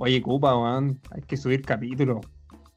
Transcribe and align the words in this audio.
Oye, 0.00 0.22
Cupa, 0.22 0.56
weón, 0.56 1.00
hay 1.10 1.22
que 1.22 1.36
subir 1.36 1.62
capítulos. 1.62 2.24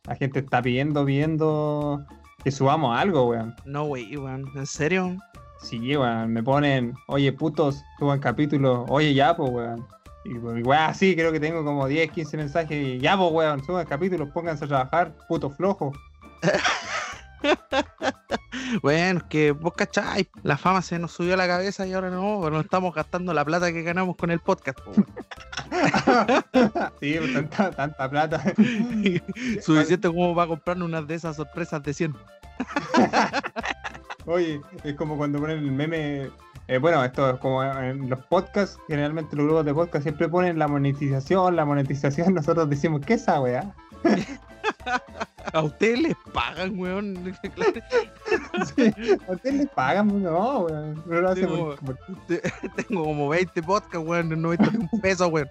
La 0.07 0.15
gente 0.15 0.39
está 0.39 0.59
pidiendo, 0.59 1.05
pidiendo 1.05 2.03
que 2.43 2.49
subamos 2.49 2.97
algo, 2.97 3.27
weón. 3.27 3.55
No, 3.63 3.83
wey, 3.83 4.17
weón. 4.17 4.49
¿En 4.55 4.65
serio? 4.65 5.15
Sí, 5.59 5.95
weón, 5.95 6.33
me 6.33 6.41
ponen, 6.41 6.95
oye, 7.07 7.31
putos, 7.31 7.83
suban 7.99 8.19
capítulos. 8.19 8.85
Oye, 8.89 9.13
ya, 9.13 9.35
pues, 9.35 9.51
weón. 9.51 9.85
Y 10.25 10.33
pues, 10.33 10.65
weón, 10.65 10.81
así 10.81 11.15
creo 11.15 11.31
que 11.31 11.39
tengo 11.39 11.63
como 11.63 11.87
10, 11.87 12.09
15 12.09 12.37
mensajes. 12.37 12.87
Y 12.87 12.99
ya, 12.99 13.15
pues, 13.15 13.31
weón, 13.31 13.63
suban 13.63 13.85
capítulos, 13.85 14.29
pónganse 14.31 14.65
a 14.65 14.69
trabajar, 14.69 15.15
puto 15.27 15.51
flojo. 15.51 15.91
Bueno, 18.81 19.21
que 19.29 19.51
vos 19.51 19.73
cacháis, 19.73 20.27
la 20.43 20.57
fama 20.57 20.81
se 20.81 20.99
nos 20.99 21.11
subió 21.11 21.33
a 21.33 21.37
la 21.37 21.47
cabeza 21.47 21.85
y 21.85 21.93
ahora 21.93 22.09
no, 22.09 22.39
pero 22.41 22.55
no 22.55 22.61
estamos 22.61 22.93
gastando 22.93 23.33
la 23.33 23.45
plata 23.45 23.71
que 23.71 23.83
ganamos 23.83 24.15
con 24.15 24.31
el 24.31 24.39
podcast. 24.39 24.79
sí, 26.99 27.15
pues, 27.17 27.33
tanta, 27.33 27.71
tanta 27.71 28.09
plata. 28.09 28.43
Suficiente 29.61 30.07
como 30.07 30.35
para 30.35 30.47
comprarnos 30.47 30.87
unas 30.87 31.07
de 31.07 31.15
esas 31.15 31.35
sorpresas 31.35 31.81
de 31.83 31.93
100. 31.93 32.15
Oye, 34.25 34.61
es 34.83 34.95
como 34.95 35.17
cuando 35.17 35.39
ponen 35.39 35.59
el 35.59 35.71
meme. 35.71 36.29
eh, 36.67 36.77
bueno, 36.77 37.03
esto 37.03 37.31
es 37.31 37.39
como 37.39 37.63
en 37.63 38.09
los 38.09 38.19
podcasts, 38.25 38.79
generalmente 38.87 39.35
los 39.35 39.45
grupos 39.45 39.65
de 39.65 39.73
podcast 39.73 40.03
siempre 40.03 40.29
ponen 40.29 40.59
la 40.59 40.67
monetización, 40.67 41.55
la 41.55 41.65
monetización. 41.65 42.33
Nosotros 42.33 42.69
decimos, 42.69 43.01
¿qué 43.05 43.15
es 43.15 43.21
esa 43.23 43.41
weá? 43.41 43.73
A 45.53 45.61
ustedes 45.61 45.99
les 45.99 46.15
pagan, 46.33 46.77
weón. 46.79 47.35
Sí, 48.75 48.93
¿A 49.27 49.31
ustedes 49.31 49.55
les 49.55 49.69
pagan? 49.69 50.21
No, 50.21 50.59
weón. 50.61 51.03
No 51.05 51.21
lo 51.21 51.75
por- 51.77 51.97
Tengo 52.87 53.03
como 53.03 53.29
20 53.29 53.63
podcasts, 53.63 54.07
weón, 54.07 54.31
en 54.31 54.41
91 54.41 54.89
pesos, 55.01 55.29
weón. 55.31 55.49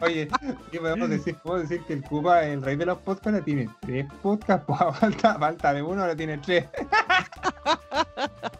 Oye, 0.00 0.28
¿qué 0.70 0.78
podemos 0.80 1.08
decir? 1.10 1.36
Puedo 1.42 1.60
decir 1.60 1.80
que 1.86 1.94
el 1.94 2.02
Cuba, 2.02 2.44
el 2.44 2.62
rey 2.62 2.76
de 2.76 2.86
los 2.86 2.98
podcasts, 2.98 3.44
tiene 3.44 3.68
tres 3.80 4.06
podcasts, 4.22 4.64
pues, 4.68 4.80
a 4.80 4.92
falta, 4.92 5.38
falta 5.38 5.72
de 5.72 5.82
uno, 5.82 6.02
ahora 6.02 6.16
tiene 6.16 6.38
tres. 6.38 6.66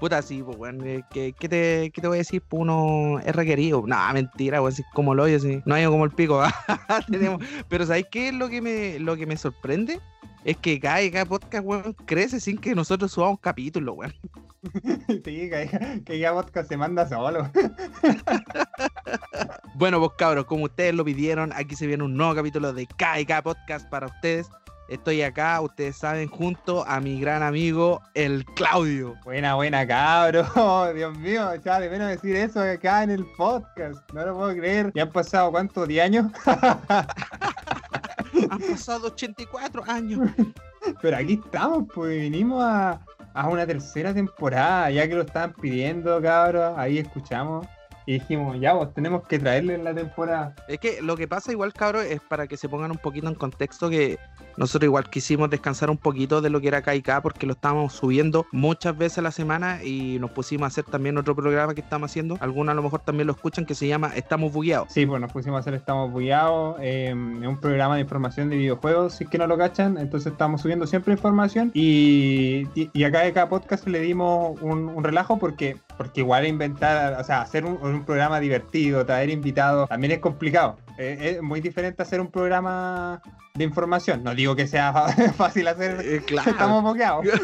Puta, 0.01 0.23
sí, 0.23 0.43
pues, 0.43 0.57
weón. 0.59 0.87
eh, 0.87 1.03
¿Qué, 1.11 1.35
qué 1.39 1.49
te, 1.49 1.91
¿Qué 1.95 2.01
te 2.01 2.09
voy 2.09 2.17
a 2.17 2.19
decir? 2.19 2.43
Pues 2.49 2.61
uno 2.63 3.21
es 3.21 3.35
requerido. 3.35 3.85
No, 3.87 3.97
mentira, 4.13 4.61
weón. 4.61 4.73
así 4.73 4.83
como 4.93 5.15
lo 5.15 5.25
oye, 5.25 5.37
así. 5.37 5.63
No 5.65 5.75
hay 5.75 5.85
como 5.87 6.05
el 6.05 6.11
pico. 6.11 6.43
Tenemos... 7.11 7.43
Pero 7.69 7.87
¿sabéis 7.87 8.07
qué 8.11 8.29
es 8.29 8.35
lo 8.35 8.49
que 8.49 8.61
me, 8.61 8.99
lo 8.99 9.17
que 9.17 9.27
me 9.27 9.37
sorprende? 9.37 9.84
Es 10.45 10.57
que 10.59 10.79
cada, 10.79 11.11
cada 11.11 11.25
podcast, 11.25 11.65
weón, 11.65 11.95
crece 12.05 12.39
sin 12.39 12.59
que 12.59 12.75
nosotros 12.75 13.13
subamos 13.13 13.41
capítulos, 13.41 13.97
weón. 13.97 14.15
Sí, 15.09 15.51
que, 15.51 16.03
que 16.07 16.19
ya 16.19 16.33
podcast 16.33 16.69
se 16.69 16.77
manda 16.77 17.09
solo. 17.09 17.51
Bueno, 19.77 19.99
pues 19.99 20.13
cabros, 20.17 20.45
como 20.45 20.65
ustedes 20.65 20.95
lo 20.95 21.05
pidieron, 21.05 21.53
aquí 21.53 21.75
se 21.75 21.89
viene 21.89 22.05
un 22.05 22.17
nuevo 22.17 22.33
capítulo 22.37 22.73
de 22.73 22.87
KK 22.87 23.43
Podcast 23.43 23.89
para 23.91 24.07
ustedes. 24.07 24.49
Estoy 24.89 25.23
acá, 25.23 25.61
ustedes 25.61 25.97
saben, 25.97 26.29
junto 26.29 26.87
a 26.87 27.01
mi 27.01 27.19
gran 27.19 27.43
amigo, 27.43 28.01
el 28.15 28.45
Claudio. 28.45 29.17
Buena, 29.25 29.57
buena, 29.57 29.85
cabro. 29.85 30.47
Dios 30.95 31.19
mío, 31.19 31.55
ya 31.57 31.81
de 31.81 31.91
menos 31.91 32.09
decir 32.09 32.37
eso 32.37 32.61
acá 32.61 33.03
en 33.03 33.11
el 33.11 33.25
podcast. 33.37 33.99
No 34.13 34.25
lo 34.25 34.37
puedo 34.37 34.55
creer. 34.55 34.93
¿Ya 34.95 35.03
han 35.03 35.11
pasado 35.11 35.51
cuántos? 35.51 35.89
¿10 35.89 36.03
años? 36.03 36.33
Han 38.51 38.61
pasado 38.61 39.09
84 39.09 39.83
años. 39.87 40.21
Pero 41.03 41.17
aquí 41.17 41.41
estamos, 41.45 41.85
pues 41.95 42.21
vinimos 42.21 42.63
a, 42.63 43.01
a 43.33 43.49
una 43.49 43.67
tercera 43.67 44.13
temporada, 44.13 44.91
ya 44.91 45.09
que 45.09 45.15
lo 45.15 45.23
estaban 45.23 45.55
pidiendo, 45.55 46.21
cabros. 46.21 46.77
Ahí 46.77 46.99
escuchamos 46.99 47.67
y 48.07 48.15
dijimos, 48.15 48.61
ya, 48.61 48.77
pues 48.77 48.93
tenemos 48.93 49.27
que 49.27 49.39
traerle 49.39 49.75
en 49.75 49.85
la 49.85 49.95
temporada. 49.95 50.55
Es 50.69 50.79
que 50.79 51.01
lo 51.01 51.17
que 51.17 51.27
pasa 51.27 51.53
igual, 51.53 51.73
cabros, 51.73 52.05
es 52.05 52.21
para 52.21 52.47
que 52.47 52.57
se 52.57 52.69
pongan 52.69 52.91
un 52.91 52.99
poquito 52.99 53.29
en 53.29 53.35
contexto 53.35 53.89
que 53.89 54.19
nosotros 54.57 54.87
igual 54.87 55.09
quisimos 55.11 55.51
descansar 55.51 55.91
un 55.91 55.99
poquito 55.99 56.41
de 56.41 56.51
lo 56.51 56.61
que 56.61 56.69
era 56.69 56.83
KK 56.83 57.23
porque 57.23 57.47
lo 57.47 57.55
estábamos 57.55 57.93
subiendo 57.93 58.47
muchas 58.53 58.97
veces 58.97 59.19
a 59.19 59.23
la 59.23 59.31
semana 59.31 59.83
y 59.83 60.19
nos 60.19 60.31
pusimos 60.31 60.65
a 60.65 60.67
hacer 60.69 60.85
también 60.85 61.19
otro 61.19 61.35
programa 61.35 61.75
que 61.75 61.81
estamos 61.81 62.11
haciendo. 62.11 62.37
Algunos 62.41 62.73
a 62.73 62.75
lo 62.75 62.83
mejor 62.83 63.01
también 63.01 63.27
lo 63.27 63.33
escuchan 63.33 63.67
que 63.67 63.75
se 63.75 63.89
llama 63.89 64.13
Estamos 64.15 64.53
Bugueados. 64.53 64.89
Sí, 64.93 65.07
pues 65.07 65.21
nos 65.21 65.33
pusimos 65.33 65.59
a 65.59 65.61
hacer 65.61 65.75
Estamos 65.75 66.11
Bullados, 66.13 66.77
eh, 66.81 67.09
es 67.09 67.49
un 67.49 67.59
programa 67.61 67.97
de 67.97 68.03
información 68.03 68.51
de 68.51 68.57
videojuegos, 68.57 69.15
si 69.15 69.25
es 69.25 69.31
que 69.31 69.39
no 69.39 69.47
lo 69.47 69.59
cachan, 69.59 69.99
entonces 69.99 70.33
estamos 70.33 70.61
subiendo 70.61 70.87
siempre 70.87 71.13
información 71.13 71.71
y, 71.75 72.67
y, 72.75 73.05
acá 73.05 73.21
de 73.21 73.33
cada 73.33 73.49
podcast 73.49 73.87
le 73.87 74.01
dimos 74.01 74.61
un, 74.61 74.89
un 74.89 75.05
relajo 75.05 75.39
porque, 75.39 75.77
porque 75.97 76.21
igual 76.21 76.47
inventar, 76.47 77.21
o 77.21 77.25
sea, 77.25 77.43
hacer 77.43 77.65
un, 77.65 78.05
programa 78.05 78.41
divertido, 78.41 79.05
traer 79.07 79.31
invitados, 79.31 79.89
también 79.89 80.13
es 80.13 80.19
complicado. 80.19 80.77
Eh, 80.99 81.37
es 81.37 81.43
muy 81.43 81.61
diferente 81.61 82.03
hacer 82.03 82.21
un 82.21 82.29
programa 82.29 83.23
de 83.57 83.63
información. 83.63 84.25
No 84.25 84.35
digo 84.35 84.57
que 84.57 84.67
sea 84.67 84.93
fácil 85.37 85.69
hacer, 85.69 86.01
Eh, 86.05 86.23
claro. 86.27 86.51
estamos 86.51 86.83
boqueados. 86.83 87.25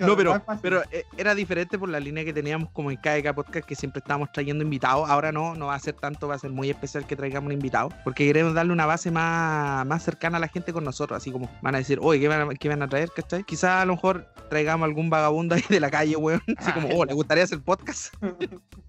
No, 0.00 0.16
pero, 0.16 0.40
pero 0.60 0.82
eh, 0.92 1.04
era 1.16 1.34
diferente 1.34 1.78
por 1.78 1.88
la 1.88 1.98
línea 1.98 2.24
que 2.24 2.32
teníamos 2.32 2.68
como 2.70 2.90
en 2.90 2.98
KK 2.98 3.32
Podcast, 3.34 3.66
que 3.66 3.74
siempre 3.74 3.98
estábamos 4.00 4.30
trayendo 4.30 4.62
invitados. 4.62 5.08
Ahora 5.08 5.32
no, 5.32 5.54
no 5.54 5.66
va 5.66 5.74
a 5.74 5.78
ser 5.78 5.94
tanto, 5.94 6.28
va 6.28 6.34
a 6.34 6.38
ser 6.38 6.50
muy 6.50 6.68
especial 6.70 7.06
que 7.06 7.16
traigamos 7.16 7.46
un 7.46 7.52
invitado, 7.54 7.88
porque 8.04 8.24
queremos 8.26 8.54
darle 8.54 8.72
una 8.72 8.86
base 8.86 9.10
más, 9.10 9.84
más 9.86 10.02
cercana 10.02 10.36
a 10.36 10.40
la 10.40 10.48
gente 10.48 10.72
con 10.72 10.84
nosotros. 10.84 11.16
Así 11.16 11.32
como 11.32 11.50
van 11.62 11.74
a 11.74 11.78
decir, 11.78 11.98
oye, 12.02 12.20
¿qué 12.20 12.28
van 12.28 12.42
a, 12.50 12.54
qué 12.54 12.68
van 12.68 12.82
a 12.82 12.88
traer? 12.88 13.10
¿Cachai? 13.10 13.42
Quizás 13.44 13.82
a 13.82 13.84
lo 13.86 13.94
mejor 13.94 14.28
traigamos 14.50 14.86
algún 14.86 15.08
vagabundo 15.10 15.54
ahí 15.54 15.64
de 15.68 15.80
la 15.80 15.90
calle, 15.90 16.14
weón. 16.16 16.42
Así 16.58 16.70
como, 16.72 16.88
oh, 16.90 17.04
¿le 17.04 17.14
gustaría 17.14 17.44
hacer 17.44 17.60
podcast? 17.62 18.14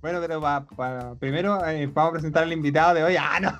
Bueno, 0.02 0.20
pero 0.20 0.42
pa- 0.42 0.66
pa- 0.76 1.16
primero 1.20 1.66
eh, 1.66 1.88
vamos 1.92 2.10
a 2.10 2.14
presentar 2.14 2.44
al 2.44 2.52
invitado 2.54 2.94
de 2.96 3.04
hoy. 3.04 3.16
¡Ah, 3.18 3.40
no! 3.40 3.54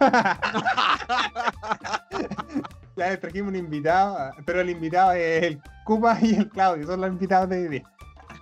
ya 2.96 3.20
trajimos 3.20 3.50
un 3.50 3.56
invitado, 3.56 4.32
pero 4.46 4.62
el 4.62 4.70
invitado 4.70 5.14
es 5.14 5.44
el 5.44 5.62
Cupa 5.84 6.18
y 6.22 6.36
el 6.36 6.50
Claudio, 6.50 6.86
son 6.86 7.02
los 7.02 7.10
invitados 7.10 7.50
de 7.50 7.68
hoy. 7.70 7.84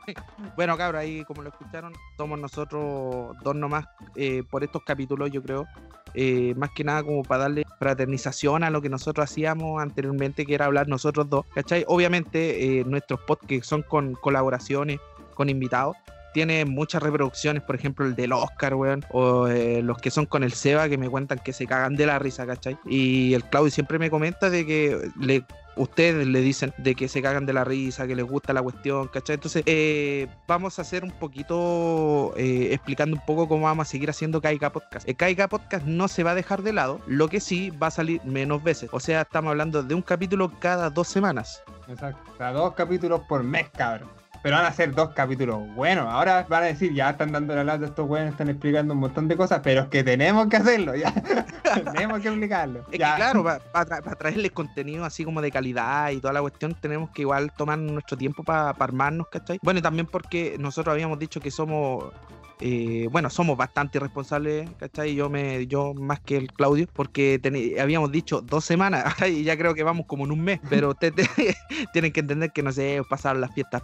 Bueno, 0.58 0.76
cabros, 0.78 1.02
ahí 1.02 1.24
como 1.24 1.42
lo 1.44 1.50
escucharon, 1.50 1.94
somos 2.18 2.38
nosotros 2.38 3.36
dos 3.42 3.56
nomás 3.56 3.86
eh, 4.16 4.44
por 4.50 4.64
estos 4.64 4.84
capítulos, 4.84 5.32
yo 5.32 5.42
creo. 5.42 5.66
Eh, 6.14 6.54
más 6.56 6.70
que 6.72 6.84
nada 6.84 7.02
como 7.02 7.24
para 7.24 7.44
darle 7.44 7.64
fraternización 7.80 8.64
a 8.64 8.70
lo 8.70 8.82
que 8.82 8.90
nosotros 8.90 9.24
hacíamos 9.24 9.82
anteriormente, 9.82 10.46
que 10.46 10.54
era 10.54 10.66
hablar 10.66 10.88
nosotros 10.88 11.30
dos, 11.30 11.46
¿cachai? 11.56 11.86
Obviamente 11.88 12.80
eh, 12.80 12.84
nuestros 12.86 13.20
podcasts 13.22 13.68
son 13.68 13.82
con 13.82 14.14
colaboraciones, 14.14 15.00
con 15.34 15.50
invitados. 15.50 15.96
Tiene 16.34 16.66
muchas 16.66 17.04
reproducciones, 17.04 17.64
por 17.64 17.76
ejemplo 17.76 18.06
el 18.06 18.16
del 18.16 18.34
Oscar, 18.34 18.76
weón, 18.76 19.06
o 19.12 19.48
eh, 19.48 19.82
los 19.82 19.98
que 19.98 20.12
son 20.12 20.26
con 20.26 20.44
el 20.44 20.54
Seba, 20.54 20.90
que 20.90 20.98
me 20.98 21.10
cuentan 21.10 21.40
que 21.40 21.54
se 21.54 21.68
cagan 21.68 21.96
de 21.96 22.06
la 22.06 22.20
risa, 22.20 22.46
¿cachai? 22.46 22.78
Y 22.86 23.34
el 23.34 23.44
Claudio 23.44 23.72
siempre 23.72 24.00
me 24.00 24.10
comenta 24.10 24.50
de 24.50 24.66
que 24.66 25.10
le 25.20 25.46
ustedes 25.76 26.28
le 26.28 26.42
dicen 26.42 26.74
de 26.78 26.96
que 26.96 27.08
se 27.08 27.22
cagan 27.22 27.46
de 27.46 27.54
la 27.54 27.64
risa, 27.64 28.08
que 28.08 28.16
les 28.16 28.26
gusta 28.26 28.54
la 28.54 28.62
cuestión, 28.62 29.08
¿cachai? 29.08 29.36
Entonces, 29.36 29.64
eh, 29.66 30.28
vamos 30.48 30.80
a 30.80 30.84
hacer 30.84 31.04
un 31.04 31.12
poquito, 31.12 32.34
eh, 32.38 32.70
explicando 32.72 33.16
un 33.16 33.26
poco 33.26 33.48
cómo 33.48 33.66
vamos 33.66 33.88
a 33.88 33.92
seguir 33.92 34.10
haciendo 34.10 34.42
KK 34.42 34.72
Podcast. 34.72 35.08
El 35.08 35.16
KK 35.16 35.48
Podcast 35.50 35.86
no 35.86 36.08
se 36.08 36.24
va 36.24 36.32
a 36.32 36.36
dejar 36.36 36.62
de 36.64 36.74
lado, 36.74 37.02
lo 37.08 37.28
que 37.28 37.40
sí 37.40 37.70
va 37.72 37.88
a 37.88 37.92
salir 37.92 38.24
menos 38.26 38.64
veces. 38.64 38.90
O 38.94 39.00
sea, 39.00 39.22
estamos 39.22 39.52
hablando 39.52 39.84
de 39.84 39.96
un 39.96 40.02
capítulo 40.02 40.52
cada 40.60 40.90
dos 40.90 41.08
semanas. 41.08 41.64
Exacto. 41.88 42.22
Dos 42.54 42.74
capítulos 42.74 43.22
por 43.28 43.44
mes, 43.44 43.70
cabrón. 43.70 44.23
Pero 44.44 44.58
van 44.58 44.66
a 44.66 44.72
ser 44.74 44.94
dos 44.94 45.10
capítulos 45.16 45.62
buenos. 45.74 46.06
Ahora 46.06 46.46
van 46.50 46.64
a 46.64 46.66
decir, 46.68 46.94
ya 46.94 47.12
están 47.12 47.32
dando 47.32 47.56
la 47.56 47.64
lata 47.64 47.86
estos 47.86 48.08
weones, 48.10 48.34
están 48.34 48.50
explicando 48.50 48.94
un 48.94 49.00
montón 49.00 49.28
de 49.30 49.38
cosas, 49.38 49.62
pero 49.64 49.84
es 49.84 49.88
que 49.88 50.04
tenemos 50.04 50.48
que 50.48 50.58
hacerlo, 50.58 50.94
ya. 50.96 51.14
tenemos 51.94 52.20
que 52.20 52.28
explicarlo. 52.28 52.86
Es 52.92 53.00
Ya. 53.00 53.12
que 53.12 53.16
claro, 53.22 53.44
para 53.72 54.02
traerles 54.18 54.52
contenido 54.52 55.06
así 55.06 55.24
como 55.24 55.42
de 55.42 55.50
calidad 55.50 56.12
y 56.12 56.20
toda 56.20 56.34
la 56.34 56.42
cuestión, 56.42 56.76
tenemos 56.80 57.10
que 57.12 57.22
igual 57.22 57.52
tomar 57.58 57.80
nuestro 57.80 58.18
tiempo 58.18 58.44
para 58.44 58.70
armarnos, 58.72 59.28
¿cachai? 59.32 59.60
Bueno, 59.64 59.80
y 59.80 59.82
también 59.82 60.08
porque 60.08 60.58
nosotros 60.60 60.92
habíamos 60.94 61.18
dicho 61.20 61.40
que 61.40 61.50
somos, 61.50 62.12
eh, 62.60 63.08
bueno, 63.12 63.30
somos 63.30 63.58
bastante 63.58 63.98
irresponsables, 63.98 64.70
¿cachai? 64.78 65.16
Yo, 65.16 65.30
me, 65.30 65.68
yo 65.68 65.94
más 65.94 66.20
que 66.20 66.38
el 66.38 66.52
Claudio, 66.52 66.88
porque 66.94 67.40
habíamos 67.82 68.12
dicho 68.12 68.42
dos 68.42 68.64
semanas 68.66 69.16
y 69.28 69.44
ya 69.44 69.58
creo 69.58 69.74
que 69.74 69.84
vamos 69.84 70.06
como 70.06 70.26
en 70.26 70.32
un 70.32 70.42
mes, 70.44 70.60
pero 70.70 70.90
ustedes 70.90 71.14
te- 71.36 71.56
tienen 71.94 72.12
que 72.12 72.20
entender 72.22 72.52
que, 72.52 72.62
no 72.64 72.72
sé, 72.72 73.02
pasaron 73.10 73.42
las 73.42 73.54
fiestas 73.54 73.82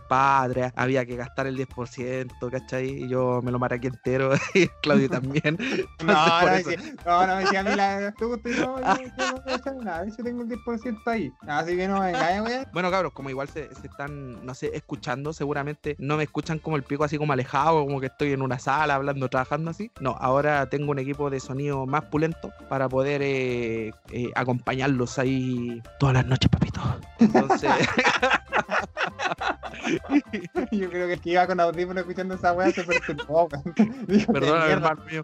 había 0.75 1.05
que 1.05 1.15
gastar 1.15 1.47
el 1.47 1.57
10%, 1.57 2.49
¿cachai? 2.51 3.03
Y 3.03 3.09
yo 3.09 3.41
me 3.43 3.51
lo 3.51 3.59
maraqué 3.59 3.87
entero 3.87 4.31
y 4.53 4.67
Claudio 4.81 5.09
también. 5.21 5.57
No, 6.03 6.13
no, 6.41 6.47
decía- 6.47 6.77
no, 7.05 7.27
no 7.27 7.35
me 7.35 7.41
decía 7.43 7.59
a 7.59 7.63
mí 7.63 7.75
la. 7.75 8.13
Tú, 8.17 8.37
tú, 8.37 8.49
no, 8.49 8.79
yo, 8.79 9.03
yo 9.17 9.31
no 9.31 9.41
voy 9.41 9.53
a 9.53 9.55
echar 9.55 9.75
nada, 9.77 10.05
yo 10.05 10.23
tengo 10.23 10.43
el 10.43 10.49
10% 10.49 10.97
ahí. 11.07 11.31
Así 11.47 11.75
que 11.75 11.87
no 11.87 11.99
me 11.99 12.09
engañes, 12.09 12.41
weón. 12.43 12.65
Bueno, 12.73 12.91
cabros, 12.91 13.13
como 13.13 13.29
igual 13.29 13.47
se, 13.49 13.73
se 13.75 13.87
están, 13.87 14.45
no 14.45 14.53
sé, 14.53 14.71
escuchando, 14.73 15.33
seguramente 15.33 15.95
no 15.99 16.17
me 16.17 16.23
escuchan 16.23 16.59
como 16.59 16.75
el 16.75 16.83
pico 16.83 17.03
así 17.03 17.17
como 17.17 17.33
alejado, 17.33 17.83
como 17.85 17.99
que 17.99 18.07
estoy 18.07 18.33
en 18.33 18.41
una 18.41 18.59
sala 18.59 18.95
hablando, 18.95 19.29
trabajando 19.29 19.71
así. 19.71 19.91
No, 19.99 20.11
ahora 20.19 20.67
tengo 20.69 20.91
un 20.91 20.99
equipo 20.99 21.29
de 21.29 21.39
sonido 21.39 21.85
más 21.85 22.03
pulento 22.05 22.51
para 22.69 22.87
poder 22.89 23.21
eh, 23.23 23.91
eh, 24.11 24.31
acompañarlos 24.35 25.19
ahí 25.19 25.81
todas 25.99 26.15
las 26.15 26.25
noches, 26.25 26.49
papito. 26.49 26.81
Entonces, 27.19 27.69
Yo 30.71 30.89
creo 30.89 31.07
que 31.07 31.13
el 31.13 31.21
que 31.21 31.29
iba 31.31 31.47
con 31.47 31.59
audífono 31.59 31.99
escuchando 31.99 32.35
esa 32.35 32.53
weá 32.53 32.71
se 32.71 32.83
perturbó, 32.83 33.47
weón. 33.51 33.63
Dijo, 34.07 34.33
"Qué 34.33 34.39
perdona, 34.39 34.65
mierda". 34.65 34.73
hermano 34.73 35.05
mío. 35.05 35.23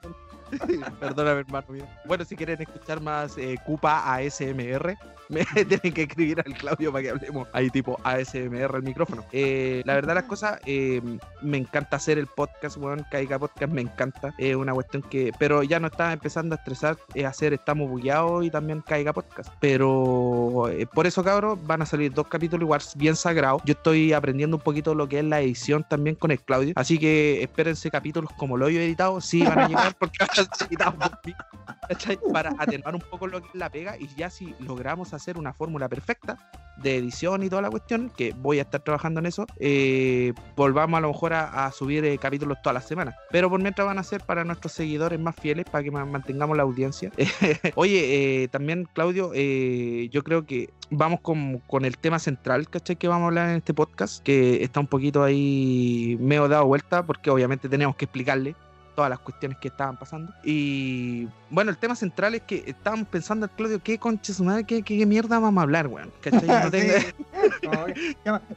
Perdóname, 0.99 1.41
hermano 1.41 1.67
mío. 1.69 1.87
Bueno, 2.05 2.25
si 2.25 2.35
quieren 2.35 2.61
escuchar 2.61 3.01
más 3.01 3.37
eh, 3.37 3.55
Cupa 3.65 4.13
ASMR, 4.13 4.97
me 5.29 5.45
tienen 5.65 5.93
que 5.93 6.03
escribir 6.03 6.41
al 6.45 6.53
Claudio 6.53 6.91
para 6.91 7.03
que 7.03 7.09
hablemos 7.09 7.47
ahí 7.53 7.69
tipo 7.69 7.99
ASMR 8.03 8.75
el 8.75 8.83
micrófono. 8.83 9.25
Eh, 9.31 9.81
la 9.85 9.95
verdad 9.95 10.15
las 10.15 10.25
cosas, 10.25 10.59
eh, 10.65 11.01
me 11.41 11.57
encanta 11.57 11.97
hacer 11.97 12.17
el 12.17 12.27
podcast, 12.27 12.77
weón, 12.77 13.05
Caiga 13.09 13.39
Podcast, 13.39 13.71
me 13.71 13.81
encanta. 13.81 14.33
Es 14.37 14.55
una 14.55 14.73
cuestión 14.73 15.03
que, 15.03 15.31
pero 15.39 15.63
ya 15.63 15.79
no 15.79 15.87
está 15.87 16.13
empezando 16.13 16.55
a 16.55 16.57
estresar 16.57 16.97
eh, 17.13 17.25
hacer 17.25 17.53
Estamos 17.53 17.89
Bugueados 17.89 18.45
y 18.45 18.49
también 18.49 18.81
Caiga 18.81 19.13
Podcast. 19.13 19.51
Pero 19.59 20.69
por 20.93 21.07
eso, 21.07 21.23
cabros, 21.23 21.59
van 21.65 21.81
a 21.81 21.85
salir 21.85 22.13
dos 22.13 22.27
capítulos 22.27 22.63
igual 22.65 22.81
bien 22.95 23.15
sagrados. 23.15 23.61
Yo 23.65 23.73
estoy 23.73 24.13
aprendiendo 24.13 24.57
un 24.57 24.63
poquito 24.63 24.93
lo 24.93 25.07
que 25.07 25.19
es 25.19 25.25
la 25.25 25.41
edición 25.41 25.85
también 25.87 26.15
con 26.15 26.31
el 26.31 26.41
Claudio. 26.41 26.73
Así 26.75 26.99
que 26.99 27.41
espérense 27.41 27.89
capítulos 27.89 28.29
como 28.37 28.57
lo 28.57 28.67
he 28.67 28.75
editado, 28.75 29.21
sí 29.21 29.43
van 29.43 29.59
a 29.59 29.67
llegar 29.67 29.95
porque 29.97 30.17
van 30.19 30.29
a 30.31 30.41
¿cachai? 31.89 32.19
Para 32.33 32.51
atenuar 32.57 32.95
un 32.95 33.01
poco 33.01 33.27
lo 33.27 33.41
que 33.41 33.47
es 33.49 33.55
la 33.55 33.69
pega 33.69 33.97
y 33.97 34.07
ya 34.15 34.29
si 34.29 34.55
logramos 34.59 35.13
hacer 35.13 35.37
una 35.37 35.53
fórmula 35.53 35.87
perfecta 35.89 36.37
de 36.77 36.97
edición 36.97 37.41
y 37.43 37.49
toda 37.49 37.61
la 37.61 37.69
cuestión, 37.69 38.09
que 38.09 38.33
voy 38.33 38.59
a 38.59 38.63
estar 38.63 38.81
trabajando 38.81 39.21
en 39.21 39.27
eso, 39.27 39.45
eh, 39.59 40.33
volvamos 40.57 40.97
a 40.97 41.01
lo 41.01 41.07
mejor 41.07 41.31
a, 41.33 41.65
a 41.65 41.71
subir 41.71 42.03
eh, 42.03 42.17
capítulos 42.17 42.57
todas 42.61 42.73
las 42.73 42.85
semanas. 42.85 43.15
Pero 43.31 43.49
por 43.49 43.61
mientras 43.61 43.87
van 43.87 43.97
a 43.97 44.03
ser 44.03 44.21
para 44.21 44.43
nuestros 44.43 44.73
seguidores 44.73 45.17
más 45.19 45.35
fieles, 45.37 45.65
para 45.71 45.83
que 45.85 45.91
ma- 45.91 46.03
mantengamos 46.05 46.57
la 46.57 46.63
audiencia. 46.63 47.11
Oye, 47.75 48.43
eh, 48.43 48.47
también 48.49 48.89
Claudio, 48.91 49.31
eh, 49.33 50.09
yo 50.11 50.23
creo 50.23 50.45
que 50.45 50.69
vamos 50.89 51.21
con, 51.21 51.59
con 51.59 51.85
el 51.85 51.97
tema 51.97 52.19
central, 52.19 52.67
¿cachai? 52.69 52.97
Que 52.97 53.07
vamos 53.07 53.23
a 53.23 53.27
hablar 53.27 53.49
en 53.51 53.55
este 53.57 53.73
podcast, 53.73 54.21
que 54.21 54.61
está 54.61 54.81
un 54.81 54.87
poquito 54.87 55.23
ahí 55.23 56.17
medio 56.19 56.49
dado 56.49 56.65
vuelta, 56.65 57.05
porque 57.05 57.29
obviamente 57.29 57.69
tenemos 57.69 57.95
que 57.95 58.03
explicarle 58.05 58.53
todas 58.95 59.09
las 59.09 59.19
cuestiones 59.19 59.57
que 59.57 59.67
estaban 59.67 59.97
pasando. 59.97 60.33
Y 60.43 61.27
bueno, 61.49 61.69
el 61.71 61.77
tema 61.77 61.95
central 61.95 62.35
es 62.35 62.41
que 62.43 62.63
estábamos 62.65 63.07
pensando, 63.07 63.47
Claudio, 63.49 63.79
¿qué 63.83 63.99
concha 63.99 64.33
su 64.33 64.43
madre, 64.43 64.63
qué, 64.63 64.81
qué, 64.81 64.97
qué 64.97 65.05
mierda 65.05 65.39
vamos 65.39 65.59
a 65.59 65.63
hablar, 65.63 65.87
weón? 65.87 66.11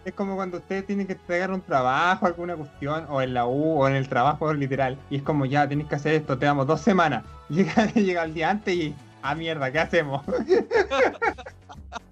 Es 0.04 0.14
como 0.14 0.36
cuando 0.36 0.58
ustedes 0.58 0.86
tienen 0.86 1.06
que 1.06 1.12
entregar 1.14 1.50
un 1.50 1.60
trabajo, 1.60 2.26
alguna 2.26 2.56
cuestión, 2.56 3.04
o 3.08 3.20
en 3.20 3.34
la 3.34 3.46
U, 3.46 3.80
o 3.80 3.88
en 3.88 3.94
el 3.94 4.08
trabajo 4.08 4.52
literal, 4.52 4.98
y 5.10 5.16
es 5.16 5.22
como 5.22 5.44
ya 5.44 5.68
tenéis 5.68 5.88
que 5.88 5.96
hacer 5.96 6.14
esto, 6.14 6.38
te 6.38 6.46
damos 6.46 6.66
dos 6.66 6.80
semanas. 6.80 7.24
Llega, 7.48 7.86
llega 7.92 8.24
el 8.24 8.34
día 8.34 8.50
antes 8.50 8.74
y. 8.74 8.94
Ah, 9.22 9.34
mierda, 9.34 9.72
¿qué 9.72 9.78
hacemos? 9.80 10.22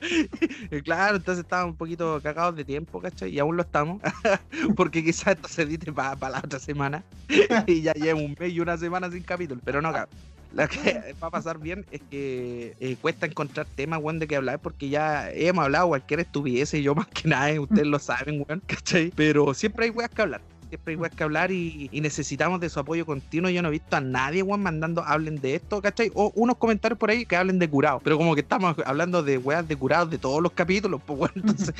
Claro, 0.84 1.16
entonces 1.16 1.44
estábamos 1.44 1.72
un 1.72 1.76
poquito 1.76 2.20
cagados 2.22 2.56
de 2.56 2.64
tiempo, 2.64 3.00
¿cachai? 3.00 3.30
Y 3.30 3.38
aún 3.38 3.56
lo 3.56 3.62
estamos, 3.62 4.00
porque 4.76 5.04
quizás 5.04 5.36
esto 5.36 5.48
se 5.48 5.66
para 5.92 6.30
la 6.30 6.38
otra 6.38 6.58
semana 6.58 7.02
y 7.66 7.82
ya 7.82 7.92
lleva 7.94 8.18
un 8.18 8.36
mes 8.38 8.52
y 8.52 8.60
una 8.60 8.76
semana 8.76 9.10
sin 9.10 9.22
capítulo, 9.22 9.60
pero 9.64 9.82
no, 9.82 9.92
cabrón. 9.92 10.08
Lo 10.52 10.66
que 10.68 11.14
va 11.22 11.26
a 11.28 11.30
pasar 11.30 11.58
bien 11.58 11.84
es 11.90 12.00
que 12.08 12.74
eh, 12.80 12.96
cuesta 13.00 13.26
encontrar 13.26 13.66
temas, 13.74 14.00
weón, 14.00 14.18
de 14.18 14.26
que 14.26 14.36
hablar, 14.36 14.58
porque 14.58 14.88
ya 14.88 15.30
hemos 15.32 15.64
hablado 15.64 15.88
cualquier 15.88 16.20
estupidez 16.20 16.72
y 16.72 16.82
yo 16.82 16.94
más 16.94 17.08
que 17.08 17.28
nada, 17.28 17.50
eh, 17.50 17.58
ustedes 17.58 17.86
lo 17.86 17.98
saben, 17.98 18.42
weón, 18.46 18.62
¿cachai? 18.66 19.12
Pero 19.14 19.52
siempre 19.52 19.86
hay 19.86 19.90
weas 19.90 20.10
que 20.10 20.22
hablar. 20.22 20.40
Siempre 20.68 20.92
hay 20.94 20.96
weas 20.96 21.14
que 21.14 21.22
hablar 21.24 21.50
y, 21.52 21.88
y 21.92 22.00
necesitamos 22.00 22.60
de 22.60 22.68
su 22.68 22.80
apoyo 22.80 23.06
continuo. 23.06 23.50
Yo 23.50 23.62
no 23.62 23.68
he 23.68 23.72
visto 23.72 23.96
a 23.96 24.00
nadie, 24.00 24.42
weón, 24.42 24.62
mandando 24.62 25.02
hablen 25.02 25.40
de 25.40 25.54
esto, 25.54 25.80
¿cachai? 25.80 26.10
O 26.14 26.32
unos 26.34 26.56
comentarios 26.56 26.98
por 26.98 27.10
ahí 27.10 27.24
que 27.24 27.36
hablen 27.36 27.58
de 27.58 27.68
curado. 27.70 28.00
Pero 28.02 28.16
como 28.18 28.34
que 28.34 28.40
estamos 28.40 28.76
hablando 28.84 29.22
de 29.22 29.38
weas 29.38 29.66
de 29.68 29.76
curados 29.76 30.10
de 30.10 30.18
todos 30.18 30.42
los 30.42 30.52
capítulos, 30.52 31.00
pues 31.06 31.18
bueno, 31.18 31.34
entonces. 31.36 31.74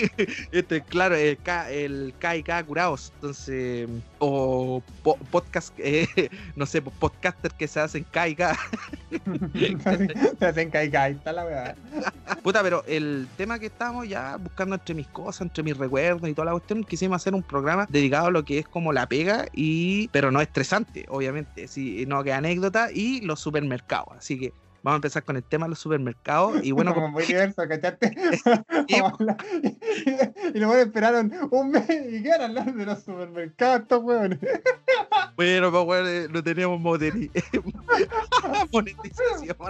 este, 0.52 0.82
claro, 0.82 1.14
el 1.14 1.38
K, 1.38 1.70
el 1.70 2.14
K 2.18 2.36
y 2.36 2.42
K 2.42 2.64
curados. 2.64 3.12
Entonces. 3.16 3.88
O 4.18 4.82
po- 5.02 5.18
podcast, 5.30 5.72
eh, 5.78 6.06
no 6.56 6.66
sé, 6.66 6.80
pues, 6.82 6.94
podcaster 6.98 7.52
que 7.52 7.66
se 7.68 7.80
hacen 7.80 8.04
K 8.10 8.28
y 8.28 8.34
K. 8.36 8.58
Se 10.38 10.46
hacen 10.46 10.70
caiga, 10.70 11.04
ahí 11.04 11.12
está 11.12 11.32
la 11.32 11.44
weá. 11.44 11.74
Puta, 12.42 12.62
pero 12.62 12.82
el 12.86 13.28
tema 13.36 13.58
que 13.58 13.66
estábamos 13.66 14.08
ya 14.08 14.36
buscando 14.36 14.74
entre 14.74 14.94
mis 14.94 15.06
cosas, 15.08 15.42
entre 15.42 15.62
mis 15.62 15.76
recuerdos 15.76 16.28
y 16.28 16.34
toda 16.34 16.46
la 16.46 16.52
cuestión, 16.52 16.84
quisimos 16.84 17.16
hacer 17.16 17.34
un 17.34 17.42
programa 17.42 17.86
dedicado 17.88 18.26
a 18.26 18.30
lo 18.32 18.44
que 18.44 18.58
es 18.58 18.68
como 18.68 18.92
la 18.92 19.08
pega 19.08 19.46
y 19.52 20.08
pero 20.08 20.30
no 20.30 20.40
estresante, 20.40 21.04
obviamente, 21.08 21.68
sí, 21.68 22.04
no 22.06 22.24
que 22.24 22.32
anécdota 22.32 22.88
y 22.92 23.20
los 23.20 23.40
supermercados. 23.40 24.16
Así 24.18 24.38
que 24.38 24.61
vamos 24.82 24.94
a 24.94 24.96
empezar 24.96 25.22
con 25.24 25.36
el 25.36 25.42
tema 25.44 25.66
de 25.66 25.70
los 25.70 25.78
supermercados 25.78 26.58
y 26.62 26.72
bueno, 26.72 26.90
como 26.94 27.06
como- 27.06 27.18
muy 27.18 27.24
diverso, 27.24 27.62
¿cachaste? 27.68 28.10
y- 28.88 28.96
y 30.54 30.58
luego 30.58 30.74
esperaron 30.76 31.32
un 31.50 31.70
mes 31.70 31.84
y 32.10 32.22
quedaron 32.22 32.50
hablando 32.50 32.72
de 32.72 32.86
los 32.86 33.02
supermercados, 33.02 33.82
estos 33.82 34.02
weones. 34.02 34.38
bueno, 35.36 35.70
pues 35.70 35.84
bueno, 35.84 36.08
eh, 36.08 36.28
no 36.30 36.42
teníamos 36.42 36.80
monetización, 36.80 37.64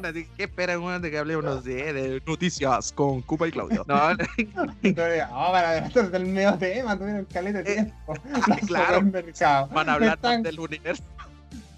así 0.07 0.25
que 0.25 0.31
¿qué 0.37 0.45
esperan 0.45 0.81
bueno, 0.81 1.01
de 1.01 1.11
que 1.11 1.19
hablemos, 1.19 1.45
no 1.45 1.61
sé, 1.63 1.93
de 1.93 2.23
noticias 2.27 2.93
con 2.93 3.21
Cupa 3.23 3.49
y 3.49 3.53
Claudio? 3.53 3.85
No, 3.87 3.95
oh, 3.97 5.53
para 5.53 5.71
adelantarse 5.71 6.11
del 6.11 6.27
medio 6.27 6.57
tema, 6.59 6.97
tuvieron 6.99 7.25
caleta 7.27 7.63
de 7.63 7.73
Eh, 7.73 7.75
tiempo. 7.75 8.15
Los 8.49 8.59
claro. 8.67 8.95
supermercados. 9.01 9.71
van 9.71 9.89
a 9.89 9.95
hablar 9.95 10.15
están- 10.17 10.43
del 10.43 10.59
universo. 10.61 11.03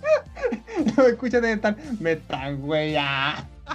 Escúchate, 1.08 1.52
están, 1.52 1.76
me 2.00 2.12
están 2.12 2.58
wea. 2.62 3.48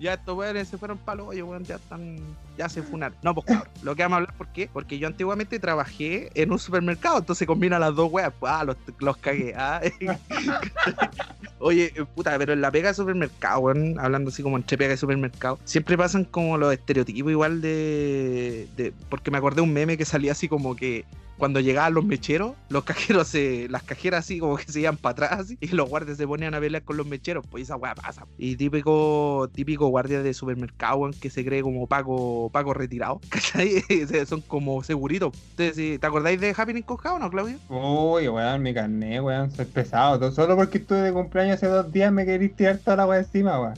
Ya 0.00 0.14
estos 0.14 0.36
weones 0.36 0.66
se 0.66 0.76
fueron 0.76 0.98
palo 0.98 1.26
hoyo, 1.26 1.46
weón, 1.46 1.62
ya 1.62 1.76
están, 1.76 2.16
ya 2.58 2.68
se 2.68 2.82
funaron. 2.82 3.16
No, 3.22 3.32
pues 3.32 3.46
cabrón, 3.46 3.68
lo 3.82 3.94
que 3.94 4.02
vamos 4.02 4.14
a 4.14 4.18
hablar, 4.22 4.34
¿por 4.36 4.48
qué? 4.48 4.68
Porque 4.72 4.98
yo 4.98 5.06
antiguamente 5.06 5.60
trabajé 5.60 6.30
en 6.34 6.50
un 6.50 6.58
supermercado, 6.58 7.18
entonces 7.18 7.46
combina 7.46 7.78
las 7.78 7.94
dos 7.94 8.10
weas, 8.10 8.32
pues, 8.40 8.52
ah, 8.52 8.64
los, 8.64 8.76
los 8.98 9.16
cagué, 9.18 9.54
ah. 9.56 9.80
Oye, 11.60 11.92
puta, 12.14 12.36
pero 12.38 12.52
en 12.54 12.60
la 12.60 12.70
pega 12.72 12.88
de 12.88 12.94
supermercado, 12.94 13.60
weón, 13.60 13.98
hablando 14.00 14.30
así 14.30 14.42
como 14.42 14.56
entre 14.56 14.76
pega 14.76 14.94
y 14.94 14.96
supermercado, 14.96 15.60
siempre 15.64 15.96
pasan 15.96 16.24
como 16.24 16.58
los 16.58 16.72
estereotipos 16.72 17.30
igual 17.30 17.60
de, 17.60 18.66
de- 18.76 18.92
porque 19.08 19.30
me 19.30 19.38
acordé 19.38 19.56
de 19.56 19.62
un 19.62 19.72
meme 19.72 19.96
que 19.96 20.04
salía 20.04 20.32
así 20.32 20.48
como 20.48 20.74
que 20.74 21.04
cuando 21.38 21.60
llegaban 21.60 21.94
los 21.94 22.04
mecheros, 22.04 22.52
los 22.68 22.84
cajeros 22.84 23.28
se, 23.28 23.68
las 23.68 23.82
cajeras 23.82 24.24
así 24.24 24.38
como 24.38 24.56
que 24.56 24.70
se 24.70 24.80
iban 24.80 24.96
para 24.96 25.12
atrás 25.12 25.40
así, 25.40 25.58
y 25.60 25.68
los 25.68 25.88
guardias 25.88 26.16
se 26.16 26.26
ponían 26.26 26.54
a 26.54 26.60
pelear 26.60 26.82
con 26.82 26.96
los 26.96 27.06
mecheros, 27.06 27.44
pues 27.50 27.64
esa 27.64 27.76
weá 27.76 27.94
pasa. 27.94 28.26
Y 28.38 28.56
típico, 28.56 29.48
típico 29.52 29.88
guardia 29.88 30.22
de 30.22 30.34
supermercado, 30.34 30.98
weón, 30.98 31.12
que 31.12 31.30
se 31.30 31.44
cree 31.44 31.62
como 31.62 31.86
Paco, 31.86 32.50
Paco 32.52 32.74
retirado, 32.74 33.20
¿cachai? 33.28 33.82
Son 34.26 34.40
como 34.42 34.82
seguritos. 34.82 35.32
Sí, 35.56 35.98
¿Te 35.98 36.06
acordáis 36.06 36.40
de 36.40 36.54
Happening 36.56 36.82
con 36.82 36.96
Jao, 36.98 37.18
no, 37.18 37.30
Claudio? 37.30 37.58
Uy, 37.68 38.28
weón, 38.28 38.62
mi 38.62 38.72
carnet, 38.74 39.20
weón, 39.22 39.50
soy 39.50 39.66
pesado. 39.66 40.30
Solo 40.32 40.56
porque 40.56 40.78
estuve 40.78 41.00
de 41.00 41.12
cumpleaños 41.12 41.54
hace 41.54 41.66
dos 41.66 41.90
días 41.92 42.12
me 42.12 42.24
querís 42.24 42.54
tirar 42.54 42.78
toda 42.78 42.98
la 42.98 43.06
weá 43.06 43.18
encima, 43.18 43.60
weón. 43.60 43.74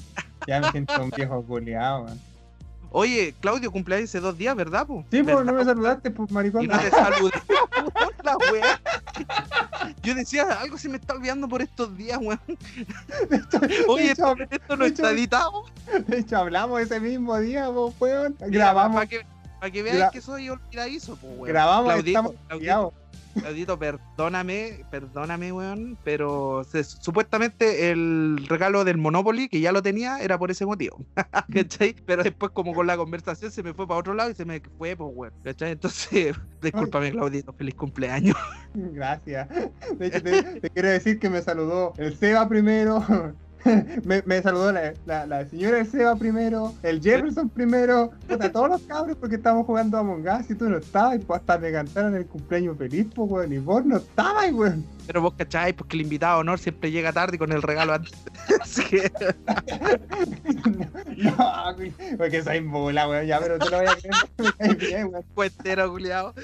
Ya 0.47 0.61
me 0.61 0.70
siento 0.70 1.03
un 1.03 1.10
viejo 1.10 1.43
culiado, 1.44 2.05
weón. 2.05 2.20
Oye, 2.98 3.34
Claudio, 3.41 3.70
cumpleaños 3.70 4.08
hace 4.08 4.20
dos 4.20 4.38
días, 4.38 4.56
¿verdad, 4.56 4.86
po? 4.86 5.05
Sí, 5.10 5.22
pues 5.22 5.26
¿Verdad, 5.26 5.44
no 5.44 5.53
me 5.53 5.58
po? 5.58 5.65
saludaste, 5.67 6.10
pues 6.10 6.31
maricón. 6.31 6.65
Y 6.65 6.67
no 6.69 6.79
te 6.79 6.88
saludé. 6.91 7.31
la 8.24 8.36
wea. 8.50 8.81
Yo 10.03 10.15
decía, 10.15 10.44
algo 10.58 10.79
se 10.79 10.88
me 10.88 10.96
está 10.96 11.12
olvidando 11.12 11.46
por 11.46 11.60
estos 11.60 11.94
días, 11.94 12.19
weón. 12.22 12.41
Oye, 13.88 14.12
hecho, 14.12 14.34
esto 14.50 14.76
no 14.79 14.84
de 14.84 14.88
está 14.91 15.03
hecho- 15.10 15.19
editado. 15.19 15.65
de 16.06 16.19
hecho, 16.20 16.38
hablamos 16.38 16.81
ese 16.81 16.98
mismo 16.98 17.38
día, 17.38 17.70
pues, 17.70 17.94
weón. 18.00 18.34
Grabamos, 18.41 18.94
Para 18.96 19.06
que, 19.06 19.26
pa' 19.60 19.70
que 19.70 19.82
veáis 19.82 20.00
Gra- 20.00 20.10
que 20.10 20.20
soy 20.22 20.48
olvidadizo, 20.48 21.17
po, 21.17 21.26
weón. 21.29 21.48
grabamos, 21.48 21.93
Claudito, 21.93 22.08
estamos 22.08 22.32
Claudito, 22.48 22.94
Claudito, 23.40 23.78
perdóname, 23.78 24.84
perdóname, 24.90 25.52
weón, 25.52 25.98
pero 26.05 26.64
supuestamente 27.00 27.90
el 27.90 28.46
regalo 28.48 28.84
del 28.84 28.98
Monopoly, 28.98 29.48
que 29.48 29.60
ya 29.60 29.72
lo 29.72 29.82
tenía, 29.82 30.19
era 30.19 30.38
por 30.38 30.50
ese 30.50 30.66
motivo, 30.66 31.05
¿cachai? 31.52 31.94
Pero 32.06 32.22
después 32.22 32.52
como 32.52 32.74
con 32.74 32.86
la 32.86 32.96
conversación 32.96 33.50
se 33.50 33.62
me 33.62 33.74
fue 33.74 33.86
para 33.86 34.00
otro 34.00 34.14
lado 34.14 34.31
y 34.31 34.34
se 34.34 34.44
me 34.44 34.60
fue, 34.78 34.96
pues, 34.96 35.10
weón, 35.14 35.34
¿cachai? 35.43 35.72
Entonces, 35.72 36.36
discúlpame, 36.62 37.12
Claudito, 37.12 37.52
feliz 37.52 37.74
cumpleaños. 37.74 38.36
Gracias. 38.74 39.48
De 39.98 40.06
hecho, 40.06 40.22
te, 40.22 40.60
te 40.60 40.70
quiero 40.70 40.88
decir 40.88 41.19
que 41.19 41.31
me 41.31 41.43
saludó 41.43 41.93
el 41.98 42.16
Seba 42.16 42.48
primero. 42.48 43.05
Me, 44.05 44.23
me 44.25 44.43
saludó 44.43 44.73
la, 44.73 44.93
la, 45.06 45.27
la 45.27 45.46
señora 45.46 45.79
del 45.79 45.87
Seba 45.91 46.15
primero, 46.17 46.75
el 46.82 47.01
Jefferson 47.03 47.49
primero, 47.49 48.11
puta, 48.29 48.53
todos 48.53 48.69
los 48.69 48.82
cabros 48.82 49.17
porque 49.19 49.37
estábamos 49.37 49.67
jugando 49.67 49.96
a 49.96 50.01
Among 50.01 50.27
Us 50.29 50.51
y 50.51 50.55
tú 50.55 50.69
no 50.69 50.79
estabas, 50.79 51.17
y 51.17 51.19
pues 51.20 51.41
hasta 51.41 51.58
me 51.58 51.73
cantaron 51.73 52.15
el 52.15 52.27
cumpleaños 52.27 52.77
feliz, 52.79 53.06
pues, 53.15 53.31
weón, 53.31 53.53
y 53.53 53.58
vos 53.58 53.85
no 53.85 53.96
estabas, 53.96 54.53
weón. 54.53 54.85
Pero 55.06 55.23
vos, 55.23 55.35
¿cachai? 55.37 55.73
Porque 55.73 55.96
el 55.96 56.03
invitado 56.03 56.41
honor 56.41 56.58
siempre 56.58 56.91
llega 56.91 57.13
tarde 57.13 57.39
con 57.39 57.53
el 57.53 57.63
regalo 57.63 57.94
antes. 57.94 58.13
Así 58.61 58.82
que, 58.85 59.06
no, 61.17 61.75
güey, 61.77 61.93
porque 62.17 62.43
soy 62.43 62.61
bola, 62.61 63.08
weón, 63.08 63.27
ya, 63.27 63.39
pero 63.41 63.58
te 63.58 63.70
lo 63.70 63.79
voy 63.79 63.87
a 63.87 63.96
creer, 63.96 64.77
bien, 64.77 65.06
weón. 65.06 65.25
cuentero, 65.35 65.91
culiado. 65.91 66.35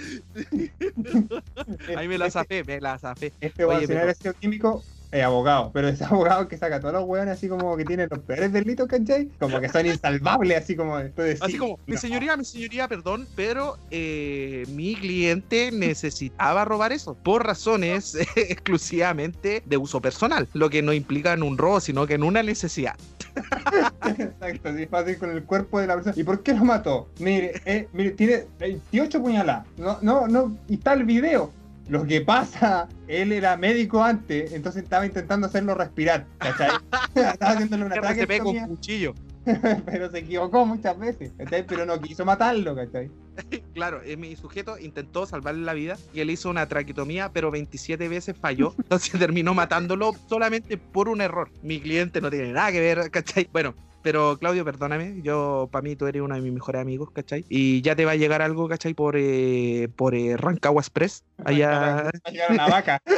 Ahí 1.96 2.08
me 2.08 2.18
la 2.18 2.30
zafé, 2.30 2.64
me 2.64 2.80
la 2.80 2.98
zafé. 2.98 3.32
Este 3.40 3.64
weón, 3.66 3.84
Oye, 3.84 3.94
no 3.94 4.00
pero- 4.22 4.34
químico, 4.34 4.82
es 5.12 5.22
abogado, 5.22 5.70
pero 5.72 5.88
es 5.88 6.00
abogado 6.02 6.48
que 6.48 6.56
saca 6.56 6.76
a 6.76 6.80
todos 6.80 6.94
los 6.94 7.04
hueones 7.04 7.34
así 7.34 7.48
como 7.48 7.76
que 7.76 7.84
tienen 7.84 8.08
los 8.10 8.20
peores 8.20 8.52
delitos, 8.52 8.88
¿cachai? 8.88 9.28
Como 9.38 9.60
que 9.60 9.68
son 9.68 9.86
insalvables, 9.86 10.62
así 10.62 10.74
como. 10.74 10.98
Entonces, 10.98 11.40
Así 11.42 11.52
sí, 11.52 11.58
como, 11.58 11.78
mi 11.86 11.96
señoría, 11.96 12.36
mi 12.36 12.44
señoría, 12.44 12.88
perdón, 12.88 13.28
pero 13.36 13.76
eh, 13.90 14.64
mi 14.70 14.96
cliente 14.96 15.70
necesitaba 15.70 16.64
robar 16.64 16.92
eso 16.92 17.14
por 17.14 17.46
razones 17.46 18.16
exclusivamente 18.36 19.62
de 19.66 19.76
uso 19.76 20.00
personal, 20.00 20.48
lo 20.54 20.70
que 20.70 20.82
no 20.82 20.92
implica 20.92 21.34
en 21.34 21.42
un 21.42 21.58
robo, 21.58 21.80
sino 21.80 22.06
que 22.06 22.14
en 22.14 22.22
una 22.22 22.42
necesidad. 22.42 22.96
Exacto, 24.06 24.68
así 24.68 24.86
fácil 24.86 25.18
con 25.18 25.30
el 25.30 25.44
cuerpo 25.44 25.80
de 25.80 25.86
la 25.86 25.94
persona. 25.94 26.14
¿Y 26.16 26.24
por 26.24 26.42
qué 26.42 26.54
lo 26.54 26.64
mató? 26.64 27.08
Mire, 27.18 27.60
eh, 27.64 27.88
mire, 27.92 28.12
tiene 28.12 28.44
28 28.58 29.22
puñaladas. 29.22 29.66
No, 29.76 29.98
no, 30.00 30.26
no, 30.26 30.56
y 30.68 30.74
está 30.74 30.94
el 30.94 31.04
video. 31.04 31.52
Lo 31.88 32.04
que 32.04 32.20
pasa, 32.20 32.88
él 33.08 33.32
era 33.32 33.56
médico 33.56 34.02
antes, 34.02 34.52
entonces 34.52 34.84
estaba 34.84 35.04
intentando 35.04 35.46
hacerlo 35.46 35.74
respirar, 35.74 36.26
¿cachai? 36.38 36.70
estaba 37.14 37.52
haciéndole 37.52 37.84
una 37.84 37.94
Se 37.94 38.00
pega 38.00 38.10
un 38.10 38.26
traqueotomía, 38.26 38.66
cuchillo. 38.66 39.14
pero 39.86 40.10
se 40.10 40.18
equivocó 40.18 40.64
muchas 40.64 40.96
veces, 40.98 41.32
¿cachai? 41.36 41.66
Pero 41.66 41.84
no 41.84 42.00
quiso 42.00 42.24
matarlo, 42.24 42.74
¿cachai? 42.74 43.10
Claro, 43.74 44.02
eh, 44.04 44.16
mi 44.16 44.36
sujeto 44.36 44.78
intentó 44.78 45.24
salvarle 45.26 45.64
la 45.64 45.72
vida 45.72 45.96
y 46.12 46.20
él 46.20 46.30
hizo 46.30 46.50
una 46.50 46.68
traquetomía, 46.68 47.32
pero 47.32 47.50
27 47.50 48.08
veces 48.08 48.36
falló. 48.38 48.74
Entonces 48.78 49.18
terminó 49.18 49.54
matándolo 49.54 50.14
solamente 50.28 50.76
por 50.76 51.08
un 51.08 51.22
error. 51.22 51.50
Mi 51.62 51.80
cliente 51.80 52.20
no 52.20 52.30
tiene 52.30 52.52
nada 52.52 52.70
que 52.70 52.80
ver, 52.80 53.10
¿cachai? 53.10 53.48
Bueno, 53.50 53.74
pero 54.02 54.38
Claudio, 54.38 54.64
perdóname, 54.64 55.20
yo 55.22 55.68
para 55.70 55.82
mí 55.82 55.96
tú 55.96 56.06
eres 56.06 56.22
uno 56.22 56.34
de 56.34 56.40
mis 56.40 56.52
mejores 56.52 56.80
amigos, 56.80 57.10
¿cachai? 57.12 57.44
Y 57.48 57.82
ya 57.82 57.96
te 57.96 58.04
va 58.04 58.12
a 58.12 58.16
llegar 58.16 58.42
algo, 58.42 58.68
¿cachai? 58.68 58.94
Por, 58.94 59.16
eh, 59.16 59.88
por 59.96 60.14
eh, 60.14 60.36
Rancagua 60.36 60.80
Express. 60.80 61.24
Allá, 61.44 61.70
Va 61.70 62.10
a 62.24 62.30
llegar 62.30 62.52
una 62.52 62.68
vaca. 62.68 63.02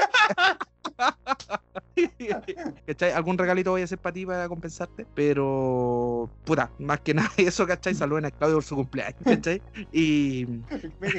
¿cachai? 2.87 3.13
Algún 3.13 3.39
regalito 3.39 3.71
voy 3.71 3.83
a 3.83 3.85
hacer 3.85 3.99
para 3.99 4.15
ti 4.15 4.27
para 4.27 4.49
compensarte. 4.49 5.07
Pero, 5.15 6.31
puta, 6.45 6.71
más 6.79 7.01
que 7.01 7.15
nada 7.15 7.31
eso, 7.37 7.67
¿cachai? 7.67 7.95
Saluden 7.95 8.27
a 8.27 8.31
Claudio 8.31 8.57
por 8.57 8.65
su 8.65 8.77
cumpleaños, 8.77 9.21
¿cachai? 9.25 9.63
Y 9.93 10.47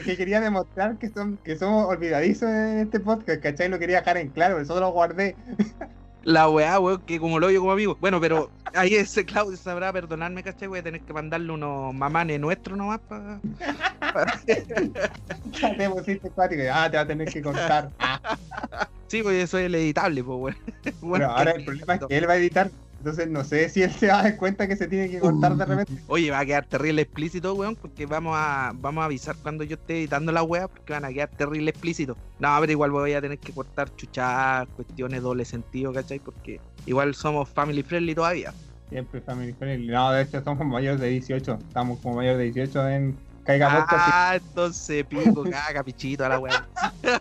que 0.06 0.18
quería 0.18 0.40
demostrar 0.40 0.98
que, 0.98 1.10
son, 1.10 1.38
que 1.38 1.58
somos 1.58 1.88
olvidadizos 1.88 2.50
en 2.50 2.80
este 2.80 3.00
podcast, 3.00 3.42
¿cachai? 3.42 3.70
Lo 3.70 3.80
quería 3.80 4.00
dejar 4.00 4.18
en 4.18 4.30
claro, 4.30 4.60
eso 4.60 4.80
lo 4.80 4.92
guardé. 4.92 5.36
La 6.26 6.50
weá, 6.50 6.80
weón, 6.80 7.04
que 7.04 7.20
como 7.20 7.40
lo 7.40 7.46
oyo 7.48 7.60
como 7.60 7.72
amigo. 7.72 7.98
Bueno, 8.02 8.20
pero 8.20 8.50
ahí 8.74 8.96
ese 8.96 9.26
Claudio 9.26 9.56
sabrá 9.58 9.94
perdonarme, 9.94 10.42
¿cachai? 10.42 10.68
Voy 10.68 10.80
a 10.80 10.84
tener 10.84 11.02
que 11.02 11.14
mandarle 11.14 11.52
unos 11.52 11.94
mamanes 11.94 12.40
nuestros 12.40 12.78
nomás 12.78 13.00
para. 13.08 13.40
Ya 15.62 15.76
te 15.76 15.90
pusiste 15.90 16.30
cuático, 16.32 16.64
ah, 16.74 16.90
te 16.90 16.98
va 16.98 17.04
a 17.04 17.08
tener 17.08 17.32
que 17.32 17.42
contar. 17.42 17.92
Sí, 19.08 19.22
pues 19.22 19.44
eso 19.44 19.60
es 19.60 19.66
el 19.66 19.76
editable, 19.76 20.24
pues, 20.24 20.40
weón. 20.40 20.58
Bueno, 21.02 21.26
pero 21.28 21.32
ahora 21.32 21.52
el 21.52 21.66
problema 21.66 21.96
es 21.96 22.02
que 22.08 22.18
él 22.18 22.28
va 22.28 22.34
a 22.34 22.38
editar, 22.38 22.72
entonces 23.06 23.30
no 23.30 23.44
sé 23.44 23.70
si 23.70 23.84
él 23.84 23.92
se 23.92 24.08
va 24.08 24.22
a 24.22 24.24
dar 24.24 24.36
cuenta 24.36 24.68
que 24.68 24.76
se 24.76 24.88
tiene 24.88 25.08
que 25.08 25.20
cortar 25.20 25.56
de 25.56 25.64
repente. 25.64 26.02
Oye, 26.08 26.32
va 26.32 26.40
a 26.40 26.46
quedar 26.46 26.66
terrible 26.66 27.04
explícito, 27.04 27.54
weón, 27.54 27.76
porque 27.76 28.08
vamos 28.08 28.34
a, 28.36 28.74
vamos 28.74 29.04
a 29.04 29.06
avisar 29.06 29.36
cuando 29.44 29.64
yo 29.64 29.76
esté 29.76 30.00
editando 30.00 30.32
la 30.32 30.42
weá, 30.42 30.68
porque 30.68 30.92
van 30.92 31.06
a 31.06 31.10
quedar 31.10 31.30
terrible 31.30 31.70
explícito. 31.70 32.18
No, 32.40 32.58
pero 32.60 32.72
igual 32.72 32.90
voy 32.90 33.14
a 33.14 33.22
tener 33.22 33.38
que 33.38 33.54
cortar 33.54 33.96
chuchadas, 33.96 34.68
cuestiones 34.76 35.22
doble 35.22 35.46
sentido, 35.46 35.94
¿cachai? 35.94 36.18
Porque 36.18 36.60
igual 36.88 37.14
somos 37.14 37.48
family 37.48 37.84
friendly 37.84 38.16
todavía. 38.16 38.52
Siempre 38.90 39.22
family 39.22 39.54
friendly. 39.54 39.94
No, 39.94 40.12
de 40.12 40.24
hecho 40.24 40.44
somos 40.44 40.66
mayores 40.66 41.00
de 41.00 41.10
18, 41.10 41.60
estamos 41.68 42.00
como 42.00 42.16
mayores 42.16 42.40
de 42.40 42.46
18 42.46 42.90
en 42.90 43.16
Caiga 43.46 43.70
Podcast. 43.82 44.04
Ah, 44.12 44.34
entonces 44.36 45.06
pico, 45.06 45.44
caga, 45.52 45.84
pichito 45.84 46.26
a 46.26 46.30
la 46.30 46.40
weá. 46.40 46.66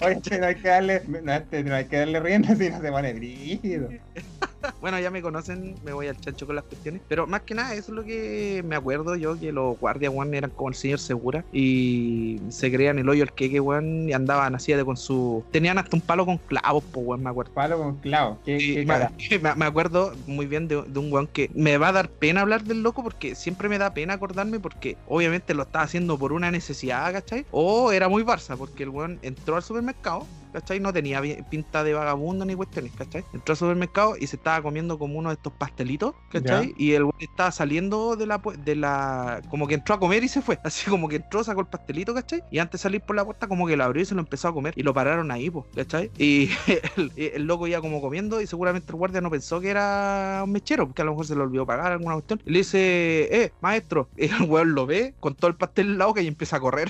Oye, 0.00 0.38
no 0.40 0.46
hay 0.46 0.54
que 0.56 0.68
darle, 0.68 1.02
no, 1.06 1.32
hay 1.74 1.84
que 1.84 1.96
darle 1.98 2.20
rienda 2.20 2.54
si 2.56 2.70
no 2.70 2.80
se 2.80 2.90
pone 2.90 3.12
brígido. 3.14 3.88
Bueno, 4.80 4.98
ya 4.98 5.08
me 5.10 5.22
conocen, 5.22 5.76
me 5.84 5.92
voy 5.92 6.08
al 6.08 6.20
chancho 6.20 6.44
con 6.44 6.56
las 6.56 6.64
cuestiones. 6.64 7.00
Pero 7.08 7.28
más 7.28 7.42
que 7.42 7.54
nada, 7.54 7.74
eso 7.74 7.92
es 7.92 7.96
lo 7.96 8.02
que 8.04 8.62
me 8.66 8.74
acuerdo 8.74 9.14
yo, 9.14 9.38
que 9.38 9.52
los 9.52 9.78
guardias, 9.78 10.12
weón, 10.12 10.34
eran 10.34 10.50
como 10.50 10.68
el 10.70 10.74
señor 10.74 10.98
Segura. 10.98 11.44
Y 11.52 12.40
se 12.48 12.70
creían 12.70 12.98
el 12.98 13.08
hoyo 13.08 13.22
el 13.22 13.30
queque, 13.32 13.60
weón, 13.60 14.08
y 14.08 14.12
andaban 14.12 14.56
así 14.56 14.72
de 14.72 14.84
con 14.84 14.96
su... 14.96 15.44
Tenían 15.52 15.78
hasta 15.78 15.94
un 15.94 16.02
palo 16.02 16.26
con 16.26 16.38
clavos, 16.38 16.82
pues, 16.92 17.06
weón, 17.06 17.22
me 17.22 17.30
acuerdo. 17.30 17.52
Palo 17.54 17.78
con 17.78 17.96
clavo. 17.98 18.40
¿Qué, 18.44 18.58
qué 18.58 18.78
me, 18.80 18.86
cara? 18.86 19.12
me- 19.40 19.54
me 19.54 19.64
acuerdo 19.64 20.12
muy 20.26 20.46
bien 20.46 20.66
de, 20.66 20.82
de 20.82 20.98
un 20.98 21.12
weón 21.12 21.28
que 21.28 21.50
me 21.54 21.78
va 21.78 21.88
a 21.88 21.92
dar 21.92 22.08
pena 22.10 22.40
hablar 22.40 22.64
del 22.64 22.82
loco 22.82 23.04
porque 23.04 23.36
siempre 23.36 23.68
me 23.68 23.78
da 23.78 23.94
pena 23.94 23.97
acordarme 24.10 24.60
porque 24.60 24.96
obviamente 25.06 25.54
lo 25.54 25.64
estaba 25.64 25.84
haciendo 25.84 26.18
por 26.18 26.32
una 26.32 26.50
necesidad, 26.50 27.12
¿cachai? 27.12 27.46
O 27.50 27.92
era 27.92 28.08
muy 28.08 28.22
Barça 28.22 28.56
porque 28.56 28.84
el 28.84 28.90
weón 28.90 29.18
entró 29.22 29.56
al 29.56 29.62
supermercado, 29.62 30.26
¿cachai? 30.50 30.80
No 30.80 30.92
tenía 30.92 31.22
pinta 31.48 31.84
de 31.84 31.92
vagabundo 31.94 32.44
ni 32.44 32.54
cuestiones, 32.54 32.92
¿cachai? 32.94 33.26
Entró 33.32 33.52
al 33.52 33.56
supermercado 33.56 34.14
y 34.18 34.26
se 34.26 34.36
estaba 34.36 34.62
comiendo 34.62 34.98
como 34.98 35.18
uno 35.18 35.30
de 35.30 35.34
estos 35.34 35.52
pastelitos, 35.54 36.14
¿cachai? 36.28 36.74
Y 36.76 36.92
el 36.92 37.04
weón 37.04 37.14
estaba 37.18 37.50
saliendo 37.52 38.16
de 38.16 38.26
la, 38.26 38.40
de 38.58 38.76
la... 38.76 39.42
como 39.48 39.66
que 39.66 39.74
entró 39.74 39.94
a 39.94 39.98
comer 40.00 40.24
y 40.24 40.28
se 40.28 40.42
fue, 40.42 40.58
así 40.64 40.88
como 40.90 41.08
que 41.08 41.16
entró, 41.16 41.42
sacó 41.44 41.60
el 41.60 41.66
pastelito, 41.68 42.14
¿cachai? 42.14 42.44
Y 42.50 42.58
antes 42.58 42.80
de 42.80 42.82
salir 42.82 43.02
por 43.02 43.16
la 43.16 43.24
puerta 43.24 43.48
como 43.48 43.66
que 43.66 43.76
lo 43.76 43.84
abrió 43.84 44.02
y 44.02 44.06
se 44.06 44.14
lo 44.14 44.20
empezó 44.20 44.48
a 44.48 44.54
comer 44.54 44.74
y 44.76 44.82
lo 44.82 44.94
pararon 44.94 45.30
ahí, 45.30 45.50
pues, 45.50 45.66
¿cachai? 45.74 46.10
Y 46.16 46.50
el, 46.96 47.12
el 47.16 47.42
loco 47.44 47.66
iba 47.66 47.80
como 47.80 48.00
comiendo 48.00 48.40
y 48.40 48.46
seguramente 48.46 48.92
el 48.92 48.96
guardia 48.96 49.20
no 49.20 49.30
pensó 49.30 49.60
que 49.60 49.70
era 49.70 50.42
un 50.44 50.52
mechero, 50.52 50.86
porque 50.86 51.02
a 51.02 51.04
lo 51.04 51.12
mejor 51.12 51.26
se 51.26 51.34
le 51.36 51.42
olvidó 51.42 51.66
pagar 51.66 51.92
alguna 51.92 52.14
cuestión. 52.14 52.40
Y 52.44 52.50
le 52.52 52.58
dice, 52.58 53.44
eh, 53.44 53.52
maestro. 53.60 54.10
Y 54.16 54.24
el 54.26 54.42
weón 54.50 54.74
lo 54.74 54.86
ve 54.86 55.14
con 55.20 55.34
todo 55.36 55.50
el 55.50 55.56
pastel 55.56 55.86
en 55.92 55.98
la 55.98 56.06
boca 56.06 56.20
y 56.20 56.26
empieza 56.26 56.56
a 56.56 56.60
correr. 56.60 56.88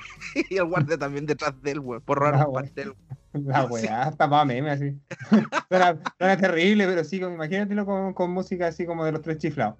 y 0.48 0.56
el 0.56 0.64
guardia 0.66 0.98
también 0.98 1.26
detrás 1.26 1.60
de 1.62 1.72
él, 1.72 1.80
weón, 1.80 2.02
por 2.02 2.18
robar 2.18 2.34
Ah, 2.34 2.46
un 2.46 2.48
pastel. 2.48 2.94
La 3.34 3.64
weá, 3.66 4.08
está 4.08 4.28
para 4.28 4.44
meme 4.46 4.70
así. 4.70 4.96
Suena, 5.68 5.98
suena 6.18 6.36
terrible, 6.38 6.86
pero 6.86 7.04
sí, 7.04 7.20
como- 7.20 7.34
imagínatelo 7.34 7.84
con, 7.84 8.14
con 8.14 8.30
música 8.30 8.68
así 8.68 8.86
como 8.86 9.04
de 9.04 9.12
los 9.12 9.20
tres 9.22 9.36
chiflados. 9.38 9.74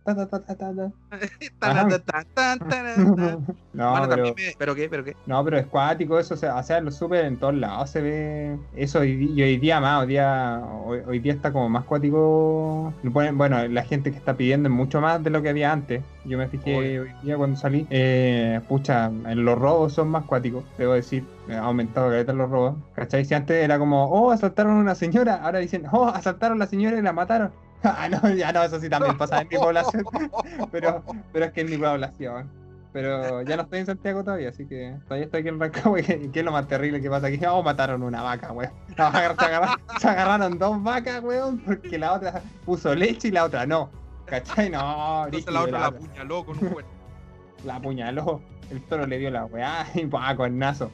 No, 3.73 3.91
Bueno, 3.91 4.09
pero, 4.09 4.25
me- 4.35 4.35
¿Pero 4.59 4.75
qué? 4.75 4.89
¿Pero 4.89 5.05
qué? 5.05 5.17
no, 5.27 5.45
pero 5.45 5.59
es 5.59 5.67
cuático 5.67 6.19
eso, 6.19 6.35
o 6.35 6.37
sea, 6.37 6.59
hacerlo 6.59 6.91
súper 6.91 7.25
en 7.25 7.37
todos 7.39 7.55
lados 7.55 7.91
se 7.91 8.03
ve 8.03 8.59
eso 8.77 9.01
hoy, 9.01 9.17
di- 9.17 9.33
y 9.35 9.43
hoy 9.43 9.57
día 9.59 9.81
más, 9.81 10.03
hoy 10.03 10.09
día, 10.09 10.61
hoy, 10.85 11.01
hoy 11.07 11.19
día 11.19 11.33
está 11.33 11.53
como 11.53 11.69
más 11.69 11.85
cuático. 11.85 12.93
Bueno, 13.03 13.67
la 13.69 13.83
gente 13.83 14.11
que 14.11 14.19
está 14.19 14.35
pidiendo 14.37 14.69
es 14.69 14.75
mucho 14.75 15.01
más 15.01 15.23
de 15.23 15.31
lo 15.31 15.43
que 15.43 15.49
había 15.51 15.73
antes. 15.73 16.03
Yo 16.29 16.37
me 16.37 16.47
fijé 16.47 17.01
hoy 17.01 17.11
día 17.23 17.39
cuando 17.39 17.57
salí. 17.57 17.87
Eh, 17.89 18.61
pucha, 18.69 19.09
los 19.09 19.59
robos 19.59 19.95
son 19.95 20.09
más 20.09 20.25
cuáticos, 20.25 20.63
debo 20.77 20.93
decir. 20.93 21.25
Ha 21.51 21.61
aumentado 21.61 22.11
caleta 22.11 22.35
los 22.35 22.51
robos. 22.51 22.77
¿Cachai? 22.95 23.25
Si 23.25 23.33
antes 23.33 23.65
era 23.65 23.79
como, 23.79 24.05
oh, 24.05 24.31
asaltaron 24.31 24.77
a 24.77 24.81
una 24.81 24.95
señora, 24.95 25.37
ahora 25.43 25.61
dicen, 25.61 25.87
oh, 25.91 26.07
asaltaron 26.07 26.59
a 26.59 26.65
la 26.65 26.71
señora 26.71 26.99
y 26.99 27.03
la 27.03 27.13
mataron. 27.13 27.51
Ah, 27.85 28.09
no, 28.09 28.29
ya 28.31 28.53
no, 28.53 28.65
eso 28.65 28.81
sí 28.81 28.89
también 28.89 29.17
pasa 29.17 29.41
en 29.41 29.47
mi 29.49 29.57
población. 29.57 30.05
Pero, 30.73 31.05
pero 31.33 31.45
es 31.45 31.53
que 31.53 31.61
en 31.61 31.71
mi 31.71 31.79
población. 31.79 32.51
Pero 32.93 33.43
ya 33.43 33.55
no 33.57 33.63
estoy 33.63 33.79
en 33.79 33.87
Santiago 33.87 34.25
todavía, 34.25 34.49
así 34.49 34.67
que 34.67 34.97
todavía 35.05 35.27
estoy 35.27 35.41
aquí 35.41 35.49
en 35.49 35.61
Rancagua. 35.61 36.01
y 36.01 36.03
¿Qué 36.03 36.31
qué 36.33 36.41
es 36.41 36.45
lo 36.45 36.51
más 36.51 36.67
terrible 36.67 37.01
que 37.01 37.09
pasa 37.09 37.29
aquí? 37.29 37.39
Oh, 37.47 37.63
mataron 37.63 38.03
una 38.03 38.21
vaca, 38.21 38.51
weón. 38.51 38.73
Se 38.97 39.01
agarraron, 39.03 39.69
se 40.01 40.09
agarraron 40.09 40.59
dos 40.59 40.83
vacas, 40.83 41.23
weón, 41.23 41.59
porque 41.61 41.99
la 41.99 42.15
otra 42.15 42.43
puso 42.65 42.93
leche 42.97 43.29
y 43.29 43.31
la 43.31 43.45
otra 43.45 43.65
no. 43.65 43.91
¿Cachai? 44.29 44.71
No, 44.71 45.25
Entonces 45.27 45.53
la 45.53 45.63
otra 45.63 45.79
la 45.81 45.87
apuñaló 45.87 46.45
con 46.45 46.59
un 46.59 46.69
cuerno. 46.71 46.91
la 47.65 47.77
apuñaló. 47.77 48.43
El 48.71 48.83
toro 48.83 49.07
le 49.07 49.19
dio 49.19 49.31
la 49.31 49.47
weá 49.47 49.87
y 49.95 50.07
pa, 50.07 50.37
cuernazo. 50.37 50.91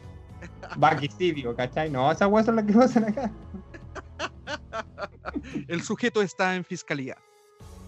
Vaquicidio, 0.76 1.56
¿cachai? 1.56 1.90
No, 1.90 2.10
esas 2.12 2.28
weas 2.28 2.46
son 2.46 2.56
las 2.56 2.64
que 2.64 2.72
pasan 2.72 3.04
acá. 3.04 3.30
El 5.68 5.82
sujeto 5.82 6.22
está 6.22 6.54
en 6.54 6.64
fiscalía. 6.64 7.16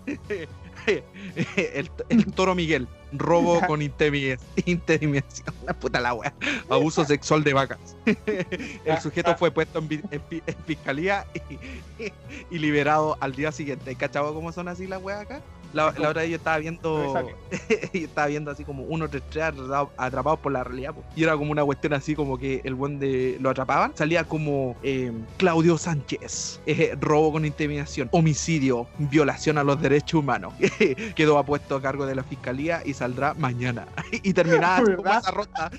El, 0.87 1.91
el 2.11 2.27
toro 2.33 2.55
Miguel, 2.55 2.87
robo 3.13 3.61
con 3.67 3.81
intimi- 3.81 4.39
intimidación, 4.67 5.53
la 5.67 5.75
puta 5.75 6.01
la 6.01 6.15
wea, 6.15 6.33
abuso 6.69 7.05
sexual 7.07 7.43
de 7.43 7.55
vacas. 7.55 7.97
El 8.85 9.01
sujeto 9.01 9.37
fue 9.37 9.51
puesto 9.51 9.81
en, 9.81 9.89
fiscalía 10.65 11.27
y, 11.99 12.13
y 12.55 12.59
liberado 12.59 13.17
al 13.21 13.35
día 13.35 13.51
siguiente. 13.51 13.97
¿Cachado 13.97 14.33
cómo 14.33 14.53
son 14.53 14.69
así 14.69 14.87
las 14.87 15.03
weas 15.03 15.23
acá? 15.23 15.43
La, 15.73 15.93
la 15.99 16.09
hora 16.09 16.25
yo 16.25 16.37
estaba 16.37 16.59
viendo, 16.59 17.15
yo 17.93 18.01
estaba 18.01 18.27
viendo 18.29 18.51
así 18.51 18.65
como 18.65 18.85
uno 18.85 19.09
tres 19.09 19.23
tres 19.31 19.45
atrapados, 19.45 19.91
atrapados 19.97 20.41
por 20.41 20.53
la 20.53 20.65
realidad. 20.65 20.95
po. 20.95 21.05
Y 21.15 21.23
era 21.23 21.37
como 21.37 21.53
una 21.53 21.65
cuestión 21.65 21.93
así 21.93 22.15
como 22.15 22.39
que 22.39 22.61
el 22.65 22.75
buen 22.75 22.99
de 22.99 23.37
lo 23.41 23.51
atrapaban. 23.51 23.93
Salía 23.95 24.25
como 24.25 24.77
eh, 24.83 25.13
Claudio 25.37 25.79
Sánchez, 25.79 26.61
eh, 26.67 26.97
robo 27.01 27.33
con 27.33 27.45
intimidación, 27.45 28.09
homicidio, 28.13 28.87
violación 28.99 29.59
a 29.59 29.65
los 29.65 29.81
derechos 29.81 30.21
humanos. 30.21 30.55
Quedó 31.15 31.39
apuesto 31.39 31.77
a 31.77 31.83
cargo 31.83 32.07
de 32.07 32.15
la 32.15 32.23
fiscalía 32.23 32.83
y 32.85 32.95
saldrá 32.95 33.35
mañana. 33.35 33.87
y 34.11 34.33
terminaba 34.33 34.83
esa 35.19 35.31
ronda. 35.31 35.71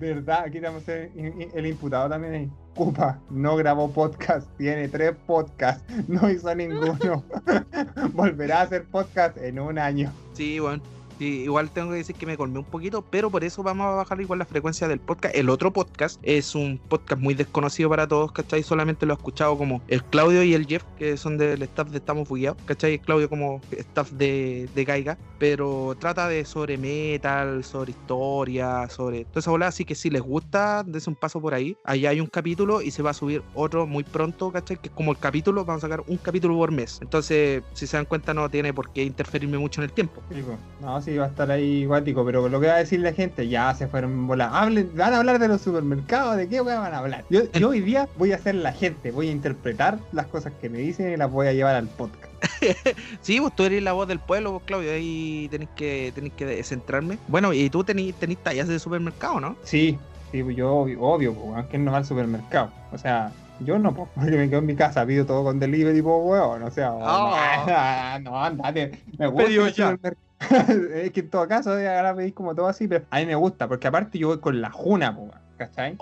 ¿Verdad? 0.00 0.44
Aquí 0.44 0.60
tenemos 0.60 0.88
el, 0.88 1.50
el 1.54 1.66
imputado 1.66 2.08
también 2.08 2.34
ahí. 2.34 2.50
Cupa, 2.74 3.18
no 3.30 3.56
grabó 3.56 3.90
podcast, 3.90 4.48
tiene 4.56 4.88
tres 4.88 5.16
podcasts, 5.26 5.82
no 6.06 6.30
hizo 6.30 6.54
ninguno. 6.54 7.24
Volverá 8.12 8.60
a 8.60 8.62
hacer 8.62 8.84
podcast 8.84 9.36
en 9.38 9.58
un 9.58 9.78
año. 9.78 10.12
Sí, 10.34 10.60
bueno. 10.60 10.97
Sí, 11.18 11.42
igual 11.42 11.70
tengo 11.70 11.90
que 11.90 11.96
decir 11.96 12.14
que 12.14 12.26
me 12.26 12.36
colmé 12.36 12.60
un 12.60 12.64
poquito, 12.64 13.02
pero 13.02 13.28
por 13.30 13.42
eso 13.42 13.62
vamos 13.62 13.86
a 13.86 13.90
bajar 13.90 14.20
igual 14.20 14.38
la 14.38 14.44
frecuencia 14.44 14.86
del 14.86 15.00
podcast. 15.00 15.34
El 15.34 15.50
otro 15.50 15.72
podcast 15.72 16.20
es 16.22 16.54
un 16.54 16.78
podcast 16.78 17.20
muy 17.20 17.34
desconocido 17.34 17.90
para 17.90 18.06
todos, 18.06 18.30
¿cachai? 18.30 18.62
Solamente 18.62 19.04
lo 19.04 19.14
he 19.14 19.16
escuchado 19.16 19.58
como 19.58 19.82
el 19.88 20.04
Claudio 20.04 20.44
y 20.44 20.54
el 20.54 20.66
Jeff, 20.66 20.84
que 20.96 21.16
son 21.16 21.36
del 21.36 21.62
staff 21.62 21.88
de 21.88 21.98
Estamos 21.98 22.28
Bugueados, 22.28 22.62
¿cachai? 22.66 23.00
Claudio 23.00 23.28
como 23.28 23.60
staff 23.72 24.12
de, 24.12 24.68
de 24.74 24.84
Gaiga, 24.84 25.18
pero 25.40 25.96
trata 25.98 26.28
de 26.28 26.44
sobre 26.44 26.78
metal, 26.78 27.64
sobre 27.64 27.90
historia, 27.90 28.88
sobre 28.88 29.24
toda 29.24 29.40
esa 29.40 29.50
bola, 29.50 29.66
así 29.66 29.84
que 29.84 29.96
si 29.96 30.10
les 30.10 30.22
gusta, 30.22 30.84
des 30.84 31.08
un 31.08 31.16
paso 31.16 31.40
por 31.40 31.52
ahí. 31.52 31.76
Allá 31.84 32.10
hay 32.10 32.20
un 32.20 32.28
capítulo 32.28 32.80
y 32.80 32.92
se 32.92 33.02
va 33.02 33.10
a 33.10 33.14
subir 33.14 33.42
otro 33.54 33.88
muy 33.88 34.04
pronto, 34.04 34.52
¿cachai? 34.52 34.76
Que 34.76 34.88
es 34.88 34.94
como 34.94 35.10
el 35.10 35.18
capítulo, 35.18 35.64
vamos 35.64 35.82
a 35.82 35.88
sacar 35.88 36.04
un 36.06 36.16
capítulo 36.18 36.54
por 36.56 36.70
mes. 36.70 37.00
Entonces, 37.02 37.64
si 37.72 37.88
se 37.88 37.96
dan 37.96 38.06
cuenta, 38.06 38.32
no 38.34 38.48
tiene 38.48 38.72
por 38.72 38.92
qué 38.92 39.02
interferirme 39.02 39.58
mucho 39.58 39.80
en 39.80 39.86
el 39.86 39.92
tiempo. 39.92 40.22
Po. 40.28 40.58
No, 40.80 41.00
sí, 41.08 41.16
va 41.16 41.24
a 41.24 41.28
estar 41.28 41.50
ahí 41.50 41.86
guático, 41.86 42.24
pero 42.24 42.48
lo 42.48 42.60
que 42.60 42.66
va 42.66 42.74
a 42.74 42.78
decir 42.78 43.00
la 43.00 43.12
gente, 43.12 43.48
ya 43.48 43.74
se 43.74 43.88
fueron 43.88 44.26
volar. 44.26 44.50
Hablen, 44.52 44.90
van 44.94 45.14
a 45.14 45.18
hablar 45.18 45.38
de 45.38 45.48
los 45.48 45.62
supermercados, 45.62 46.36
¿de 46.36 46.48
qué 46.48 46.60
van 46.60 46.92
a 46.92 46.98
hablar? 46.98 47.24
Yo, 47.30 47.50
yo 47.52 47.70
hoy 47.70 47.80
día 47.80 48.08
voy 48.18 48.32
a 48.32 48.38
ser 48.38 48.56
la 48.56 48.72
gente, 48.72 49.10
voy 49.10 49.28
a 49.28 49.32
interpretar 49.32 49.98
las 50.12 50.26
cosas 50.26 50.52
que 50.60 50.68
me 50.68 50.78
dicen 50.78 51.10
y 51.12 51.16
las 51.16 51.30
voy 51.30 51.46
a 51.46 51.52
llevar 51.52 51.76
al 51.76 51.88
podcast. 51.88 52.32
Sí, 53.22 53.40
vos 53.40 53.54
tú 53.56 53.64
eres 53.64 53.82
la 53.82 53.92
voz 53.92 54.06
del 54.06 54.20
pueblo, 54.20 54.52
vos, 54.52 54.62
Claudio, 54.64 54.92
ahí 54.92 55.48
tenéis 55.50 55.70
que, 55.74 56.12
tenéis 56.14 56.34
que 56.34 56.62
centrarme. 56.62 57.18
Bueno, 57.26 57.52
y 57.52 57.70
tú 57.70 57.84
tenés, 57.84 58.14
tenés 58.14 58.38
tallas 58.38 58.68
de 58.68 58.78
supermercado, 58.78 59.40
¿no? 59.40 59.56
Sí, 59.62 59.98
sí, 60.30 60.44
yo 60.54 60.76
obvio, 60.76 61.00
obvio 61.00 61.34
¿quién 61.70 61.84
no 61.84 61.92
va 61.92 61.98
al 61.98 62.04
supermercado? 62.04 62.70
O 62.92 62.98
sea, 62.98 63.32
yo 63.60 63.78
no, 63.78 63.94
po, 63.94 64.08
porque 64.14 64.32
me 64.32 64.48
quedo 64.48 64.60
en 64.60 64.66
mi 64.66 64.76
casa, 64.76 65.06
pido 65.06 65.24
todo 65.24 65.42
con 65.44 65.58
delivery, 65.58 66.02
po, 66.02 66.18
weón, 66.18 66.62
o 66.62 66.70
sea, 66.70 66.92
Ah. 67.00 68.18
no, 68.22 68.42
andate, 68.42 69.02
me 69.18 69.26
gusta 69.26 69.48
el 69.48 69.74
supermercado. 69.74 70.27
es 70.94 71.10
que 71.12 71.20
en 71.20 71.30
todo 71.30 71.46
caso, 71.48 71.78
eh, 71.78 71.88
ahora 71.88 72.14
pedís 72.14 72.34
como 72.34 72.54
todo 72.54 72.68
así, 72.68 72.86
pero 72.88 73.04
a 73.10 73.18
mí 73.18 73.26
me 73.26 73.34
gusta, 73.34 73.66
porque 73.68 73.88
aparte 73.88 74.18
yo 74.18 74.28
voy 74.28 74.38
con 74.38 74.60
la 74.60 74.70
juna, 74.70 75.16
¿cachai? 75.56 75.96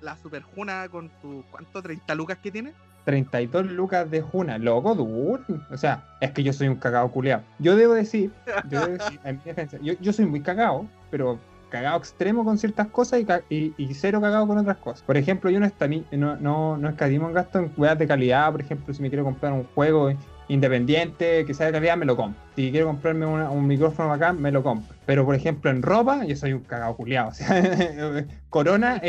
La 0.00 0.16
superjuna 0.16 0.88
con 0.88 1.10
tu, 1.20 1.44
¿cuánto? 1.50 1.82
¿30 1.82 2.14
lucas 2.14 2.38
que 2.38 2.50
tiene? 2.50 2.72
32 3.04 3.66
lucas 3.72 4.10
de 4.10 4.20
Juna, 4.20 4.58
loco, 4.58 4.94
duro. 4.94 5.42
O 5.70 5.76
sea, 5.76 6.04
es 6.20 6.30
que 6.32 6.42
yo 6.42 6.52
soy 6.52 6.68
un 6.68 6.76
cagado 6.76 7.10
culeado. 7.10 7.42
Yo 7.58 7.74
debo 7.74 7.94
decir, 7.94 8.30
yo 8.68 8.80
debo 8.80 8.92
decir, 8.92 9.18
en 9.24 9.36
mi 9.36 9.42
defensa, 9.44 9.78
yo, 9.82 9.94
yo 10.00 10.12
soy 10.12 10.26
muy 10.26 10.42
cagado, 10.42 10.86
pero 11.10 11.38
cagado 11.70 11.98
extremo 11.98 12.44
con 12.44 12.58
ciertas 12.58 12.88
cosas 12.88 13.20
y, 13.48 13.54
y- 13.54 13.74
y 13.78 13.94
cero 13.94 14.20
cagado 14.20 14.46
con 14.46 14.58
otras 14.58 14.76
cosas. 14.78 15.02
Por 15.02 15.16
ejemplo, 15.16 15.50
yo 15.50 15.60
no, 15.60 15.66
no, 16.12 16.36
no, 16.36 16.76
no 16.76 16.88
escatimo 16.88 17.28
en 17.28 17.34
gasto 17.34 17.58
en 17.58 17.72
weas 17.76 17.98
de 17.98 18.06
calidad. 18.06 18.50
Por 18.52 18.60
ejemplo, 18.60 18.92
si 18.92 19.00
me 19.02 19.08
quiero 19.08 19.24
comprar 19.24 19.52
un 19.52 19.64
juego 19.74 20.10
independiente 20.50 21.44
que 21.46 21.54
sea 21.54 21.66
de 21.66 21.72
calidad, 21.72 21.96
me 21.96 22.04
lo 22.06 22.16
compro. 22.16 22.40
Si 22.56 22.70
quiero 22.70 22.86
comprarme 22.86 23.24
una- 23.26 23.50
un 23.50 23.66
micrófono 23.66 24.08
bacán, 24.08 24.40
me 24.40 24.50
lo 24.50 24.62
compro. 24.62 24.94
Pero, 25.06 25.24
por 25.24 25.34
ejemplo, 25.34 25.70
en 25.70 25.82
ropa, 25.82 26.24
yo 26.24 26.36
soy 26.36 26.52
un 26.52 26.60
cagado 26.60 26.96
culiado. 26.96 27.28
O 27.28 27.34
sea, 27.34 27.46
Corona, 28.50 29.00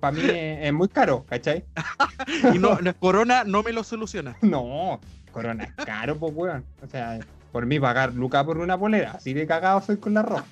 para 0.00 0.12
mí 0.12 0.20
es, 0.24 0.72
muy 0.72 0.88
caro, 0.88 1.24
¿cachai? 1.28 1.64
Y 2.54 2.58
no, 2.58 2.78
no, 2.80 2.94
Corona 2.94 3.44
no 3.44 3.62
me 3.62 3.72
lo 3.72 3.82
soluciona. 3.84 4.36
No, 4.42 5.00
Corona 5.32 5.64
es 5.64 5.84
caro, 5.84 6.16
pues, 6.16 6.32
weón. 6.34 6.64
O 6.82 6.86
sea, 6.86 7.18
por 7.52 7.66
mí 7.66 7.80
pagar 7.80 8.12
Luca 8.12 8.44
por 8.44 8.58
una 8.58 8.78
polera, 8.78 9.12
así 9.12 9.32
de 9.32 9.46
cagado 9.46 9.80
soy 9.80 9.96
con 9.96 10.14
la 10.14 10.22
ropa. 10.22 10.44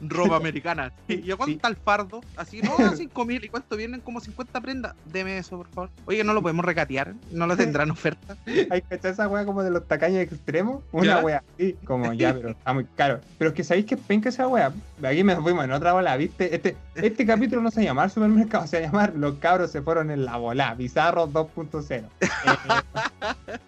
Ropa 0.00 0.36
americana. 0.36 0.92
¿Y 1.08 1.22
yo 1.22 1.36
cuánto 1.36 1.68
el 1.68 1.76
fardo? 1.76 2.20
Así, 2.36 2.62
no, 2.62 2.76
a 2.84 2.96
5 2.96 3.24
mil. 3.24 3.44
¿Y 3.44 3.48
cuánto 3.48 3.76
vienen? 3.76 4.00
Como 4.00 4.20
50 4.20 4.60
prendas. 4.60 4.94
Deme 5.06 5.38
eso, 5.38 5.56
por 5.56 5.68
favor. 5.68 5.90
Oye, 6.06 6.24
no 6.24 6.32
lo 6.32 6.42
podemos 6.42 6.64
recatear. 6.64 7.14
No 7.30 7.46
lo 7.46 7.56
tendrán 7.56 7.90
oferta. 7.90 8.36
Hay 8.70 8.82
que 8.82 8.94
echar 8.94 9.12
esa 9.12 9.28
weá 9.28 9.44
como 9.44 9.62
de 9.62 9.70
los 9.70 9.86
tacaños 9.86 10.20
extremos. 10.20 10.82
Una 10.92 11.20
weá 11.20 11.42
así, 11.54 11.76
como 11.84 12.12
ya, 12.12 12.34
pero 12.34 12.50
está 12.50 12.72
muy 12.72 12.84
caro. 12.96 13.20
Pero 13.38 13.50
es 13.50 13.56
que 13.56 13.64
sabéis 13.64 13.86
que 13.86 13.96
penca 13.96 14.28
esa 14.28 14.48
weá. 14.48 14.72
Aquí 15.02 15.22
me 15.22 15.36
fuimos 15.36 15.64
en 15.64 15.72
otra 15.72 15.92
bola, 15.92 16.16
¿viste? 16.16 16.54
Este, 16.54 16.76
este 16.94 17.26
capítulo 17.26 17.60
no 17.62 17.70
se 17.70 17.80
va 17.80 17.82
a 17.82 17.86
llamar 17.86 18.10
supermercado, 18.10 18.66
se 18.66 18.80
va 18.80 18.82
a 18.82 18.86
llamar 18.86 19.12
Los 19.14 19.36
cabros 19.38 19.70
se 19.70 19.82
fueron 19.82 20.10
en 20.10 20.24
la 20.24 20.36
bola. 20.36 20.74
Bizarro 20.74 21.28
2.0. 21.28 22.04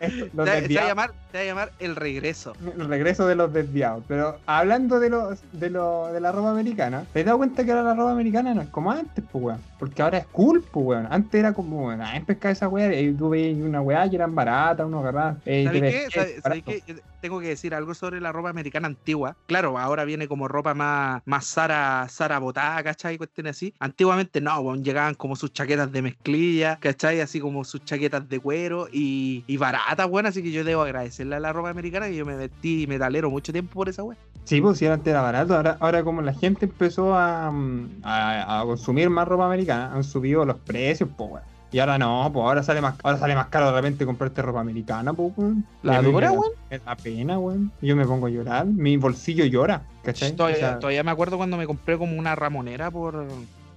Eh, 0.00 0.31
los 0.33 0.47
Te, 0.47 0.67
se 0.67 0.75
va 0.75 0.83
a 0.83 0.88
llamar, 0.88 1.15
se 1.31 1.38
va 1.38 1.43
a 1.43 1.47
llamar 1.47 1.73
El 1.79 1.97
Regreso. 1.97 2.55
El 2.61 2.88
regreso 2.88 3.27
de 3.27 3.35
los 3.35 3.53
desviados. 3.53 4.05
Pero 4.09 4.38
hablando 4.47 5.00
de 5.00 5.11
los 5.11 5.41
de, 5.53 5.71
lo, 6.07 6.12
de 6.12 6.21
la 6.21 6.33
ropa 6.33 6.50
americana, 6.50 7.05
¿te 7.12 7.21
has 7.21 7.26
dado 7.26 7.38
cuenta 7.38 7.64
que 7.64 7.71
ahora 7.73 7.83
la 7.85 7.95
ropa 7.95 8.12
americana 8.12 8.55
no 8.55 8.62
es 8.62 8.69
como 8.69 8.90
antes, 8.90 9.25
pues 9.31 9.45
weón? 9.45 9.61
Porque 9.78 10.02
ahora 10.02 10.19
es 10.19 10.26
cool, 10.26 10.64
pues 10.73 10.87
weón. 10.87 11.07
Antes 11.11 11.38
era 11.38 11.52
como, 11.52 11.87
weón, 11.87 12.00
ah, 12.02 12.17
en 12.17 12.25
pescar 12.25 12.52
esa 12.52 12.69
weá, 12.69 12.93
y 13.00 13.12
tú 13.14 13.28
veías 13.31 13.61
una 13.61 13.81
weá 13.81 14.07
y 14.07 14.14
eran 14.14 14.35
baratas, 14.35 14.87
uno 14.87 15.00
agarraba. 15.00 15.37
eh, 15.45 15.64
¿Sabes 15.64 15.81
qué? 15.81 15.87
vestías 15.88 16.12
¿Sabes- 16.14 16.43
sabes 16.43 16.64
barato. 16.64 16.71
qué? 16.71 16.83
Yo 16.87 16.95
Tengo 17.21 17.40
que 17.40 17.49
decir 17.49 17.75
algo 17.75 17.95
sobre 17.95 18.21
la 18.21 18.30
ropa 18.30 18.49
americana 18.50 18.87
antigua. 18.87 19.34
Claro, 19.47 19.76
ahora 19.78 20.04
viene 20.04 20.28
como 20.28 20.47
ropa 20.47 20.73
más, 20.75 21.21
más 21.25 21.47
Sara, 21.47 22.06
Sara 22.08 22.39
botada, 22.39 22.80
¿cachai? 22.84 23.19
Cuestiones 23.19 23.56
así. 23.56 23.75
Antiguamente 23.80 24.41
no, 24.41 24.56
weón, 24.61 24.84
llegaban 24.84 25.15
como 25.15 25.34
sus 25.34 25.52
chaquetas 25.52 25.91
de 25.91 26.02
mezclilla, 26.02 26.78
¿cachai? 26.80 27.21
Así 27.21 27.41
como 27.41 27.65
sus 27.65 27.84
chaquetas 27.84 28.28
de 28.28 28.39
cuero 28.39 28.87
y, 28.93 29.43
y 29.49 29.56
baratas, 29.56 30.06
weón. 30.08 30.26
Así 30.26 30.43
que 30.45 30.52
yo 30.52 30.63
debo 30.63 30.82
agradecerle 30.82 31.34
a 31.37 31.41
la 31.41 31.52
ropa 31.52 31.71
americana 31.71 32.08
y 32.08 32.17
yo 32.17 32.25
me 32.25 32.37
vestí 32.37 32.87
metalero 32.87 33.30
mucho 33.30 33.52
tiempo 33.52 33.75
por 33.75 33.89
esa 33.89 34.04
weón. 34.04 34.17
Sí, 34.45 34.61
pues 34.61 34.78
si 34.78 34.87
antes 34.87 35.08
era 35.11 35.21
barato, 35.21 35.54
ahora, 35.56 35.76
ahora 35.89 36.05
como 36.05 36.23
la 36.23 36.33
gente 36.33 36.67
empezó 36.67 37.15
a, 37.15 37.51
mm, 37.51 38.01
a, 38.03 38.61
a 38.61 38.65
consumir 38.65 39.11
más 39.11 39.27
ropa 39.27 39.47
americana, 39.47 39.93
han 39.93 40.05
subido 40.05 40.45
los 40.45 40.59
precios, 40.59 41.09
pues 41.17 41.31
weón. 41.31 41.59
Y 41.71 41.81
ahora 41.81 41.99
no, 41.99 42.31
pues 42.33 42.45
ahora 42.45 42.63
sale 42.63 42.81
más, 42.81 42.95
ahora 43.03 43.19
sale 43.19 43.35
más 43.35 43.49
caro 43.49 43.67
de 43.67 43.73
repente 43.73 44.07
comprarte 44.07 44.41
ropa 44.41 44.61
americana, 44.61 45.13
pues 45.13 45.33
weón. 45.37 45.65
La 45.83 46.01
dura, 46.01 46.33
weón. 46.33 46.53
Me 46.71 46.79
da 46.79 46.97
pena, 46.97 47.39
weón. 47.39 47.73
Yo 47.83 47.95
me 47.95 48.07
pongo 48.07 48.27
a 48.27 48.31
llorar, 48.31 48.67
mi 48.67 48.97
bolsillo 48.97 49.45
llora, 49.45 49.83
¿cachai? 50.03 50.33
Todavía, 50.33 50.57
O 50.57 50.61
sea, 50.61 50.79
todavía 50.79 51.05
me 51.05 51.11
acuerdo 51.11 51.37
cuando 51.37 51.57
me 51.57 51.67
compré 51.67 51.99
como 51.99 52.17
una 52.17 52.35
ramonera 52.35 52.91
por 52.91 53.27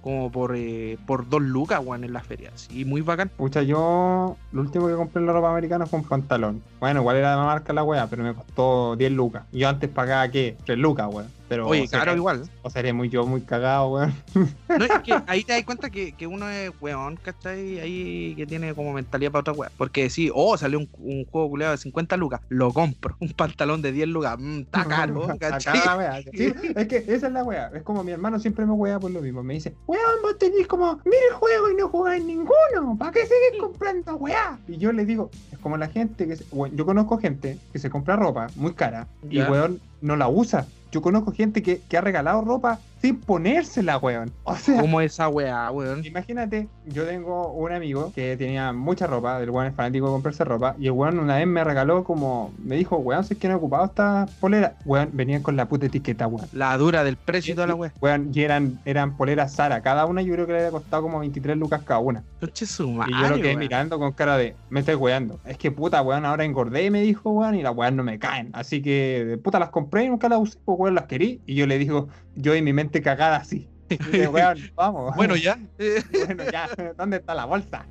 como 0.02 0.32
por, 0.32 0.56
eh, 0.56 0.98
por 1.06 1.28
dos 1.28 1.40
lucas, 1.40 1.80
weón, 1.84 2.04
en 2.04 2.12
las 2.12 2.26
ferias. 2.26 2.68
Y 2.70 2.84
muy 2.84 3.02
bacán. 3.02 3.30
Pucha, 3.36 3.62
yo 3.62 4.36
lo 4.50 4.60
último 4.60 4.88
que 4.88 4.94
compré 4.94 5.20
en 5.20 5.26
la 5.26 5.32
ropa 5.32 5.50
americana 5.50 5.86
fue 5.86 6.00
un 6.00 6.04
pantalón. 6.04 6.60
Bueno, 6.80 7.00
igual 7.00 7.16
era 7.16 7.30
de 7.30 7.36
marca 7.36 7.72
la 7.72 7.84
weá, 7.84 8.08
pero 8.08 8.24
me 8.24 8.34
costó 8.34 8.96
10 8.96 9.12
lucas. 9.12 9.44
Yo 9.52 9.68
antes 9.68 9.88
pagaba, 9.88 10.28
¿qué? 10.28 10.56
3 10.64 10.76
lucas, 10.76 11.08
weón. 11.10 11.28
Pero, 11.52 11.68
Oye, 11.68 11.86
claro, 11.86 12.16
igual. 12.16 12.48
O 12.62 12.70
seré 12.70 12.94
muy 12.94 13.10
yo 13.10 13.26
muy 13.26 13.42
cagado, 13.42 13.88
weón. 13.90 14.14
No, 14.78 14.84
es 14.86 15.00
que 15.04 15.14
ahí 15.26 15.44
te 15.44 15.52
das 15.52 15.64
cuenta 15.64 15.90
que, 15.90 16.12
que 16.12 16.26
uno 16.26 16.48
es 16.48 16.70
weón, 16.80 17.16
¿cachai? 17.16 17.78
Ahí 17.78 18.34
que 18.36 18.46
tiene 18.46 18.74
como 18.74 18.94
mentalidad 18.94 19.30
para 19.30 19.40
otra 19.40 19.52
weá. 19.52 19.70
Porque 19.76 20.08
sí, 20.08 20.30
oh, 20.34 20.56
salió 20.56 20.78
un, 20.78 20.88
un 20.98 21.26
juego 21.26 21.50
culeado 21.50 21.72
de 21.72 21.76
50 21.76 22.16
lucas, 22.16 22.40
lo 22.48 22.72
compro. 22.72 23.16
Un 23.20 23.28
pantalón 23.34 23.82
de 23.82 23.92
10 23.92 24.08
lucas, 24.08 24.36
mm, 24.38 24.60
está 24.60 24.84
caro, 24.88 25.26
weá. 25.26 26.22
Sí, 26.32 26.54
es 26.74 26.88
que 26.88 26.96
esa 27.06 27.26
es 27.26 27.32
la 27.34 27.44
weá. 27.44 27.70
Es 27.74 27.82
como 27.82 28.02
mi 28.02 28.12
hermano 28.12 28.38
siempre 28.40 28.64
me 28.64 28.72
weá 28.72 28.98
por 28.98 29.10
lo 29.10 29.20
mismo. 29.20 29.42
Me 29.42 29.52
dice, 29.52 29.74
weón, 29.86 30.22
vos 30.22 30.38
tenés 30.38 30.66
como, 30.66 31.00
mira 31.04 31.18
el 31.28 31.34
juego 31.34 31.70
y 31.70 31.74
no 31.74 31.88
jugáis 31.88 32.24
ninguno. 32.24 32.96
¿Para 32.98 33.12
qué 33.12 33.20
seguís 33.26 33.60
comprando 33.60 34.16
weá? 34.16 34.58
Y 34.68 34.78
yo 34.78 34.90
le 34.92 35.04
digo, 35.04 35.30
es 35.52 35.58
como 35.58 35.76
la 35.76 35.88
gente 35.88 36.26
que, 36.26 36.36
se- 36.36 36.46
weón, 36.50 36.74
yo 36.74 36.86
conozco 36.86 37.18
gente 37.18 37.58
que 37.74 37.78
se 37.78 37.90
compra 37.90 38.16
ropa 38.16 38.46
muy 38.56 38.72
cara 38.72 39.06
y 39.28 39.42
weón 39.42 39.80
no 40.00 40.16
la 40.16 40.28
usa. 40.28 40.66
Yo 40.92 41.02
conozco 41.02 41.32
gente 41.32 41.62
que, 41.62 41.80
que 41.80 41.96
ha 41.96 42.02
regalado 42.02 42.42
ropa 42.42 42.78
sin 43.02 43.20
ponérsela, 43.20 43.98
weón. 43.98 44.30
O 44.44 44.56
sea, 44.56 44.80
Como 44.80 45.00
esa 45.00 45.28
weá, 45.28 45.70
weón. 45.70 46.04
Imagínate, 46.04 46.68
yo 46.86 47.04
tengo 47.04 47.52
un 47.52 47.72
amigo 47.72 48.12
que 48.14 48.36
tenía 48.36 48.72
mucha 48.72 49.06
ropa, 49.06 49.40
el 49.42 49.50
weón 49.50 49.66
es 49.68 49.74
fanático 49.74 50.06
de 50.06 50.12
comprarse 50.12 50.44
ropa, 50.44 50.74
y 50.78 50.86
el 50.86 50.92
weón 50.92 51.18
una 51.18 51.36
vez 51.36 51.46
me 51.46 51.64
regaló 51.64 52.04
como, 52.04 52.52
me 52.62 52.76
dijo, 52.76 52.96
weón, 52.96 53.24
si 53.24 53.34
es 53.34 53.40
que 53.40 53.48
no 53.48 53.54
he 53.54 53.56
ocupado 53.56 53.84
esta 53.84 54.26
polera, 54.40 54.76
weón, 54.84 55.10
venían 55.12 55.42
con 55.42 55.56
la 55.56 55.66
puta 55.68 55.86
etiqueta, 55.86 56.26
weón. 56.26 56.48
La 56.52 56.76
dura 56.78 57.02
del 57.04 57.16
precio 57.16 57.52
y 57.52 57.54
toda 57.54 57.66
la 57.66 57.74
weá. 57.74 57.92
Weón, 58.00 58.30
y 58.32 58.42
eran, 58.42 58.80
eran 58.84 59.16
poleras 59.16 59.52
Sara, 59.52 59.82
cada 59.82 60.06
una 60.06 60.22
yo 60.22 60.32
creo 60.34 60.46
que 60.46 60.52
le 60.52 60.58
había 60.58 60.70
costado 60.70 61.02
como 61.02 61.18
23 61.20 61.56
lucas 61.56 61.82
cada 61.82 62.00
una. 62.00 62.22
Conche 62.40 62.66
su 62.66 62.84
Y 62.84 62.86
yo 62.86 63.28
lo 63.28 63.36
madre, 63.36 63.36
quedé 63.36 63.48
weón. 63.48 63.58
mirando 63.58 63.98
con 63.98 64.12
cara 64.12 64.36
de, 64.36 64.54
me 64.70 64.80
estoy 64.80 64.94
weando. 64.94 65.40
Es 65.44 65.56
que 65.58 65.70
puta, 65.70 66.02
weón, 66.02 66.24
ahora 66.24 66.44
engordé, 66.44 66.90
me 66.90 67.00
dijo, 67.00 67.30
weón, 67.30 67.54
y 67.54 67.62
las 67.62 67.74
weón 67.74 67.96
no 67.96 68.04
me 68.04 68.18
caen. 68.18 68.50
Así 68.52 68.82
que, 68.82 69.24
de 69.24 69.38
puta, 69.38 69.58
las 69.58 69.70
compré 69.70 70.04
y 70.04 70.08
nunca 70.08 70.28
las 70.28 70.40
usé, 70.40 70.58
pues 70.64 70.78
weón, 70.78 70.94
las 70.94 71.06
querí. 71.06 71.40
Y 71.46 71.54
yo 71.54 71.66
le 71.66 71.78
digo, 71.78 72.08
yo 72.34 72.54
en 72.54 72.64
mi 72.64 72.72
mente 72.72 72.91
cagada 73.00 73.36
así. 73.36 73.68
Weón, 74.32 74.58
vamos. 74.74 75.16
Bueno, 75.16 75.36
ya. 75.36 75.58
Bueno, 76.26 76.44
ya, 76.50 76.68
¿dónde 76.96 77.18
está 77.18 77.34
la 77.34 77.44
bolsa? 77.44 77.86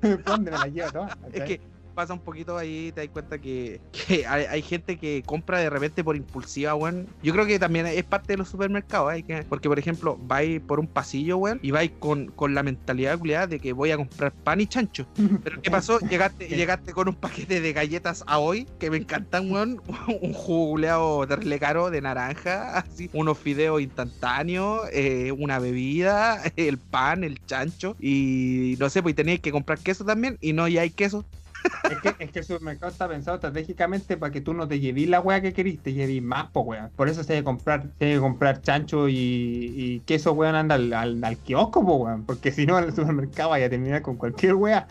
¿Dónde 0.24 0.50
me 0.50 0.58
la 0.58 0.66
llevo 0.66 0.92
toda? 0.92 1.18
Es 1.32 1.42
que 1.42 1.60
pasa 1.96 2.12
un 2.12 2.20
poquito 2.20 2.58
ahí, 2.58 2.92
te 2.92 3.00
das 3.00 3.10
cuenta 3.10 3.38
que, 3.38 3.80
que 3.90 4.26
hay, 4.26 4.44
hay 4.44 4.62
gente 4.62 4.98
que 4.98 5.22
compra 5.24 5.58
de 5.58 5.70
repente 5.70 6.04
por 6.04 6.14
impulsiva, 6.14 6.74
weón. 6.74 7.08
Yo 7.22 7.32
creo 7.32 7.46
que 7.46 7.58
también 7.58 7.86
es 7.86 8.04
parte 8.04 8.34
de 8.34 8.36
los 8.36 8.48
supermercados, 8.48 9.14
que, 9.26 9.44
porque 9.48 9.68
por 9.68 9.78
ejemplo, 9.78 10.18
vais 10.20 10.60
por 10.60 10.78
un 10.78 10.86
pasillo, 10.86 11.38
weón, 11.38 11.58
y 11.62 11.70
vais 11.70 11.90
con, 11.98 12.26
con 12.26 12.54
la 12.54 12.62
mentalidad 12.62 13.18
culiada 13.18 13.46
de 13.46 13.58
que 13.58 13.72
voy 13.72 13.90
a 13.90 13.96
comprar 13.96 14.32
pan 14.32 14.60
y 14.60 14.66
chancho. 14.66 15.08
Pero 15.42 15.62
¿qué 15.62 15.70
pasó? 15.70 15.98
Llegaste, 15.98 16.48
llegaste 16.48 16.92
con 16.92 17.08
un 17.08 17.14
paquete 17.14 17.60
de 17.60 17.72
galletas 17.72 18.22
a 18.26 18.38
hoy, 18.38 18.68
que 18.78 18.90
me 18.90 18.98
encantan, 18.98 19.50
weón. 19.50 19.82
Un 20.20 20.32
jugo 20.32 20.70
culeado 20.72 21.26
de 21.26 21.58
caro 21.58 21.90
de 21.90 22.00
naranja, 22.00 22.76
así, 22.76 23.08
unos 23.12 23.38
fideos 23.38 23.80
instantáneos, 23.80 24.82
eh, 24.92 25.32
una 25.32 25.58
bebida, 25.58 26.42
el 26.56 26.78
pan, 26.78 27.24
el 27.24 27.44
chancho, 27.46 27.96
y 27.98 28.76
no 28.78 28.90
sé, 28.90 29.02
pues 29.02 29.14
tenéis 29.14 29.40
que 29.40 29.50
comprar 29.50 29.78
queso 29.78 30.04
también, 30.04 30.36
y 30.40 30.52
no 30.52 30.68
ya 30.68 30.82
hay 30.82 30.90
queso. 30.90 31.24
Es 31.90 32.30
que, 32.30 32.38
el 32.38 32.44
supermercado 32.44 32.90
está 32.90 33.08
pensado 33.08 33.36
estratégicamente 33.36 34.16
para 34.16 34.32
que 34.32 34.40
tú 34.40 34.54
no 34.54 34.66
te 34.66 34.80
lleves 34.80 35.08
la 35.08 35.20
weá 35.20 35.40
que 35.40 35.52
querís, 35.52 35.80
te 35.80 35.92
lleves 35.92 36.22
más, 36.22 36.50
po 36.50 36.60
weón. 36.60 36.90
Por 36.96 37.08
eso 37.08 37.22
se 37.22 37.34
debe 37.34 37.44
comprar, 37.44 37.84
se 37.98 38.04
debe 38.06 38.20
comprar 38.20 38.60
chancho 38.62 39.08
y, 39.08 39.14
y 39.14 40.00
queso, 40.00 40.32
weón, 40.32 40.54
anda 40.54 40.74
al, 40.74 41.38
kiosco, 41.44 41.84
po 41.84 41.96
weón. 41.96 42.24
Porque 42.24 42.50
si 42.52 42.66
no, 42.66 42.78
el 42.78 42.94
supermercado 42.94 43.50
vaya 43.50 43.66
a 43.66 43.70
terminar 43.70 44.02
con 44.02 44.16
cualquier 44.16 44.54
weá. 44.54 44.86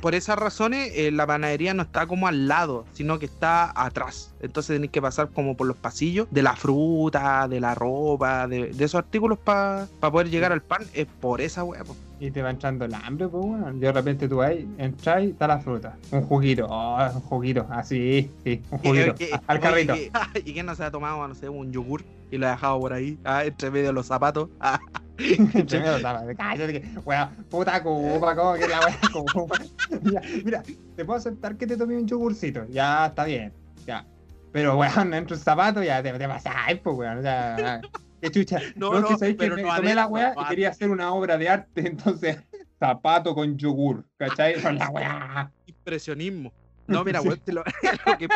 Por 0.00 0.14
esas 0.14 0.38
razones, 0.38 0.92
eh, 0.94 1.10
la 1.10 1.26
panadería 1.26 1.74
no 1.74 1.82
está 1.82 2.06
como 2.06 2.28
al 2.28 2.46
lado, 2.48 2.84
sino 2.92 3.18
que 3.18 3.26
está 3.26 3.72
atrás. 3.74 4.34
Entonces 4.40 4.76
tenéis 4.76 4.92
que 4.92 5.02
pasar 5.02 5.30
como 5.30 5.56
por 5.56 5.66
los 5.66 5.76
pasillos 5.76 6.28
de 6.30 6.42
la 6.42 6.54
fruta, 6.56 7.48
de 7.48 7.60
la 7.60 7.74
ropa, 7.74 8.46
de, 8.46 8.68
de 8.72 8.84
esos 8.84 8.98
artículos 8.98 9.38
para 9.38 9.86
poder 10.00 10.30
llegar 10.30 10.52
al 10.52 10.62
pan. 10.62 10.82
Es 10.94 11.06
por 11.20 11.40
esa 11.40 11.64
po. 11.64 11.96
Y 12.20 12.30
te 12.32 12.42
va 12.42 12.50
entrando 12.50 12.84
el 12.84 12.94
hambre, 12.94 13.28
pues 13.28 13.44
bueno. 13.46 13.72
De 13.72 13.92
repente 13.92 14.28
tú 14.28 14.42
ahí, 14.42 14.68
entras 14.78 15.22
y 15.22 15.26
está 15.30 15.46
la 15.46 15.58
fruta. 15.60 15.96
Un 16.10 16.22
juguito, 16.22 16.66
oh, 16.68 16.98
un 17.14 17.20
juguito, 17.20 17.66
así, 17.70 18.28
sí, 18.44 18.60
un 18.70 18.78
juguito. 18.78 19.14
¿Y, 19.20 19.32
a- 19.32 19.42
al 19.46 19.60
carrito. 19.60 19.94
¿Y, 19.94 20.10
y 20.44 20.52
quién 20.52 20.66
no 20.66 20.74
se 20.74 20.82
ha 20.84 20.90
tomado, 20.90 21.26
no 21.28 21.34
sé, 21.34 21.48
un 21.48 21.70
yogur 21.72 22.02
y 22.30 22.36
lo 22.38 22.46
ha 22.48 22.50
dejado 22.50 22.80
por 22.80 22.92
ahí, 22.92 23.18
ah, 23.24 23.44
entre 23.44 23.70
medio 23.70 23.86
de 23.88 23.92
los 23.92 24.06
zapatos? 24.06 24.48
Ah, 24.60 24.80
Entre 25.18 25.80
medio 25.80 26.00
cállate 26.36 26.80
que, 26.80 26.88
weón, 27.04 27.28
puta 27.50 27.82
culpa, 27.82 28.36
como 28.36 28.54
que 28.54 28.68
la 28.68 28.80
weá 28.80 29.00
culpa. 29.32 29.58
Ya, 30.02 30.20
Mira, 30.44 30.62
te 30.94 31.04
puedo 31.04 31.18
aceptar 31.18 31.56
que 31.56 31.66
te 31.66 31.76
tomé 31.76 31.96
un 31.96 32.06
yogurcito, 32.06 32.64
ya 32.68 33.06
está 33.06 33.24
bien, 33.24 33.52
ya. 33.84 34.06
Pero 34.52 34.76
weón, 34.78 35.10
dentro 35.10 35.36
del 35.36 35.44
zapato 35.44 35.82
ya 35.82 36.02
te, 36.02 36.12
te 36.12 36.28
pasáis, 36.28 36.80
pues 36.80 36.96
weón, 36.96 37.18
o 37.18 37.22
sea, 37.22 37.80
qué 38.20 38.30
chucha. 38.30 38.58
No, 38.76 38.92
No, 38.92 39.00
no, 39.00 39.08
que 39.08 39.16
sabéis 39.18 39.36
que 39.36 39.44
pero 39.44 39.56
me 39.56 39.62
no 39.62 39.76
tomé 39.76 39.94
la 39.94 40.06
weá 40.06 40.34
y 40.40 40.44
quería 40.48 40.70
hacer 40.70 40.90
una 40.90 41.12
obra 41.12 41.36
de 41.38 41.48
arte, 41.48 41.68
entonces, 41.86 42.38
zapato 42.78 43.34
con 43.34 43.56
yogur, 43.56 44.04
¿cachai? 44.16 44.60
Con 44.62 44.78
la 44.78 44.88
weá. 44.90 45.52
impresionismo. 45.66 46.52
No, 46.88 47.04
mira, 47.04 47.20
Sí. 47.20 47.28
weón, 47.28 47.42
lo, 47.48 47.62
lo 48.06 48.16
que, 48.16 48.28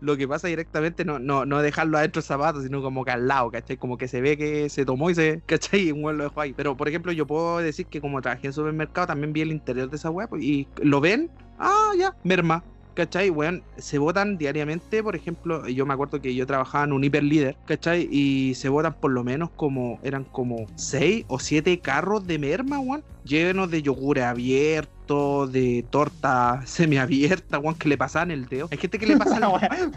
lo 0.00 0.16
que 0.16 0.26
pasa 0.26 0.48
directamente 0.48 1.04
no, 1.04 1.20
no, 1.20 1.44
no 1.46 1.62
dejarlo 1.62 1.96
adentro 1.96 2.20
del 2.20 2.26
zapato, 2.26 2.60
sino 2.60 2.82
como 2.82 3.04
que 3.04 3.12
al 3.12 3.28
lado, 3.28 3.52
¿cachai? 3.52 3.76
Como 3.76 3.96
que 3.96 4.08
se 4.08 4.20
ve 4.20 4.36
que 4.36 4.68
se 4.68 4.84
tomó 4.84 5.08
y 5.08 5.14
se, 5.14 5.40
¿cachai? 5.46 5.88
Y 5.88 5.92
un 5.92 6.02
weón 6.02 6.18
lo 6.18 6.24
dejó 6.24 6.40
ahí. 6.40 6.52
Pero, 6.54 6.76
por 6.76 6.88
ejemplo, 6.88 7.12
yo 7.12 7.24
puedo 7.24 7.58
decir 7.58 7.86
que 7.86 8.00
como 8.00 8.20
trabajé 8.20 8.48
en 8.48 8.52
supermercado, 8.52 9.06
también 9.06 9.32
vi 9.32 9.42
el 9.42 9.52
interior 9.52 9.88
de 9.88 9.94
esa 9.96 10.10
weá, 10.10 10.26
pues, 10.26 10.42
y 10.42 10.66
lo 10.82 11.00
ven, 11.00 11.30
ah, 11.60 11.92
ya, 11.96 12.16
merma. 12.24 12.64
¿Cachai? 12.98 13.30
Weón, 13.30 13.62
se 13.76 13.96
votan 13.98 14.38
diariamente, 14.38 15.04
por 15.04 15.14
ejemplo, 15.14 15.68
yo 15.68 15.86
me 15.86 15.94
acuerdo 15.94 16.20
que 16.20 16.34
yo 16.34 16.44
trabajaba 16.48 16.82
en 16.82 16.92
un 16.92 17.04
hiperlíder, 17.04 17.56
¿cachai? 17.64 18.08
Y 18.10 18.56
se 18.56 18.68
votan 18.68 18.92
por 18.94 19.12
lo 19.12 19.22
menos 19.22 19.50
como, 19.54 20.00
eran 20.02 20.24
como 20.24 20.66
6 20.74 21.24
o 21.28 21.38
7 21.38 21.78
carros 21.78 22.26
de 22.26 22.40
merma, 22.40 22.80
weón, 22.80 23.04
llenos 23.22 23.70
de 23.70 23.82
yogures 23.82 24.24
abiertos, 24.24 25.52
de 25.52 25.86
torta 25.88 26.62
semiabierta, 26.66 27.60
weón, 27.60 27.76
que 27.76 27.88
le 27.88 27.96
pasaban 27.96 28.32
el 28.32 28.46
dedo. 28.48 28.66
Hay 28.72 28.78
gente 28.78 28.98
que 28.98 29.06
le 29.06 29.16
pasa 29.16 29.38
La 29.38 29.46
el 29.46 29.92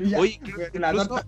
ya, 0.00 0.18
Oye, 0.18 0.40
la 0.74 0.88
incluso- 0.90 1.08
torta- 1.10 1.26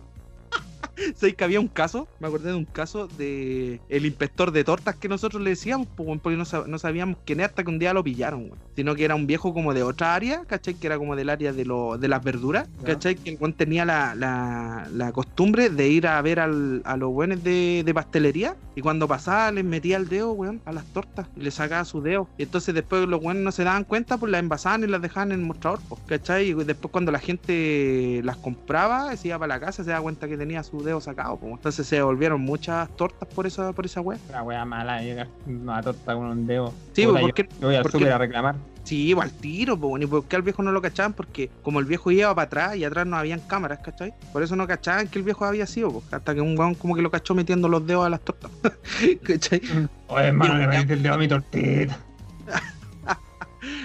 ¿Sabes 1.16 1.34
que 1.34 1.44
había 1.44 1.60
un 1.60 1.68
caso? 1.68 2.08
Me 2.20 2.28
acordé 2.28 2.50
de 2.50 2.56
un 2.56 2.64
caso 2.64 3.06
de 3.08 3.80
el 3.88 4.06
inspector 4.06 4.50
de 4.52 4.64
tortas 4.64 4.96
que 4.96 5.08
nosotros 5.08 5.42
le 5.42 5.50
decíamos, 5.50 5.88
pues, 5.96 6.08
porque 6.22 6.36
no, 6.36 6.44
sab- 6.44 6.66
no 6.66 6.78
sabíamos 6.78 7.18
quién 7.24 7.40
era 7.40 7.48
hasta 7.48 7.64
que 7.64 7.70
un 7.70 7.78
día 7.78 7.92
lo 7.92 8.02
pillaron, 8.04 8.44
weón. 8.44 8.58
Sino 8.74 8.94
que 8.94 9.04
era 9.04 9.14
un 9.14 9.26
viejo 9.26 9.52
como 9.54 9.72
de 9.74 9.82
otra 9.82 10.14
área, 10.14 10.44
¿cachai? 10.46 10.74
Que 10.74 10.86
era 10.86 10.98
como 10.98 11.16
del 11.16 11.30
área 11.30 11.52
de, 11.52 11.64
lo, 11.64 11.98
de 11.98 12.08
las 12.08 12.22
verduras. 12.22 12.68
¿cachai? 12.84 13.14
Que 13.16 13.30
el 13.40 13.54
tenía 13.54 13.84
la, 13.84 14.14
la, 14.14 14.88
la 14.92 15.12
costumbre 15.12 15.70
de 15.70 15.88
ir 15.88 16.06
a 16.06 16.20
ver 16.22 16.40
al- 16.40 16.82
a 16.84 16.96
los 16.96 17.10
buenos 17.12 17.42
de, 17.42 17.82
de 17.84 17.94
pastelería 17.94 18.56
y 18.74 18.80
cuando 18.82 19.08
pasaba 19.08 19.50
les 19.52 19.64
metía 19.64 19.96
el 19.96 20.08
dedo, 20.08 20.32
weón, 20.32 20.60
a 20.66 20.72
las 20.72 20.84
tortas 20.92 21.28
y 21.36 21.40
le 21.40 21.50
sacaba 21.50 21.84
su 21.84 22.02
dedo. 22.02 22.28
Y 22.36 22.42
entonces 22.42 22.74
después 22.74 23.06
los 23.08 23.20
buenos 23.20 23.42
no 23.42 23.52
se 23.52 23.64
daban 23.64 23.84
cuenta, 23.84 24.18
pues 24.18 24.30
las 24.30 24.40
envasaban 24.40 24.84
y 24.84 24.86
las 24.86 25.00
dejaban 25.00 25.32
en 25.32 25.40
el 25.40 25.46
mostrador, 25.46 25.80
¿cachai? 26.06 26.50
Y 26.50 26.54
después 26.54 26.92
cuando 26.92 27.10
la 27.12 27.18
gente 27.18 28.20
las 28.24 28.36
compraba, 28.36 29.16
se 29.16 29.28
iba 29.28 29.38
para 29.38 29.54
la 29.54 29.60
casa, 29.60 29.82
se 29.84 29.90
daba 29.90 30.02
cuenta 30.02 30.28
que 30.28 30.36
tenía 30.36 30.62
su 30.66 30.82
dedo 30.82 31.00
sacado, 31.00 31.36
pues. 31.38 31.52
Entonces 31.52 31.86
se 31.86 31.96
devolvieron 31.96 32.40
muchas 32.40 32.88
tortas 32.96 33.28
por 33.28 33.46
esa, 33.46 33.72
por 33.72 33.86
esa 33.86 34.00
weá. 34.00 34.18
La 34.30 34.42
wea 34.42 34.64
mala, 34.64 35.00
llega 35.02 35.28
una 35.46 35.82
torta 35.82 36.14
con 36.14 36.26
un 36.26 36.46
dedo. 36.46 36.72
Sí, 36.92 37.06
Puta, 37.06 37.20
yo- 37.20 37.26
porque 37.26 37.48
yo 37.60 37.66
voy 37.68 37.76
al 37.76 38.12
a 38.12 38.18
reclamar. 38.18 38.56
Sí, 38.84 39.08
iba 39.08 39.24
al 39.24 39.32
tiro, 39.32 39.76
pues, 39.76 40.00
y 40.04 40.06
por 40.06 40.24
qué 40.26 40.36
al 40.36 40.42
viejo 40.42 40.62
no 40.62 40.70
lo 40.70 40.80
cachaban, 40.80 41.12
porque 41.12 41.50
como 41.62 41.80
el 41.80 41.86
viejo 41.86 42.12
iba 42.12 42.32
para 42.34 42.46
atrás 42.46 42.76
y 42.76 42.84
atrás 42.84 43.04
no 43.04 43.16
habían 43.16 43.40
cámaras, 43.40 43.80
¿cachai? 43.80 44.14
Por 44.32 44.44
eso 44.44 44.54
no 44.54 44.64
cachaban 44.68 45.08
que 45.08 45.18
el 45.18 45.24
viejo 45.24 45.44
había 45.44 45.66
sido, 45.66 45.90
pues, 45.90 46.04
hasta 46.12 46.34
que 46.34 46.40
un 46.40 46.56
weón 46.56 46.74
como 46.76 46.94
que 46.94 47.02
lo 47.02 47.10
cachó 47.10 47.34
metiendo 47.34 47.68
los 47.68 47.84
dedos 47.84 48.06
a 48.06 48.10
las 48.10 48.20
tortas. 48.20 48.50
¿Cachai? 49.24 49.60
Oye, 50.06 50.26
hermano, 50.26 50.60
ya- 50.60 50.68
metiste 50.68 50.92
el 50.94 51.02
dedo 51.02 51.14
a 51.14 51.18
mi 51.18 51.26
tortita. 51.26 51.98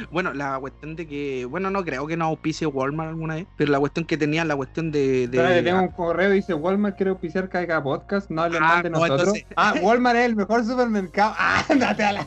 Bueno, 0.10 0.34
la 0.34 0.58
cuestión 0.60 0.96
de 0.96 1.06
que, 1.08 1.46
bueno, 1.46 1.70
no 1.70 1.84
creo 1.84 2.08
que 2.08 2.18
no 2.18 2.26
auspicie 2.26 2.66
Walmart 2.68 3.10
alguna 3.10 3.36
vez, 3.36 3.48
pero 3.58 3.72
la 3.72 3.80
cuestión 3.80 4.06
que 4.06 4.18
tenía, 4.18 4.44
la 4.46 4.56
cuestión 4.56 4.92
de. 4.92 5.28
de 5.28 5.62
tengo 5.64 5.82
un 5.82 5.88
correo, 5.90 6.32
dice 6.32 6.54
Walmart 6.54 6.96
quiere 6.96 7.12
auspiciar 7.12 7.50
cada 7.50 7.84
podcast, 7.84 8.30
no 8.30 8.42
hablen 8.42 8.64
Ah, 8.64 8.82
de 8.82 8.90
no, 8.90 9.00
nosotros. 9.00 9.22
entonces- 9.36 9.46
Ah, 9.56 9.74
Walmart 9.82 10.18
es 10.18 10.26
el 10.26 10.36
mejor 10.36 10.66
supermercado. 10.66 11.36
Ah, 11.38 11.64
andate 11.70 12.04
a 12.04 12.14
la... 12.14 12.26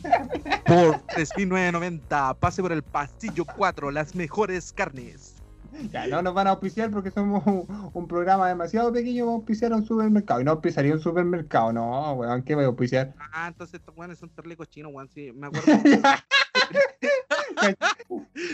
Por 0.65 0.99
3.990, 1.15 2.35
pase 2.37 2.61
por 2.61 2.71
el 2.71 2.83
pasillo 2.83 3.45
4, 3.57 3.91
las 3.91 4.15
mejores 4.15 4.71
carnes. 4.73 5.35
Ya, 5.91 6.07
no 6.07 6.21
nos 6.21 6.33
van 6.33 6.47
a 6.47 6.51
auspiciar 6.51 6.89
porque 6.89 7.11
somos 7.11 7.45
un, 7.45 7.65
un 7.93 8.07
programa 8.07 8.47
demasiado 8.47 8.93
pequeño 8.93 9.25
para 9.25 9.35
auspiciar 9.35 9.73
a 9.73 9.75
un 9.75 9.85
supermercado. 9.85 10.39
Y 10.39 10.43
no 10.45 10.51
auspiciaría 10.51 10.93
un 10.93 11.01
supermercado, 11.01 11.73
no, 11.73 12.13
weón, 12.13 12.43
¿qué 12.43 12.55
voy 12.55 12.63
a 12.63 12.67
auspiciar? 12.67 13.13
Ah, 13.33 13.47
entonces 13.49 13.79
estos 13.81 13.95
weones 13.97 14.17
son 14.17 14.29
terlecos 14.29 14.69
chinos, 14.69 14.91
weón, 14.93 15.09
sí, 15.09 15.31
me 15.33 15.47
acuerdo. 15.47 15.65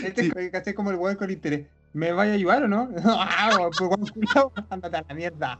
Este 0.04 0.22
Sí. 0.24 0.32
es 0.36 0.50
caché 0.50 0.74
como 0.74 0.90
el 0.90 0.96
weón 0.96 1.16
con 1.16 1.30
interés. 1.30 1.66
¿Me 1.92 2.12
vaya 2.12 2.32
a 2.32 2.34
ayudar 2.34 2.62
o 2.64 2.68
no? 2.68 2.88
Ah, 3.04 3.50
pues 3.68 3.80
weón, 3.80 4.06
culiao, 4.06 4.52
ándate 4.70 4.96
a 4.96 5.04
la 5.08 5.14
mierda. 5.14 5.58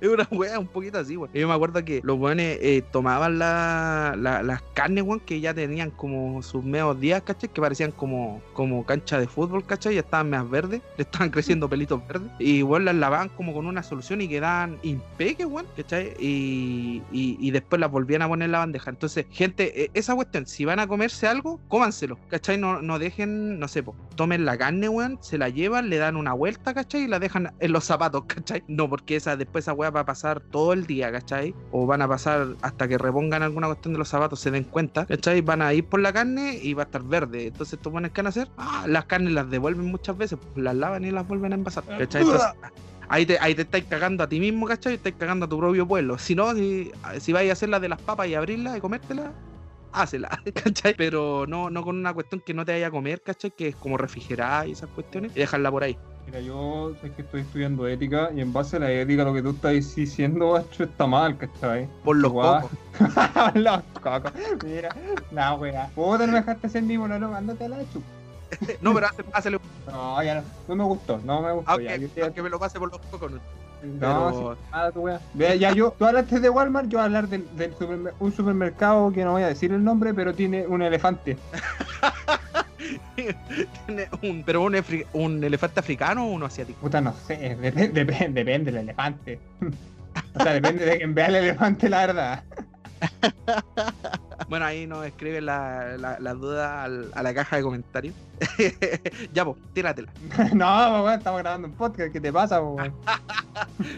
Es 0.00 0.08
una 0.10 0.28
wea 0.30 0.58
un 0.58 0.68
poquito 0.68 0.98
así, 0.98 1.16
weón. 1.16 1.30
Yo 1.32 1.48
me 1.48 1.54
acuerdo 1.54 1.84
que 1.84 2.00
los 2.04 2.18
weones 2.18 2.58
eh, 2.60 2.82
tomaban 2.92 3.38
la, 3.38 4.14
la- 4.18 4.42
las 4.42 4.62
carnes, 4.74 5.04
weón, 5.04 5.20
que 5.20 5.40
ya 5.40 5.54
tenían 5.54 5.90
como 5.90 6.42
sus 6.42 6.62
medios 6.64 7.00
días, 7.00 7.22
¿cachai? 7.22 7.48
Que 7.50 7.60
parecían 7.62 7.92
como, 7.92 8.42
como 8.52 8.84
cancha 8.84 9.18
de 9.18 9.26
fútbol, 9.26 9.64
¿cachai? 9.64 9.94
Ya 9.94 10.00
estaban 10.00 10.28
más 10.30 10.48
verdes, 10.50 10.82
le 10.96 11.02
estaban 11.04 11.30
creciendo 11.30 11.68
pelitos 11.68 12.06
verdes. 12.06 12.30
Y, 12.38 12.62
weón, 12.62 12.84
las 12.84 12.94
lavaban 12.94 13.30
como 13.30 13.54
con 13.54 13.66
una 13.66 13.82
solución 13.82 14.20
y 14.20 14.28
quedaban 14.28 14.78
impeques, 14.82 15.46
weón, 15.46 15.66
¿cachai? 15.76 16.14
Y, 16.18 17.02
y, 17.10 17.50
después 17.50 17.80
las 17.80 17.90
volvían 17.90 18.22
a 18.22 18.28
poner 18.28 18.46
en 18.46 18.52
la 18.52 18.58
bandeja. 18.58 18.90
Entonces, 18.90 19.26
gente, 19.30 19.84
eh, 19.84 19.90
esa 19.94 20.14
cuestión, 20.14 20.46
si 20.46 20.64
van 20.64 20.78
a 20.80 20.86
comerse 20.86 21.26
algo, 21.26 21.60
cómanselo, 21.68 22.18
¿cachai? 22.28 22.58
No, 22.58 22.82
no 22.82 22.98
dejen, 22.98 23.58
no 23.58 23.68
sé, 23.68 23.82
po, 23.82 23.96
tomen 24.14 24.44
la 24.44 24.58
carne, 24.58 24.88
weón, 24.88 25.18
se 25.22 25.38
la 25.38 25.48
llevan, 25.48 25.88
le 25.88 25.96
dan 25.96 26.16
una 26.16 26.32
vuelta, 26.34 26.74
¿cachai? 26.74 27.02
Y 27.04 27.06
la 27.08 27.18
dejan 27.18 27.54
en 27.58 27.72
los 27.72 27.84
zapatos, 27.84 28.24
¿cachai? 28.28 28.62
No, 28.68 28.88
porque 28.90 29.16
esa, 29.16 29.36
después 29.36 29.64
esa 29.64 29.72
weá 29.72 29.85
va 29.90 30.00
a 30.00 30.06
pasar 30.06 30.40
todo 30.40 30.72
el 30.72 30.86
día, 30.86 31.10
¿cachai? 31.12 31.54
O 31.72 31.86
van 31.86 32.02
a 32.02 32.08
pasar 32.08 32.48
hasta 32.62 32.88
que 32.88 32.98
repongan 32.98 33.42
alguna 33.42 33.66
cuestión 33.66 33.94
de 33.94 33.98
los 33.98 34.08
zapatos, 34.08 34.40
se 34.40 34.50
den 34.50 34.64
cuenta, 34.64 35.06
¿cachai? 35.06 35.40
Van 35.40 35.62
a 35.62 35.72
ir 35.74 35.84
por 35.86 36.00
la 36.00 36.12
carne 36.12 36.58
y 36.62 36.74
va 36.74 36.82
a 36.82 36.86
estar 36.86 37.02
verde. 37.02 37.48
Entonces, 37.48 37.74
estos 37.74 37.92
buenos 37.92 38.10
que 38.12 38.20
van 38.20 38.26
a 38.26 38.28
hacer, 38.30 38.48
ah, 38.56 38.84
las 38.88 39.04
carnes 39.06 39.32
las 39.32 39.50
devuelven 39.50 39.86
muchas 39.86 40.16
veces, 40.16 40.38
pues 40.40 40.64
las 40.64 40.74
lavan 40.74 41.04
y 41.04 41.10
las 41.10 41.26
vuelven 41.26 41.52
a 41.52 41.56
envasar, 41.56 41.84
¿cachai? 41.84 42.22
Entonces, 42.22 42.48
Ahí 43.08 43.24
te, 43.24 43.38
ahí 43.38 43.54
te 43.54 43.62
estáis 43.62 43.84
cagando 43.84 44.24
a 44.24 44.28
ti 44.28 44.40
mismo, 44.40 44.66
¿cachai? 44.66 44.94
Estáis 44.94 45.14
cagando 45.16 45.46
a 45.46 45.48
tu 45.48 45.58
propio 45.58 45.86
pueblo. 45.86 46.18
Si 46.18 46.34
no, 46.34 46.52
si, 46.54 46.90
si 47.20 47.32
vais 47.32 47.48
a 47.50 47.52
hacer 47.52 47.68
la 47.68 47.78
de 47.78 47.88
las 47.88 48.00
papas 48.00 48.26
y 48.26 48.34
abrirlas 48.34 48.76
y 48.76 48.80
comértelas, 48.80 49.30
hácela, 49.92 50.40
¿cachai? 50.54 50.94
Pero 50.96 51.46
no, 51.46 51.70
no 51.70 51.84
con 51.84 51.96
una 51.96 52.12
cuestión 52.12 52.42
que 52.44 52.54
no 52.54 52.64
te 52.64 52.72
vaya 52.72 52.88
a 52.88 52.90
comer, 52.90 53.22
¿cachai? 53.22 53.52
Que 53.52 53.68
es 53.68 53.76
como 53.76 53.96
refrigerar 53.96 54.68
y 54.68 54.72
esas 54.72 54.90
cuestiones 54.90 55.32
y 55.36 55.40
dejarla 55.40 55.70
por 55.70 55.84
ahí. 55.84 55.96
Mira, 56.26 56.40
yo 56.40 56.92
sé 57.00 57.12
que 57.12 57.22
estoy 57.22 57.42
estudiando 57.42 57.86
ética 57.86 58.30
y 58.34 58.40
en 58.40 58.52
base 58.52 58.76
a 58.76 58.80
la 58.80 58.90
ética 58.90 59.22
lo 59.24 59.32
que 59.32 59.42
tú 59.42 59.50
estás 59.50 59.94
diciendo, 59.94 60.52
macho, 60.54 60.84
está 60.84 61.06
mal, 61.06 61.36
¿cachai? 61.38 61.88
Por 62.02 62.16
los 62.16 62.32
cocos. 62.32 62.70
los 63.54 63.80
cocos. 64.02 64.32
Mira, 64.64 64.88
la 65.30 65.54
weá. 65.54 65.88
Puta, 65.94 66.26
no 66.26 66.32
me 66.32 66.38
dejaste 66.40 66.68
ser 66.68 66.82
mi 66.82 66.98
monólogo, 66.98 67.34
ándate 67.34 67.64
a 67.64 67.68
la 67.68 67.78
chup. 67.92 68.02
No, 68.80 68.94
pero 68.94 69.08
hácele 69.32 69.58
No, 69.90 70.22
ya 70.22 70.36
no, 70.36 70.42
no 70.68 70.76
me 70.76 70.84
gustó, 70.84 71.20
no 71.24 71.42
me 71.42 71.52
gustó. 71.52 71.80
ya, 71.80 71.96
yo 71.96 72.06
estoy- 72.06 72.22
aunque 72.24 72.42
me 72.42 72.50
lo 72.50 72.58
pase 72.58 72.78
por 72.78 72.90
los 72.90 73.00
cocos. 73.02 73.30
no. 73.30 73.38
no, 73.38 74.30
pero- 74.32 74.54
sí, 74.54 74.60
nada, 74.72 74.90
tu 74.92 75.00
weá. 75.00 75.20
Vea, 75.34 75.54
ya 75.54 75.72
yo, 75.72 75.94
tú 75.96 76.04
hablaste 76.06 76.40
de 76.40 76.48
Walmart, 76.50 76.88
yo 76.88 76.98
voy 76.98 77.02
a 77.02 77.04
hablar 77.04 77.28
del 77.28 77.46
supermer- 77.76 78.14
un 78.18 78.32
supermercado 78.32 79.12
que 79.12 79.24
no 79.24 79.32
voy 79.32 79.42
a 79.42 79.48
decir 79.48 79.72
el 79.72 79.82
nombre, 79.84 80.12
pero 80.14 80.34
tiene 80.34 80.66
un 80.66 80.82
elefante. 80.82 81.36
Tiene 83.86 84.08
un, 84.22 84.42
pero 84.44 84.62
un, 84.62 85.44
elefante 85.44 85.80
africano 85.80 86.26
o 86.26 86.32
uno 86.32 86.46
asiático. 86.46 86.80
Puta, 86.80 87.00
no 87.00 87.14
sé, 87.26 87.56
dep- 87.60 87.92
dep- 87.92 88.32
depende 88.32 88.70
del 88.72 88.82
elefante. 88.82 89.38
O 90.34 90.42
sea, 90.42 90.52
depende 90.54 90.84
de 90.84 90.96
quien 90.98 91.14
vea 91.14 91.26
el 91.26 91.36
elefante, 91.36 91.88
la 91.88 92.06
verdad. 92.06 92.44
Bueno, 94.48 94.64
ahí 94.66 94.86
nos 94.86 95.04
escribe 95.04 95.40
la, 95.40 95.96
la, 95.98 96.18
la 96.20 96.34
duda 96.34 96.84
al- 96.84 97.10
a 97.14 97.22
la 97.22 97.34
caja 97.34 97.56
de 97.56 97.62
comentarios. 97.62 98.14
ya, 99.32 99.44
pues, 99.44 99.56
tíratela. 99.72 100.12
No, 100.54 101.10
estamos 101.10 101.40
grabando 101.40 101.68
un 101.68 101.74
podcast, 101.74 102.12
¿qué 102.12 102.20
te 102.20 102.32
pasa, 102.32 102.60
weón? 102.60 102.94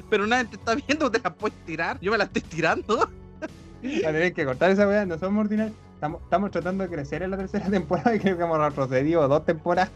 Pero 0.09 0.27
nadie 0.27 0.45
te 0.47 0.57
está 0.57 0.75
viendo, 0.75 1.11
te 1.11 1.21
la 1.23 1.35
puedes 1.35 1.59
tirar. 1.67 1.99
Yo 2.01 2.13
me 2.13 2.19
la 2.19 2.25
estoy 2.25 2.43
tirando. 2.43 2.99
Va 2.99 4.09
a 4.09 4.13
tener 4.13 4.33
que 4.33 4.45
cortar 4.47 4.71
esa 4.71 4.87
weá, 4.89 5.05
no 5.05 5.19
somos 5.19 5.45
ordinarios. 5.45 5.77
Estamos, 5.99 6.23
estamos 6.23 6.53
tratando 6.53 6.85
de 6.85 6.91
crecer 6.91 7.25
en 7.25 7.33
la 7.33 7.37
tercera 7.37 7.67
temporada 7.71 8.15
y 8.15 8.21
creo 8.21 8.37
que 8.37 8.45
hemos 8.45 8.57
retrocedido 8.59 9.27
dos 9.27 9.45
temporadas. 9.45 9.91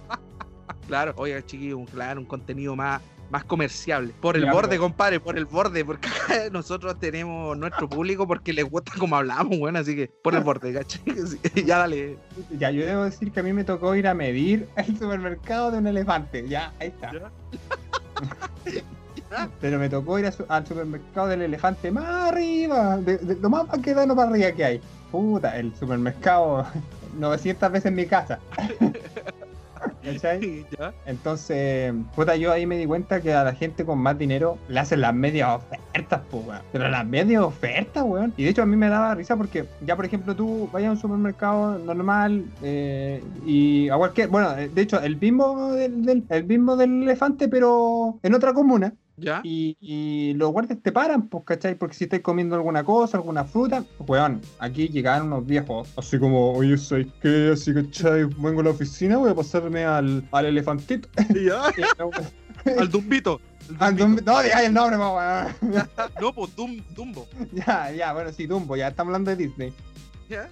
Claro, 0.89 1.13
oiga, 1.17 1.41
chiquillos, 1.47 1.79
un- 1.79 1.87
claro, 1.87 2.19
un 2.21 2.27
contenido 2.27 2.75
más, 2.75 3.01
más 3.31 3.45
comerciable. 3.45 4.13
Por 4.21 4.37
el 4.37 4.51
borde, 4.51 4.79
compadre, 4.79 5.21
por 5.21 5.39
el 5.39 5.45
borde, 5.45 5.85
porque 5.85 6.09
nosotros 6.53 6.99
tenemos 6.99 7.57
nuestro 7.57 7.89
público 7.89 8.27
porque 8.27 8.53
les 8.53 8.69
gusta 8.69 8.91
como 8.99 9.15
hablamos, 9.15 9.57
bueno, 9.61 9.79
así 9.79 9.95
que 9.95 10.09
por 10.09 10.35
el 10.35 10.41
borde, 10.43 10.73
¿cachai? 10.75 11.03
Ya 11.65 11.79
dale. 11.79 12.17
Ya, 12.59 12.73
yo 12.73 12.85
debo 12.85 13.05
decir 13.05 13.31
que 13.31 13.39
a 13.39 13.43
mí 13.45 13.53
me 13.53 13.63
tocó 13.63 13.95
ir 13.95 14.09
a 14.09 14.15
medir 14.15 14.69
el 14.75 14.99
supermercado 14.99 15.71
de 15.71 15.79
un 15.79 15.87
elefante. 15.87 16.49
Ya, 16.49 16.73
ahí 16.81 16.89
está. 16.89 17.13
Ya. 17.13 17.31
Pero 19.61 19.79
me 19.79 19.89
tocó 19.89 20.19
ir 20.19 20.27
a 20.27 20.33
su- 20.33 20.45
al 20.49 20.67
supermercado 20.67 21.29
del 21.29 21.43
elefante 21.43 21.91
más 21.93 22.33
arriba, 22.33 22.97
de, 22.99 23.19
de- 23.19 23.37
lo 23.37 23.49
más 23.49 23.67
para 23.67 24.23
arriba 24.29 24.51
que 24.53 24.65
hay. 24.65 24.81
Puta, 25.13 25.57
el 25.59 25.73
supermercado 25.77 26.67
900 27.19 27.71
veces 27.71 27.87
en 27.87 27.95
mi 27.95 28.07
casa. 28.07 28.41
¿Cachai? 30.05 30.65
¿Ya? 30.79 30.93
Entonces, 31.07 31.93
puta, 32.17 32.35
yo 32.37 32.51
ahí 32.53 32.67
me 32.67 32.77
di 32.79 32.87
cuenta 32.87 33.21
que 33.21 33.33
a 33.35 33.45
la 33.45 33.53
gente 33.55 33.85
con 33.85 33.99
más 33.99 34.17
dinero 34.19 34.57
le 34.69 34.79
hacen 34.81 35.01
las 35.01 35.15
medias 35.15 35.49
ofertas, 35.57 36.23
pues, 36.31 36.45
weón. 36.47 36.63
Pero 36.73 36.89
las 36.89 37.07
medias 37.07 37.43
ofertas, 37.43 38.03
weón. 38.05 38.33
Y 38.37 38.45
de 38.45 38.51
hecho 38.51 38.63
a 38.63 38.67
mí 38.67 38.77
me 38.77 38.89
daba 38.89 39.15
risa 39.15 39.37
porque, 39.37 39.65
ya 39.85 39.95
por 39.97 40.05
ejemplo, 40.05 40.35
tú 40.37 40.69
vayas 40.73 40.89
a 40.89 40.93
un 40.93 40.99
supermercado 40.99 41.79
normal 41.79 42.45
eh, 42.63 43.23
y 43.45 43.89
a 43.91 43.97
cualquier. 43.97 44.29
Bueno, 44.29 44.57
eh, 44.57 44.69
de 44.73 44.83
hecho, 44.83 45.01
el 45.01 45.17
mismo 45.21 45.73
del, 45.73 46.03
del- 46.05 46.25
el 46.29 46.45
mismo 46.45 46.77
del 46.77 47.03
elefante, 47.03 47.49
pero 47.49 48.19
en 48.23 48.35
otra 48.35 48.53
comuna. 48.55 48.95
¿Ya? 49.17 49.41
Y, 49.45 49.77
y 49.81 50.35
los 50.35 50.51
guardias 50.53 50.79
te 50.83 50.91
paran, 50.91 51.29
pues, 51.29 51.45
¿cachai? 51.45 51.75
Porque 51.75 51.95
si 51.95 52.05
estáis 52.05 52.23
comiendo 52.23 52.57
alguna 52.57 52.83
cosa, 52.83 53.19
alguna 53.19 53.45
fruta, 53.45 53.85
weón, 54.01 54.41
aquí 54.59 54.89
llegaron 54.89 55.29
unos 55.29 55.47
viejos, 55.47 55.93
así 55.97 56.19
como, 56.19 56.53
oye, 56.53 56.77
¿sabes 56.79 57.09
qué? 57.21 57.51
Así, 57.53 57.75
¿cachai? 57.75 58.25
Vengo 58.25 58.61
a 58.61 58.65
la 58.65 58.71
oficina, 58.71 59.19
voy 59.19 59.31
a 59.31 59.35
pasarme 59.35 59.85
al, 59.85 60.27
al 60.33 60.47
elefantito. 60.47 61.09
¿Ya? 61.35 61.63
Al 62.79 62.89
Dumbito. 62.91 63.41
al 63.79 63.97
no, 63.97 64.43
digáis 64.43 64.69
el 64.69 64.75
nombre, 64.75 64.97
po, 64.97 65.17
weón. 65.17 65.89
No, 66.21 66.33
pues 66.33 66.55
Dum, 66.57 66.83
Dumbo. 66.95 67.27
Ya, 67.53 67.91
ya, 67.91 68.13
bueno, 68.13 68.33
sí, 68.33 68.47
Dumbo, 68.47 68.77
ya 68.77 68.89
estamos 68.89 69.11
hablando 69.11 69.31
de 69.31 69.37
Disney. 69.37 69.73
¿Ya? 70.29 70.49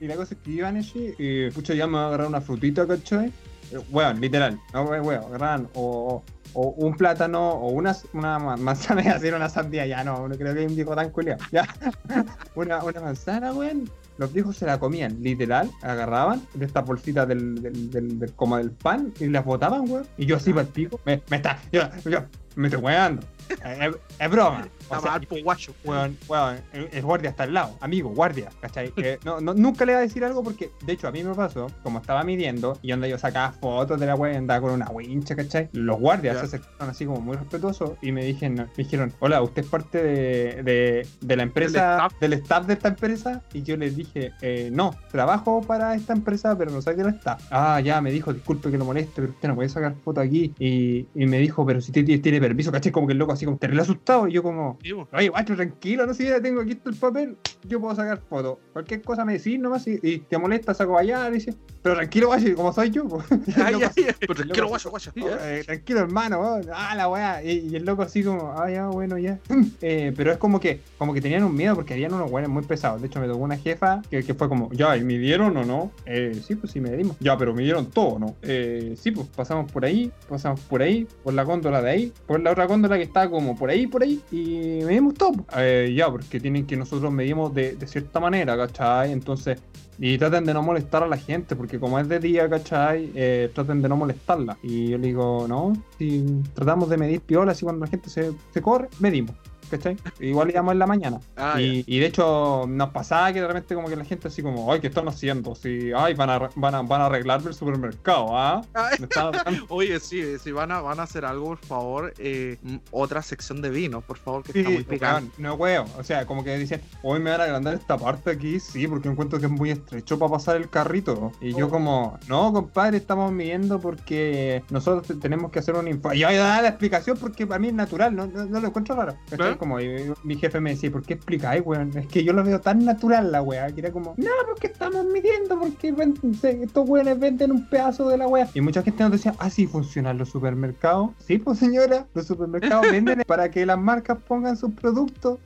y 0.00 0.06
la 0.06 0.16
cosa 0.16 0.34
es 0.34 0.40
que 0.40 0.50
iban 0.50 0.76
así, 0.76 1.14
y 1.18 1.50
pucha, 1.50 1.74
ya 1.74 1.86
me 1.86 1.94
va 1.94 2.04
a 2.04 2.06
agarrar 2.08 2.26
una 2.26 2.40
frutita, 2.40 2.86
¿cachai? 2.86 3.28
Eh, 3.70 3.78
Weón, 3.90 4.20
literal, 4.20 4.58
no, 4.72 4.84
weón, 4.84 5.24
agarran 5.24 5.68
o, 5.74 6.22
o 6.54 6.68
un 6.70 6.96
plátano 6.96 7.50
o 7.50 7.68
una, 7.70 7.94
una 8.12 8.38
ma- 8.38 8.56
manzana 8.56 9.02
y 9.04 9.08
hacer 9.08 9.34
una 9.34 9.48
sandía, 9.48 9.86
ya 9.86 10.02
no, 10.04 10.26
no 10.28 10.34
creo 10.36 10.54
que 10.54 10.60
hay 10.60 10.66
un 10.66 10.74
viejo 10.76 10.94
tan 10.96 11.10
culiao. 11.10 11.36
Ya, 11.52 11.66
una, 12.54 12.82
una 12.82 13.00
manzana, 13.00 13.52
weón. 13.52 13.90
Los 14.16 14.32
viejos 14.32 14.56
se 14.56 14.64
la 14.64 14.78
comían, 14.78 15.20
literal, 15.20 15.68
agarraban 15.82 16.40
de 16.54 16.66
estas 16.66 16.86
bolsitas 16.86 17.26
del, 17.26 17.60
del, 17.60 17.90
del, 17.90 18.18
del- 18.20 18.32
como 18.34 18.56
del 18.58 18.70
pan 18.70 19.12
y 19.18 19.26
las 19.26 19.44
botaban, 19.44 19.90
weón. 19.90 20.06
Y 20.16 20.26
yo 20.26 20.36
así 20.36 20.52
para 20.52 20.62
el 20.62 20.68
pico, 20.68 21.00
me, 21.04 21.20
me 21.30 21.36
está, 21.38 21.58
yo, 21.72 21.82
yo, 22.08 22.20
me 22.54 22.68
estoy 22.68 22.80
weando. 22.82 23.22
Es, 23.48 23.94
es 24.18 24.30
broma. 24.30 24.68
O 24.88 25.00
sea, 25.00 25.12
mal, 25.12 25.26
po, 25.26 25.36
guacho. 25.42 25.74
Weón, 25.84 26.16
weón, 26.28 26.56
el, 26.72 27.02
guardia 27.02 27.30
está 27.30 27.44
al 27.44 27.54
lado, 27.54 27.76
amigo, 27.80 28.10
guardia, 28.10 28.50
¿cachai? 28.60 28.90
Que 28.92 29.18
no, 29.24 29.40
no- 29.40 29.54
nunca 29.54 29.84
le 29.84 29.92
va 29.94 29.98
a 30.00 30.02
decir 30.02 30.24
algo 30.24 30.42
porque, 30.42 30.70
de 30.84 30.92
hecho, 30.92 31.08
a 31.08 31.10
mí 31.10 31.22
me 31.24 31.34
pasó, 31.34 31.68
como 31.82 31.98
estaba 31.98 32.22
midiendo, 32.22 32.78
y 32.82 32.92
onda 32.92 33.08
yo 33.08 33.16
sacaba 33.18 33.52
fotos 33.52 33.98
de 33.98 34.06
la 34.06 34.14
weá 34.14 34.34
y 34.34 34.36
andaba 34.36 34.60
con 34.60 34.72
una 34.72 34.88
wincha, 34.90 35.34
¿cachai? 35.34 35.68
Los 35.72 35.98
guardias 35.98 36.38
se 36.40 36.44
acercaron 36.46 36.90
así 36.90 37.06
como 37.06 37.20
muy 37.20 37.36
respetuosos 37.36 37.92
y 38.02 38.12
me 38.12 38.24
dijeron, 38.24 38.56
me 38.56 38.68
dijeron, 38.76 39.12
hola, 39.20 39.40
¿usted 39.42 39.62
es 39.64 39.68
parte 39.68 40.02
de, 40.02 40.62
de, 40.62 41.06
de 41.20 41.36
la 41.36 41.42
empresa, 41.42 41.94
staff? 41.96 42.12
del 42.20 42.32
staff 42.34 42.66
de 42.66 42.74
esta 42.74 42.88
empresa? 42.88 43.42
Y 43.52 43.62
yo 43.62 43.76
les 43.76 43.96
dije, 43.96 44.32
eh, 44.42 44.68
no, 44.72 44.94
trabajo 45.10 45.62
para 45.62 45.94
esta 45.94 46.12
empresa, 46.12 46.56
pero 46.58 46.70
no 46.70 46.82
soy 46.82 46.94
del 46.94 47.08
staff. 47.08 47.42
Ah, 47.50 47.80
ya, 47.80 48.00
me 48.00 48.10
dijo, 48.10 48.32
disculpe 48.32 48.70
que 48.70 48.78
lo 48.78 48.84
moleste, 48.84 49.12
pero 49.16 49.28
usted 49.32 49.48
no 49.48 49.54
puede 49.54 49.68
sacar 49.70 49.94
foto 50.04 50.20
aquí. 50.20 50.52
Y, 50.58 51.06
y 51.14 51.26
me 51.26 51.38
dijo, 51.38 51.64
pero 51.64 51.80
si 51.80 51.90
tiene, 51.92 52.18
tiene 52.18 52.40
permiso, 52.40 52.70
¿cachai? 52.70 52.92
Como 52.92 53.06
que 53.06 53.12
el 53.14 53.18
loco 53.18 53.32
así 53.34 53.44
como 53.44 53.58
terrible 53.58 53.82
asustado, 53.82 54.28
y 54.28 54.32
yo 54.32 54.42
como... 54.42 54.78
Po. 54.78 55.08
Oye, 55.12 55.28
guacho, 55.28 55.54
tranquilo, 55.54 56.06
no 56.06 56.14
sé, 56.14 56.24
ya 56.24 56.40
tengo 56.40 56.60
aquí 56.60 56.78
el 56.84 56.94
papel, 56.94 57.36
yo 57.64 57.80
puedo 57.80 57.94
sacar 57.94 58.20
foto. 58.28 58.58
Cualquier 58.72 59.02
cosa 59.02 59.24
me 59.24 59.34
decís 59.34 59.58
nomás 59.58 59.86
y, 59.86 59.98
y 60.02 60.18
te 60.20 60.38
molesta, 60.38 60.74
saco 60.74 60.98
allá, 60.98 61.30
dice. 61.30 61.54
Pero 61.82 61.96
tranquilo, 61.96 62.28
guacho, 62.28 62.54
como 62.56 62.72
soy 62.72 62.90
yo, 62.90 63.06
pues. 63.06 63.24
Ay, 63.56 63.74
Loco, 63.74 63.86
ay, 63.96 64.04
ay. 64.08 64.14
Pero 64.18 64.34
tranquilo, 64.34 64.68
guacho, 64.68 64.90
guacho. 64.90 65.12
eh, 65.16 65.62
tranquilo, 65.64 66.00
hermano, 66.00 66.40
weón. 66.40 66.66
ah, 66.72 66.94
la 66.96 67.08
weá. 67.08 67.42
Y, 67.44 67.68
y 67.70 67.76
el 67.76 67.84
loco 67.84 68.02
así 68.02 68.22
como, 68.22 68.52
ah, 68.52 68.70
ya, 68.70 68.86
bueno, 68.86 69.18
ya. 69.18 69.38
Eh, 69.82 70.12
pero 70.16 70.32
es 70.32 70.38
como 70.38 70.60
que, 70.60 70.80
como 70.96 71.12
que 71.12 71.20
tenían 71.20 71.44
un 71.44 71.54
miedo 71.54 71.74
porque 71.74 71.94
habían 71.94 72.14
unos 72.14 72.30
weones 72.30 72.48
muy 72.48 72.62
pesados. 72.62 73.00
De 73.02 73.08
hecho, 73.08 73.20
me 73.20 73.26
tocó 73.26 73.38
una 73.40 73.56
jefa 73.56 74.00
que, 74.10 74.22
que 74.22 74.34
fue 74.34 74.48
como, 74.48 74.70
ya, 74.72 74.96
¿y 74.96 75.04
midieron 75.04 75.56
o 75.56 75.64
no? 75.64 75.92
Eh, 76.06 76.40
sí, 76.46 76.54
pues 76.54 76.72
sí, 76.72 76.80
medimos. 76.80 77.16
Ya, 77.20 77.36
pero 77.36 77.52
midieron 77.54 77.90
todo, 77.90 78.18
¿no? 78.18 78.34
Eh, 78.42 78.94
sí, 78.98 79.10
pues 79.10 79.26
pasamos 79.28 79.70
por 79.70 79.84
ahí, 79.84 80.10
pasamos 80.28 80.60
por 80.60 80.80
ahí, 80.80 81.06
por 81.22 81.34
la 81.34 81.42
góndola 81.42 81.82
de 81.82 81.90
ahí, 81.90 82.12
por 82.26 82.40
la 82.40 82.52
otra 82.52 82.66
góndola 82.66 82.96
que 82.96 83.02
está 83.02 83.23
como 83.30 83.56
por 83.56 83.70
ahí, 83.70 83.86
por 83.86 84.02
ahí, 84.02 84.20
y 84.30 84.84
medimos 84.84 85.14
todo. 85.14 85.44
Eh, 85.56 85.92
ya, 85.96 86.10
porque 86.10 86.40
tienen 86.40 86.66
que 86.66 86.76
nosotros 86.76 87.12
medimos 87.12 87.54
de, 87.54 87.76
cierta 87.86 88.20
manera, 88.20 88.56
¿cachai? 88.56 89.12
Entonces, 89.12 89.58
y 89.98 90.18
traten 90.18 90.44
de 90.44 90.54
no 90.54 90.62
molestar 90.62 91.02
a 91.02 91.06
la 91.06 91.16
gente, 91.16 91.56
porque 91.56 91.78
como 91.78 91.98
es 91.98 92.08
de 92.08 92.18
día, 92.18 92.48
¿cachai? 92.48 93.10
Eh, 93.14 93.50
traten 93.54 93.82
de 93.82 93.88
no 93.88 93.96
molestarla. 93.96 94.56
Y 94.62 94.88
yo 94.88 94.98
le 94.98 95.08
digo, 95.08 95.46
no, 95.48 95.72
si 95.98 96.24
tratamos 96.54 96.88
de 96.88 96.96
medir 96.96 97.20
piolas 97.20 97.60
y 97.60 97.64
cuando 97.64 97.84
la 97.84 97.90
gente 97.90 98.08
se 98.08 98.62
corre, 98.62 98.88
medimos. 99.00 99.34
¿Cachai? 99.70 99.96
Igual 100.20 100.50
íbamos 100.50 100.72
en 100.72 100.78
la 100.78 100.86
mañana. 100.86 101.20
Ah, 101.36 101.60
y, 101.60 101.84
y 101.86 101.98
de 101.98 102.06
hecho 102.06 102.64
nos 102.68 102.90
pasaba 102.90 103.32
que 103.32 103.40
de 103.40 103.46
repente 103.48 103.74
como 103.74 103.88
que 103.88 103.96
la 103.96 104.04
gente 104.04 104.28
así 104.28 104.42
como, 104.42 104.72
ay, 104.72 104.80
¿qué 104.80 104.88
están 104.88 105.08
haciendo? 105.08 105.54
Si, 105.54 105.90
ay, 105.96 106.14
van 106.14 106.30
a, 106.30 106.38
van 106.54 106.74
a, 106.74 106.82
van 106.82 107.00
a 107.00 107.06
arreglarme 107.06 107.48
el 107.48 107.54
supermercado, 107.54 108.36
¿ah? 108.36 108.62
Oye, 109.68 109.98
sí, 110.00 110.38
si 110.38 110.52
van 110.52 110.70
a, 110.72 110.80
van 110.80 111.00
a 111.00 111.04
hacer 111.04 111.24
algo, 111.24 111.48
por 111.48 111.58
favor, 111.58 112.14
eh, 112.18 112.56
otra 112.90 113.22
sección 113.22 113.60
de 113.62 113.70
vino, 113.70 114.00
por 114.00 114.18
favor, 114.18 114.42
que 114.42 114.52
Sí, 114.52 114.58
está 114.60 114.70
muy 114.70 114.84
picante. 114.84 115.32
no 115.38 115.54
huevo. 115.54 115.86
O 115.98 116.04
sea, 116.04 116.26
como 116.26 116.44
que 116.44 116.56
dicen, 116.58 116.80
hoy 117.02 117.20
me 117.20 117.30
van 117.30 117.40
a 117.40 117.44
agrandar 117.44 117.74
esta 117.74 117.96
parte 117.96 118.30
aquí, 118.30 118.60
sí, 118.60 118.86
porque 118.86 119.08
encuentro 119.08 119.38
que 119.38 119.46
es 119.46 119.52
muy 119.52 119.70
estrecho 119.70 120.18
para 120.18 120.32
pasar 120.32 120.56
el 120.56 120.68
carrito. 120.68 121.32
Y 121.40 121.54
yo 121.54 121.66
Oh. 121.66 121.70
como, 121.70 122.18
no, 122.28 122.52
compadre, 122.52 122.98
estamos 122.98 123.32
midiendo 123.32 123.80
porque 123.80 124.62
nosotros 124.70 125.06
te- 125.06 125.14
tenemos 125.14 125.50
que 125.50 125.58
hacer 125.58 125.74
un 125.74 125.88
informe. 125.88 126.16
Y 126.16 126.20
yo 126.20 126.26
voy 126.28 126.36
a 126.36 126.40
dar 126.40 126.62
la 126.62 126.68
explicación 126.68 127.16
porque 127.18 127.46
para 127.46 127.58
mí 127.58 127.68
es 127.68 127.74
natural, 127.74 128.14
no, 128.14 128.26
no, 128.26 128.44
no 128.44 128.60
lo 128.60 128.68
encuentro 128.68 128.94
raro. 128.94 129.16
¿Cachai? 129.30 129.53
Como 129.56 129.76
mi 130.22 130.36
jefe 130.36 130.60
me 130.60 130.70
decía, 130.70 130.90
¿por 130.90 131.02
qué 131.02 131.14
explicáis, 131.14 131.62
weón? 131.64 131.90
Es 131.96 132.06
que 132.06 132.24
yo 132.24 132.32
lo 132.32 132.42
veo 132.44 132.60
tan 132.60 132.84
natural 132.84 133.32
la 133.32 133.42
weá, 133.42 133.70
que 133.72 133.80
era 133.80 133.90
como, 133.92 134.14
no, 134.16 134.30
porque 134.46 134.66
estamos 134.68 135.04
midiendo, 135.06 135.58
porque 135.58 135.92
ven- 135.92 136.16
se- 136.40 136.62
estos 136.62 136.88
weones 136.88 137.18
venden 137.18 137.52
un 137.52 137.68
pedazo 137.68 138.08
de 138.08 138.18
la 138.18 138.26
weá. 138.28 138.48
Y 138.54 138.60
mucha 138.60 138.82
gente 138.82 139.02
nos 139.02 139.12
decía, 139.12 139.34
ah, 139.38 139.50
sí, 139.50 139.66
funcionan 139.66 140.18
los 140.18 140.28
supermercados. 140.30 141.10
Sí, 141.18 141.38
pues 141.38 141.58
señora, 141.58 142.06
los 142.14 142.26
supermercados 142.26 142.86
venden 142.90 143.22
para 143.26 143.50
que 143.50 143.64
las 143.66 143.78
marcas 143.78 144.18
pongan 144.26 144.56
sus 144.56 144.72
productos. 144.72 145.38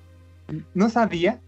No 0.74 0.88
sabía. 0.88 1.40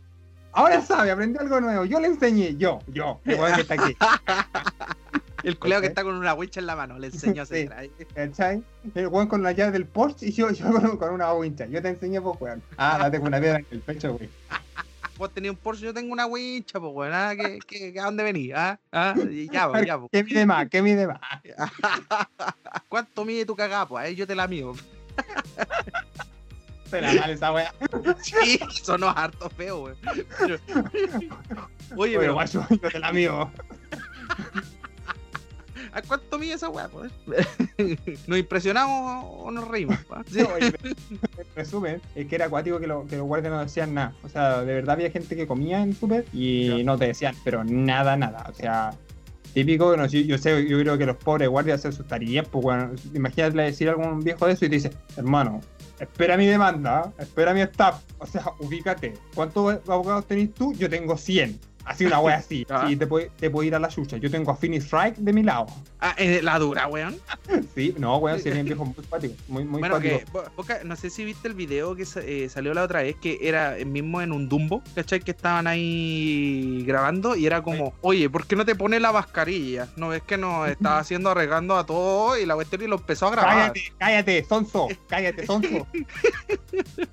Ahora 0.53 0.81
sabe, 0.83 1.11
aprendió 1.11 1.41
algo 1.41 1.61
nuevo. 1.61 1.85
Yo 1.85 2.01
le 2.01 2.09
enseñé, 2.09 2.57
yo, 2.57 2.81
yo, 2.89 3.21
el 3.25 3.39
weón 3.39 3.55
que 3.55 3.61
está 3.63 3.75
aquí. 3.75 3.97
El 5.45 5.59
culeo 5.59 5.81
que 5.81 5.87
está 5.87 6.03
con 6.03 6.15
una 6.15 6.35
wincha 6.35 6.61
en 6.61 6.67
la 6.67 6.77
mano, 6.77 6.99
le 6.99 7.07
enseño 7.13 7.43
a 7.43 7.45
hacer. 7.45 7.91
¿Cachai? 8.15 8.63
El 8.95 9.09
weón 9.09 9.29
con 9.29 9.43
la 9.43 9.53
llave 9.53 9.73
del 9.73 9.87
Porsche 9.87 10.27
y 10.27 10.33
yo, 10.33 10.51
yo 10.51 10.71
con, 10.73 10.97
con 10.97 11.11
una 11.15 11.33
wincha. 11.35 11.67
Yo 11.67 11.83
te 11.83 11.89
enseñé, 11.89 12.21
pues, 12.21 12.41
weón. 12.41 12.63
Ah, 12.77 12.99
date 12.99 13.19
con 13.19 13.29
una 13.29 13.41
piedra 13.41 13.59
en 13.59 13.67
el 13.71 13.81
pecho, 13.81 14.15
güey. 14.15 14.29
Vos 15.19 15.35
tenías 15.35 15.53
un 15.53 15.59
Porsche, 15.59 15.85
yo 15.85 15.95
tengo 15.95 16.13
una 16.13 16.27
wincha, 16.27 16.81
pues, 16.81 16.93
weón. 16.95 17.13
¿ah? 17.13 17.33
¿Qué, 17.37 17.59
qué, 17.67 18.01
¿A 18.01 18.05
dónde 18.05 18.23
venís? 18.23 18.53
¿Ah? 18.55 18.79
¿Ah? 18.93 19.15
Ya, 19.53 19.69
pues, 19.69 19.87
ya, 19.87 19.99
pues. 19.99 20.11
¿Qué 20.13 20.25
mide 20.25 20.47
más? 20.47 20.69
¿Qué 20.69 20.83
mide 20.83 21.07
más? 21.07 21.21
¿Cuánto 22.89 23.25
mide 23.25 23.45
tu 23.45 23.55
cagá, 23.55 23.87
pues? 23.87 24.05
Ahí 24.05 24.15
yo 24.15 24.27
te 24.27 24.35
la 24.35 24.47
mido. 24.49 24.75
Será 26.91 27.13
mal 27.15 27.31
esa 27.31 27.53
weá. 27.53 27.73
Sí, 28.23 28.59
sonó 28.83 29.11
harto 29.11 29.49
feo, 29.51 29.83
weón. 29.85 29.97
Oye, 31.97 32.19
pero 32.19 32.35
guacho, 32.35 32.67
yo 32.69 32.91
te 32.91 32.99
la 32.99 33.13
mío. 33.13 33.51
¿A 35.93 36.03
cuánto 36.03 36.39
mide 36.39 36.55
esa 36.55 36.69
weá, 36.69 36.89
pues? 36.89 37.11
¿Nos 38.27 38.39
impresionamos 38.39 39.25
o 39.39 39.51
nos 39.51 39.67
reímos? 39.69 39.99
Sí. 40.31 40.41
Resumen, 41.57 42.01
es 42.15 42.27
que 42.27 42.35
era 42.35 42.47
acuático 42.47 42.79
que, 42.79 42.87
lo- 42.87 43.07
que 43.07 43.17
los 43.17 43.27
guardias 43.27 43.53
no 43.53 43.61
decían 43.61 43.95
nada. 43.95 44.15
O 44.23 44.29
sea, 44.29 44.61
de 44.63 44.75
verdad 44.75 44.95
había 44.95 45.11
gente 45.11 45.37
que 45.37 45.47
comía 45.47 45.83
en 45.83 45.95
súper 45.95 46.25
y 46.33 46.83
no 46.85 46.97
te 46.99 47.07
decían, 47.07 47.35
pero 47.45 47.65
nada, 47.65 48.17
nada. 48.17 48.47
O 48.51 48.55
sea, 48.55 48.91
típico, 49.55 49.97
no, 49.97 50.09
sé, 50.09 50.25
yo, 50.27 50.39
sé, 50.39 50.67
yo 50.69 50.79
creo 50.79 50.97
que 50.99 51.07
los 51.07 51.17
pobres 51.17 51.49
guardias 51.49 51.83
se 51.83 51.89
asustarían, 51.89 52.47
pues 52.51 52.63
bueno, 52.63 52.91
imagínate 53.15 53.59
decir 53.61 53.89
a 53.89 53.93
algún 53.93 54.21
viejo 54.21 54.47
de 54.47 54.53
eso 54.53 54.65
y 54.65 54.69
te 54.69 54.75
dice, 54.77 54.91
hermano, 55.17 55.61
espera 55.99 56.37
mi 56.37 56.47
demanda, 56.47 57.01
¿ah? 57.07 57.13
espera 57.23 57.53
mi 57.53 57.61
staff. 57.63 58.03
O 58.19 58.27
sea, 58.27 58.45
ubícate. 58.61 59.15
¿Cuántos 59.35 59.81
abogados 59.89 60.27
tenés 60.27 60.53
tú? 60.55 60.73
Yo 60.75 60.89
tengo 60.89 61.17
100. 61.17 61.59
Así 61.91 62.05
una 62.07 62.21
wea 62.21 62.37
así. 62.37 62.67
Ah. 62.71 62.87
Y 62.89 62.95
te 62.97 63.07
puede, 63.07 63.31
te 63.37 63.51
puede 63.51 63.67
ir 63.69 63.75
a 63.75 63.79
la 63.81 63.89
chucha. 63.89 64.17
Yo 64.17 64.31
tengo 64.31 64.51
a 64.53 64.57
Phoenix 64.57 64.85
Strike 64.85 65.17
de 65.17 65.33
mi 65.33 65.43
lado. 65.43 65.67
Ah, 65.99 66.15
eh, 66.17 66.41
la 66.43 66.59
dura, 66.59 66.87
weón. 66.87 67.17
Sí, 67.75 67.95
no, 67.99 68.17
weón, 68.19 68.39
si 68.41 68.51
bien 68.51 68.65
viejo 68.71 68.85
muy 68.85 68.95
cuático. 69.05 69.35
Muy, 69.49 69.65
muy 69.65 69.81
bueno, 69.81 69.99
que, 70.01 70.25
boca- 70.57 70.81
no 70.85 70.95
sé 70.97 71.11
si 71.11 71.25
viste 71.25 71.49
el 71.49 71.55
video 71.55 71.97
que 71.97 72.07
eh, 72.23 72.49
salió 72.49 72.75
la 72.75 72.83
otra 72.85 73.03
vez, 73.03 73.17
que 73.17 73.39
era 73.43 73.77
el 73.77 73.87
mismo 73.87 74.21
en 74.23 74.33
un 74.33 74.49
Dumbo, 74.49 74.83
¿cachai? 74.95 75.21
Que 75.21 75.33
estaban 75.33 75.67
ahí 75.67 76.85
grabando 76.87 77.35
y 77.37 77.47
era 77.47 77.63
como, 77.63 77.93
oye, 78.03 78.29
¿por 78.31 78.47
qué 78.47 78.55
no 78.57 78.65
te 78.65 78.75
pones 78.75 79.01
la 79.01 79.13
mascarilla? 79.13 79.89
¿No 79.97 80.09
ves 80.09 80.23
que 80.23 80.37
nos 80.37 80.69
estaba 80.69 80.99
haciendo 80.99 81.31
arriesgando 81.31 81.77
a 81.77 81.85
todo 81.87 82.39
y 82.39 82.47
la 82.47 82.55
cuestión 82.55 82.83
y 82.83 82.87
lo 82.87 82.97
empezó 82.97 83.27
a 83.27 83.31
grabar? 83.31 83.55
Cállate, 83.73 83.93
cállate, 83.99 84.45
sonso. 84.45 84.89
Cállate, 85.09 85.47
sonso. 85.47 85.87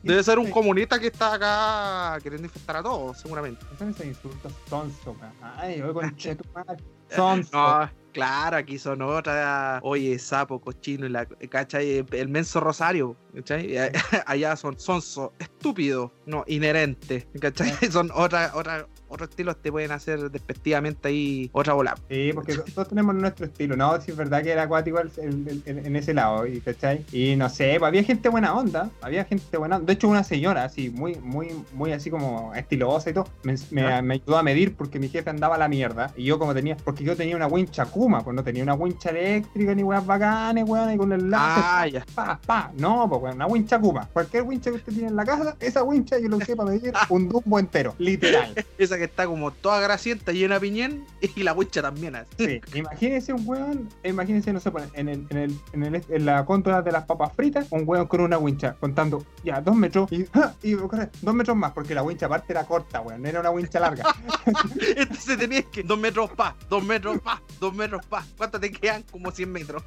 Debe 0.04 0.24
ser 0.24 0.40
un 0.40 0.50
comunista 0.52 1.00
que 1.00 1.08
está 1.08 1.34
acá 1.34 2.20
queriendo 2.22 2.46
infectar 2.48 2.78
a 2.78 2.84
todos, 2.84 3.18
seguramente. 3.20 3.66
¿Qué 3.72 3.78
son 3.78 3.90
esos 3.90 4.06
insultos? 4.06 4.52
Sonso, 4.70 5.16
weón. 5.20 5.34
Ay, 5.58 5.82
oye, 5.82 5.94
conche 5.94 6.36
tu 6.36 6.44
madre. 6.54 6.84
Sonso. 7.10 7.58
No, 7.58 7.90
claro, 8.12 8.58
aquí 8.58 8.78
son 8.78 9.02
otra. 9.02 9.80
Oye, 9.84 10.20
sapo, 10.20 10.60
cochino, 10.60 11.06
y 11.06 11.10
la, 11.10 11.26
¿cachai? 11.26 12.06
El 12.12 12.30
menso 12.30 12.60
rosario, 12.60 13.16
¿cachai? 13.36 13.78
Allá 14.26 14.56
son 14.56 14.78
sonso, 14.80 15.34
estúpido, 15.40 16.12
no, 16.26 16.44
inherente, 16.48 17.28
¿cachai? 17.40 17.72
Son 17.92 18.12
otra, 18.14 18.52
otra, 18.56 18.88
otros 19.10 19.30
estilos 19.30 19.58
te 19.62 19.72
pueden 19.72 19.92
hacer 19.92 20.30
despectivamente 20.32 21.08
ahí 21.08 21.50
otra 21.54 21.74
bola. 21.74 21.96
Sí, 22.10 22.32
porque 22.34 22.56
todos 22.74 22.88
tenemos 22.90 23.16
nuestro 23.16 23.46
estilo, 23.46 23.76
¿no? 23.76 24.00
Sí, 24.02 24.12
es 24.12 24.18
verdad 24.18 24.44
que 24.44 24.52
era 24.52 24.64
acuático 24.64 25.00
en 25.18 25.96
ese 25.96 26.14
lado, 26.14 26.46
y, 26.46 26.60
¿cachai? 26.62 27.06
Y 27.12 27.36
no 27.36 27.50
sé, 27.50 27.76
pues, 27.80 27.88
había 27.88 28.04
gente 28.04 28.30
buena 28.30 28.54
onda, 28.56 28.90
había 29.02 29.24
gente 29.26 29.58
buena 29.58 29.78
onda. 29.78 29.86
De 29.88 29.94
hecho, 29.94 30.08
una 30.08 30.24
señora 30.24 30.64
así, 30.64 30.90
muy, 30.90 31.16
muy, 31.16 31.50
muy 31.74 31.92
así 31.92 32.10
como 32.10 32.54
estilosa 32.56 33.10
y 33.10 33.14
todo, 33.14 33.28
me, 33.44 33.56
me- 33.72 34.14
ayudó 34.16 34.38
a 34.38 34.44
medir 34.44 34.76
porque 34.76 35.00
mi 35.00 35.10
jefe 35.10 35.30
andaba 35.30 35.56
a 35.56 35.58
la 35.58 35.68
mierda. 35.68 36.12
Y 36.16 36.24
yo 36.26 36.40
como 36.40 36.54
tenía, 36.54 36.76
porque 36.78 37.04
yo 37.04 37.16
tenía 37.16 37.36
una 37.36 37.48
wincha 37.48 37.86
Kuma, 37.86 38.22
pues 38.24 38.36
no 38.36 38.44
tenía 38.44 38.64
una 38.64 38.74
wincha 38.74 39.10
eléctrica 39.10 39.74
ni 39.76 39.84
weas 39.84 40.06
bacanes, 40.06 40.64
weón, 40.68 40.92
y 40.94 40.98
con 40.98 41.12
el 41.14 41.30
láser. 41.30 41.64
Ah, 41.66 41.88
ya. 41.88 42.06
Pa, 42.16 42.40
pa, 42.46 42.72
no, 42.78 43.08
pues 43.10 43.34
una 43.36 43.48
wincha 43.48 43.80
Kuma. 43.80 44.08
Cualquier 44.14 44.44
wincha 44.44 44.70
que 44.72 44.78
usted 44.78 44.94
tiene 44.94 45.10
en 45.10 45.16
la 45.16 45.26
casa, 45.26 45.56
esa 45.60 45.84
wincha 45.84 46.18
yo 46.20 46.28
lo 46.30 46.38
usé 46.38 46.56
para 46.56 46.72
medir 46.72 46.94
un 47.10 47.30
dumbo 47.30 47.60
entero, 47.60 47.96
literal. 47.98 48.54
Esa 48.78 48.97
que 48.98 49.06
está 49.06 49.26
como 49.26 49.52
toda 49.52 49.80
grasienta, 49.80 50.32
llena 50.32 50.56
de 50.56 50.62
piñén, 50.62 51.06
y 51.36 51.44
la 51.44 51.54
hucha 51.54 51.82
también. 51.82 52.16
así. 52.16 52.30
Sí, 52.38 52.62
imagínense 52.76 53.34
un 53.34 53.44
weón, 53.48 53.90
imagínense, 54.04 54.54
no 54.54 54.60
sé, 54.60 54.72
pues, 54.72 54.86
en, 54.94 55.10
el, 55.10 55.26
en, 55.30 55.38
el, 55.38 55.60
en, 55.74 55.84
el, 55.84 56.04
en 56.10 56.26
la 56.26 56.46
contra 56.46 56.82
de 56.82 56.92
las 56.92 57.06
papas 57.06 57.34
fritas, 57.34 57.68
un 57.72 57.84
weón 57.86 58.08
con 58.08 58.22
una 58.22 58.38
wincha 58.38 58.76
contando 58.80 59.26
ya 59.44 59.62
dos 59.62 59.76
metros 59.76 60.12
y, 60.12 60.26
¡ah! 60.34 60.54
y 60.62 60.76
corre, 60.76 61.10
dos 61.22 61.34
metros 61.34 61.56
más, 61.58 61.72
porque 61.72 61.94
la 61.96 62.04
wincha 62.04 62.26
aparte 62.26 62.54
era 62.54 62.66
corta, 62.66 63.02
weón, 63.02 63.22
no 63.22 63.30
era 63.30 63.40
una 63.40 63.52
wincha 63.52 63.80
larga. 63.80 64.04
Entonces 64.96 65.38
tenías 65.38 65.66
que 65.66 65.84
dos 65.84 65.98
metros 66.00 66.30
pa, 66.32 66.56
dos 66.70 66.84
metros 66.84 67.20
pa, 67.20 67.42
dos 67.60 67.74
metros 67.74 68.06
pa. 68.06 68.26
¿Cuánto 68.38 68.60
te 68.60 68.72
quedan? 68.72 69.04
Como 69.12 69.32
100 69.32 69.52
metros. 69.52 69.84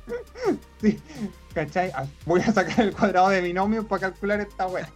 sí, 0.81 0.99
¿cachai? 1.55 1.91
Ah, 1.95 2.05
Voy 2.27 2.41
a 2.41 2.53
sacar 2.53 2.81
el 2.81 2.93
cuadrado 2.93 3.29
de 3.31 3.41
binomio 3.41 3.87
para 3.87 4.01
calcular 4.11 4.41
esta 4.41 4.67
weá. 4.67 4.89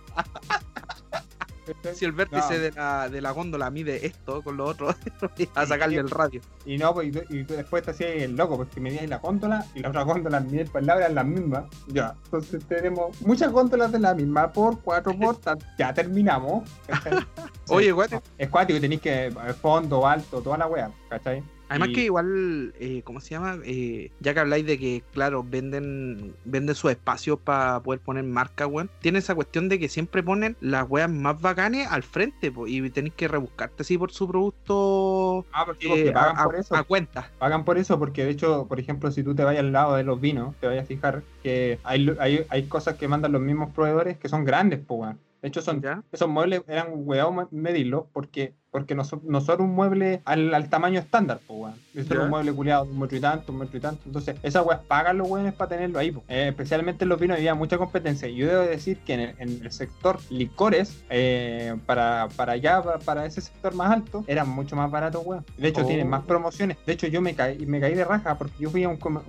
Si 1.95 2.05
el 2.05 2.13
vértice 2.13 2.55
No. 2.55 2.61
de, 2.61 2.73
la, 2.73 3.09
de 3.09 3.21
la 3.21 3.31
góndola 3.31 3.71
mide 3.71 4.07
esto 4.07 4.43
con 4.43 4.57
lo 4.57 4.65
otro, 4.67 4.89
a 5.55 5.67
sacarle 5.67 5.97
el 5.99 6.11
radio. 6.11 6.41
Y 6.67 6.77
no, 6.79 6.93
pues, 6.95 7.09
y, 7.09 7.13
tú- 7.13 7.25
y 7.35 7.45
tú 7.45 7.55
después 7.55 7.83
te 7.83 7.91
hacías 7.93 8.11
el 8.17 8.37
loco, 8.37 8.57
porque 8.57 8.81
medías 8.81 9.09
la 9.09 9.19
góndola 9.19 9.65
y 9.75 9.81
la 9.81 9.89
otra 9.89 10.03
góndola 10.03 10.41
mide 10.41 10.65
por 10.67 10.83
lado 10.83 11.01
eran 11.01 11.15
las 11.15 11.27
mismas. 11.27 11.65
Ya, 11.89 12.15
entonces 12.25 12.65
tenemos 12.67 13.21
muchas 13.23 13.51
góndolas 13.53 13.93
de 13.93 13.99
la 13.99 14.15
misma 14.15 14.53
por 14.53 14.81
cuatro 14.81 15.13
por. 15.19 15.39
Ya 15.79 15.93
terminamos. 15.95 16.69
Oye, 17.69 17.93
guate. 17.93 18.21
Es 18.39 18.49
cuático, 18.49 18.81
tenéis 18.81 19.01
que 19.01 19.27
eh, 19.27 19.33
fondo, 19.61 20.07
alto, 20.07 20.41
toda 20.43 20.59
la 20.59 20.67
wea, 20.67 20.91
¿cachai? 21.09 21.43
Además 21.69 21.89
Y- 21.89 21.93
que 21.95 22.05
igual, 22.05 22.75
eh, 22.79 23.03
¿cómo 23.05 23.21
se 23.21 23.31
llama? 23.31 23.59
Eh, 23.65 24.11
ya 24.21 24.35
que 24.35 24.41
habláis 24.41 24.67
de 24.67 24.79
que, 24.79 25.03
claro, 25.13 25.43
venden 25.43 26.35
venden 26.45 26.75
sus 26.75 26.91
espacios 26.91 27.39
para 27.39 27.81
poder 27.83 28.01
poner 28.01 28.25
marca, 28.25 28.67
weón. 28.67 28.91
Tiene 29.01 29.19
esa 29.19 29.35
cuestión 29.35 29.69
de 29.69 29.79
que 29.79 29.89
siempre 29.89 30.23
ponen 30.23 30.57
las 30.61 30.89
weas 30.89 31.11
más 31.11 31.41
bacanes 31.41 31.89
al 31.91 32.03
frente, 32.03 32.53
po, 32.53 32.67
y 32.67 32.89
tenéis 32.91 33.15
que 33.15 33.29
rebuscarte 33.29 33.83
así 33.83 33.97
por 33.99 34.13
su 34.13 34.29
producto 34.29 35.47
Ah, 35.53 35.65
porque 35.67 36.09
eh, 36.09 36.13
pagan 36.13 36.39
a, 36.39 36.45
por 36.45 36.57
eso. 36.57 36.75
a 36.77 36.83
cuenta. 36.85 37.31
Pagan 37.39 37.65
por 37.65 37.79
eso, 37.79 37.99
porque 37.99 38.25
de 38.25 38.31
hecho, 38.31 38.67
por 38.69 38.79
ejemplo, 38.81 39.11
si 39.11 39.23
tú 39.23 39.35
te 39.35 39.45
vayas 39.45 39.61
al 39.61 39.73
lado 39.73 39.95
de 39.97 40.05
los 40.05 40.21
vinos, 40.21 40.55
te 40.61 40.67
vayas 40.67 40.85
a 40.85 40.87
fijar 40.87 41.23
que 41.43 41.79
hay, 41.85 42.15
hay, 42.19 42.45
hay 42.49 42.63
cosas 42.65 42.97
que 42.97 43.09
mandan 43.09 43.33
los 43.33 43.41
mismos 43.41 43.73
proveedores 43.73 44.19
que 44.19 44.29
son 44.29 44.45
grandes, 44.45 44.81
pues, 44.87 45.01
weón. 45.01 45.19
De 45.43 45.49
hecho, 45.49 45.61
son, 45.61 45.83
¿Ya? 45.83 46.03
esos 46.11 46.29
muebles 46.29 46.63
eran 46.69 46.89
weón 46.95 47.49
medirlos 47.51 48.05
porque, 48.13 48.55
porque 48.75 48.97
no, 48.97 49.05
son, 49.05 49.21
no 49.23 49.41
son 49.41 49.61
un 49.61 49.73
mueble 49.73 50.21
al, 50.25 50.53
al 50.53 50.69
tamaño 50.69 50.99
estándar, 50.99 51.39
pues, 51.47 51.61
weón. 51.61 51.75
Es 51.95 52.11
un 52.11 52.29
mueble 52.29 52.53
culiado 52.53 52.83
un 52.83 52.99
metro 52.99 53.17
y 53.17 53.21
tanto, 53.21 53.53
un 53.53 53.61
metro 53.61 53.79
y 53.79 53.81
tanto. 53.81 54.03
Entonces, 54.05 54.35
esas 54.43 54.67
weas 54.67 54.81
pagan 54.81 55.17
los 55.19 55.29
weones 55.31 55.53
para 55.55 55.69
tenerlo 55.69 56.01
ahí, 56.01 56.11
pues. 56.11 56.25
Eh, 56.29 56.49
especialmente 56.49 57.05
en 57.05 57.11
los 57.11 57.21
vinos 57.21 57.37
había 57.37 57.55
mucha 57.55 57.79
competencia. 57.79 58.27
Y 58.27 58.35
yo 58.35 58.49
debo 58.49 58.63
decir 58.63 58.99
que 59.07 59.15
en 59.15 59.21
el, 59.21 59.35
en 59.39 59.49
el 59.65 59.71
sector 59.71 60.19
licores, 60.29 61.05
eh, 61.09 61.77
para, 61.87 62.27
para 62.35 62.55
allá, 62.55 62.83
para, 62.83 62.99
para 62.99 63.27
ese 63.27 63.43
sector 63.43 63.77
más 63.77 63.93
alto, 63.93 64.25
eran 64.27 64.49
mucho 64.49 64.75
más 64.75 64.91
baratos, 64.91 65.23
weón. 65.25 65.45
De 65.57 65.69
hecho, 65.69 65.83
Oh. 65.83 65.87
tienen 65.87 66.09
más 66.11 66.25
promociones. 66.25 66.77
De 66.85 66.95
hecho, 66.95 67.07
yo 67.07 67.21
me 67.21 67.37
caí, 67.37 67.65
me 67.67 67.79
caí 67.79 67.95
de 67.95 68.05
raja 68.05 68.37
porque 68.37 68.55
yo 68.59 68.71
fui 68.71 68.83
a 68.83 68.89
un, 68.89 68.97
com- 68.97 69.21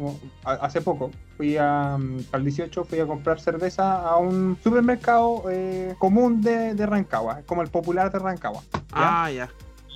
a- 0.43 0.53
hace 0.53 0.81
poco, 0.81 1.11
fui 1.37 1.55
a, 1.57 1.97
mm, 1.99 2.17
al 2.31 2.43
18, 2.43 2.83
fui 2.83 2.99
a 2.99 3.05
comprar 3.05 3.39
cerveza 3.39 4.01
a 4.09 4.17
un 4.17 4.57
supermercado 4.63 5.43
eh, 5.51 5.93
común 5.99 6.41
de, 6.41 6.73
de 6.73 6.85
Rancagua, 6.87 7.43
como 7.45 7.61
el 7.61 7.67
popular 7.69 8.11
de 8.11 8.17
Rancagua. 8.17 8.63
¿ya? 8.73 8.81
Ah, 8.91 9.31
ya. 9.35 9.49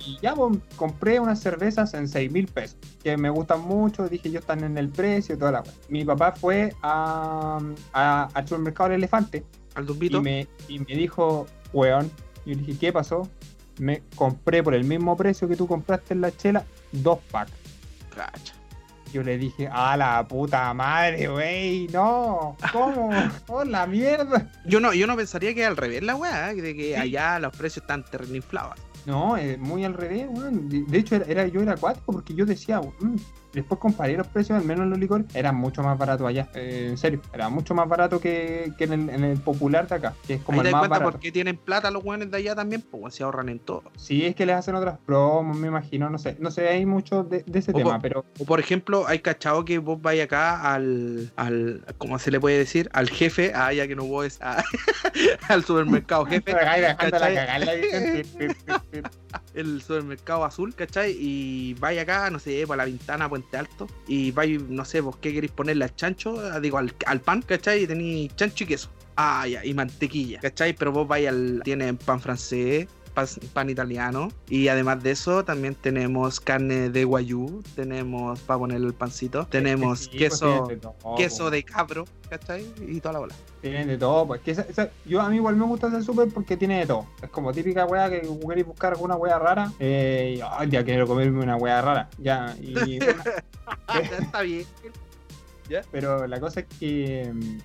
Y 0.06 0.18
ya 0.22 0.34
pues, 0.34 0.58
compré 0.76 1.20
unas 1.20 1.40
cervezas 1.40 1.92
en 1.92 2.08
6 2.08 2.32
mil 2.32 2.46
pesos, 2.46 2.78
que 3.02 3.16
me 3.18 3.28
gustan 3.28 3.60
mucho, 3.60 4.08
dije 4.08 4.30
yo 4.30 4.40
están 4.40 4.64
en 4.64 4.78
el 4.78 4.88
precio 4.88 5.34
y 5.34 5.38
toda 5.38 5.52
la. 5.52 5.62
Mi 5.90 6.04
papá 6.06 6.32
fue 6.32 6.74
a, 6.82 7.58
a- 7.92 8.28
al 8.32 8.48
supermercado 8.48 8.88
del 8.90 9.00
elefante 9.00 9.44
Al 9.74 9.86
y 10.00 10.20
me, 10.20 10.48
y 10.68 10.78
me 10.78 10.94
dijo, 10.94 11.46
weón, 11.74 12.10
yo 12.46 12.54
le 12.54 12.62
dije, 12.62 12.78
¿qué 12.78 12.92
pasó? 12.92 13.28
Me 13.78 14.02
compré 14.14 14.62
por 14.62 14.74
el 14.74 14.84
mismo 14.84 15.16
precio 15.16 15.46
que 15.48 15.56
tú 15.56 15.66
compraste 15.66 16.14
en 16.14 16.22
la 16.22 16.34
chela, 16.34 16.64
dos 16.92 17.18
packs. 17.30 17.52
Cacha. 18.14 18.54
Yo 19.12 19.22
le 19.22 19.36
dije, 19.38 19.68
a 19.70 19.96
la 19.96 20.26
puta 20.28 20.72
madre, 20.72 21.28
wey, 21.28 21.88
no, 21.92 22.56
¿cómo? 22.72 23.10
¡Oh, 23.48 23.64
la 23.64 23.86
mierda! 23.86 24.50
Yo 24.64 24.78
no, 24.80 24.94
yo 24.94 25.06
no 25.06 25.16
pensaría 25.16 25.52
que 25.54 25.66
al 25.66 25.76
revés 25.76 26.02
la 26.04 26.14
weá, 26.14 26.54
de 26.54 26.76
que 26.76 26.96
allá 26.96 27.38
los 27.40 27.54
precios 27.56 27.82
están 27.82 28.04
terreninflados. 28.04 28.78
No, 29.06 29.36
eh, 29.36 29.56
muy 29.58 29.84
al 29.84 29.94
revés, 29.94 30.26
weón. 30.30 30.68
De, 30.68 30.98
hecho, 30.98 31.16
era, 31.16 31.24
era- 31.26 31.46
yo 31.46 31.60
era 31.62 31.72
acuático 31.72 32.12
porque 32.12 32.34
yo 32.34 32.44
decía. 32.44 32.80
Después 33.52 33.80
comparé 33.80 34.16
los 34.16 34.26
precios, 34.26 34.58
al 34.58 34.64
menos 34.64 34.84
en 34.84 34.90
los 34.90 34.98
licores, 34.98 35.26
eran 35.34 35.56
mucho 35.56 35.82
más 35.82 35.98
baratos 35.98 36.26
allá. 36.26 36.48
Eh, 36.54 36.86
en 36.90 36.98
serio, 36.98 37.20
era 37.32 37.48
mucho 37.48 37.74
más 37.74 37.88
barato 37.88 38.20
que, 38.20 38.72
que 38.78 38.84
en, 38.84 38.92
el, 38.92 39.10
en 39.10 39.24
el 39.24 39.38
popular 39.38 39.88
de 39.88 39.94
acá, 39.96 40.14
que 40.26 40.34
es 40.34 40.42
como 40.42 40.60
Ahí 40.60 40.66
el 40.66 40.72
más 40.72 40.80
cuenta 40.82 40.98
barato. 40.98 41.12
por 41.12 41.20
qué 41.20 41.32
tienen 41.32 41.56
plata 41.56 41.90
los 41.90 42.04
weones 42.04 42.30
de 42.30 42.36
allá 42.38 42.54
también, 42.54 42.82
pues 42.82 43.14
se 43.14 43.22
ahorran 43.22 43.48
en 43.48 43.58
todo. 43.58 43.82
Sí, 43.96 44.24
es 44.24 44.34
que 44.34 44.46
les 44.46 44.56
hacen 44.56 44.74
otras 44.74 44.98
promos, 45.04 45.56
me 45.56 45.68
imagino, 45.68 46.08
no 46.10 46.18
sé. 46.18 46.36
No 46.38 46.50
sé, 46.50 46.68
hay 46.68 46.86
mucho 46.86 47.24
de, 47.24 47.42
de 47.46 47.58
ese 47.58 47.72
tema, 47.72 47.98
pero 48.00 48.24
O 48.38 48.44
por 48.44 48.60
ejemplo, 48.60 49.06
hay 49.06 49.20
cachado 49.20 49.64
que 49.64 49.78
vos 49.78 50.00
vais 50.00 50.22
acá 50.22 50.72
al, 50.74 51.32
al, 51.36 51.84
¿cómo 51.98 52.18
se 52.18 52.30
le 52.30 52.40
puede 52.40 52.58
decir? 52.58 52.88
Al 52.92 53.08
jefe, 53.10 53.52
ah, 53.54 53.72
ya 53.72 53.86
que 53.88 53.96
no 53.96 54.04
vos 54.04 54.26
es 54.26 54.42
a- 54.42 54.62
al 55.48 55.64
supermercado 55.64 56.24
jefe, 56.26 56.54
el 59.54 59.82
supermercado 59.82 60.44
azul, 60.44 60.74
¿cachai? 60.74 61.16
Y 61.18 61.74
vais 61.74 62.00
acá, 62.00 62.30
no 62.30 62.38
sé, 62.38 62.64
para 62.66 62.78
la 62.78 62.84
ventana, 62.84 63.28
Alto, 63.52 63.86
y 64.06 64.30
vais, 64.30 64.60
no 64.62 64.84
sé, 64.84 65.00
vos 65.00 65.16
qué 65.16 65.32
queréis 65.32 65.52
ponerle 65.52 65.84
al 65.84 65.94
chancho, 65.94 66.38
ah, 66.40 66.60
digo, 66.60 66.78
al, 66.78 66.94
al 67.06 67.20
pan, 67.20 67.42
¿cachai? 67.42 67.84
Y 67.84 67.86
tenéis 67.86 68.34
chancho 68.36 68.64
y 68.64 68.66
queso. 68.68 68.90
Ah, 69.16 69.46
ya, 69.46 69.64
y 69.64 69.74
mantequilla, 69.74 70.40
¿cachai? 70.40 70.74
Pero 70.74 70.92
vos 70.92 71.06
vais 71.06 71.28
al. 71.28 71.60
Tienen 71.64 71.96
pan 71.96 72.20
francés, 72.20 72.86
pan, 73.14 73.70
italiano, 73.70 74.28
y 74.48 74.68
además 74.68 75.02
de 75.02 75.10
eso, 75.12 75.44
también 75.44 75.74
tenemos 75.74 76.40
carne 76.40 76.90
de 76.90 77.04
guayú, 77.04 77.62
tenemos 77.74 78.40
para 78.40 78.58
ponerle 78.58 78.86
el 78.86 78.94
pancito, 78.94 79.46
tenemos 79.46 80.00
Sí, 80.00 80.08
pues, 80.10 80.18
queso. 80.32 80.66
de 80.68 80.76
todo, 80.76 80.94
queso 81.16 81.50
de 81.50 81.62
cabro, 81.64 82.04
¿cachai? 82.28 82.66
Y 82.86 83.00
toda 83.00 83.14
la 83.14 83.18
bola. 83.20 83.34
Tienen 83.60 83.88
de 83.88 83.98
todo, 83.98 84.26
pues 84.26 84.40
que 84.40 84.52
esa- 84.52 84.62
esa- 84.62 84.90
yo 85.04 85.20
a 85.20 85.28
mí 85.28 85.36
igual 85.36 85.56
me 85.56 85.64
gusta 85.66 85.88
ese 85.88 86.02
súper 86.02 86.28
porque 86.32 86.56
tiene 86.56 86.78
de 86.80 86.86
todo. 86.86 87.06
Es 87.22 87.28
como 87.30 87.52
típica 87.52 87.84
weá 87.84 88.08
que 88.08 88.22
queréis 88.46 88.66
buscar 88.66 88.92
alguna 88.94 89.16
weá 89.16 89.38
rara. 89.38 89.70
Eh, 89.78 90.36
y, 90.38 90.40
"Ay, 90.48 90.70
ya 90.70 90.82
quiero 90.84 91.06
comerme 91.06 91.42
una 91.42 91.56
weá 91.56 91.82
rara. 91.82 92.08
Ya, 92.18 92.54
y 92.60 92.98
Está 94.30 94.42
bien. 94.42 94.64
pero 95.92 96.26
la 96.26 96.40
cosa 96.40 96.60
es 96.60 96.66
que 96.78 97.30
mm, 97.32 97.58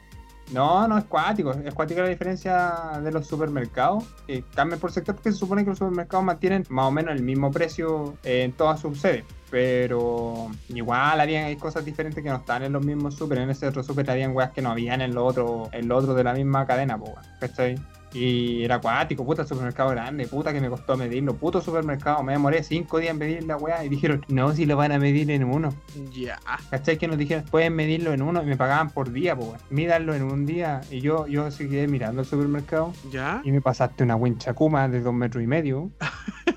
no, 0.51 0.87
no 0.87 0.97
es 0.97 1.05
cuático. 1.05 1.51
Es 1.51 1.73
cuática 1.73 2.03
la 2.03 2.09
diferencia 2.09 2.99
de 3.03 3.11
los 3.11 3.27
supermercados. 3.27 4.03
Que 4.27 4.43
cambian 4.53 4.79
por 4.79 4.91
sector 4.91 5.15
porque 5.15 5.31
se 5.31 5.37
supone 5.37 5.63
que 5.63 5.69
los 5.69 5.79
supermercados 5.79 6.25
mantienen 6.25 6.65
más 6.69 6.85
o 6.85 6.91
menos 6.91 7.15
el 7.15 7.23
mismo 7.23 7.51
precio 7.51 8.15
eh, 8.23 8.43
en 8.43 8.51
todas 8.51 8.79
sus 8.79 8.99
sedes. 8.99 9.23
Pero 9.49 10.49
igual 10.69 11.19
había 11.19 11.55
cosas 11.57 11.85
diferentes 11.85 12.23
que 12.23 12.29
no 12.29 12.37
están 12.37 12.63
en 12.63 12.73
los 12.73 12.85
mismos 12.85 13.15
super. 13.15 13.39
En 13.39 13.49
ese 13.49 13.67
otro 13.67 13.83
super 13.83 14.09
habían 14.09 14.35
weas 14.35 14.51
que 14.51 14.61
no 14.61 14.71
habían 14.71 15.01
en 15.01 15.15
los 15.15 15.29
otros 15.29 15.69
en 15.71 15.87
lo 15.87 15.97
otro 15.97 16.13
de 16.13 16.23
la 16.23 16.33
misma 16.33 16.65
cadena, 16.65 16.95
weón, 16.95 17.15
¿cachai? 17.39 17.79
Y 18.15 18.63
era 18.63 18.75
acuático, 18.75 19.25
puta 19.25 19.45
supermercado 19.45 19.89
grande, 19.89 20.25
puta 20.25 20.53
que 20.53 20.61
me 20.61 20.69
costó 20.69 20.95
medirlo, 20.95 21.35
puto 21.35 21.59
supermercado. 21.59 22.23
Me 22.23 22.31
demoré 22.31 22.63
cinco 22.63 22.99
días 22.99 23.11
en 23.11 23.17
medir 23.17 23.43
la 23.43 23.57
weá 23.57 23.83
y 23.83 23.89
dijeron, 23.89 24.25
no, 24.29 24.53
si 24.53 24.65
lo 24.65 24.77
van 24.77 24.93
a 24.93 24.99
medir 24.99 25.29
en 25.31 25.43
uno. 25.43 25.73
Ya. 26.13 26.39
¿Cachai? 26.69 26.97
Que 26.97 27.07
nos 27.09 27.17
dijeron, 27.17 27.43
pueden 27.43 27.75
medirlo 27.75 28.13
en 28.13 28.21
uno 28.21 28.41
y 28.41 28.45
me 28.45 28.55
pagaban 28.55 28.89
por 28.89 29.11
día, 29.11 29.35
pues, 29.35 29.59
mídanlo 29.69 30.15
en 30.15 30.23
un 30.23 30.45
día. 30.45 30.79
Y 30.89 31.01
yo, 31.01 31.27
yo 31.27 31.49
quedé 31.57 31.87
mirando 31.89 32.21
el 32.21 32.27
supermercado 32.27 32.93
Ya. 33.11 33.41
y 33.43 33.51
me 33.51 33.59
pasaste 33.59 34.03
una 34.03 34.15
wincha 34.15 34.53
Kuma 34.53 34.87
de 34.87 35.01
dos 35.01 35.13
metros 35.13 35.43
y 35.43 35.47
medio 35.47 35.91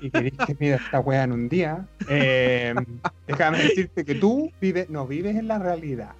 y 0.01 0.09
querés 0.11 0.33
que 0.47 0.55
mida 0.57 0.77
esta 0.77 1.01
weá 1.01 1.23
en 1.23 1.33
un 1.33 1.49
día. 1.49 1.85
Eh, 2.07 2.73
déjame 3.27 3.57
decirte 3.57 4.05
que 4.05 4.15
tú 4.15 4.49
vives, 4.61 4.89
no 4.89 5.05
vives 5.05 5.35
en 5.35 5.47
la 5.47 5.59
realidad. 5.59 6.11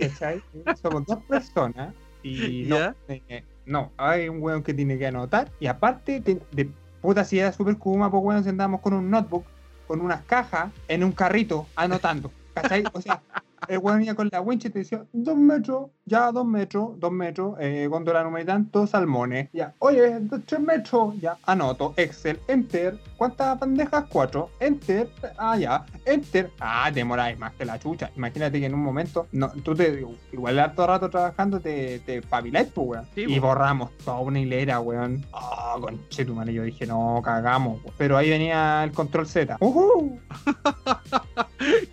¿cachai? 0.00 0.42
Somos 0.80 1.06
dos 1.06 1.22
personas 1.24 1.94
y 2.22 2.64
no, 2.68 2.94
eh, 3.08 3.44
no, 3.66 3.92
hay 3.96 4.28
un 4.28 4.42
weón 4.42 4.62
que 4.62 4.74
tiene 4.74 4.98
que 4.98 5.06
anotar 5.06 5.50
y 5.60 5.66
aparte 5.66 6.20
de, 6.20 6.70
puta 7.00 7.24
si 7.24 7.38
era 7.38 7.52
super 7.52 7.76
Kuma, 7.76 8.10
pues 8.10 8.22
weón, 8.22 8.42
si 8.42 8.50
andábamos 8.50 8.80
con 8.80 8.94
un 8.94 9.10
notebook, 9.10 9.44
con 9.86 10.00
unas 10.00 10.22
cajas, 10.22 10.70
en 10.88 11.04
un 11.04 11.12
carrito, 11.12 11.66
anotando, 11.76 12.30
¿cachai? 12.54 12.84
O 12.92 13.00
sea, 13.00 13.22
el 13.68 13.78
weón 13.78 13.98
venía 13.98 14.14
con 14.14 14.28
la 14.30 14.40
wincha 14.40 14.68
y 14.68 14.70
te 14.70 14.78
decía, 14.80 15.04
dos 15.12 15.36
metros, 15.36 15.90
ya 16.06 16.30
dos 16.32 16.46
metros, 16.46 16.98
dos 17.00 17.12
metros, 17.12 17.56
eh, 17.58 17.86
góndola 17.86 18.22
número 18.22 18.42
y 18.42 18.46
tanto, 18.46 18.86
salmones, 18.86 19.48
ya, 19.52 19.74
oye, 19.78 20.18
dos, 20.20 20.40
tres 20.46 20.60
metros, 20.60 21.18
ya, 21.20 21.36
anoto, 21.44 21.94
Excel, 21.96 22.38
Enter, 22.48 22.98
¿cuántas 23.16 23.58
bandejas? 23.58 24.04
Cuatro, 24.08 24.50
Enter, 24.60 25.08
ah, 25.38 25.56
ya, 25.56 25.86
Enter, 26.04 26.50
ah, 26.60 26.90
demoráis 26.92 27.38
más 27.38 27.54
que 27.54 27.64
la 27.64 27.78
chucha, 27.78 28.10
imagínate 28.16 28.60
que 28.60 28.66
en 28.66 28.74
un 28.74 28.82
momento, 28.82 29.28
no, 29.32 29.50
tú 29.62 29.74
te, 29.74 30.04
igual 30.32 30.58
harto 30.58 30.86
rato 30.86 31.08
trabajando, 31.08 31.58
te, 31.60 32.00
te 32.00 32.20
pues, 32.22 32.44
weón, 32.76 33.06
Sí, 33.14 33.24
y 33.26 33.38
borramos 33.38 33.96
toda 33.98 34.18
una 34.20 34.40
hilera, 34.40 34.80
weón, 34.80 35.24
oh, 35.32 35.78
conche 35.80 36.24
tu 36.24 36.34
madre, 36.34 36.52
yo 36.52 36.64
dije, 36.64 36.86
no, 36.86 37.22
cagamos, 37.24 37.82
weón. 37.82 37.94
pero 37.96 38.16
ahí 38.16 38.28
venía 38.30 38.84
el 38.84 38.92
control 38.92 39.26
Z. 39.26 39.58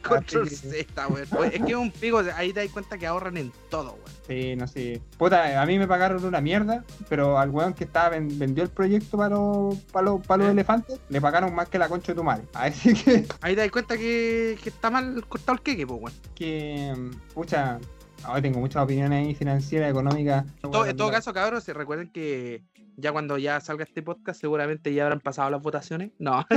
Control 0.01 0.49
Z, 0.49 1.07
weón. 1.07 1.51
Es 1.53 1.62
que 1.62 1.72
es 1.72 1.78
un 1.78 1.91
pico, 1.91 2.22
ahí 2.36 2.51
te 2.51 2.62
das 2.62 2.72
cuenta 2.72 2.97
que 2.97 3.07
ahorran 3.07 3.38
en 3.38 3.51
todo, 3.70 3.97
weón. 4.04 4.18
Sí, 4.28 4.56
no 4.56 4.68
sé. 4.68 5.02
Puta, 5.18 5.62
a 5.62 5.66
mí 5.66 5.78
me 5.80 5.88
pagaron 5.88 6.24
una 6.24 6.41
mierda, 6.41 6.84
pero 7.10 7.38
al 7.38 7.49
weón 7.49 7.74
que 7.74 7.84
estaba 7.86 8.10
ven- 8.10 8.38
vendió 8.39 8.64
el 8.64 8.70
proyecto 8.70 9.18
para 9.18 9.36
los, 9.36 9.76
para 9.91 10.06
los, 10.06 10.26
para 10.28 10.38
los 10.43 10.47
¿Eh? 10.49 10.52
elefantes, 10.52 10.99
le 11.10 11.22
pagaron 11.22 11.54
más 11.56 11.70
que 11.70 11.78
la 11.80 11.88
concha 11.89 12.12
de 12.12 12.16
tu 12.18 12.24
madre. 12.24 12.43
Así 12.54 12.93
que, 12.93 13.26
Ahí 13.41 13.56
te 13.56 13.62
das 13.62 13.72
cuenta 13.72 13.97
que, 13.97 14.58
que 14.62 14.70
está 14.70 14.89
mal 14.89 15.26
cortado 15.28 15.54
el 15.54 15.62
queque, 15.62 15.86
pues, 15.88 16.02
weón. 16.02 16.14
que 16.36 16.93
pucha, 17.34 17.80
ahora 18.24 18.41
tengo 18.41 18.60
muchas 18.60 18.84
opiniones 18.84 19.28
ahí 19.28 19.36
financieras, 19.36 19.89
económicas. 19.89 20.45
En 20.64 20.72
todo, 20.72 20.86
en 20.86 20.95
todo 20.97 21.12
caso, 21.12 21.34
cabros, 21.34 21.64
se 21.64 21.74
recuerden 21.74 22.10
que 22.12 22.64
ya 22.97 23.12
cuando 23.12 23.38
ya 23.38 23.60
salga 23.62 23.84
este 23.84 24.02
podcast, 24.04 24.39
seguramente 24.39 24.93
ya 24.93 25.04
habrán 25.04 25.22
pasado 25.22 25.49
las 25.49 25.62
votaciones. 25.62 26.12
No. 26.20 26.45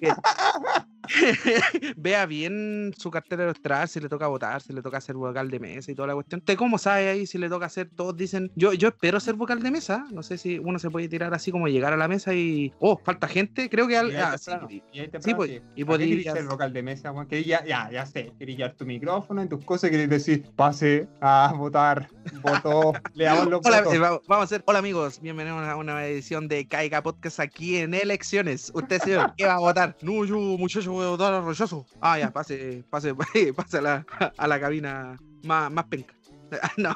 Vea 1.96 2.26
bien 2.26 2.92
su 2.96 3.10
cartera 3.10 3.44
electoral, 3.44 3.88
si 3.88 4.00
le 4.00 4.08
toca 4.08 4.26
votar, 4.26 4.60
si 4.62 4.72
le 4.72 4.82
toca 4.82 5.00
ser 5.00 5.16
vocal 5.16 5.50
de 5.50 5.58
mesa 5.60 5.90
y 5.90 5.94
toda 5.94 6.08
la 6.08 6.14
cuestión. 6.14 6.38
¿Usted 6.40 6.56
cómo 6.56 6.78
sabe 6.78 7.08
ahí 7.08 7.26
si 7.26 7.38
le 7.38 7.48
toca 7.48 7.66
hacer? 7.66 7.90
Todos 7.94 8.16
dicen, 8.16 8.50
yo, 8.54 8.72
yo 8.72 8.88
espero 8.88 9.20
ser 9.20 9.34
vocal 9.34 9.62
de 9.62 9.70
mesa. 9.70 10.04
No 10.12 10.22
sé 10.22 10.38
si 10.38 10.58
uno 10.58 10.78
se 10.78 10.90
puede 10.90 11.08
tirar 11.08 11.32
así 11.34 11.50
como 11.50 11.68
llegar 11.68 11.92
a 11.92 11.96
la 11.96 12.08
mesa 12.08 12.34
y. 12.34 12.72
Oh, 12.78 12.98
falta 13.02 13.28
gente. 13.28 13.68
Creo 13.68 13.86
que. 13.88 13.96
al- 13.96 14.10
Y 14.12 14.16
ahí 14.16 14.22
ah, 14.24 14.38
sí, 14.38 14.44
temprano, 14.50 14.68
y- 14.70 14.74
y 14.92 14.98
ahí 15.00 15.06
sí, 15.06 15.10
temprano, 15.12 15.36
pues, 15.36 15.50
sí. 15.50 15.56
y 15.56 15.60
¿Para 15.60 15.74
qué 15.74 15.84
podías- 16.04 16.22
querés 16.24 16.32
ser 16.40 16.44
vocal 16.46 16.72
de 16.72 16.82
mesa, 16.82 17.12
weón? 17.12 17.26
Que 17.26 17.44
ya, 17.44 17.64
ya, 17.64 17.90
ya 17.90 18.06
sé, 18.06 18.32
tu 18.76 18.84
micrófono 18.86 19.42
y 19.44 19.48
tus 19.48 19.64
cosas, 19.64 19.90
querés 19.90 20.08
decir, 20.10 20.44
pase 20.56 21.08
a 21.20 21.52
votar, 21.56 22.08
votó, 22.42 22.92
le 23.14 23.24
damos 23.24 23.46
los 23.48 23.60
Hola, 23.64 23.78
votos. 23.80 23.94
eh, 23.94 23.98
va- 23.98 24.20
vamos 24.26 24.42
a 24.42 24.42
hacer. 24.44 24.62
Hola 24.66 24.78
amigos, 24.80 25.20
bienvenidos 25.20 25.66
a 25.66 25.76
una 25.76 26.04
edición 26.06 26.48
de 26.48 26.66
Caiga 26.66 27.02
Podcast 27.02 27.40
aquí 27.40 27.76
en 27.76 27.94
elecciones. 27.94 28.70
Usted 28.74 29.00
señor, 29.02 29.34
¿qué 29.36 29.46
va 29.46 29.54
a 29.54 29.58
votar? 29.58 29.96
No, 30.02 30.24
yo 30.24 30.36
muchacho 30.38 30.92
voy 30.98 31.06
a 31.06 31.10
votar 31.10 31.32
a 31.34 31.40
rechazo. 31.40 31.86
Ah, 32.00 32.18
ya, 32.18 32.30
pase, 32.30 32.84
pase, 32.90 33.14
pase 33.56 33.78
a 33.78 33.80
la, 33.80 34.06
a 34.36 34.48
la 34.48 34.60
cabina 34.60 35.16
más, 35.44 35.70
más 35.70 35.84
penca. 35.86 36.14
no, 36.76 36.94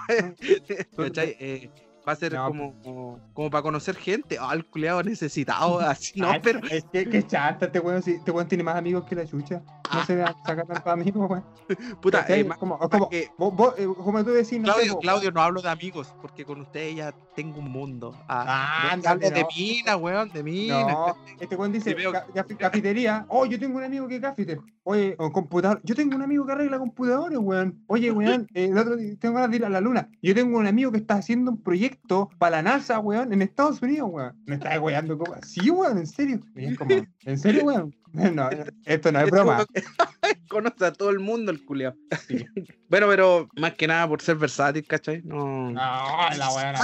¿cachai? 0.97 1.37
Eh, 1.39 1.71
va 2.07 2.13
a 2.13 2.17
ser 2.17 2.33
No, 2.35 2.49
como, 2.49 2.75
como, 2.83 3.21
como 3.33 3.51
para 3.51 3.63
conocer 3.63 3.95
gente. 3.97 4.37
Ah, 4.41 4.53
el 4.55 4.65
culeado 4.67 5.03
necesitado, 5.03 5.79
así. 5.81 6.19
No, 6.21 6.31
Ay, 6.31 6.41
pero 6.43 6.61
Es 6.71 6.85
que, 6.93 7.09
que 7.09 7.27
chanta, 7.27 7.67
este 7.67 7.81
weón, 7.81 8.03
si- 8.03 8.13
este 8.13 8.31
weón 8.31 8.49
tiene 8.49 8.65
más 8.65 8.77
amigos 8.77 9.05
que 9.05 9.15
la 9.15 9.27
chucha. 9.27 9.63
No 9.93 10.05
se 10.07 10.17
saca 10.25 10.65
tantos 10.65 10.87
amigos, 10.87 11.29
weón. 11.31 11.45
puta, 12.01 12.25
eh, 12.29 12.47
como, 12.59 12.79
como, 12.79 13.09
que- 13.09 13.29
vos- 13.39 13.55
vos, 13.55 13.75
eh, 13.79 13.87
como 13.87 14.25
tú 14.25 14.31
decís, 14.31 14.59
no 14.61 14.73
Claudio, 15.01 15.31
no 15.31 15.43
hablo 15.43 15.61
de 15.63 15.69
amigos, 15.69 16.15
porque 16.21 16.45
con 16.45 16.61
ustedes 16.61 16.97
ya 16.97 17.13
tengo 17.37 17.59
un 17.59 17.71
mundo. 17.71 18.15
Ah, 18.29 18.91
Ah, 18.93 18.97
de 19.17 19.31
no. 19.31 19.49
mina, 19.57 19.97
weón, 19.97 20.31
de 20.31 20.43
mina. 20.43 20.83
No, 20.85 21.17
este 21.41 21.57
weón 21.57 21.73
dice 21.73 21.95
veo- 21.95 22.13
cafetería. 22.59 23.27
Oh, 23.29 23.47
yo 23.47 23.59
tengo 23.59 23.79
un 23.79 23.85
amigo 23.85 24.09
que 24.09 24.17
es 24.17 24.21
cafeter. 24.23 24.59
Oye, 24.85 25.15
o 25.19 25.31
computador. 25.31 25.81
Yo 25.85 25.95
tengo 25.95 26.17
un 26.17 26.23
amigo 26.23 26.45
que 26.47 26.53
arregla 26.53 26.79
computadores, 26.79 27.39
weón. 27.39 27.83
Oye, 27.87 28.11
weón, 28.11 28.47
eh, 28.55 28.67
el 28.67 28.79
otro 28.79 28.97
día 28.97 29.15
tengo 29.21 29.35
ganas 29.35 29.51
de 29.51 29.57
ir 29.57 29.65
a 29.65 29.69
la 29.69 29.81
luna. 29.81 30.09
Yo 30.23 30.35
tengo 30.35 30.59
un 30.59 30.67
amigo 30.67 30.91
que 30.91 30.99
está 30.99 31.15
haciendo 31.17 31.51
un 31.53 31.63
proyecto 31.63 31.92
para 32.39 32.57
la 32.57 32.63
NASA, 32.63 32.99
weón, 32.99 33.33
en 33.33 33.43
Estados 33.43 33.81
Unidos, 33.83 34.11
weón. 34.13 34.43
Me 34.47 34.57
está 34.57 34.81
weando 34.81 35.19
como. 35.19 35.35
Sí, 35.43 35.71
weón, 35.71 35.99
en 35.99 36.07
serio. 36.07 36.41
¿en 36.57 37.39
serio, 37.39 37.65
weón? 37.65 37.95
No, 38.35 38.49
esto 38.85 39.11
no 39.13 39.21
es 39.21 39.31
broma. 39.31 39.65
Conoce 40.49 40.85
a 40.85 40.93
todo 40.93 41.11
el 41.11 41.19
mundo 41.19 41.51
el 41.51 41.65
culiao. 41.65 41.95
Sí. 42.27 42.45
Bueno, 42.93 43.07
pero 43.09 43.49
más 43.57 43.73
que 43.73 43.87
nada 43.87 44.07
por 44.07 44.21
ser 44.21 44.37
versátil, 44.37 44.87
¿cachai? 44.87 45.23
No, 45.25 45.71
No, 45.71 45.73
la 45.73 46.51
weón. 46.55 46.75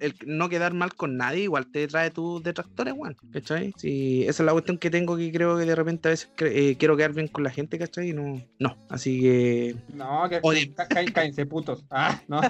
el 0.00 0.14
no 0.24 0.48
quedar 0.48 0.72
mal 0.72 0.94
con 0.94 1.18
nadie 1.18 1.42
igual 1.42 1.66
te 1.70 1.86
trae 1.88 2.10
tus 2.10 2.42
detractores, 2.42 2.94
weón, 2.96 3.18
¿cachai? 3.34 3.74
Sí, 3.76 4.22
esa 4.22 4.42
es 4.42 4.46
la 4.46 4.52
cuestión 4.52 4.78
que 4.78 4.88
tengo 4.88 5.14
que 5.18 5.30
creo 5.30 5.58
que 5.58 5.66
de 5.66 5.74
repente 5.74 6.08
a 6.08 6.12
veces 6.12 6.30
eh, 6.38 6.76
quiero 6.78 6.96
quedar 6.96 7.12
bien 7.12 7.28
con 7.28 7.44
la 7.44 7.50
gente, 7.50 7.78
¿cachai? 7.78 8.08
Y 8.08 8.12
no, 8.14 8.42
no, 8.58 8.78
así 8.88 9.20
que... 9.20 9.76
No, 9.92 10.26
que 10.30 10.40
cállense, 11.12 11.44
putos. 11.44 11.84
Ah, 11.90 12.18
no. 12.28 12.40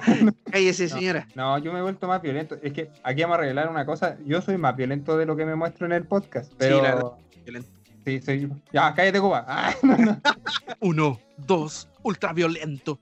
Cállese, 0.52 0.84
No. 0.84 0.90
señora. 0.90 1.26
No, 1.34 1.58
yo 1.58 1.72
me 1.72 1.80
he 1.80 1.82
vuelto 1.82 2.06
más 2.06 2.22
violento. 2.22 2.56
Es 2.62 2.72
que 2.72 2.88
aquí 3.02 3.22
vamos 3.22 3.34
a 3.38 3.40
arreglar 3.40 3.68
una 3.68 3.84
cosa. 3.84 4.16
Yo 4.24 4.40
soy 4.42 4.58
más 4.58 4.76
violento 4.76 5.16
de 5.16 5.26
lo 5.26 5.34
que 5.34 5.44
me 5.44 5.56
muestro 5.56 5.86
en 5.86 5.92
el 5.92 6.06
podcast. 6.06 6.52
Pero... 6.56 6.80
la 6.80 6.94
verdad. 6.94 7.12
Violento. 7.44 7.68
Sí, 8.04 8.20
soy. 8.20 8.52
Ya, 8.72 8.94
cállate, 8.94 9.20
Cuba. 9.20 9.44
Ah, 9.48 9.74
no, 9.82 9.96
no. 9.96 10.20
Uno, 10.80 11.20
dos, 11.36 11.88
ultraviolento. 12.02 13.00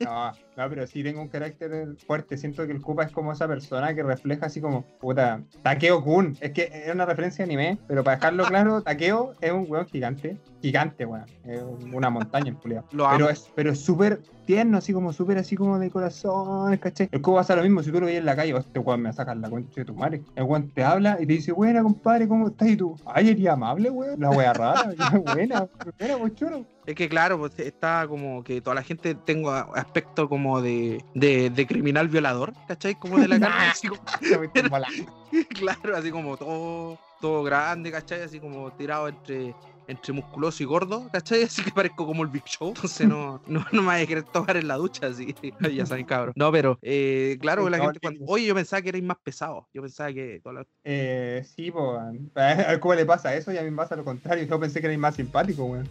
No, 0.00 0.32
no, 0.56 0.68
pero 0.68 0.86
sí 0.86 1.02
tengo 1.02 1.22
un 1.22 1.28
carácter 1.28 1.96
fuerte. 2.06 2.36
Siento 2.36 2.66
que 2.66 2.72
el 2.72 2.82
Cuba 2.82 3.04
es 3.04 3.12
como 3.12 3.32
esa 3.32 3.48
persona 3.48 3.94
que 3.94 4.02
refleja 4.02 4.46
así 4.46 4.60
como, 4.60 4.82
puta, 5.00 5.42
Takeo 5.62 6.02
Kun. 6.04 6.36
Es 6.40 6.50
que 6.52 6.70
es 6.72 6.92
una 6.94 7.06
referencia 7.06 7.44
a 7.44 7.46
anime, 7.46 7.78
pero 7.86 8.04
para 8.04 8.16
dejarlo 8.16 8.44
claro, 8.44 8.82
Takeo 8.84 9.34
es 9.40 9.52
un 9.52 9.66
weón 9.68 9.86
gigante. 9.86 10.36
Gigante, 10.60 11.06
weón. 11.06 11.24
Es 11.44 11.62
una 11.92 12.10
montaña 12.10 12.48
en 12.64 12.78
amo. 12.78 12.84
Pero 12.90 13.28
es 13.30 13.50
pero 13.54 13.70
es 13.72 13.80
súper 13.80 14.20
tierno, 14.44 14.78
así 14.78 14.92
como 14.92 15.12
súper 15.12 15.38
así 15.38 15.56
como 15.56 15.78
de 15.78 15.90
corazón, 15.90 16.76
¿cachai? 16.76 17.08
El 17.12 17.22
Cuba 17.22 17.40
hace 17.40 17.56
lo 17.56 17.62
mismo, 17.62 17.82
si 17.82 17.90
tú 17.90 18.00
lo 18.00 18.06
ves 18.06 18.16
en 18.16 18.26
la 18.26 18.36
calle, 18.36 18.54
"Oh, 18.54 18.58
este 18.58 18.78
weón 18.78 19.00
me 19.00 19.04
va 19.04 19.10
a 19.10 19.14
sacar 19.14 19.36
la 19.36 19.48
concha 19.48 19.80
de 19.80 19.84
tu 19.84 19.94
madre. 19.94 20.22
El 20.36 20.44
weón 20.44 20.70
te 20.70 20.84
habla 20.84 21.16
y 21.20 21.26
te 21.26 21.32
dice, 21.34 21.52
buena 21.52 21.82
compadre, 21.82 22.28
¿cómo 22.28 22.48
estás? 22.48 22.68
Y 22.68 22.76
tú, 22.76 22.94
ay, 23.06 23.30
eres 23.30 23.46
amable, 23.46 23.90
weón. 23.90 24.20
La 24.20 24.30
wea 24.30 24.52
rara, 24.52 24.82
buena, 25.24 25.68
buena, 25.98 26.16
pues 26.18 26.34
choro. 26.34 26.64
Es 26.84 26.96
que 26.96 27.08
claro, 27.08 27.38
pues 27.38 27.56
está 27.60 28.06
como 28.08 28.42
que 28.42 28.60
toda 28.60 28.74
la 28.74 28.82
gente 28.82 29.14
tengo 29.14 29.52
aspecto 29.52 30.28
como 30.28 30.41
de, 30.62 31.02
de, 31.14 31.50
de 31.50 31.66
criminal 31.66 32.08
violador, 32.08 32.52
¿cachai? 32.68 32.94
Como 32.94 33.18
de 33.18 33.28
la 33.28 33.38
carne, 33.40 33.66
así 33.70 33.88
como- 33.88 34.02
voy 34.38 34.48
claro, 35.48 35.96
así 35.96 36.10
como 36.10 36.36
todo, 36.36 36.98
todo 37.20 37.42
grande, 37.42 37.90
¿cachai? 37.90 38.22
Así 38.22 38.38
como 38.40 38.70
tirado 38.72 39.08
entre, 39.08 39.54
entre 39.88 40.12
musculoso 40.12 40.62
y 40.62 40.66
gordo, 40.66 41.08
¿cachai? 41.10 41.44
Así 41.44 41.62
que 41.62 41.70
parezco 41.70 42.04
como 42.04 42.22
el 42.22 42.28
Big 42.28 42.44
Show. 42.44 42.68
Entonces 42.68 43.08
no, 43.08 43.40
no, 43.46 43.64
no 43.72 43.80
me 43.82 43.86
vaya 43.88 44.04
a 44.04 44.06
querer 44.06 44.24
tocar 44.24 44.56
en 44.58 44.68
la 44.68 44.76
ducha, 44.76 45.06
así. 45.06 45.34
ya 45.74 45.86
saben, 45.86 46.04
cabrón. 46.04 46.34
No, 46.36 46.52
pero 46.52 46.78
eh, 46.82 47.38
claro, 47.40 47.68
la 47.70 47.78
gente 47.78 47.98
cuando. 48.00 48.24
Oye, 48.26 48.46
yo 48.46 48.54
pensaba 48.54 48.82
que 48.82 48.90
erais 48.90 49.04
más 49.04 49.16
pesado. 49.22 49.68
Yo 49.72 49.80
pensaba 49.82 50.12
que. 50.12 50.40
toda 50.42 50.56
la- 50.56 50.66
Eh, 50.84 51.42
sí, 51.56 51.70
pues, 51.70 51.98
a 52.36 52.78
cómo 52.80 52.94
le 52.94 53.06
pasa 53.06 53.34
eso 53.34 53.52
y 53.52 53.56
a 53.58 53.62
mí 53.62 53.70
me 53.70 53.76
pasa 53.76 53.96
lo 53.96 54.04
contrario. 54.04 54.44
Yo 54.44 54.60
pensé 54.60 54.80
que 54.80 54.86
eres 54.88 54.98
más 54.98 55.14
simpático, 55.14 55.64
weón. 55.64 55.88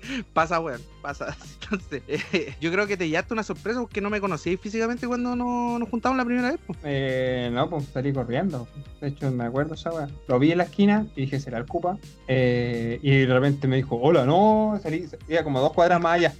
Pasa, 0.32 0.60
weón, 0.60 0.80
pasa. 1.02 1.36
Entonces, 1.62 2.02
eh, 2.08 2.54
yo 2.60 2.70
creo 2.72 2.86
que 2.86 2.96
te 2.96 3.08
llevaste 3.08 3.34
una 3.34 3.42
sorpresa 3.42 3.80
porque 3.80 4.00
no 4.00 4.10
me 4.10 4.20
conocíais 4.20 4.60
físicamente 4.60 5.06
cuando 5.06 5.34
no- 5.36 5.78
nos 5.78 5.88
juntamos 5.88 6.16
la 6.18 6.24
primera 6.24 6.52
vez. 6.52 6.60
Eh, 6.84 7.50
no, 7.52 7.68
pues 7.68 7.86
salí 7.92 8.12
corriendo. 8.12 8.66
De 9.00 9.08
hecho, 9.08 9.30
me 9.30 9.44
acuerdo 9.44 9.74
esa 9.74 9.90
weá. 9.92 10.08
Lo 10.28 10.38
vi 10.38 10.52
en 10.52 10.58
la 10.58 10.64
esquina 10.64 11.06
y 11.16 11.22
dije, 11.22 11.40
será 11.40 11.58
el 11.58 11.66
Cupa. 11.66 11.98
Eh, 12.28 12.98
y 13.02 13.10
de 13.26 13.32
repente 13.34 13.66
me 13.68 13.76
dijo, 13.76 13.96
hola, 14.00 14.24
no, 14.24 14.78
salí, 14.82 15.06
iba 15.28 15.42
como 15.44 15.60
dos 15.60 15.72
cuadras 15.72 16.00
más 16.00 16.14
allá. 16.14 16.32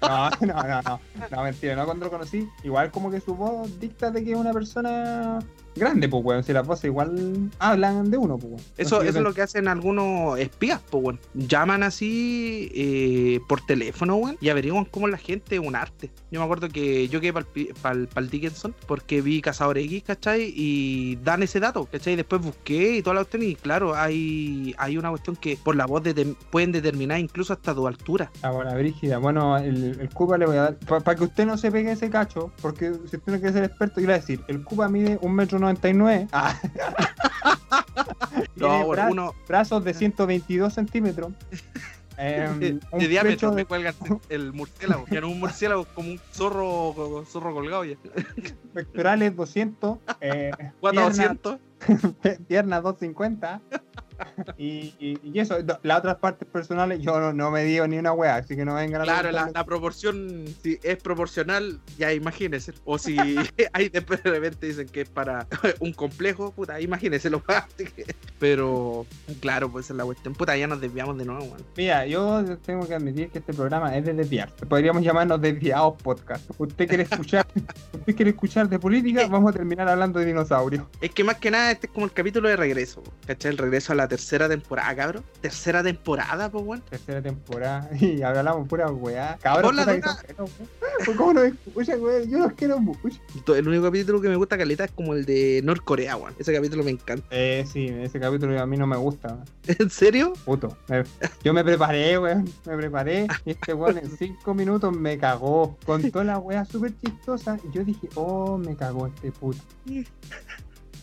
No, 0.00 0.30
no, 0.46 0.62
no, 0.62 0.82
no, 0.82 1.00
no, 1.30 1.42
mentira, 1.42 1.76
no 1.76 1.84
cuando 1.84 2.06
lo 2.06 2.10
conocí. 2.10 2.48
Igual 2.64 2.90
como 2.90 3.10
que 3.10 3.20
su 3.20 3.34
voz 3.34 3.78
dicta 3.78 4.10
de 4.10 4.24
que 4.24 4.32
es 4.32 4.36
una 4.38 4.52
persona 4.52 5.38
grande, 5.76 6.08
pues, 6.08 6.24
weón. 6.24 6.42
Si 6.44 6.52
las 6.52 6.66
voces 6.66 6.86
igual 6.86 7.50
hablan 7.58 8.10
de 8.10 8.18
uno, 8.18 8.38
pues, 8.38 8.52
weón. 8.52 8.64
Eso, 8.76 9.02
eso 9.02 9.18
es 9.18 9.24
lo 9.24 9.34
que 9.34 9.42
hacen 9.42 9.68
algunos 9.68 10.38
espías, 10.38 10.80
pues, 10.90 11.04
weón. 11.04 11.20
Llaman 11.34 11.82
así 11.82 12.70
eh, 12.74 13.40
por 13.48 13.60
teléfono, 13.64 14.16
weón, 14.16 14.36
y 14.40 14.48
averiguan 14.48 14.84
cómo 14.84 15.08
la 15.08 15.18
gente 15.18 15.56
es 15.56 15.60
un 15.60 15.76
arte. 15.76 16.10
Yo 16.30 16.40
me 16.40 16.44
acuerdo 16.44 16.68
que 16.68 17.08
yo 17.08 17.20
quedé 17.20 17.32
para 17.32 17.96
el 18.16 18.30
Dickinson 18.30 18.74
porque 18.86 19.20
vi 19.22 19.40
Cazador 19.40 19.78
X, 19.78 20.02
¿cachai? 20.04 20.52
Y 20.54 21.16
dan 21.24 21.42
ese 21.42 21.60
dato, 21.60 21.86
¿cachai? 21.90 22.16
Después 22.16 22.42
busqué 22.42 22.96
y 22.98 23.02
toda 23.02 23.14
la 23.14 23.20
cuestión, 23.20 23.42
y 23.42 23.54
claro, 23.54 23.94
hay, 23.94 24.74
hay 24.78 24.98
una 24.98 25.10
cuestión 25.10 25.36
que 25.36 25.56
por 25.62 25.76
la 25.76 25.86
voz 25.86 26.02
de- 26.02 26.34
pueden 26.50 26.72
determinar 26.72 27.20
incluso 27.20 27.52
hasta 27.52 27.74
tu 27.74 27.86
altura. 27.86 28.30
Ah, 28.42 28.50
bueno, 28.50 28.74
Brígida. 28.74 29.18
Bueno, 29.18 29.56
el, 29.56 29.98
el 30.00 30.08
Cuba 30.10 30.38
le 30.38 30.46
voy 30.46 30.56
a 30.56 30.62
dar. 30.62 30.76
Para 31.02 31.16
que 31.16 31.24
usted 31.24 31.46
no 31.46 31.56
se 31.56 31.70
pegue 31.70 31.92
ese 31.92 32.10
cacho, 32.10 32.52
porque 32.60 32.92
si 33.08 33.16
usted 33.16 33.32
no 33.32 33.38
quiere 33.38 33.52
ser 33.52 33.64
experto, 33.64 34.00
voy 34.00 34.10
a 34.10 34.14
decir: 34.14 34.40
el 34.48 34.62
Cuba 34.64 34.88
mide 34.88 35.18
1,99 35.74 36.10
m. 36.12 36.28
Ah. 36.32 36.58
No, 38.56 38.88
bra- 38.88 39.10
uno 39.10 39.34
brazos 39.46 39.84
de 39.84 39.92
122 39.94 40.72
centímetros. 40.72 41.32
em, 42.18 42.58
de, 42.58 42.80
de 42.98 43.08
diámetro 43.08 43.50
de- 43.50 43.56
me 43.56 43.64
cuelga 43.66 43.94
el, 44.28 44.52
murciélago. 44.52 45.04
Ya 45.10 45.20
no 45.20 45.28
un 45.28 45.40
murciélago, 45.40 45.84
como 45.94 46.10
un 46.10 46.20
zorro, 46.32 47.24
zorro 47.26 47.52
colgado 47.54 47.84
ya. 47.84 47.96
pectorales 48.72 49.36
200. 49.36 49.98
Eh, 50.20 50.50
pierna- 50.80 51.02
200. 51.04 51.58
piernas 52.48 52.82
250. 52.82 53.60
Y, 54.56 54.94
y, 54.98 55.18
y 55.22 55.38
eso, 55.38 55.58
las 55.82 55.98
otras 55.98 56.16
partes 56.16 56.48
personales 56.48 57.00
yo 57.00 57.18
no, 57.18 57.32
no 57.32 57.50
me 57.50 57.64
digo 57.64 57.86
ni 57.86 57.98
una 57.98 58.12
wea, 58.12 58.36
así 58.36 58.56
que 58.56 58.64
no 58.64 58.74
vengan 58.74 59.02
a 59.02 59.04
Claro, 59.04 59.30
la, 59.32 59.50
la 59.52 59.64
proporción, 59.64 60.44
si 60.62 60.78
es 60.82 60.96
proporcional, 61.02 61.80
ya 61.98 62.12
imagínese. 62.12 62.72
O 62.84 62.98
si 62.98 63.16
hay 63.72 63.88
de 63.88 64.00
repente 64.00 64.66
dicen 64.66 64.88
que 64.88 65.02
es 65.02 65.08
para 65.08 65.46
un 65.80 65.92
complejo, 65.92 66.52
puta, 66.52 66.80
imagínese 66.80 67.30
lo. 67.30 67.42
Pero, 68.38 69.06
claro, 69.40 69.70
pues 69.70 69.90
es 69.90 69.96
la 69.96 70.04
cuestión. 70.04 70.34
Puta, 70.34 70.56
ya 70.56 70.66
nos 70.66 70.80
desviamos 70.80 71.16
de 71.18 71.24
nuevo, 71.24 71.44
weón. 71.44 71.64
Mira, 71.76 72.06
yo 72.06 72.44
tengo 72.58 72.86
que 72.86 72.94
admitir 72.94 73.30
que 73.30 73.38
este 73.38 73.52
programa 73.52 73.96
es 73.96 74.04
de 74.04 74.14
desviar. 74.14 74.52
Podríamos 74.68 75.02
llamarnos 75.02 75.40
desviados 75.40 76.00
podcast. 76.02 76.50
Usted 76.58 76.88
quiere 76.88 77.04
escuchar, 77.04 77.46
usted 77.92 78.16
quiere 78.16 78.30
escuchar 78.30 78.68
de 78.68 78.78
política, 78.78 79.26
vamos 79.28 79.54
a 79.54 79.56
terminar 79.56 79.88
hablando 79.88 80.18
de 80.18 80.26
dinosaurios. 80.26 80.84
Es 81.00 81.10
que 81.10 81.24
más 81.24 81.36
que 81.36 81.50
nada, 81.50 81.70
este 81.70 81.86
es 81.86 81.92
como 81.92 82.06
el 82.06 82.12
capítulo 82.12 82.48
de 82.48 82.56
regreso, 82.56 83.02
¿cachai? 83.26 83.52
El 83.52 83.58
regreso 83.58 83.92
a 83.92 83.96
la 83.96 84.05
tercera 84.08 84.48
temporada, 84.48 84.94
cabrón. 84.94 85.24
Tercera 85.40 85.82
temporada, 85.82 86.50
pues, 86.50 86.64
weón. 86.64 86.82
Tercera 86.82 87.22
temporada 87.22 87.88
y 88.00 88.22
hablamos 88.22 88.68
pura 88.68 88.90
weá. 88.90 89.38
Cabrón, 89.42 89.76
que 89.76 90.34
son 90.34 90.48
weón. 91.06 91.16
¿Cómo 91.16 91.32
no 91.34 91.40
me 91.42 91.48
escuchan, 91.48 92.00
weón? 92.00 92.30
Yo 92.30 92.38
los 92.38 92.52
quiero 92.52 92.78
mucho. 92.78 93.20
El 93.54 93.68
único 93.68 93.84
capítulo 93.84 94.20
que 94.20 94.28
me 94.28 94.36
gusta, 94.36 94.56
Caleta, 94.58 94.84
es 94.84 94.90
como 94.90 95.14
el 95.14 95.24
de 95.24 95.60
Norcorea, 95.64 96.16
weón. 96.16 96.34
Ese 96.38 96.52
capítulo 96.52 96.84
me 96.84 96.90
encanta. 96.90 97.26
Eh, 97.30 97.64
sí, 97.70 97.86
ese 97.88 98.18
capítulo 98.18 98.60
a 98.60 98.66
mí 98.66 98.76
no 98.76 98.86
me 98.86 98.96
gusta. 98.96 99.38
¿En 99.66 99.90
serio? 99.90 100.32
Puto. 100.44 100.76
Yo 101.42 101.52
me 101.52 101.64
preparé, 101.64 102.18
weón. 102.18 102.50
Me 102.66 102.76
preparé. 102.76 103.26
Y 103.44 103.50
este 103.50 103.74
weón 103.74 103.98
en 103.98 104.10
cinco 104.16 104.54
minutos 104.54 104.96
me 104.96 105.18
cagó. 105.18 105.76
Contó 105.84 106.24
la 106.24 106.38
weá 106.38 106.64
súper 106.64 106.92
chistosa. 106.98 107.58
Y 107.68 107.76
yo 107.76 107.84
dije, 107.84 108.08
oh, 108.14 108.58
me 108.58 108.76
cagó 108.76 109.06
este 109.06 109.32
puto. 109.32 109.60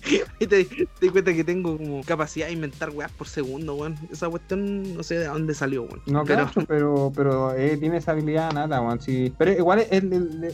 Y 0.40 0.48
te, 0.48 0.66
te 0.66 0.88
di 1.02 1.10
cuenta 1.10 1.34
que 1.34 1.44
tengo 1.44 1.78
como 1.78 2.04
capacidad 2.04 2.48
de 2.48 2.54
inventar 2.54 2.90
weas 2.90 3.12
por 3.12 3.28
segundo, 3.28 3.76
weón. 3.76 3.96
Esa 4.12 4.28
cuestión 4.30 4.96
no 4.96 5.04
sé 5.04 5.18
de 5.20 5.28
dónde 5.28 5.54
salió, 5.54 5.84
weón. 5.84 6.02
No, 6.06 6.24
pero 6.26 6.50
pero, 6.54 6.66
pero, 6.68 7.12
pero 7.16 7.56
eh, 7.56 7.78
tiene 7.78 7.98
esa 7.98 8.12
habilidad 8.12 8.52
nada, 8.52 8.82
weón. 8.82 9.00
Sí. 9.00 9.34
Pero 9.38 9.52
igual 9.52 9.80
es, 9.80 9.92
es- 9.92 10.04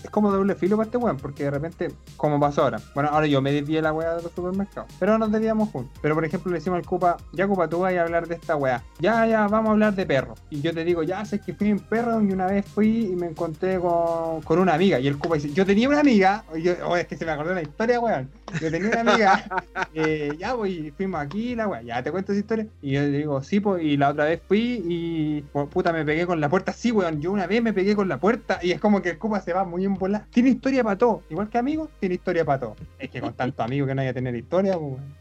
es 0.04 0.10
como 0.12 0.32
doble 0.32 0.56
filo 0.56 0.78
para 0.78 0.86
este 0.86 0.98
weón, 0.98 1.18
porque 1.18 1.46
de 1.46 1.52
repente, 1.52 1.92
como 2.18 2.40
pasó 2.40 2.64
ahora. 2.64 2.80
Bueno, 2.94 3.10
ahora 3.12 3.26
yo 3.28 3.42
me 3.42 3.52
desvié 3.52 3.82
la 3.82 3.92
weá 3.94 4.16
de 4.16 4.24
los 4.24 4.32
supermercados. 4.32 4.92
Pero 5.00 5.18
nos 5.18 5.32
desviamos 5.32 5.70
juntos. 5.70 5.98
Pero 6.02 6.14
por 6.16 6.26
ejemplo, 6.26 6.52
le 6.52 6.60
decimos 6.60 6.78
al 6.78 6.86
Cupa, 6.86 7.18
ya 7.34 7.48
Cupa, 7.48 7.68
tú 7.68 7.80
vas 7.80 7.94
a 7.96 8.02
hablar 8.04 8.28
de 8.28 8.36
esta 8.36 8.56
weá. 8.56 8.84
Ya, 9.00 9.26
ya, 9.26 9.48
vamos 9.48 9.70
a 9.70 9.72
hablar 9.72 9.96
de 9.96 10.06
perros. 10.06 10.40
Y 10.50 10.62
yo 10.62 10.74
te 10.74 10.84
digo, 10.84 11.02
ya 11.04 11.26
sé 11.26 11.40
que 11.40 11.54
fui 11.54 11.70
en 11.70 11.80
perro 11.80 12.22
y 12.22 12.32
una 12.32 12.46
vez 12.46 12.66
fui 12.66 13.08
y 13.12 13.16
me 13.16 13.28
encontré 13.28 13.80
con, 13.80 14.42
con 14.44 14.60
una 14.60 14.74
amiga. 14.76 15.00
Y 15.00 15.08
el 15.08 15.18
Cupa 15.18 15.36
dice, 15.36 15.52
yo 15.54 15.66
tenía 15.66 15.90
una 15.90 16.02
amiga. 16.02 16.44
Y 16.56 16.62
yo, 16.64 16.74
oh, 16.86 16.96
es 16.96 17.08
que 17.08 17.18
se 17.18 17.26
me 17.26 17.32
acordó 17.32 17.52
una 17.54 17.62
historia, 17.62 18.00
weón. 18.00 18.30
Yo 18.62 18.70
tenía 18.72 18.90
una 18.90 19.02
amiga. 19.12 19.39
eh, 19.94 20.36
ya, 20.38 20.56
pues, 20.56 20.94
fuimos 20.96 21.22
aquí, 21.22 21.56
la 21.56 21.68
weá, 21.68 21.82
ya 21.82 22.04
te 22.04 22.12
cuento 22.12 22.32
esa 22.32 22.40
historia. 22.40 22.68
Y 22.82 22.92
yo 22.92 23.02
le 23.02 23.10
digo, 23.10 23.44
sí, 23.44 23.60
pues, 23.60 23.84
y 23.84 23.98
la 23.98 24.10
otra 24.10 24.26
vez 24.26 24.42
fui 24.48 24.84
y, 24.86 25.42
pues, 25.52 25.68
puta, 25.70 25.92
me 25.94 26.06
pegué 26.06 26.26
con 26.26 26.40
la 26.40 26.50
puerta. 26.50 26.74
Sí, 26.74 26.92
weón, 26.92 27.22
yo 27.22 27.32
una 27.32 27.48
vez 27.48 27.62
me 27.62 27.74
pegué 27.74 27.96
con 27.96 28.08
la 28.08 28.20
puerta 28.20 28.60
y 28.62 28.72
es 28.72 28.80
como 28.80 29.02
que 29.02 29.12
el 29.12 29.18
Cupa 29.18 29.42
se 29.42 29.54
va 29.54 29.64
muy 29.66 29.86
en 29.86 29.96
bola. 29.96 30.26
Tiene 30.32 30.50
historia 30.50 30.84
para 30.84 30.98
todo. 30.98 31.24
Igual 31.30 31.50
que 31.50 31.58
amigos, 31.58 31.90
tiene 32.00 32.16
historia 32.16 32.46
para 32.46 32.60
todo. 32.60 32.76
Es 32.98 33.10
que 33.10 33.22
con 33.22 33.34
tantos 33.34 33.66
amigos 33.66 33.88
que 33.88 33.96
no 33.96 34.02
haya 34.02 34.14
tener 34.14 34.36
historia, 34.36 34.74
pues, 34.74 34.94
weón. 34.94 35.20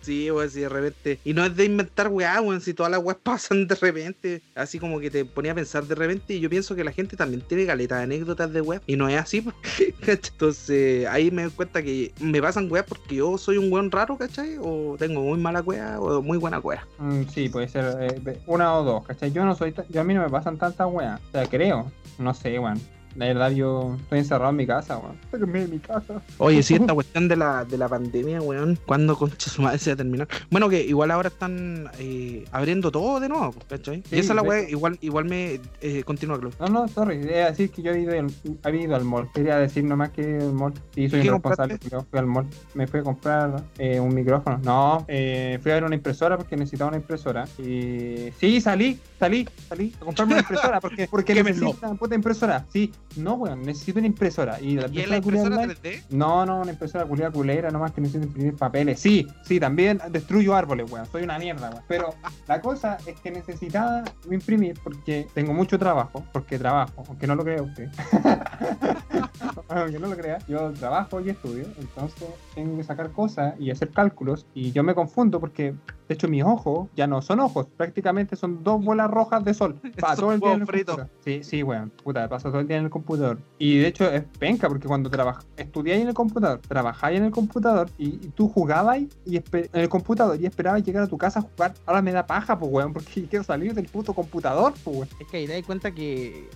Sí, 0.00 0.30
weón, 0.30 0.50
si 0.50 0.60
de 0.60 0.68
repente. 0.68 1.20
Y 1.24 1.34
no 1.34 1.44
es 1.44 1.54
de 1.54 1.64
inventar 1.64 2.08
weá, 2.08 2.40
weón, 2.40 2.60
si 2.60 2.74
todas 2.74 2.90
las 2.90 3.02
weas 3.02 3.18
pasan 3.22 3.66
de 3.66 3.74
repente. 3.74 4.42
Así 4.54 4.78
como 4.78 5.00
que 5.00 5.10
te 5.10 5.24
ponía 5.24 5.52
a 5.52 5.54
pensar 5.54 5.84
de 5.84 5.94
repente. 5.94 6.34
Y 6.34 6.40
yo 6.40 6.50
pienso 6.50 6.74
que 6.74 6.84
la 6.84 6.92
gente 6.92 7.16
también 7.16 7.42
tiene 7.42 7.64
galeta 7.64 7.98
de 7.98 8.04
anécdotas 8.04 8.52
de 8.52 8.60
weá. 8.60 8.80
Y 8.86 8.96
no 8.96 9.08
es 9.08 9.16
así, 9.18 9.42
¿cachai? 10.00 10.20
Entonces 10.32 11.06
ahí 11.06 11.30
me 11.30 11.42
doy 11.42 11.52
cuenta 11.52 11.82
que 11.82 12.12
me 12.20 12.40
pasan 12.40 12.70
weá 12.70 12.84
porque 12.84 13.16
yo 13.16 13.38
soy 13.38 13.58
un 13.58 13.72
weón 13.72 13.90
raro, 13.90 14.16
¿cachai? 14.16 14.56
O 14.60 14.96
tengo 14.98 15.22
muy 15.22 15.38
mala 15.38 15.60
weá 15.60 16.00
o 16.00 16.22
muy 16.22 16.38
buena 16.38 16.58
weá. 16.58 16.86
Mm, 16.98 17.22
sí, 17.32 17.48
puede 17.48 17.68
ser 17.68 17.96
eh, 18.00 18.40
una 18.46 18.76
o 18.76 18.84
dos, 18.84 19.06
¿cachai? 19.06 19.32
Yo 19.32 19.44
no 19.44 19.54
soy, 19.54 19.74
yo 19.88 20.00
a 20.00 20.04
mí 20.04 20.14
no 20.14 20.22
me 20.22 20.30
pasan 20.30 20.56
tantas 20.56 20.88
weas. 20.90 21.20
O 21.28 21.30
sea, 21.32 21.46
creo, 21.46 21.90
no 22.18 22.34
sé, 22.34 22.58
weón. 22.58 22.80
La 23.16 23.26
verdad, 23.26 23.50
yo 23.50 23.96
estoy 24.00 24.20
encerrado 24.20 24.50
en 24.50 24.56
mi 24.56 24.66
casa, 24.66 24.98
weón. 24.98 25.16
Estoy 25.24 25.42
en 25.42 25.70
mi 25.70 25.78
casa. 25.78 26.22
Oye, 26.38 26.62
sí, 26.62 26.74
esta 26.74 26.94
cuestión 26.94 27.28
de 27.28 27.36
la, 27.36 27.64
de 27.64 27.76
la 27.76 27.88
pandemia, 27.88 28.40
weón, 28.40 28.78
¿cuándo 28.86 29.16
concha 29.16 29.50
su 29.50 29.62
madre 29.62 29.78
se 29.78 29.90
va 29.90 29.94
a 29.94 29.96
terminar? 29.96 30.28
Bueno, 30.50 30.68
que 30.68 30.82
igual 30.82 31.10
ahora 31.10 31.28
están 31.28 31.90
eh, 31.98 32.44
abriendo 32.52 32.90
todo 32.90 33.20
de 33.20 33.28
nuevo, 33.28 33.54
¿cachai? 33.68 34.02
Sí, 34.08 34.16
y 34.16 34.18
esa 34.20 34.32
es 34.32 34.36
la 34.36 34.42
weá, 34.42 34.68
igual, 34.68 34.98
igual 35.00 35.24
me 35.24 35.60
eh, 35.80 36.02
continúa, 36.04 36.38
Claudio. 36.38 36.56
No, 36.60 36.68
no, 36.68 36.88
sorry. 36.88 37.20
Quería 37.20 37.46
decir 37.50 37.70
que 37.70 37.82
yo 37.82 37.92
he 37.92 38.00
ido 38.00 38.12
al, 38.12 38.30
he 38.74 38.76
ido 38.76 38.96
al 38.96 39.04
mall. 39.04 39.28
Quería 39.32 39.56
decir 39.56 39.84
nomás 39.84 40.10
que 40.10 40.38
al 40.38 40.52
mall. 40.52 40.72
Sí, 40.94 41.08
soy 41.08 41.20
¿Qué 41.20 41.26
irresponsable. 41.26 41.78
Yo 41.90 42.06
fui 42.08 42.18
al 42.18 42.26
mall. 42.26 42.46
Me 42.74 42.86
fui 42.86 43.00
a 43.00 43.02
comprar 43.02 43.62
eh, 43.78 43.98
un 43.98 44.14
micrófono. 44.14 44.60
No, 44.62 45.04
eh, 45.08 45.58
fui 45.62 45.72
a 45.72 45.74
ver 45.74 45.84
una 45.84 45.94
impresora 45.94 46.36
porque 46.36 46.56
necesitaba 46.56 46.88
una 46.88 46.98
impresora. 46.98 47.46
Y 47.58 48.30
sí, 48.38 48.60
salí, 48.60 48.98
salí, 49.18 49.48
salí 49.68 49.92
a 50.00 50.04
comprarme 50.04 50.34
una 50.34 50.42
impresora 50.42 50.80
porque, 50.80 51.08
porque 51.10 51.34
Qué 51.34 51.42
necesito 51.42 51.76
una 51.82 51.94
puta 51.94 52.14
impresora. 52.14 52.64
Sí, 52.72 52.92
no, 53.16 53.34
weón, 53.34 53.62
necesito 53.62 53.98
una 53.98 54.06
impresora. 54.06 54.60
Y 54.60 54.76
la 54.76 54.88
¿Y 54.88 55.00
es 55.00 55.08
la 55.08 55.16
impresora 55.16 55.56
online- 55.56 55.74
3D? 55.74 56.02
No, 56.10 56.46
no, 56.46 56.60
una 56.60 56.70
impresora 56.70 57.04
culiada 57.04 57.32
culera, 57.32 57.70
nomás 57.70 57.92
que 57.92 58.00
necesito 58.00 58.26
imprimir 58.26 58.54
papeles. 58.56 59.00
Sí, 59.00 59.26
sí, 59.44 59.58
también 59.58 60.00
destruyo 60.10 60.54
árboles, 60.54 60.90
weón. 60.90 61.06
Soy 61.06 61.22
una 61.24 61.38
mierda, 61.38 61.70
weón. 61.70 61.82
Pero 61.88 62.14
la 62.48 62.60
cosa 62.60 62.98
es 63.06 63.18
que 63.20 63.30
necesitaba 63.30 64.04
imprimir 64.30 64.78
porque 64.82 65.26
tengo 65.34 65.52
mucho 65.52 65.78
trabajo, 65.78 66.24
porque 66.32 66.58
trabajo, 66.58 67.04
aunque 67.08 67.26
no 67.26 67.34
lo 67.34 67.44
crea 67.44 67.62
usted. 67.62 67.88
aunque 69.68 69.98
no 69.98 70.08
lo 70.08 70.16
crea, 70.16 70.38
yo 70.48 70.72
trabajo 70.72 71.20
y 71.20 71.30
estudio, 71.30 71.64
entonces 71.78 72.28
tengo 72.54 72.76
que 72.76 72.84
sacar 72.84 73.10
cosas 73.10 73.54
y 73.58 73.70
hacer 73.70 73.90
cálculos 73.90 74.46
y 74.54 74.72
yo 74.72 74.82
me 74.82 74.94
confundo 74.94 75.40
porque 75.40 75.74
de 76.10 76.14
hecho 76.14 76.26
mis 76.26 76.42
ojos 76.42 76.88
ya 76.96 77.06
no 77.06 77.22
son 77.22 77.38
ojos, 77.38 77.68
prácticamente 77.76 78.34
son 78.34 78.64
dos 78.64 78.84
bolas 78.84 79.08
rojas 79.08 79.44
de 79.44 79.54
sol. 79.54 79.76
Para 80.00 80.16
todo 80.16 80.32
el 80.32 80.40
día 80.40 80.54
en 80.54 80.60
el 80.62 80.66
computador. 80.66 81.08
Sí, 81.24 81.44
sí, 81.44 81.62
weón, 81.62 81.90
puta, 82.02 82.28
paso 82.28 82.50
todo 82.50 82.60
el 82.60 82.66
día 82.66 82.78
en 82.78 82.84
el 82.86 82.90
computador. 82.90 83.38
Y 83.58 83.78
de 83.78 83.86
hecho 83.86 84.10
es 84.10 84.24
penca 84.40 84.66
porque 84.66 84.88
cuando 84.88 85.08
estudiáis 85.56 86.02
en 86.02 86.08
el 86.08 86.14
computador, 86.14 86.58
trabajáis 86.66 87.18
en 87.18 87.26
el 87.26 87.30
computador 87.30 87.88
y, 87.96 88.08
y 88.08 88.32
tú 88.34 88.48
jugabas 88.48 88.98
y 89.24 89.36
en 89.36 89.68
el 89.72 89.88
computador 89.88 90.36
y 90.40 90.46
esperabas 90.46 90.82
llegar 90.82 91.04
a 91.04 91.06
tu 91.06 91.16
casa 91.16 91.38
a 91.38 91.42
jugar. 91.42 91.74
Ahora 91.86 92.02
me 92.02 92.10
da 92.10 92.26
paja, 92.26 92.58
pues 92.58 92.72
weón, 92.72 92.92
porque 92.92 93.26
quiero 93.30 93.44
salir 93.44 93.72
del 93.72 93.86
puto 93.86 94.12
computador, 94.12 94.74
pues 94.82 94.96
weón. 94.96 95.08
Es 95.20 95.28
que 95.28 95.36
ahí 95.36 95.46
te 95.46 95.52
das 95.52 95.62
cuenta 95.64 95.92
que, 95.92 96.50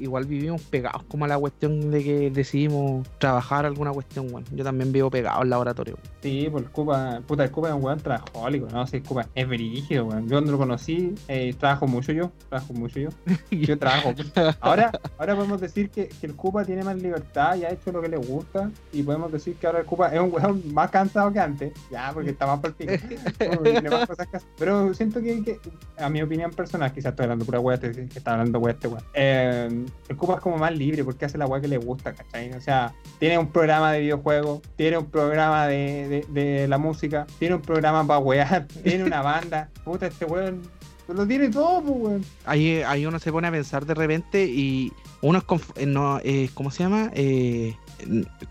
igual 0.00 0.24
vivimos 0.26 0.62
pegados 0.62 1.02
como 1.04 1.24
a 1.24 1.28
la 1.28 1.38
cuestión 1.38 1.90
de 1.90 2.04
que 2.04 2.30
decidimos 2.30 3.08
trabajar 3.18 3.66
alguna 3.66 3.92
cuestión, 3.92 4.26
weón. 4.32 4.44
Yo 4.52 4.64
también 4.64 4.92
vivo 4.92 5.10
pegado 5.10 5.40
al 5.40 5.50
laboratorio. 5.50 5.96
Sí, 6.22 6.48
pues 6.50 6.64
el 6.64 6.70
Cuba, 6.70 7.20
puta, 7.26 7.44
el 7.44 7.50
Cuba 7.50 7.70
es 7.70 7.74
un 7.74 7.84
weón 7.84 7.98
trabajólico, 7.98 8.68
¿no? 8.72 8.86
Sí, 8.86 8.98
el 8.98 9.02
Cuba 9.02 9.26
es 9.34 9.48
brígido, 9.48 10.06
weón. 10.06 10.24
Yo 10.24 10.36
cuando 10.36 10.52
lo 10.52 10.58
conocí, 10.58 11.14
eh, 11.28 11.54
trabajo 11.58 11.86
mucho 11.86 12.12
yo, 12.12 12.30
trabajo 12.48 12.72
mucho 12.74 13.00
yo. 13.00 13.08
Yo 13.50 13.78
trabajo. 13.78 14.14
Ahora, 14.60 14.90
ahora 15.18 15.36
podemos 15.36 15.60
decir 15.60 15.90
que, 15.90 16.08
que 16.08 16.26
el 16.26 16.34
Cuba 16.34 16.64
tiene 16.64 16.82
más 16.82 16.96
libertad 16.96 17.56
y 17.56 17.64
ha 17.64 17.70
hecho 17.70 17.92
lo 17.92 18.00
que 18.00 18.08
le 18.08 18.16
gusta. 18.16 18.70
Y 18.92 19.02
podemos 19.02 19.30
decir 19.32 19.56
que 19.56 19.66
ahora 19.66 19.80
el 19.80 19.86
Cuba 19.86 20.08
es 20.08 20.20
un 20.20 20.32
weón 20.32 20.62
más 20.72 20.90
cansado 20.90 21.32
que 21.32 21.40
antes. 21.40 21.72
Ya, 21.90 22.10
porque 22.12 22.30
está 22.30 22.46
más 22.46 22.60
por 22.60 22.70
hacer. 22.80 24.42
Pero 24.58 24.94
siento 24.94 25.20
que, 25.20 25.42
que, 25.42 25.60
a 25.98 26.08
mi 26.08 26.22
opinión 26.22 26.50
personal, 26.50 26.92
quizás 26.92 27.10
estoy 27.10 27.24
hablando 27.24 27.44
pura 27.44 27.60
weá, 27.60 27.78
que 27.78 27.88
está 28.14 28.32
hablando 28.32 28.58
weá 28.58 28.72
este 28.72 28.88
weón. 28.88 29.04
Eh, 29.14 29.68
el 30.08 30.16
Cuba 30.16 30.36
es 30.36 30.40
como 30.40 30.58
más 30.58 30.76
libre 30.76 31.04
porque 31.04 31.24
hace 31.24 31.38
la 31.38 31.46
weá 31.46 31.60
que 31.60 31.68
le 31.68 31.78
gusta, 31.78 32.12
¿cachai? 32.12 32.52
O 32.52 32.60
sea, 32.60 32.92
tiene 33.18 33.38
un 33.38 33.48
programa 33.48 33.92
de 33.92 34.00
videojuegos, 34.00 34.60
tiene 34.76 34.98
un 34.98 35.06
programa 35.06 35.66
de, 35.66 36.24
de, 36.28 36.68
la 36.68 36.78
música, 36.78 37.26
tiene 37.38 37.54
un 37.56 37.62
programa 37.62 38.06
para 38.06 38.18
wear, 38.18 38.66
tiene 38.84 39.04
una 39.04 39.22
banda. 39.22 39.68
Puta, 39.84 40.06
este 40.06 40.24
weón 40.24 40.62
lo 41.08 41.26
tiene 41.26 41.48
todo, 41.48 41.82
pues, 41.82 41.96
weón. 41.98 42.24
Ahí, 42.44 42.82
ahí 42.86 43.06
uno 43.06 43.18
se 43.18 43.32
pone 43.32 43.48
a 43.48 43.50
pensar 43.50 43.84
de 43.84 43.94
repente 43.94 44.44
y 44.44 44.92
uno 45.22 45.38
es, 45.38 45.62
eh, 45.76 45.86
no, 45.86 46.20
eh, 46.22 46.50
¿cómo 46.54 46.70
se 46.70 46.82
llama? 46.82 47.10
Eh, 47.14 47.74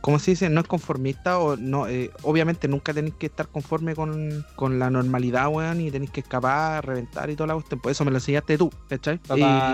¿cómo 0.02 0.20
se 0.20 0.32
dice? 0.32 0.50
No 0.50 0.62
es 0.62 0.68
conformista 0.68 1.40
o 1.40 1.56
no, 1.58 1.88
eh, 1.88 2.12
obviamente 2.24 2.68
nunca 2.68 2.94
tenéis 2.94 3.16
que 3.16 3.28
estar 3.28 3.48
conforme 3.48 3.96
con, 3.96 4.46
con 4.56 4.80
la 4.80 4.90
normalidad, 4.90 5.48
weón, 5.50 5.82
y 5.82 5.92
tenéis 5.92 6.12
que 6.12 6.22
escapar, 6.22 6.86
reventar 6.86 7.30
y 7.30 7.36
toda 7.36 7.48
la 7.48 7.54
cuestión. 7.54 7.80
Por 7.80 7.92
eso 7.92 8.06
me 8.06 8.12
lo 8.12 8.18
enseñaste 8.18 8.58
tú, 8.58 8.72
¿cachai? 8.90 9.20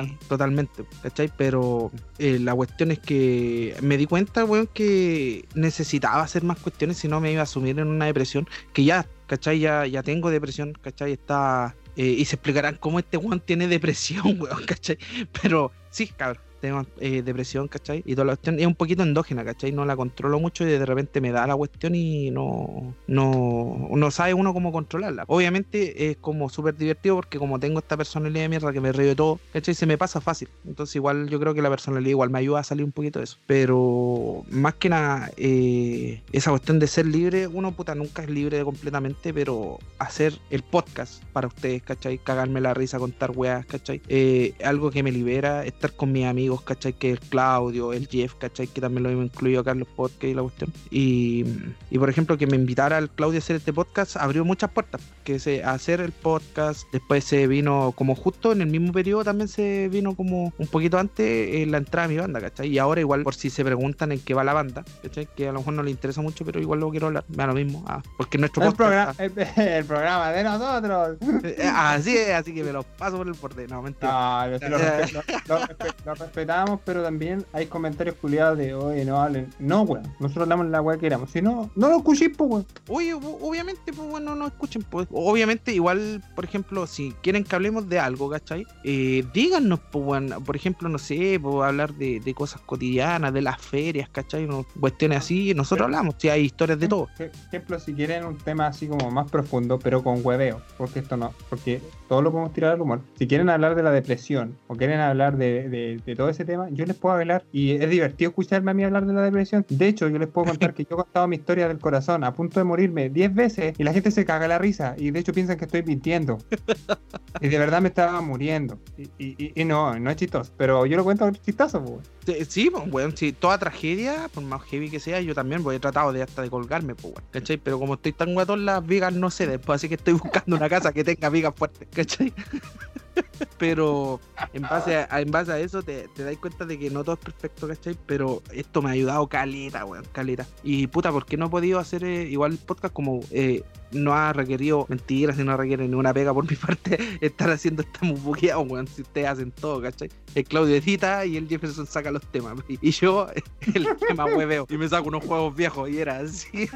Y- 0.05 0.17
totalmente, 0.27 0.83
¿cachai? 1.03 1.31
Pero 1.37 1.91
eh, 2.17 2.39
la 2.39 2.53
cuestión 2.55 2.91
es 2.91 2.99
que 2.99 3.75
me 3.81 3.97
di 3.97 4.05
cuenta, 4.05 4.45
weón, 4.45 4.67
que 4.73 5.45
necesitaba 5.55 6.21
hacer 6.23 6.43
más 6.43 6.59
cuestiones, 6.59 6.97
si 6.97 7.07
no 7.07 7.19
me 7.19 7.31
iba 7.31 7.41
a 7.43 7.45
sumir 7.45 7.79
en 7.79 7.87
una 7.87 8.05
depresión, 8.05 8.47
que 8.73 8.83
ya, 8.83 9.07
¿cachai? 9.27 9.59
Ya, 9.59 9.85
ya 9.85 10.03
tengo 10.03 10.29
depresión, 10.29 10.73
¿cachai? 10.81 11.13
Está... 11.13 11.75
eh, 11.95 12.05
y 12.05 12.25
se 12.25 12.35
explicarán 12.35 12.75
cómo 12.79 12.99
este 12.99 13.17
weón 13.17 13.39
tiene 13.39 13.67
depresión, 13.67 14.23
weón, 14.39 14.63
¿cachai? 14.65 14.97
Pero 15.41 15.71
sí, 15.89 16.07
cabrón, 16.07 16.41
tengo 16.65 16.85
eh, 16.99 17.21
depresión, 17.21 17.67
¿cachai? 17.67 18.03
Y 18.05 18.13
toda 18.15 18.25
la 18.25 18.31
cuestión 18.33 18.59
es 18.59 18.65
un 18.65 18.75
poquito 18.75 19.03
endógena, 19.03 19.43
¿cachai? 19.43 19.71
No 19.71 19.85
la 19.85 19.95
controlo 19.95 20.39
mucho 20.39 20.63
y 20.63 20.67
de 20.67 20.85
repente 20.85 21.21
me 21.21 21.31
da 21.31 21.47
la 21.47 21.55
cuestión 21.55 21.95
y 21.95 22.31
no, 22.31 22.93
no, 23.07 23.87
no 23.91 24.11
sabe 24.11 24.33
uno 24.33 24.53
cómo 24.53 24.71
controlarla. 24.71 25.23
Obviamente 25.27 26.09
es 26.09 26.17
como 26.17 26.49
súper 26.49 26.75
divertido 26.75 27.15
porque 27.15 27.37
como 27.37 27.59
tengo 27.59 27.79
esta 27.79 27.97
personalidad 27.97 28.43
de 28.43 28.49
mierda 28.49 28.73
que 28.73 28.81
me 28.81 28.91
río 28.91 29.07
de 29.07 29.15
todo, 29.15 29.39
¿cachai? 29.53 29.73
Se 29.73 29.85
me 29.85 29.97
pasa 29.97 30.21
fácil. 30.21 30.49
Entonces 30.65 30.95
igual 30.95 31.29
yo 31.29 31.39
creo 31.39 31.53
que 31.53 31.61
la 31.61 31.69
personalidad 31.69 32.09
igual 32.09 32.29
me 32.29 32.39
ayuda 32.39 32.59
a 32.59 32.63
salir 32.63 32.83
un 32.83 32.91
poquito 32.91 33.19
de 33.19 33.25
eso. 33.25 33.37
Pero 33.47 34.43
más 34.49 34.75
que 34.75 34.89
nada, 34.89 35.31
eh, 35.37 36.21
esa 36.31 36.51
cuestión 36.51 36.79
de 36.79 36.87
ser 36.87 37.05
libre, 37.05 37.47
uno 37.47 37.71
puta 37.73 37.95
nunca 37.95 38.23
es 38.23 38.29
libre 38.29 38.63
completamente, 38.63 39.33
pero 39.33 39.79
hacer 39.99 40.39
el 40.49 40.63
podcast 40.63 41.23
para 41.33 41.47
ustedes, 41.47 41.83
¿cachai? 41.83 42.17
Cagarme 42.17 42.61
la 42.61 42.73
risa, 42.73 42.99
contar 42.99 43.31
weas, 43.35 43.65
¿cachai? 43.65 44.01
Eh, 44.07 44.53
algo 44.63 44.91
que 44.91 45.03
me 45.03 45.11
libera, 45.11 45.65
estar 45.65 45.93
con 45.93 46.11
mis 46.11 46.25
amigos, 46.25 46.54
¿cachai? 46.61 46.93
Que 46.93 47.11
el 47.11 47.19
Claudio, 47.19 47.93
el 47.93 48.07
Jeff, 48.07 48.33
¿cachai? 48.35 48.67
Que 48.67 48.81
también 48.81 49.03
lo 49.03 49.09
hemos 49.09 49.25
incluido 49.25 49.61
acá 49.61 49.71
en 49.71 49.79
los 49.79 49.87
podcasts 49.87 50.25
y 50.25 50.33
la 50.33 50.41
cuestión. 50.41 50.73
Y, 50.89 51.45
y 51.89 51.97
por 51.97 52.09
ejemplo, 52.09 52.37
que 52.37 52.47
me 52.47 52.55
invitara 52.55 52.97
al 52.97 53.09
Claudio 53.09 53.37
a 53.37 53.39
hacer 53.39 53.55
este 53.57 53.73
podcast 53.73 54.17
abrió 54.17 54.45
muchas 54.45 54.71
puertas. 54.71 55.01
Que 55.23 55.39
se 55.39 55.63
a 55.63 55.71
hacer 55.71 56.01
el 56.01 56.11
podcast, 56.11 56.83
después 56.91 57.23
se 57.23 57.47
vino 57.47 57.93
como 57.95 58.15
justo 58.15 58.51
en 58.51 58.61
el 58.61 58.67
mismo 58.67 58.93
periodo 58.93 59.23
también 59.23 59.47
se 59.47 59.89
vino 59.89 60.15
como 60.15 60.53
un 60.57 60.67
poquito 60.67 60.97
antes 60.97 61.55
en 61.55 61.71
la 61.71 61.77
entrada 61.77 62.07
de 62.07 62.13
mi 62.13 62.19
banda, 62.19 62.39
¿cachai? 62.41 62.67
Y 62.67 62.77
ahora 62.77 63.01
igual, 63.01 63.23
por 63.23 63.35
si 63.35 63.49
se 63.49 63.63
preguntan 63.63 64.11
en 64.11 64.19
qué 64.19 64.33
va 64.33 64.43
la 64.43 64.53
banda, 64.53 64.83
¿cachai? 65.01 65.27
Que 65.35 65.49
a 65.49 65.51
lo 65.51 65.59
mejor 65.59 65.73
no 65.73 65.83
le 65.83 65.91
interesa 65.91 66.21
mucho, 66.21 66.45
pero 66.45 66.59
igual 66.59 66.79
lo 66.79 66.89
quiero 66.91 67.07
hablar, 67.07 67.25
me 67.29 67.37
da 67.37 67.47
lo 67.47 67.53
mismo. 67.53 67.83
Ah, 67.87 68.01
porque 68.17 68.37
nuestro 68.37 68.63
El, 68.63 68.73
podcast... 68.73 69.17
programa, 69.17 69.51
el, 69.57 69.63
el 69.67 69.85
programa 69.85 70.31
de 70.31 70.43
nosotros. 70.43 71.17
Eh, 71.43 71.71
Así 71.73 72.17
es, 72.17 72.29
así 72.29 72.53
que 72.53 72.63
me 72.63 72.71
lo 72.71 72.83
paso 72.83 73.17
por 73.17 73.27
el 73.27 73.33
borde. 73.33 73.67
No, 73.67 73.81
mentira. 73.81 74.47
No, 74.47 74.69
lo, 74.69 74.77
lo 74.77 76.15
lo 76.15 76.15
respetamos, 76.35 76.79
pero 76.83 77.01
también 77.01 77.45
hay 77.53 77.67
comentarios 77.67 78.15
culiados 78.17 78.57
de, 78.57 78.73
oye, 78.73 79.05
no 79.05 79.21
hablen. 79.21 79.47
No, 79.59 79.83
weón. 79.83 80.03
Nosotros 80.19 80.43
hablamos 80.43 80.67
la 80.67 80.81
weá 80.81 80.97
que 80.97 81.01
queramos. 81.01 81.31
Si 81.31 81.41
no, 81.41 81.69
no 81.75 81.89
lo 81.89 81.97
escuché, 81.97 82.29
pues, 82.29 82.49
weón. 82.49 82.65
Oye, 82.89 83.13
obviamente, 83.13 83.93
pues 83.93 84.09
bueno, 84.09 84.35
no 84.35 84.45
escuchen, 84.47 84.83
pues. 84.83 85.07
Obviamente, 85.11 85.73
igual, 85.73 86.21
por 86.35 86.43
ejemplo, 86.43 86.85
si 86.87 87.13
quieren 87.23 87.43
que 87.45 87.55
hablemos 87.55 87.87
de 87.87 87.99
algo, 87.99 88.29
¿cachai? 88.29 88.65
Eh, 88.83 89.23
díganos, 89.33 89.79
pues, 89.91 90.03
bueno, 90.03 90.41
por 90.41 90.55
ejemplo, 90.57 90.89
no 90.89 90.97
sé, 90.97 91.39
pues 91.41 91.55
hablar 91.65 91.93
de, 91.93 92.19
de 92.19 92.33
cosas 92.33 92.61
cotidianas, 92.65 93.33
de 93.33 93.41
las 93.41 93.61
ferias, 93.61 94.09
¿cachai? 94.09 94.45
No, 94.45 94.65
cuestiones 94.79 95.19
así, 95.19 95.53
nosotros 95.53 95.85
hablamos, 95.85 96.15
si 96.17 96.27
hay 96.29 96.41
historias 96.43 96.79
de 96.79 96.87
todo. 96.89 97.07
Por 97.17 97.27
ejemplo, 97.47 97.79
si 97.79 97.93
quieren 97.93 98.25
un 98.25 98.37
tema 98.37 98.67
así 98.67 98.87
como 98.87 99.09
más 99.09 99.31
profundo, 99.31 99.79
pero 99.79 100.03
con 100.03 100.19
hueveo, 100.23 100.61
porque 100.77 100.99
esto 100.99 101.15
no, 101.15 101.31
porque 101.49 101.81
todo 102.09 102.21
lo 102.21 102.31
podemos 102.31 102.51
tirar 102.53 102.73
al 102.73 102.81
humor. 102.81 103.01
Si 103.17 103.25
quieren 103.27 103.49
hablar 103.49 103.75
de 103.75 103.83
la 103.83 103.91
depresión 103.91 104.57
o 104.67 104.75
quieren 104.75 104.99
hablar 104.99 105.37
de, 105.37 105.69
de- 105.69 106.01
de 106.05 106.15
todo 106.15 106.24
ese 106.29 106.45
tema, 106.45 106.67
yo 106.71 106.85
les 106.85 106.95
puedo 106.95 107.15
hablar 107.15 107.45
y 107.51 107.71
es 107.71 107.89
divertido 107.89 108.29
escucharme 108.29 108.71
a 108.71 108.73
mí 108.73 108.83
hablar 108.83 109.05
de 109.05 109.13
la 109.13 109.21
depresión. 109.21 109.65
De 109.69 109.87
hecho, 109.87 110.07
yo 110.09 110.17
les 110.19 110.27
puedo 110.27 110.47
contar 110.47 110.73
que 110.73 110.83
yo 110.83 110.89
he 110.95 111.03
contado 111.03 111.27
mi 111.27 111.35
historia 111.37 111.67
del 111.67 111.79
corazón 111.79 112.23
a 112.23 112.33
punto 112.33 112.59
de 112.59 112.63
morirme 112.63 113.09
10 113.09 113.33
veces 113.33 113.73
y 113.77 113.83
la 113.83 113.93
gente 113.93 114.11
se 114.11 114.25
caga 114.25 114.47
la 114.47 114.57
risa 114.57 114.95
y 114.97 115.11
de 115.11 115.19
hecho 115.19 115.33
piensan 115.33 115.57
que 115.57 115.65
estoy 115.65 115.83
mintiendo. 115.83 116.37
Y 117.41 117.49
de 117.49 117.59
verdad 117.59 117.81
me 117.81 117.89
estaba 117.89 118.21
muriendo. 118.21 118.79
Y, 118.97 119.03
y- 119.17 119.51
y- 119.61 119.65
no, 119.65 119.99
no 119.99 120.09
es 120.09 120.15
chistoso, 120.15 120.53
pero 120.55 120.85
yo 120.85 120.95
lo 120.95 121.03
cuento 121.03 121.29
chistoso, 121.31 121.83
pues. 121.83 122.07
Sí, 122.25 122.45
Sí, 122.45 122.69
pues, 122.69 122.85
weón, 122.91 123.15
si 123.17 123.33
toda 123.33 123.57
tragedia, 123.57 124.29
por 124.33 124.41
más 124.43 124.63
heavy 124.63 124.89
que 124.89 125.01
sea, 125.01 125.19
yo 125.19 125.35
también 125.35 125.61
voy 125.61 125.75
he 125.75 125.79
tratado 125.79 126.13
de 126.13 126.21
hasta 126.23 126.41
de 126.41 126.49
colgarme, 126.49 126.95
pues, 126.95 127.13
weón, 127.13 127.23
¿cachai? 127.31 127.57
Pero 127.57 127.77
como 127.77 127.95
estoy 127.95 128.13
tan 128.13 128.33
guatón, 128.33 128.63
las 128.65 128.85
vigas 128.85 129.13
no 129.13 129.29
ceden, 129.29 129.59
pues 129.59 129.75
así 129.75 129.89
que 129.89 129.95
estoy 129.95 130.13
buscando 130.13 130.55
una 130.55 130.69
casa 130.69 130.93
que 130.93 131.03
tenga 131.03 131.27
vigas 131.29 131.53
fuertes, 131.57 131.87
¿cachai? 131.93 132.31
Pero 133.57 134.19
en 134.53 134.63
base 134.63 134.97
a, 134.97 135.21
en 135.21 135.31
base 135.31 135.51
a 135.51 135.59
eso 135.59 135.81
te, 135.83 136.07
te 136.09 136.23
das 136.23 136.37
cuenta 136.37 136.65
de 136.65 136.77
que 136.77 136.89
no 136.89 137.03
todo 137.03 137.15
es 137.15 137.21
perfecto, 137.21 137.67
¿cachai? 137.67 137.97
Pero 138.05 138.41
esto 138.51 138.81
me 138.81 138.89
ha 138.89 138.93
ayudado 138.93 139.27
caleta, 139.27 139.85
weón, 139.85 140.05
caleta. 140.11 140.45
Y 140.63 140.87
puta, 140.87 141.11
¿por 141.11 141.25
qué 141.25 141.37
no 141.37 141.47
he 141.47 141.49
podido 141.49 141.79
hacer 141.79 142.03
eh, 142.03 142.23
igual 142.23 142.53
el 142.53 142.57
podcast 142.57 142.93
como 142.93 143.21
eh, 143.31 143.63
no 143.95 144.13
ha 144.13 144.33
requerido 144.33 144.85
mentiras 144.89 145.39
y 145.39 145.43
no 145.43 145.55
requiere 145.57 145.87
ninguna 145.87 146.13
pega 146.13 146.33
por 146.33 146.49
mi 146.49 146.55
parte 146.67 146.97
estar 147.21 147.49
haciendo 147.49 147.81
estamos 147.81 148.21
bugueados, 148.21 148.65
weón, 148.69 148.87
si 148.87 149.01
ustedes 149.01 149.27
hacen 149.27 149.51
todo, 149.51 149.81
¿cachai? 149.81 150.09
El 150.35 150.43
Claudio 150.43 150.75
edita 150.75 151.25
y 151.25 151.37
el 151.37 151.47
Jefferson 151.47 151.87
saca 151.87 152.11
los 152.11 152.21
temas. 152.31 152.55
Y, 152.67 152.77
y 152.87 152.91
yo 152.91 153.27
el 153.73 153.87
tema 154.07 154.25
hueveo 154.25 154.67
y 154.69 154.77
me 154.77 154.87
saco 154.87 155.07
unos 155.07 155.23
juegos 155.25 155.55
viejos 155.55 155.89
y 155.89 155.99
era 155.99 156.19
así. 156.19 156.69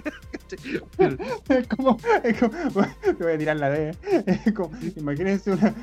Es 1.50 1.68
como, 1.68 1.98
es 2.24 2.40
como, 2.40 2.52
te 3.02 3.14
voy 3.24 3.34
a 3.34 3.38
tirar 3.38 3.58
la 3.58 3.70
D. 3.70 3.96
Es 4.46 4.54
como, 4.54 4.72
imagínense 4.96 5.52
una. 5.52 5.74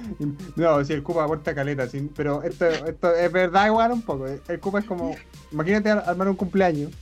No, 0.56 0.84
si 0.84 0.92
el 0.94 1.02
Cupa 1.02 1.24
aporta 1.24 1.54
caleta, 1.54 1.86
sí, 1.88 2.10
pero 2.16 2.42
esto, 2.42 2.66
esto 2.66 3.14
es 3.14 3.30
verdad 3.32 3.66
igual 3.66 3.92
un 3.92 4.02
poco. 4.02 4.26
El 4.26 4.60
Cupa 4.60 4.80
es 4.80 4.84
como, 4.84 5.14
imagínate 5.52 5.90
ar- 5.90 6.04
armar 6.06 6.28
un 6.28 6.36
cumpleaños. 6.36 6.92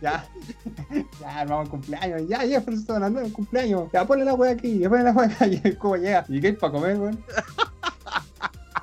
Ya, 0.00 0.26
ya 1.20 1.40
armamos 1.40 1.66
un 1.66 1.70
cumpleaños. 1.70 2.22
Ya, 2.28 2.40
hablando 2.88 3.20
de 3.20 3.26
un 3.26 3.32
cumpleaños. 3.32 3.51
Ya, 3.92 4.06
ponle 4.06 4.24
la 4.24 4.34
wea 4.34 4.52
aquí, 4.52 4.78
ya 4.78 4.88
ponle 4.88 5.04
la 5.04 5.12
wea 5.12 5.26
acá. 5.26 5.46
Y 5.46 5.60
llega. 6.00 6.24
¿Y 6.28 6.40
qué 6.40 6.46
hay 6.48 6.52
para 6.54 6.72
comer, 6.72 6.98
weón? 6.98 7.22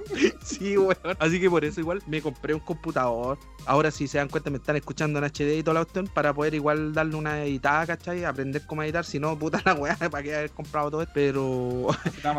Sí, 0.43 0.77
weón. 0.77 0.95
Así 1.19 1.39
que 1.39 1.49
por 1.49 1.63
eso 1.65 1.79
igual 1.79 2.01
me 2.07 2.21
compré 2.21 2.53
un 2.53 2.59
computador. 2.59 3.37
Ahora 3.65 3.91
si 3.91 4.07
se 4.07 4.17
dan 4.17 4.29
cuenta 4.29 4.49
me 4.49 4.57
están 4.57 4.75
escuchando 4.77 5.19
en 5.19 5.25
HD 5.25 5.57
y 5.59 5.63
toda 5.63 5.75
la 5.75 5.79
cuestión 5.81 6.07
para 6.07 6.33
poder 6.33 6.55
igual 6.55 6.93
darle 6.93 7.15
una 7.15 7.43
editada, 7.43 7.85
¿cachai? 7.85 8.23
Aprender 8.25 8.63
cómo 8.65 8.81
editar. 8.83 9.05
Si 9.05 9.19
no, 9.19 9.37
puta 9.37 9.61
la 9.65 9.73
weá, 9.75 9.95
para 10.11 10.23
que 10.23 10.35
haber 10.35 10.51
comprado 10.51 10.89
todo 10.91 11.01
esto. 11.01 11.11
Pero 11.13 11.87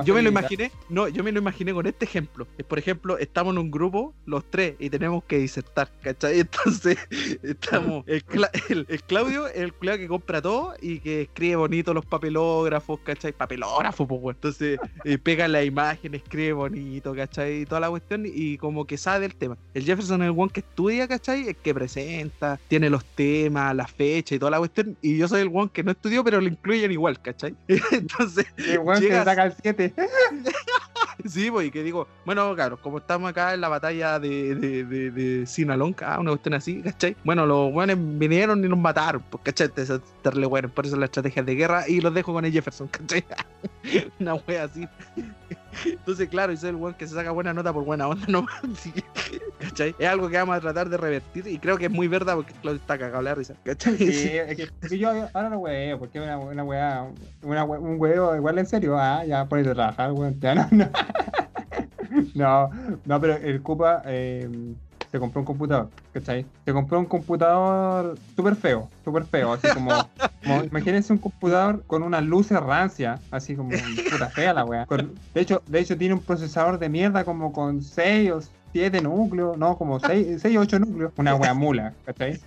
yo 0.04 0.14
me 0.14 0.22
lo 0.22 0.30
imaginé, 0.30 0.72
no, 0.88 1.08
yo 1.08 1.22
me 1.22 1.30
lo 1.32 1.38
imaginé 1.40 1.72
con 1.72 1.86
este 1.86 2.04
ejemplo. 2.04 2.46
Es, 2.58 2.64
por 2.64 2.78
ejemplo, 2.78 3.18
estamos 3.18 3.52
en 3.52 3.58
un 3.58 3.70
grupo, 3.70 4.14
los 4.26 4.50
tres, 4.50 4.74
y 4.78 4.90
tenemos 4.90 5.22
que 5.24 5.38
disertar, 5.38 5.90
¿cachai? 6.02 6.40
Entonces, 6.40 6.98
estamos, 7.42 8.04
el, 8.06 8.24
Cla- 8.26 8.50
el- 8.68 8.86
el 8.88 9.02
Claudio, 9.04 9.46
el 9.48 9.72
culiao 9.74 9.98
que 9.98 10.08
compra 10.08 10.42
todo 10.42 10.74
y 10.80 11.00
que 11.00 11.22
escribe 11.22 11.56
bonito 11.56 11.94
los 11.94 12.04
papelógrafos, 12.06 13.00
¿cachai? 13.00 13.32
Papelógrafo, 13.32 14.06
pues, 14.08 14.20
weón. 14.22 14.34
Entonces, 14.36 14.78
eh, 15.04 15.18
pega 15.18 15.46
la 15.48 15.62
imagen, 15.62 16.14
escribe 16.14 16.52
bonito, 16.54 17.14
¿cachai? 17.14 17.59
Y 17.60 17.66
toda 17.66 17.80
la 17.80 17.90
cuestión, 17.90 18.24
y 18.26 18.56
como 18.58 18.86
que 18.86 18.96
sabe 18.96 19.20
del 19.20 19.34
tema. 19.34 19.56
El 19.74 19.84
Jefferson 19.84 20.22
es 20.22 20.26
el 20.30 20.34
one 20.38 20.50
que 20.52 20.60
estudia, 20.60 21.06
¿cachai? 21.08 21.48
El 21.48 21.56
que 21.56 21.74
presenta, 21.74 22.58
tiene 22.68 22.90
los 22.90 23.04
temas, 23.04 23.74
la 23.76 23.86
fecha 23.86 24.34
y 24.34 24.38
toda 24.38 24.50
la 24.52 24.58
cuestión, 24.58 24.96
y 25.02 25.16
yo 25.18 25.28
soy 25.28 25.42
el 25.42 25.50
one 25.52 25.70
que 25.72 25.82
no 25.82 25.90
estudió, 25.92 26.24
pero 26.24 26.40
lo 26.40 26.48
incluyen 26.48 26.90
igual, 26.92 27.20
¿cachai? 27.20 27.54
Entonces, 27.92 28.46
El 28.56 28.64
que 28.80 29.00
llegas- 29.00 29.24
saca 29.24 29.44
el 29.46 29.54
7. 29.62 29.94
Sí, 31.28 31.50
pues, 31.50 31.66
y 31.66 31.70
que 31.70 31.82
digo, 31.82 32.08
bueno, 32.24 32.54
claro, 32.54 32.80
como 32.80 32.96
estamos 32.96 33.28
acá 33.30 33.52
en 33.52 33.60
la 33.60 33.68
batalla 33.68 34.18
de, 34.18 34.54
de, 34.54 34.84
de, 34.84 35.10
de 35.10 35.46
Sinalonga, 35.46 36.18
una 36.18 36.30
cuestión 36.30 36.54
así, 36.54 36.80
¿cachai? 36.80 37.14
Bueno, 37.24 37.44
los 37.44 37.70
buenos 37.70 37.98
vinieron 38.18 38.64
y 38.64 38.68
nos 38.68 38.78
mataron, 38.78 39.22
pues, 39.28 39.42
¿cachai? 39.44 39.68
Te- 39.68 39.84
te- 39.84 40.46
bueno, 40.46 40.70
por 40.70 40.86
eso 40.86 40.96
la 40.96 41.04
estrategia 41.04 41.42
de 41.42 41.54
guerra 41.54 41.86
y 41.86 42.00
los 42.00 42.14
dejo 42.14 42.32
con 42.32 42.46
el 42.46 42.52
Jefferson, 42.52 42.88
¿cachai? 42.92 43.22
una 44.18 44.34
wea 44.36 44.64
así. 44.64 44.88
Entonces, 45.84 46.28
claro, 46.28 46.52
y 46.52 46.56
soy 46.56 46.70
el 46.70 46.76
weón 46.76 46.94
que 46.94 47.06
se 47.06 47.14
saca 47.14 47.30
buena 47.30 47.52
nota 47.54 47.72
por 47.72 47.84
buena 47.84 48.08
onda, 48.08 48.26
¿no? 48.28 48.46
¿cachai? 49.58 49.94
Es 49.98 50.08
algo 50.08 50.28
que 50.28 50.36
vamos 50.36 50.56
a 50.56 50.60
tratar 50.60 50.88
de 50.88 50.96
revertir 50.96 51.46
y 51.46 51.58
creo 51.58 51.78
que 51.78 51.86
es 51.86 51.90
muy 51.90 52.08
verdad 52.08 52.34
porque 52.36 52.52
Claudio 52.54 52.80
está 52.80 52.98
cagado 52.98 53.22
la 53.22 53.34
risa, 53.34 53.54
¿cachai? 53.64 53.96
Sí, 53.96 54.36
es 54.36 54.56
que, 54.56 54.68
es 54.82 54.90
yo 54.92 55.10
ahora 55.32 55.48
lo 55.50 55.58
weo, 55.60 55.98
porque 55.98 56.18
es 56.18 56.24
una, 56.24 56.38
una 56.38 56.64
weá, 56.64 57.06
una 57.42 57.64
we- 57.64 57.78
un 57.78 58.00
huevo 58.00 58.34
igual 58.36 58.58
en 58.58 58.66
serio, 58.66 58.96
ah, 58.98 59.24
ya 59.24 59.44
ponete 59.46 59.70
a 59.70 59.74
trabajar, 59.74 60.12
weón, 60.12 60.38
ya 60.40 60.54
no, 60.54 60.68
no. 60.72 60.88
No, 62.34 62.70
no, 63.04 63.20
pero 63.20 63.36
el 63.36 63.62
Cupa 63.62 64.02
eh, 64.06 64.48
se 65.10 65.18
compró 65.18 65.40
un 65.40 65.46
computador, 65.46 65.88
¿cachai? 66.12 66.46
Se 66.64 66.72
compró 66.72 66.98
un 67.00 67.06
computador 67.06 68.16
súper 68.36 68.54
feo, 68.56 68.88
súper 69.04 69.24
feo, 69.24 69.52
así 69.52 69.68
como, 69.74 69.90
como- 70.44 70.62
imagínense 70.64 71.12
un 71.12 71.18
computador 71.18 71.82
con 71.86 72.02
unas 72.02 72.22
luces 72.24 72.60
rancias, 72.60 73.20
así 73.30 73.56
como 73.56 73.70
puta 74.10 74.30
fea 74.30 74.54
la 74.54 74.64
weá. 74.64 74.86
Con- 74.86 75.14
de 75.34 75.40
hecho, 75.40 75.62
de 75.66 75.80
hecho 75.80 75.96
tiene 75.98 76.14
un 76.14 76.20
procesador 76.20 76.78
de 76.78 76.88
mierda 76.88 77.24
como 77.24 77.52
con 77.52 77.82
6 77.82 78.30
o 78.30 78.40
7 78.72 79.00
núcleos, 79.02 79.58
no, 79.58 79.76
como 79.76 79.98
6 79.98 80.44
o 80.56 80.60
8 80.60 80.78
núcleos, 80.78 81.12
una 81.16 81.34
weá 81.34 81.54
mula, 81.54 81.92
¿cachai? 82.04 82.38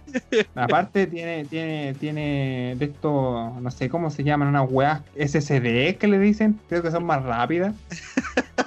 Aparte 0.56 1.06
tiene, 1.08 1.44
tiene, 1.46 1.94
tiene 2.00 2.76
de 2.80 2.86
esto, 2.86 3.54
no 3.60 3.72
sé 3.72 3.90
cómo 3.90 4.10
se 4.10 4.24
llaman, 4.24 4.48
unas 4.48 4.70
weas 4.72 5.02
SSD 5.18 5.98
que 5.98 6.08
le 6.08 6.18
dicen, 6.20 6.60
creo 6.70 6.82
que 6.82 6.92
son 6.92 7.04
más 7.06 7.24
rápidas. 7.24 7.76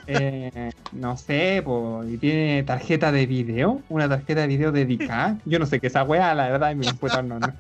Eh, 0.07 0.71
no 0.93 1.17
sé, 1.17 1.63
pues, 1.65 2.11
y 2.13 2.19
tiene 2.19 2.63
tarjeta 2.63 3.11
de 3.13 3.27
video, 3.27 3.81
una 3.89 4.09
tarjeta 4.09 4.43
de 4.43 4.47
video 4.47 4.73
dedicada. 4.73 5.39
Yo 5.45 5.59
no 5.59 5.67
sé 5.67 5.81
qué 5.81 5.89
esa 5.89 6.05
weá, 6.05 6.35
la 6.35 6.49
verdad, 6.49 6.75
no, 6.77 7.39
no, 7.41 7.53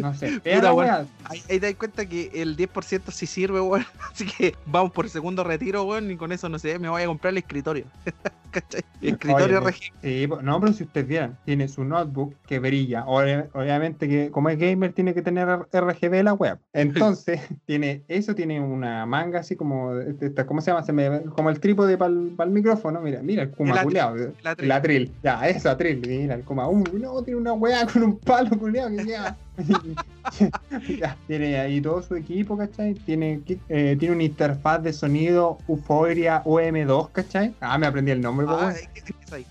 no 0.00 0.14
sé. 0.14 0.40
Weón. 0.44 0.76
weá. 0.76 1.06
Ahí, 1.24 1.42
ahí 1.50 1.60
te 1.60 1.66
das 1.66 1.74
cuenta 1.74 2.06
que 2.06 2.30
el 2.34 2.56
10% 2.56 3.10
sí 3.10 3.26
sirve, 3.26 3.60
weón. 3.60 3.84
Así 4.12 4.26
que 4.26 4.54
vamos 4.66 4.92
por 4.92 5.08
segundo 5.08 5.44
retiro, 5.44 5.84
weón. 5.84 6.10
Y 6.10 6.16
con 6.16 6.32
eso, 6.32 6.48
no 6.48 6.58
sé, 6.58 6.78
me 6.78 6.88
voy 6.88 7.02
a 7.02 7.06
comprar 7.06 7.32
el 7.32 7.38
escritorio. 7.38 7.84
¿Cachai? 8.50 8.82
Escritorio 9.02 9.62
Oye. 9.62 9.74
Sí, 10.02 10.26
no, 10.42 10.58
pero 10.58 10.72
si 10.72 10.84
ustedes 10.84 11.06
vieran, 11.06 11.36
tiene 11.44 11.68
su 11.68 11.84
notebook 11.84 12.34
que 12.46 12.58
brilla. 12.58 13.04
Obvi- 13.04 13.46
Obviamente 13.52 14.08
que 14.08 14.30
como 14.30 14.48
es 14.48 14.58
gamer 14.58 14.92
tiene 14.94 15.12
que 15.12 15.20
tener 15.20 15.46
RGB 15.70 16.22
la 16.24 16.32
web. 16.32 16.58
Entonces, 16.72 17.40
tiene 17.66 18.04
eso, 18.08 18.34
tiene 18.34 18.60
una 18.60 19.04
manga 19.04 19.40
así 19.40 19.54
como, 19.54 19.94
este- 19.98 20.26
esta- 20.26 20.46
¿cómo 20.46 20.60
se 20.62 20.70
llama? 20.70 20.82
Se 20.82 20.92
me- 20.94 21.24
como 21.24 21.50
el 21.50 21.60
trípode 21.60 21.87
para 21.96 22.10
el 22.10 22.50
micrófono. 22.50 23.00
Mira, 23.00 23.22
mira, 23.22 23.44
el 23.44 23.48
atril, 23.50 23.82
culeado. 23.82 24.16
el 24.16 24.46
atril. 24.46 24.64
El 24.64 24.72
atril. 24.72 25.12
Ya, 25.22 25.48
eso, 25.48 25.70
atril. 25.70 26.02
Mira, 26.06 26.34
el 26.34 26.44
kuma. 26.44 26.68
Uh, 26.68 26.84
no, 26.98 27.22
tiene 27.22 27.40
una 27.40 27.52
weá 27.52 27.86
con 27.86 28.02
un 28.02 28.18
palo 28.18 28.50
culeado 28.58 28.90
que 28.96 29.04
queda. 29.04 29.36
Tiene 31.26 31.58
ahí 31.58 31.80
todo 31.80 32.02
su 32.02 32.14
equipo, 32.14 32.56
¿cachai? 32.56 32.94
Tiene, 32.94 33.42
eh, 33.68 33.96
tiene 33.98 34.14
una 34.14 34.24
interfaz 34.24 34.82
de 34.82 34.92
sonido 34.92 35.58
Euphoria 35.68 36.42
UM2, 36.44 37.10
¿cachai? 37.12 37.54
Ah, 37.60 37.78
me 37.78 37.86
aprendí 37.86 38.10
el 38.12 38.20
nombre, 38.20 38.46
po, 38.46 38.52
Ah, 38.52 38.66
weón. 38.66 38.74
¿qué- 38.94 39.02
qué 39.02 39.14
es 39.24 39.32
ahí? 39.32 39.46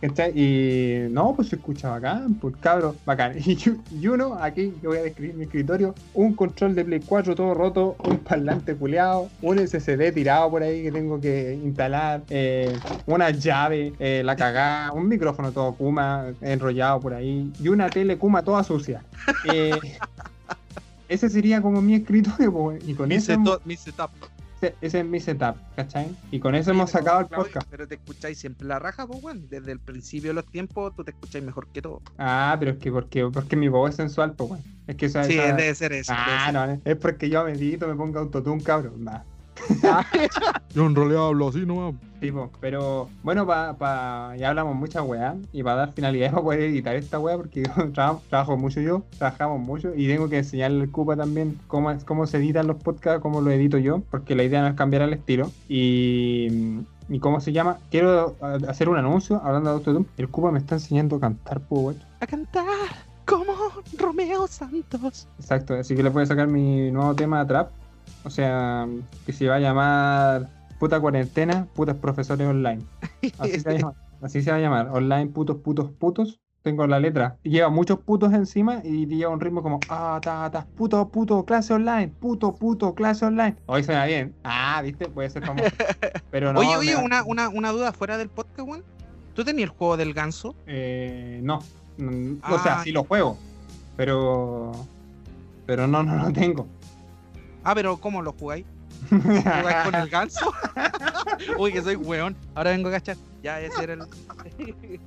¿Cachai? 0.00 0.32
Y 0.34 1.08
no, 1.10 1.34
pues 1.36 1.48
se 1.48 1.56
escucha 1.56 1.90
bacán, 1.90 2.34
pues 2.38 2.56
cabro, 2.60 3.00
bacán. 3.04 3.34
Y, 3.90 4.06
uno, 4.08 4.34
aquí 4.40 4.78
yo 4.82 4.90
voy 4.90 4.98
a 4.98 5.02
describir 5.02 5.34
mi 5.36 5.44
escritorio, 5.44 5.94
un 6.12 6.34
control 6.34 6.74
de 6.74 6.84
Play 6.84 7.00
4 7.00 7.34
todo 7.34 7.54
roto, 7.54 7.98
un 8.02 8.22
parlante 8.22 8.76
culeado, 8.76 9.28
un 9.40 9.58
SSD 9.58 10.12
tirado 10.12 10.50
por 10.50 10.62
ahí 10.62 10.82
que 10.82 10.92
tengo 10.92 11.20
que 11.20 11.54
instalar, 11.54 12.24
eh, 12.28 12.82
una 13.06 13.30
llave, 13.30 13.96
eh, 13.98 14.22
la 14.24 14.36
cagada, 14.36 14.92
un 14.92 15.08
micrófono 15.08 15.52
todo 15.52 15.76
Kuma 15.76 16.34
enrollado 16.40 17.00
por 17.00 17.14
ahí 17.14 17.52
y 17.58 17.68
una 17.68 17.92
tele 17.92 18.18
Kuma 18.18 18.42
toda 18.44 18.62
sucia. 18.80 19.04
Eh, 19.52 19.78
ese 21.08 21.28
sería 21.28 21.60
como 21.60 21.80
mi 21.82 21.94
escritorio, 21.94 22.78
y 22.86 22.94
con 22.94 23.08
Mi 23.08 23.16
eso 23.16 23.32
setup- 23.32 23.60
mi 23.64 23.76
setup. 23.76 24.10
ese, 24.62 24.74
ese 24.80 25.00
es 25.00 25.06
mi 25.06 25.18
setup, 25.20 25.56
¿cachai? 25.74 26.08
Y 26.30 26.38
con 26.38 26.54
eso 26.54 26.70
Oye, 26.70 26.78
hemos 26.78 26.90
pero, 26.92 27.02
sacado 27.04 27.20
el 27.20 27.26
Claudio, 27.28 27.44
podcast. 27.46 27.66
Pero 27.70 27.88
te 27.88 27.94
escucháis 27.96 28.38
siempre 28.38 28.66
la 28.68 28.78
raja, 28.78 29.06
pues, 29.06 29.22
weón. 29.22 29.48
Desde 29.48 29.72
el 29.72 29.80
principio 29.80 30.30
de 30.30 30.34
los 30.34 30.46
tiempos, 30.46 30.94
tú 30.94 31.02
te 31.02 31.10
escucháis 31.12 31.42
mejor 31.44 31.66
que 31.68 31.82
todo. 31.82 32.02
Ah, 32.18 32.54
pero 32.58 32.72
es 32.72 32.76
que 32.78 32.92
porque, 32.92 33.26
porque 33.32 33.56
mi 33.56 33.68
voz 33.68 33.90
es 33.90 33.96
sensual, 33.96 34.34
pues, 34.34 34.50
weón. 34.50 34.62
Es 34.86 34.96
que 34.96 35.06
esa, 35.06 35.24
Sí, 35.24 35.34
esa- 35.38 35.54
debe 35.56 35.74
ser 35.74 35.92
eso. 35.92 36.12
debe 36.12 36.24
Ah, 36.26 36.44
ser. 36.46 36.54
no, 36.54 36.80
es 36.84 36.96
porque 36.96 37.28
yo 37.30 37.44
medito, 37.44 37.88
me 37.88 37.94
pongo 37.94 38.18
autotune, 38.20 38.62
cabrón. 38.62 39.04
Nah. 39.04 39.20
Yo 40.74 40.86
en 40.86 40.94
realidad 40.94 41.26
hablo 41.26 41.48
así 41.48 41.66
nomás. 41.66 41.94
Tipo, 42.20 42.50
pero 42.60 43.08
bueno, 43.22 43.46
pa, 43.46 43.74
pa- 43.78 44.36
ya 44.36 44.50
hablamos 44.50 44.76
mucha 44.76 45.02
weá 45.02 45.34
y 45.52 45.62
para 45.62 45.76
dar 45.76 45.92
finalidad 45.92 46.30
para 46.32 46.42
poder 46.42 46.60
editar 46.60 46.94
esta 46.94 47.18
weá 47.18 47.36
porque 47.36 47.62
trabajo, 47.94 48.56
mucho 48.58 48.80
yo, 48.80 49.02
trabajamos 49.18 49.58
mucho 49.60 49.92
y 49.96 50.06
tengo 50.06 50.28
que 50.28 50.38
enseñarle 50.38 50.82
al 50.82 50.90
Cupa 50.90 51.16
también 51.16 51.58
cómo, 51.66 51.90
es, 51.90 52.04
cómo 52.04 52.26
se 52.26 52.36
editan 52.36 52.66
los 52.66 52.76
podcasts, 52.76 53.22
cómo 53.22 53.40
lo 53.40 53.50
edito 53.50 53.78
yo, 53.78 54.02
porque 54.10 54.34
la 54.34 54.44
idea 54.44 54.60
no 54.60 54.68
es 54.68 54.74
cambiar 54.74 55.02
el 55.02 55.14
estilo 55.14 55.50
y, 55.68 56.48
y 57.08 57.18
cómo 57.20 57.40
se 57.40 57.52
llama. 57.52 57.78
Quiero 57.90 58.36
hacer 58.68 58.88
un 58.90 58.98
anuncio 58.98 59.40
hablando 59.42 59.70
de 59.70 59.76
autotune. 59.76 60.04
El 60.18 60.28
Cupa 60.28 60.50
me 60.50 60.58
está 60.58 60.74
enseñando 60.74 61.16
a 61.16 61.20
cantar, 61.20 61.60
pues. 61.60 61.96
A 62.20 62.26
cantar 62.26 62.64
como 63.24 63.54
Romeo 63.98 64.46
Santos. 64.46 65.26
Exacto, 65.38 65.74
así 65.74 65.94
que 65.96 66.02
les 66.02 66.12
voy 66.12 66.24
a 66.24 66.26
sacar 66.26 66.48
mi 66.48 66.90
nuevo 66.90 67.14
tema 67.14 67.40
de 67.40 67.46
trap. 67.46 67.70
O 68.24 68.30
sea, 68.30 68.86
que 69.26 69.32
se 69.32 69.48
va 69.48 69.56
a 69.56 69.60
llamar 69.60 70.48
Puta 70.78 71.00
Cuarentena, 71.00 71.66
Putas 71.74 71.96
Profesores 71.96 72.46
Online. 72.46 72.82
Así 73.38 73.60
se 73.60 73.68
va 73.68 73.70
a 73.74 73.78
llamar. 73.78 73.94
Así 74.22 74.42
se 74.42 74.50
va 74.50 74.56
a 74.58 74.60
llamar. 74.60 74.88
Online, 74.92 75.26
putos, 75.28 75.56
putos, 75.58 75.90
putos. 75.90 76.38
Tengo 76.62 76.86
la 76.86 77.00
letra. 77.00 77.38
Lleva 77.42 77.70
muchos 77.70 78.00
putos 78.00 78.34
encima 78.34 78.82
y 78.84 79.06
lleva 79.06 79.32
un 79.32 79.40
ritmo 79.40 79.62
como 79.62 79.80
ah, 79.88 80.18
ta, 80.22 80.50
ta, 80.50 80.66
puto, 80.76 81.08
puto, 81.08 81.42
clase 81.46 81.72
online, 81.72 82.08
puto, 82.08 82.54
puto, 82.54 82.94
clase 82.94 83.24
online. 83.24 83.56
Hoy 83.64 83.82
suena 83.82 84.04
bien. 84.04 84.34
Ah, 84.44 84.82
viste, 84.82 85.08
puede 85.08 85.30
ser 85.30 85.46
famoso. 85.46 85.70
Pero 86.30 86.52
no. 86.52 86.60
oye, 86.60 86.76
oye, 86.76 86.92
da- 86.92 87.02
una, 87.02 87.24
una, 87.24 87.48
una 87.48 87.70
duda 87.70 87.92
fuera 87.94 88.18
del 88.18 88.28
podcast. 88.28 88.68
¿Tú 89.34 89.42
tenías 89.42 89.70
el 89.70 89.74
juego 89.74 89.96
del 89.96 90.12
ganso? 90.12 90.54
Eh, 90.66 91.40
no. 91.42 91.60
Mm, 91.96 92.34
O 92.50 92.58
sea, 92.58 92.80
Ah. 92.80 92.84
sí 92.84 92.92
lo 92.92 93.04
juego. 93.04 93.38
Pero. 93.96 94.72
Pero 95.64 95.86
no, 95.86 96.02
no 96.02 96.16
lo 96.26 96.30
tengo. 96.32 96.66
Ah, 97.64 97.74
pero 97.74 97.96
¿cómo 97.98 98.22
lo 98.22 98.32
jugáis? 98.32 98.64
¿Jugáis 99.10 99.84
con 99.84 99.94
el 99.94 100.08
ganso? 100.08 100.52
Uy, 101.58 101.72
que 101.72 101.82
soy 101.82 101.96
weón. 101.96 102.36
Ahora 102.54 102.70
vengo 102.70 102.88
a 102.88 102.92
cachar. 102.92 103.16
Ya, 103.42 103.60
ese 103.60 103.82
era 103.82 103.94
el. 103.94 104.00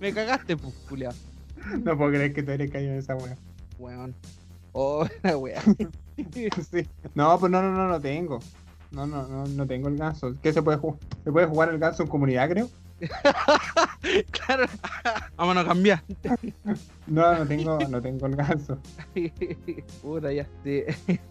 Me 0.00 0.12
cagaste, 0.12 0.56
pues. 0.56 0.74
No 1.84 1.96
puedo 1.96 2.10
creer 2.10 2.32
que 2.34 2.42
tú 2.42 2.50
eres 2.50 2.70
caído 2.70 2.92
en 2.92 2.98
esa 2.98 3.14
wea. 3.14 3.36
Weón. 3.78 4.14
Oh, 4.72 5.06
la 5.22 5.36
wea. 5.36 5.62
Sí. 6.32 6.48
No, 7.14 7.38
pues 7.38 7.52
no, 7.52 7.62
no, 7.62 7.70
no, 7.72 7.88
no 7.88 8.00
tengo. 8.00 8.40
No, 8.90 9.06
no, 9.06 9.26
no, 9.28 9.46
no 9.46 9.66
tengo 9.66 9.88
el 9.88 9.96
ganso. 9.96 10.34
¿Qué 10.42 10.52
se 10.52 10.62
puede 10.62 10.78
jugar? 10.78 10.98
¿Se 11.24 11.32
puede 11.32 11.46
jugar 11.46 11.70
el 11.70 11.78
ganso 11.78 12.02
en 12.02 12.08
comunidad, 12.08 12.48
creo? 12.50 12.68
claro. 14.30 14.66
Vámonos 15.36 15.64
a 15.64 15.68
cambiar. 15.68 16.02
No, 17.06 17.38
no 17.38 17.46
tengo, 17.46 17.78
no 17.88 18.00
tengo 18.00 18.26
el 18.26 18.36
ganso. 18.36 18.78
Puta 20.02 20.32
ya. 20.32 20.46
sí. 20.64 20.82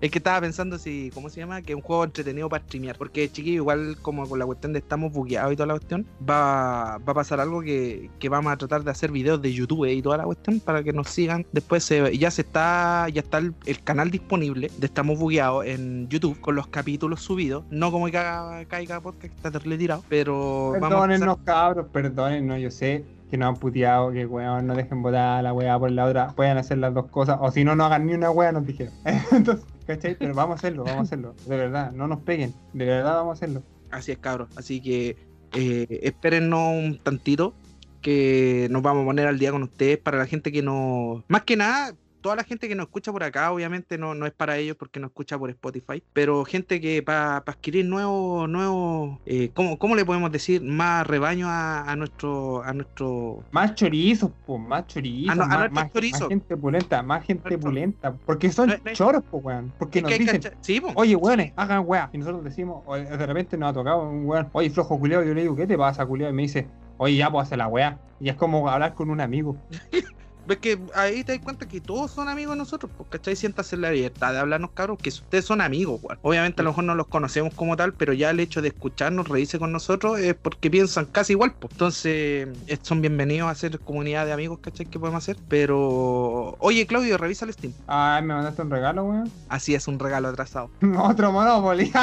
es 0.00 0.10
que 0.10 0.18
estaba 0.18 0.40
pensando 0.40 0.78
si, 0.78 1.10
¿cómo 1.12 1.28
se 1.28 1.40
llama? 1.40 1.62
Que 1.62 1.72
es 1.72 1.76
un 1.76 1.82
juego 1.82 2.04
entretenido 2.04 2.48
para 2.48 2.64
streamear. 2.64 2.96
Porque 2.96 3.30
chiquillo, 3.30 3.56
igual 3.56 3.96
como 4.00 4.28
con 4.28 4.38
la 4.38 4.46
cuestión 4.46 4.72
de 4.72 4.78
estamos 4.78 5.12
bugueados 5.12 5.52
y 5.52 5.56
toda 5.56 5.66
la 5.66 5.74
cuestión, 5.74 6.06
va, 6.28 6.98
va 6.98 7.12
a 7.12 7.14
pasar 7.14 7.40
algo 7.40 7.60
que, 7.62 8.10
que 8.18 8.28
vamos 8.28 8.52
a 8.52 8.56
tratar 8.56 8.84
de 8.84 8.90
hacer 8.90 9.10
videos 9.12 9.40
de 9.42 9.52
YouTube 9.52 9.86
y 9.86 10.02
toda 10.02 10.16
la 10.16 10.24
cuestión 10.24 10.60
para 10.60 10.82
que 10.82 10.92
nos 10.92 11.08
sigan. 11.08 11.46
Después 11.52 11.84
se, 11.84 12.16
ya 12.16 12.30
se 12.30 12.42
está, 12.42 13.08
ya 13.10 13.20
está 13.20 13.38
el, 13.38 13.54
el 13.66 13.82
canal 13.82 14.10
disponible 14.10 14.70
de 14.78 14.86
Estamos 14.86 15.18
Bugueados 15.18 15.66
en 15.66 16.08
YouTube 16.08 16.40
con 16.40 16.54
los 16.54 16.68
capítulos 16.68 17.22
subidos. 17.22 17.64
No 17.70 17.90
como 17.90 18.06
que 18.06 18.12
caiga, 18.12 18.64
caiga 18.66 19.00
podcast 19.00 19.32
que 19.32 19.36
está 19.36 19.50
terrible 19.50 19.78
tirado. 19.78 20.04
Pero 20.08 20.74
vamos 20.80 21.01
Perdónennos, 21.02 21.38
cabros, 21.44 21.86
perdónennos. 21.92 22.60
Yo 22.60 22.70
sé 22.70 23.04
que 23.30 23.36
nos 23.36 23.48
han 23.48 23.56
puteado, 23.56 24.12
que 24.12 24.24
weón, 24.24 24.66
no 24.66 24.74
dejen 24.74 25.02
botar 25.02 25.38
a 25.38 25.42
la 25.42 25.52
weá 25.52 25.78
por 25.78 25.90
la 25.90 26.06
otra. 26.06 26.28
Pueden 26.28 26.58
hacer 26.58 26.78
las 26.78 26.94
dos 26.94 27.06
cosas. 27.10 27.38
O 27.40 27.50
si 27.50 27.64
no, 27.64 27.74
no 27.74 27.84
hagan 27.84 28.06
ni 28.06 28.14
una 28.14 28.30
weá, 28.30 28.52
nos 28.52 28.66
dijeron. 28.66 28.94
Entonces, 29.32 29.64
¿cachai? 29.86 30.16
Pero 30.16 30.34
vamos 30.34 30.54
a 30.54 30.58
hacerlo, 30.58 30.84
vamos 30.84 31.00
a 31.00 31.02
hacerlo. 31.02 31.34
De 31.46 31.56
verdad, 31.56 31.92
no 31.92 32.06
nos 32.06 32.20
peguen. 32.20 32.54
De 32.72 32.84
verdad, 32.84 33.14
vamos 33.14 33.30
a 33.30 33.32
hacerlo. 33.32 33.62
Así 33.90 34.12
es, 34.12 34.18
cabros. 34.18 34.48
Así 34.56 34.80
que 34.80 35.16
eh, 35.54 36.00
espérennos 36.02 36.70
un 36.72 37.00
tantito 37.02 37.54
que 38.00 38.68
nos 38.70 38.82
vamos 38.82 39.02
a 39.02 39.06
poner 39.06 39.26
al 39.26 39.38
día 39.38 39.50
con 39.50 39.62
ustedes 39.62 39.98
para 39.98 40.18
la 40.18 40.26
gente 40.26 40.52
que 40.52 40.62
no... 40.62 41.24
Más 41.28 41.42
que 41.42 41.56
nada, 41.56 41.94
toda 42.22 42.36
la 42.36 42.44
gente 42.44 42.68
que 42.68 42.74
nos 42.74 42.86
escucha 42.86 43.12
por 43.12 43.22
acá, 43.24 43.52
obviamente 43.52 43.98
no, 43.98 44.14
no 44.14 44.24
es 44.26 44.32
para 44.32 44.56
ellos 44.56 44.76
porque 44.76 44.98
nos 45.00 45.10
escucha 45.10 45.38
por 45.38 45.50
Spotify, 45.50 46.02
pero 46.12 46.44
gente 46.44 46.80
que 46.80 47.02
para 47.02 47.36
adquirir 47.38 47.84
nuevos, 47.84 48.48
nuevos 48.48 49.18
eh, 49.26 49.50
¿cómo, 49.54 49.78
cómo 49.78 49.94
le 49.96 50.04
podemos 50.04 50.32
decir? 50.32 50.62
Más 50.62 51.06
rebaño 51.06 51.48
a, 51.48 51.82
a 51.90 51.96
nuestro... 51.96 52.62
A 52.62 52.72
nuestro 52.72 53.42
Más 53.50 53.74
chorizos, 53.74 54.30
pues, 54.46 54.60
más 54.60 54.86
chorizos. 54.86 55.36
No- 55.36 55.46
más, 55.46 55.70
más- 55.72 55.92
chorizos. 55.92 56.20
más 56.20 56.28
gente 56.30 56.56
pulenta, 56.56 57.02
más 57.02 57.24
gente 57.24 57.42
Nuestro- 57.50 57.68
pulenta. 57.70 58.12
Porque 58.24 58.50
son 58.50 58.68
No- 58.70 58.76
no- 58.84 58.92
choros, 58.92 59.22
pues, 59.30 59.44
weón. 59.44 59.72
Porque 59.78 60.00
nos 60.00 60.10
dicen, 60.16 60.40
cachar- 60.40 60.56
sí, 60.60 60.80
po. 60.80 60.92
Oye, 60.94 61.16
weones, 61.16 61.52
hagan 61.56 61.82
weá. 61.86 62.08
Y 62.12 62.18
nosotros 62.18 62.44
decimos, 62.44 62.82
o 62.86 62.94
de 62.96 63.26
repente 63.26 63.58
nos 63.58 63.70
ha 63.70 63.72
tocado 63.72 64.08
un 64.08 64.24
weón, 64.26 64.48
oye, 64.52 64.70
flojo 64.70 64.98
culiao. 64.98 65.22
Yo 65.24 65.34
le 65.34 65.42
digo, 65.42 65.56
¿qué 65.56 65.66
te 65.66 65.76
pasa, 65.76 66.06
culiao? 66.06 66.30
Y 66.30 66.32
me 66.32 66.42
dice, 66.42 66.68
oye, 66.98 67.16
ya, 67.16 67.30
pues 67.30 67.46
hacer 67.48 67.58
la 67.58 67.66
weá. 67.68 67.98
Y 68.20 68.28
es 68.28 68.36
como 68.36 68.68
hablar 68.70 68.94
con 68.94 69.10
un 69.10 69.20
amigo. 69.20 69.56
Ves 70.46 70.58
que 70.58 70.78
ahí 70.94 71.24
te 71.24 71.32
das 71.32 71.40
cuenta 71.42 71.66
que 71.66 71.80
todos 71.80 72.10
son 72.10 72.28
amigos 72.28 72.54
de 72.54 72.58
nosotros, 72.58 72.90
pues, 72.96 73.08
¿cachai? 73.10 73.36
Siéntase 73.36 73.76
en 73.76 73.82
la 73.82 73.92
libertad 73.92 74.32
de 74.32 74.40
hablarnos, 74.40 74.70
cabros, 74.72 74.98
que 74.98 75.10
ustedes 75.10 75.44
son 75.44 75.60
amigos, 75.60 76.00
weón. 76.02 76.18
Obviamente 76.22 76.62
a 76.62 76.64
lo 76.64 76.70
mejor 76.70 76.84
no 76.84 76.94
los 76.94 77.06
conocemos 77.06 77.54
como 77.54 77.76
tal, 77.76 77.94
pero 77.94 78.12
ya 78.12 78.30
el 78.30 78.40
hecho 78.40 78.62
de 78.62 78.68
escucharnos, 78.68 79.28
reírse 79.28 79.58
con 79.58 79.72
nosotros, 79.72 80.18
es 80.18 80.34
porque 80.34 80.70
piensan 80.70 81.06
casi 81.06 81.34
igual, 81.34 81.54
pues. 81.58 81.72
Entonces, 81.72 82.48
eh, 82.66 82.78
son 82.82 83.00
bienvenidos 83.00 83.50
a 83.50 83.54
ser 83.54 83.78
comunidad 83.80 84.26
de 84.26 84.32
amigos, 84.32 84.58
¿cachai? 84.60 84.86
Que 84.86 84.98
podemos 84.98 85.22
hacer. 85.22 85.36
Pero, 85.48 86.56
oye, 86.58 86.86
Claudio, 86.86 87.18
revisa 87.18 87.44
el 87.44 87.52
Steam. 87.52 87.72
Ay, 87.86 88.22
me 88.22 88.34
mandaste 88.34 88.62
un 88.62 88.70
regalo, 88.70 89.04
weón. 89.04 89.30
Así 89.48 89.74
es 89.74 89.86
un 89.88 89.98
regalo 89.98 90.28
atrasado. 90.28 90.70
Otro 90.98 91.32
Monopoly. 91.32 91.92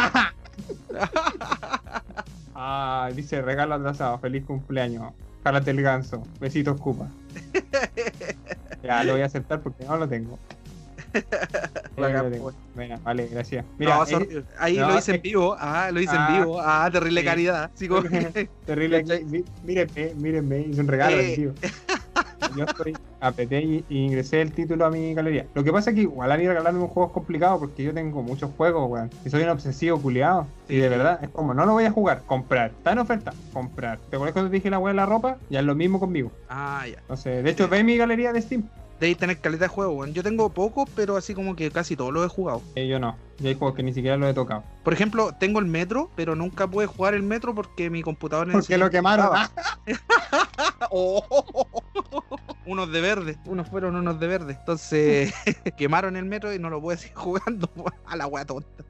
ah, 2.55 3.09
dice 3.15 3.41
regalo 3.41 3.75
atrasado, 3.75 4.17
feliz 4.19 4.45
cumpleaños. 4.45 5.13
Jálate 5.43 5.71
el 5.71 5.81
ganso. 5.81 6.23
Besitos, 6.39 6.79
Cupa. 6.79 7.07
Ya 8.81 9.03
lo 9.03 9.11
voy 9.13 9.21
a 9.21 9.25
aceptar 9.25 9.59
porque 9.61 9.83
no 9.83 9.97
lo 9.97 10.07
tengo. 10.07 10.39
Bacán. 11.97 12.31
Venga, 12.75 12.97
vale, 13.03 13.27
gracias. 13.27 13.65
Mira, 13.77 13.97
eh, 14.09 14.43
ahí 14.57 14.77
no, 14.77 14.87
lo 14.89 14.97
hice 14.97 15.11
en 15.11 15.17
es- 15.17 15.21
vivo. 15.23 15.55
Ah, 15.59 15.89
lo 15.91 15.99
hice 15.99 16.15
Ah, 16.17 16.27
en 16.29 16.37
vivo. 16.39 16.61
Ah, 16.61 16.89
terrible 16.91 17.19
sí. 17.21 17.25
caridad. 17.27 17.71
Así 17.75 17.87
como 17.89 18.03
terrible. 18.65 19.03
Mírenme, 19.65 20.13
mírenme, 20.15 20.59
hice 20.61 20.79
un 20.81 20.87
regalo 20.87 21.17
Eh. 21.17 21.35
vivo. 21.35 21.53
Yo 22.55 22.63
estoy, 22.63 22.97
apreté 23.19 23.61
y, 23.61 23.85
y 23.89 24.05
ingresé 24.05 24.41
el 24.41 24.53
título 24.53 24.85
a 24.85 24.89
mi 24.89 25.13
galería. 25.13 25.45
Lo 25.53 25.63
que 25.63 25.71
pasa 25.71 25.89
es 25.91 25.95
que 25.95 26.03
igual 26.03 26.31
a 26.31 26.37
mí 26.37 26.47
regalarme 26.47 26.79
un 26.79 26.87
juego 26.87 27.07
es 27.07 27.13
complicado 27.13 27.59
porque 27.59 27.83
yo 27.83 27.93
tengo 27.93 28.23
muchos 28.23 28.51
juegos, 28.55 28.89
weón. 28.89 29.09
Y 29.25 29.29
soy 29.29 29.43
un 29.43 29.49
obsesivo 29.49 30.01
culiado. 30.01 30.47
Y 30.67 30.77
de 30.77 30.89
verdad, 30.89 31.19
es 31.21 31.29
como, 31.29 31.53
no 31.53 31.65
lo 31.65 31.73
voy 31.73 31.85
a 31.85 31.91
jugar, 31.91 32.23
comprar. 32.25 32.71
Está 32.71 32.93
en 32.93 32.99
oferta, 32.99 33.33
comprar. 33.53 33.99
¿Te 34.09 34.15
acuerdas 34.15 34.33
cuando 34.33 34.49
te 34.51 34.57
dije 34.57 34.69
la 34.69 34.79
weá 34.79 34.93
de 34.93 34.97
la 34.97 35.05
ropa? 35.05 35.37
Ya 35.49 35.59
es 35.59 35.65
lo 35.65 35.75
mismo 35.75 35.99
conmigo. 35.99 36.31
Ah, 36.49 36.85
ya. 36.87 36.99
Entonces, 36.99 37.43
de 37.43 37.49
hecho, 37.49 37.67
ve 37.67 37.83
mi 37.83 37.97
galería 37.97 38.33
de 38.33 38.41
Steam. 38.41 38.63
Debéis 38.99 39.17
tener 39.17 39.39
calidad 39.39 39.61
de 39.61 39.67
juego, 39.69 39.93
weón. 39.93 40.13
Yo 40.13 40.23
tengo 40.23 40.49
poco, 40.49 40.85
pero 40.95 41.15
así 41.15 41.33
como 41.33 41.55
que 41.55 41.71
casi 41.71 41.95
todos 41.95 42.11
los 42.11 42.25
he 42.25 42.29
jugado. 42.29 42.61
Eh, 42.75 42.87
yo 42.87 42.99
no. 42.99 43.15
Y 43.39 43.47
hay 43.47 43.55
juegos 43.55 43.75
que 43.75 43.83
ni 43.83 43.93
siquiera 43.93 44.17
los 44.17 44.29
he 44.29 44.33
tocado. 44.33 44.63
Por 44.83 44.93
ejemplo, 44.93 45.31
tengo 45.39 45.59
el 45.59 45.65
metro, 45.65 46.11
pero 46.15 46.35
nunca 46.35 46.67
pude 46.67 46.85
jugar 46.85 47.13
el 47.13 47.23
metro 47.23 47.55
porque 47.55 47.89
mi 47.89 48.01
computador 48.01 48.51
Porque 48.51 48.77
lo 48.77 48.89
quemaron. 48.89 49.29
Oh. 50.91 51.23
unos 52.65 52.91
de 52.91 53.01
verde, 53.01 53.37
unos 53.45 53.69
fueron 53.69 53.95
unos 53.95 54.19
de 54.19 54.27
verde. 54.27 54.55
Entonces 54.59 55.33
quemaron 55.77 56.15
el 56.15 56.25
metro 56.25 56.53
y 56.53 56.59
no 56.59 56.69
lo 56.69 56.81
pude 56.81 56.97
seguir 56.97 57.15
jugando 57.15 57.69
a 58.05 58.15
la 58.15 58.27
wea 58.27 58.45
tonta. 58.45 58.83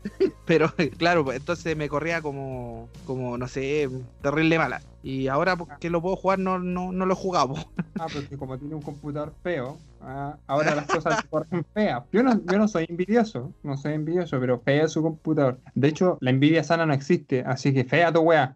Pero 0.46 0.74
claro, 0.98 1.26
pues 1.26 1.38
entonces 1.38 1.76
me 1.76 1.90
corría 1.90 2.22
como, 2.22 2.90
como 3.06 3.38
no 3.38 3.48
sé, 3.48 3.90
terrible 4.22 4.58
mala. 4.58 4.82
Y 5.02 5.28
ahora 5.28 5.56
porque 5.56 5.90
lo 5.90 6.02
puedo 6.02 6.16
jugar 6.16 6.40
no, 6.40 6.60
no, 6.60 6.92
no 6.92 7.06
lo 7.06 7.16
po. 7.16 7.56
Ah, 8.00 8.08
porque 8.12 8.38
como 8.38 8.58
tiene 8.58 8.76
un 8.76 8.82
computador 8.82 9.34
feo, 9.42 9.78
ah, 10.02 10.38
ahora 10.48 10.76
las 10.76 10.88
cosas 10.92 11.24
le 11.24 11.30
corren 11.30 11.66
feas. 11.74 12.04
Yo 12.12 12.24
no, 12.24 12.34
yo 12.46 12.58
no 12.58 12.68
soy 12.68 12.86
envidioso, 12.90 13.54
no 13.64 13.78
soy 13.78 13.94
envidioso, 13.94 14.40
pero 14.40 14.60
fea 14.60 14.86
es 14.86 14.92
su 14.92 15.02
computador. 15.02 15.60
De 15.74 15.88
hecho, 15.88 16.18
la 16.22 16.30
envidia 16.30 16.64
sana 16.64 16.86
no 16.86 16.94
existe, 16.94 17.44
así 17.46 17.74
que 17.74 17.84
fea 17.86 18.12
tu 18.12 18.22
wea. 18.22 18.56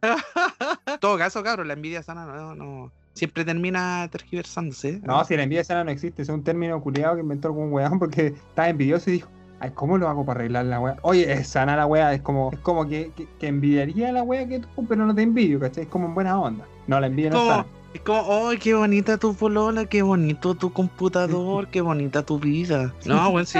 Todo 0.99 1.17
caso, 1.17 1.43
cabrón, 1.43 1.67
la 1.67 1.73
envidia 1.73 2.03
sana 2.03 2.25
no, 2.25 2.55
no- 2.55 2.91
siempre 3.15 3.45
termina 3.45 4.07
tergiversándose. 4.11 4.89
¿eh? 4.89 5.01
No, 5.03 5.23
si 5.23 5.37
la 5.37 5.43
envidia 5.43 5.63
sana 5.63 5.83
no 5.83 5.91
existe, 5.91 6.23
es 6.23 6.29
un 6.29 6.43
término 6.43 6.81
culiado 6.81 7.15
que 7.15 7.21
inventó 7.21 7.49
algún 7.49 7.71
weón 7.71 7.99
porque 7.99 8.27
estaba 8.27 8.69
envidioso 8.69 9.09
y 9.09 9.13
dijo, 9.13 9.29
ay, 9.59 9.71
¿cómo 9.73 9.97
lo 9.97 10.07
hago 10.09 10.25
para 10.25 10.39
arreglar 10.39 10.65
la 10.65 10.79
wea? 10.79 10.97
Oye, 11.01 11.31
es 11.31 11.47
sana 11.47 11.75
la 11.75 11.85
wea, 11.85 12.13
es 12.13 12.21
como, 12.21 12.51
es 12.51 12.59
como 12.59 12.87
que, 12.87 13.11
que, 13.15 13.27
que 13.39 13.47
envidiaría 13.47 14.11
la 14.11 14.23
wea 14.23 14.47
que 14.47 14.59
tú, 14.59 14.85
pero 14.87 15.05
no 15.05 15.15
te 15.15 15.21
envidio, 15.21 15.59
¿cachai? 15.59 15.83
Es 15.83 15.89
como 15.89 16.07
en 16.07 16.15
buena 16.15 16.39
onda. 16.39 16.65
No, 16.87 16.99
la 16.99 17.07
envidia 17.07 17.31
no 17.31 17.37
es 17.37 17.47
sana. 17.47 17.65
Es 17.93 18.01
como, 18.01 18.47
¡ay, 18.49 18.57
qué 18.57 18.73
bonita 18.73 19.17
tu 19.17 19.35
polola! 19.35 19.85
¡Qué 19.85 20.01
bonito 20.01 20.55
tu 20.55 20.73
computador! 20.73 21.67
¡Qué 21.67 21.81
bonita 21.81 22.23
tu 22.25 22.39
vida! 22.39 22.91
No, 23.05 23.29
weón, 23.29 23.45
sí. 23.45 23.59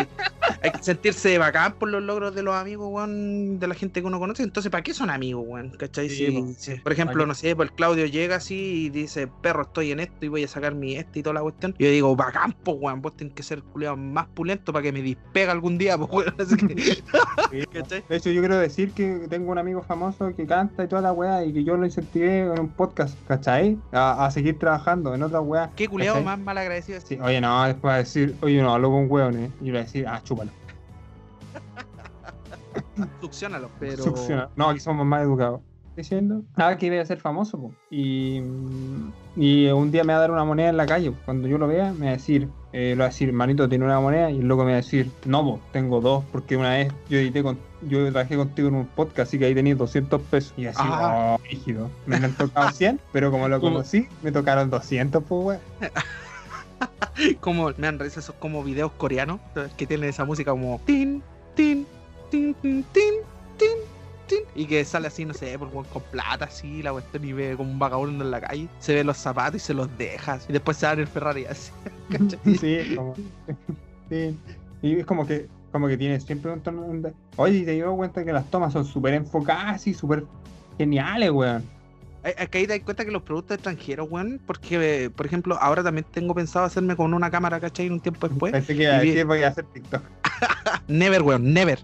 Hay 0.63 0.71
que 0.71 0.81
sentirse 0.83 1.37
bacán 1.37 1.73
por 1.73 1.89
los 1.89 2.01
logros 2.01 2.33
de 2.33 2.41
los 2.41 2.55
amigos, 2.55 2.87
weón, 2.91 3.59
de 3.59 3.67
la 3.67 3.75
gente 3.75 4.01
que 4.01 4.07
uno 4.07 4.19
conoce. 4.19 4.43
Entonces, 4.43 4.71
¿para 4.71 4.83
qué 4.83 4.93
son 4.93 5.09
amigos, 5.09 5.43
weón? 5.47 5.69
¿Cachai? 5.71 6.09
Sí, 6.09 6.55
por 6.81 6.91
ejemplo, 6.91 7.25
no 7.25 7.35
sé, 7.35 7.55
pues 7.55 7.69
el 7.69 7.75
Claudio 7.75 8.05
llega 8.07 8.37
así 8.37 8.85
y 8.85 8.89
dice, 8.89 9.27
perro, 9.27 9.63
estoy 9.63 9.91
en 9.91 9.99
esto 9.99 10.25
y 10.25 10.29
voy 10.29 10.43
a 10.43 10.47
sacar 10.47 10.73
mi 10.73 10.95
este 10.95 11.19
y 11.19 11.23
toda 11.23 11.35
la 11.35 11.41
cuestión. 11.41 11.75
Y 11.77 11.83
yo 11.83 11.91
digo, 11.91 12.15
bacán, 12.15 12.55
pues, 12.63 12.77
weón, 12.79 13.01
vos 13.01 13.15
tenés 13.15 13.33
que 13.33 13.43
ser 13.43 13.61
culiado 13.61 13.97
más 13.97 14.27
pulento 14.27 14.73
para 14.73 14.81
que 14.81 14.91
me 14.91 15.01
despega 15.03 15.51
algún 15.51 15.77
día, 15.77 15.97
pues, 15.97 16.11
weón. 16.11 16.35
Así 16.39 16.55
que, 16.57 16.75
Sí, 17.51 17.65
¿cachai? 17.71 18.03
De 18.09 18.15
hecho, 18.15 18.31
yo 18.31 18.41
quiero 18.41 18.57
decir 18.57 18.91
que 18.93 19.27
tengo 19.29 19.51
un 19.51 19.57
amigo 19.59 19.83
famoso 19.83 20.33
que 20.35 20.47
canta 20.47 20.83
y 20.83 20.87
toda 20.87 21.01
la 21.01 21.11
weá 21.11 21.45
y 21.45 21.53
que 21.53 21.63
yo 21.63 21.77
lo 21.77 21.85
incentivé 21.85 22.39
en 22.39 22.59
un 22.59 22.69
podcast, 22.69 23.17
¿cachai? 23.27 23.77
A, 23.91 24.22
a 24.27 24.31
seguir 24.31 24.59
trabajando 24.59 25.13
en 25.13 25.23
otra 25.23 25.41
weá. 25.41 25.71
¿Qué 25.75 25.87
culiado 25.87 26.15
¿cachai? 26.15 26.25
más 26.25 26.39
mal 26.39 26.57
agradecido 26.57 26.97
es 26.97 27.03
Sí, 27.03 27.17
oye, 27.21 27.41
no, 27.41 27.63
después 27.65 27.91
va 27.91 27.95
a 27.95 27.97
decir, 27.99 28.35
oye, 28.41 28.61
no, 28.61 28.73
hablo 28.73 28.91
con 28.91 29.09
weones. 29.09 29.51
Y 29.61 29.65
le 29.65 29.71
voy 29.71 29.79
a 29.79 29.83
decir, 29.83 30.07
ah, 30.07 30.21
chúpalo. 30.23 30.51
Succionalo, 33.21 33.69
pero. 33.79 34.03
Succiona. 34.03 34.49
No, 34.55 34.69
aquí 34.69 34.79
somos 34.79 35.05
más 35.05 35.21
educados. 35.23 35.61
Diciendo, 35.95 36.43
ah, 36.55 36.75
que 36.77 36.87
iba 36.87 36.99
a 37.01 37.05
ser 37.05 37.19
famoso, 37.19 37.59
po. 37.59 37.71
Y, 37.91 38.41
y 39.35 39.67
un 39.67 39.91
día 39.91 40.03
me 40.03 40.13
va 40.13 40.17
a 40.17 40.21
dar 40.21 40.31
una 40.31 40.43
moneda 40.43 40.69
en 40.69 40.77
la 40.77 40.85
calle. 40.87 41.11
po. 41.11 41.17
Cuando 41.25 41.47
yo 41.47 41.57
lo 41.59 41.67
vea, 41.67 41.93
me 41.93 42.05
va 42.07 42.11
a 42.11 42.13
decir, 42.15 42.49
eh, 42.71 42.89
le 42.89 42.95
va 42.95 43.05
a 43.05 43.07
decir, 43.09 43.31
manito, 43.31 43.69
tiene 43.69 43.85
una 43.85 43.99
moneda. 43.99 44.31
Y 44.31 44.39
el 44.39 44.47
loco 44.47 44.63
me 44.63 44.71
va 44.71 44.77
a 44.77 44.81
decir, 44.81 45.11
no, 45.25 45.43
po, 45.43 45.59
tengo 45.71 46.01
dos, 46.01 46.23
porque 46.31 46.57
una 46.57 46.71
vez 46.71 46.91
yo 47.09 47.19
edité 47.19 47.43
con, 47.43 47.59
yo 47.87 48.09
trabajé 48.11 48.35
contigo 48.37 48.69
en 48.69 48.75
un 48.75 48.85
podcast, 48.87 49.29
así 49.29 49.37
que 49.37 49.45
ahí 49.45 49.53
tenías 49.53 49.77
200 49.77 50.19
pesos. 50.23 50.53
Y 50.57 50.65
así, 50.65 50.79
Ah. 50.83 51.37
oh, 51.39 51.43
rígido. 51.47 51.89
Me 52.07 52.15
han 52.15 52.33
tocado 52.33 52.69
100, 52.73 52.99
pero 53.11 53.29
como 53.29 53.47
lo 53.47 53.61
conocí, 53.61 54.07
me 54.23 54.31
tocaron 54.31 54.69
200, 54.71 55.23
pues, 55.23 55.43
weón. 55.45 55.61
como 57.39 57.69
me 57.77 57.87
han 57.87 58.01
esos 58.01 58.31
como 58.39 58.63
videos 58.63 58.91
coreanos 58.93 59.39
que 59.77 59.85
tienen 59.87 60.09
esa 60.09 60.25
música 60.25 60.51
como 60.51 60.81
tin 60.85 61.21
tin 61.55 61.85
tin 62.31 62.53
tin 62.55 62.83
tin 62.91 63.13
y 64.55 64.65
que 64.65 64.83
sale 64.85 65.07
así 65.07 65.25
no 65.25 65.33
sé 65.33 65.57
por 65.59 65.67
weón, 65.69 65.85
con 65.85 66.01
plata 66.03 66.45
así 66.45 66.81
la 66.83 66.91
cuestión 66.91 67.23
y 67.25 67.33
ve 67.33 67.55
como 67.57 67.71
un 67.71 67.79
vagabundo 67.79 68.23
en 68.23 68.31
la 68.31 68.41
calle 68.41 68.67
se 68.79 68.93
ve 68.95 69.03
los 69.03 69.17
zapatos 69.17 69.61
y 69.61 69.65
se 69.65 69.73
los 69.73 69.89
deja 69.97 70.39
y 70.47 70.53
después 70.53 70.77
se 70.77 70.87
en 70.87 70.99
el 70.99 71.07
Ferrari 71.07 71.45
así 71.49 71.71
¿cachai? 72.11 72.57
Sí, 72.57 72.95
como. 72.95 73.15
sí. 74.09 74.37
Y 74.81 74.99
es 74.99 75.05
como 75.05 75.25
que, 75.25 75.47
como 75.71 75.87
que 75.87 75.97
tiene 75.97 76.19
siempre 76.19 76.51
un 76.51 76.59
tono. 76.61 76.83
de- 76.87 77.13
Oye, 77.37 77.63
te 77.63 77.71
digo 77.71 77.95
cuenta 77.95 78.23
que 78.25 78.33
las 78.33 78.49
tomas 78.51 78.73
son 78.73 78.83
súper 78.85 79.13
enfocadas 79.13 79.87
y 79.87 79.93
súper 79.93 80.25
geniales, 80.77 81.31
weón. 81.31 81.63
Hay- 82.23 82.33
Acá 82.37 82.57
ahí 82.57 82.67
te 82.67 82.73
das 82.77 82.79
cuenta 82.83 83.05
que 83.05 83.11
los 83.11 83.23
productos 83.23 83.55
extranjeros, 83.55 84.07
weón, 84.11 84.41
porque, 84.45 85.05
eh, 85.05 85.09
por 85.09 85.25
ejemplo, 85.25 85.57
ahora 85.61 85.83
también 85.83 86.05
tengo 86.11 86.35
pensado 86.35 86.65
hacerme 86.65 86.95
con 86.97 87.13
una 87.13 87.31
cámara, 87.31 87.59
¿cachai? 87.61 87.89
Un 87.89 87.99
tiempo 88.01 88.27
después. 88.27 88.51
Pensé 88.51 88.75
que 88.75 88.83
y 89.19 89.23
voy 89.23 89.43
a 89.43 89.47
hacer 89.47 89.65
TikTok. 89.65 90.01
Never, 90.87 91.21
weón, 91.21 91.53
never. 91.53 91.79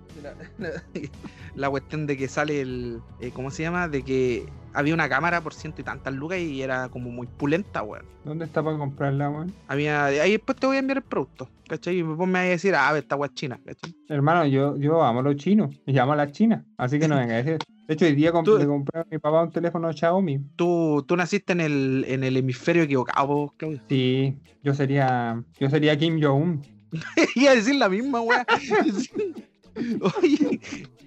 La 1.56 1.70
cuestión 1.70 2.06
de 2.08 2.18
que 2.18 2.28
sale 2.28 2.62
el. 2.62 3.00
eh, 3.20 3.32
¿Cómo 3.34 3.52
se 3.52 3.64
llama? 3.64 3.88
De 3.88 4.04
que 4.04 4.46
había 4.74 4.94
una 4.94 5.10
cámara 5.10 5.42
por 5.42 5.54
ciento 5.54 5.82
y 5.82 5.84
tantas 5.84 6.14
lucas 6.14 6.38
y 6.40 6.62
era 6.62 6.90
como 6.90 7.10
muy 7.10 7.28
pulenta, 7.28 7.82
weón. 7.84 8.06
¿Dónde 8.24 8.46
está 8.46 8.62
para 8.64 8.78
comprarla, 8.78 9.30
weón? 9.30 9.54
Había. 9.68 10.06
Ahí 10.06 10.32
después 10.34 10.58
te 10.58 10.68
voy 10.68 10.76
a 10.76 10.80
enviar 10.80 10.98
el 10.98 11.04
producto, 11.04 11.50
¿cachai? 11.68 11.98
Y 11.98 12.02
vos 12.04 12.28
me 12.28 12.34
vas 12.34 12.42
a 12.42 12.50
decir, 12.50 12.76
ah, 12.76 12.96
esta 12.98 13.18
es 13.24 13.34
china, 13.34 13.60
¿cachai? 13.66 13.96
Hermano, 14.08 14.46
yo, 14.46 14.78
yo 14.78 15.02
amo 15.04 15.20
a 15.22 15.24
los 15.24 15.36
chinos. 15.38 15.76
Y 15.86 15.98
amo 15.98 16.14
a 16.14 16.16
las 16.16 16.32
chinas. 16.32 16.64
Así 16.78 17.00
que 17.00 17.08
no 17.08 17.16
venga 17.18 17.34
a 17.36 17.38
decir. 17.44 17.58
De 17.88 17.96
hecho, 17.96 18.06
hoy 18.06 18.14
día 18.14 18.32
comp- 18.32 18.60
le 18.60 18.68
compré 18.68 19.00
a 19.02 19.06
mi 19.10 19.18
papá 19.18 19.42
un 19.42 19.52
teléfono 19.52 19.92
Xiaomi. 19.92 20.40
Tú, 20.56 21.04
tú 21.08 21.16
naciste 21.18 21.54
en 21.54 21.62
el, 21.62 22.06
en 22.08 22.24
el 22.24 22.38
hemisferio 22.38 22.84
equivocado, 22.84 23.26
vos, 23.28 23.52
Claudio. 23.58 23.82
Sí, 23.90 24.38
yo 24.62 24.76
sería. 24.76 25.44
Yo 25.60 25.70
sería 25.72 25.98
Kim 25.98 26.22
Jong-un. 26.22 26.62
Iba 27.36 27.52
a 27.52 27.56
decir 27.56 27.76
la 27.76 27.90
misma, 27.90 28.22
weá. 28.22 28.46
Oye. 30.22 30.60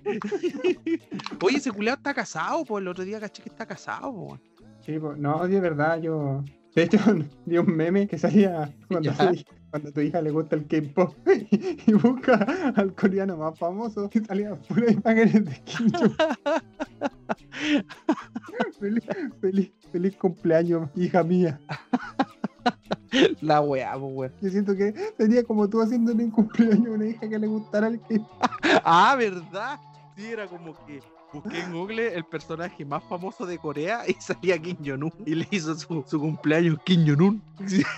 Oye, 1.42 1.56
ese 1.56 1.70
culeado 1.72 1.96
está 1.96 2.14
casado, 2.14 2.64
pues 2.64 2.82
el 2.82 2.88
otro 2.88 3.04
día 3.04 3.20
caché 3.20 3.42
que 3.42 3.48
está 3.48 3.66
casado. 3.66 4.38
Sí, 4.84 4.98
pues, 4.98 5.18
no, 5.18 5.46
de 5.46 5.60
verdad, 5.60 6.00
yo. 6.00 6.42
De 6.74 6.84
hecho, 6.84 6.98
vi 7.46 7.58
un 7.58 7.76
meme 7.76 8.06
que 8.06 8.18
salía 8.18 8.72
cuando, 8.88 9.12
tu, 9.12 9.24
hija- 9.24 9.44
cuando 9.70 9.88
a 9.90 9.92
tu 9.92 10.00
hija 10.00 10.22
le 10.22 10.30
gusta 10.30 10.56
el 10.56 10.66
K-pop 10.66 11.14
y, 11.86 11.92
busca 11.92 12.72
al 12.74 12.94
coreano 12.94 13.36
más 13.36 13.58
famoso 13.58 14.08
y 14.12 14.18
salía 14.20 14.54
pura 14.56 14.90
imágenes 14.90 15.44
de 15.44 15.62
Kim 15.64 15.92
feliz, 18.80 19.04
feliz, 19.40 19.72
feliz 19.92 20.16
cumpleaños, 20.16 20.88
hija 20.96 21.22
mía. 21.22 21.60
La 23.42 23.60
weá, 23.60 23.92
pues, 23.98 24.12
weón. 24.14 24.32
Yo 24.40 24.50
siento 24.50 24.74
que 24.74 24.94
sería 25.18 25.44
como 25.44 25.68
tú 25.68 25.82
haciéndole 25.82 26.24
un 26.24 26.30
cumpleaños 26.30 26.86
a 26.86 26.90
una 26.90 27.06
hija 27.06 27.28
que 27.28 27.38
le 27.38 27.46
gustara 27.46 27.88
el 27.88 28.00
K-pop. 28.00 28.26
Ah, 28.84 29.14
¿verdad? 29.18 29.78
Sí, 30.16 30.26
era 30.26 30.46
como 30.46 30.74
que 30.86 31.00
busqué 31.32 31.60
en 31.60 31.72
Google 31.72 32.14
el 32.14 32.24
personaje 32.24 32.84
más 32.84 33.02
famoso 33.04 33.46
de 33.46 33.58
Corea 33.58 34.02
y 34.06 34.12
salía 34.20 34.58
Kim 34.58 34.76
Jong-un 34.84 35.12
y 35.26 35.34
le 35.34 35.48
hizo 35.50 35.74
su, 35.74 36.04
su 36.06 36.20
cumpleaños 36.20 36.78
Kim 36.84 37.04
Jong-un. 37.06 37.42
Sí. 37.66 37.82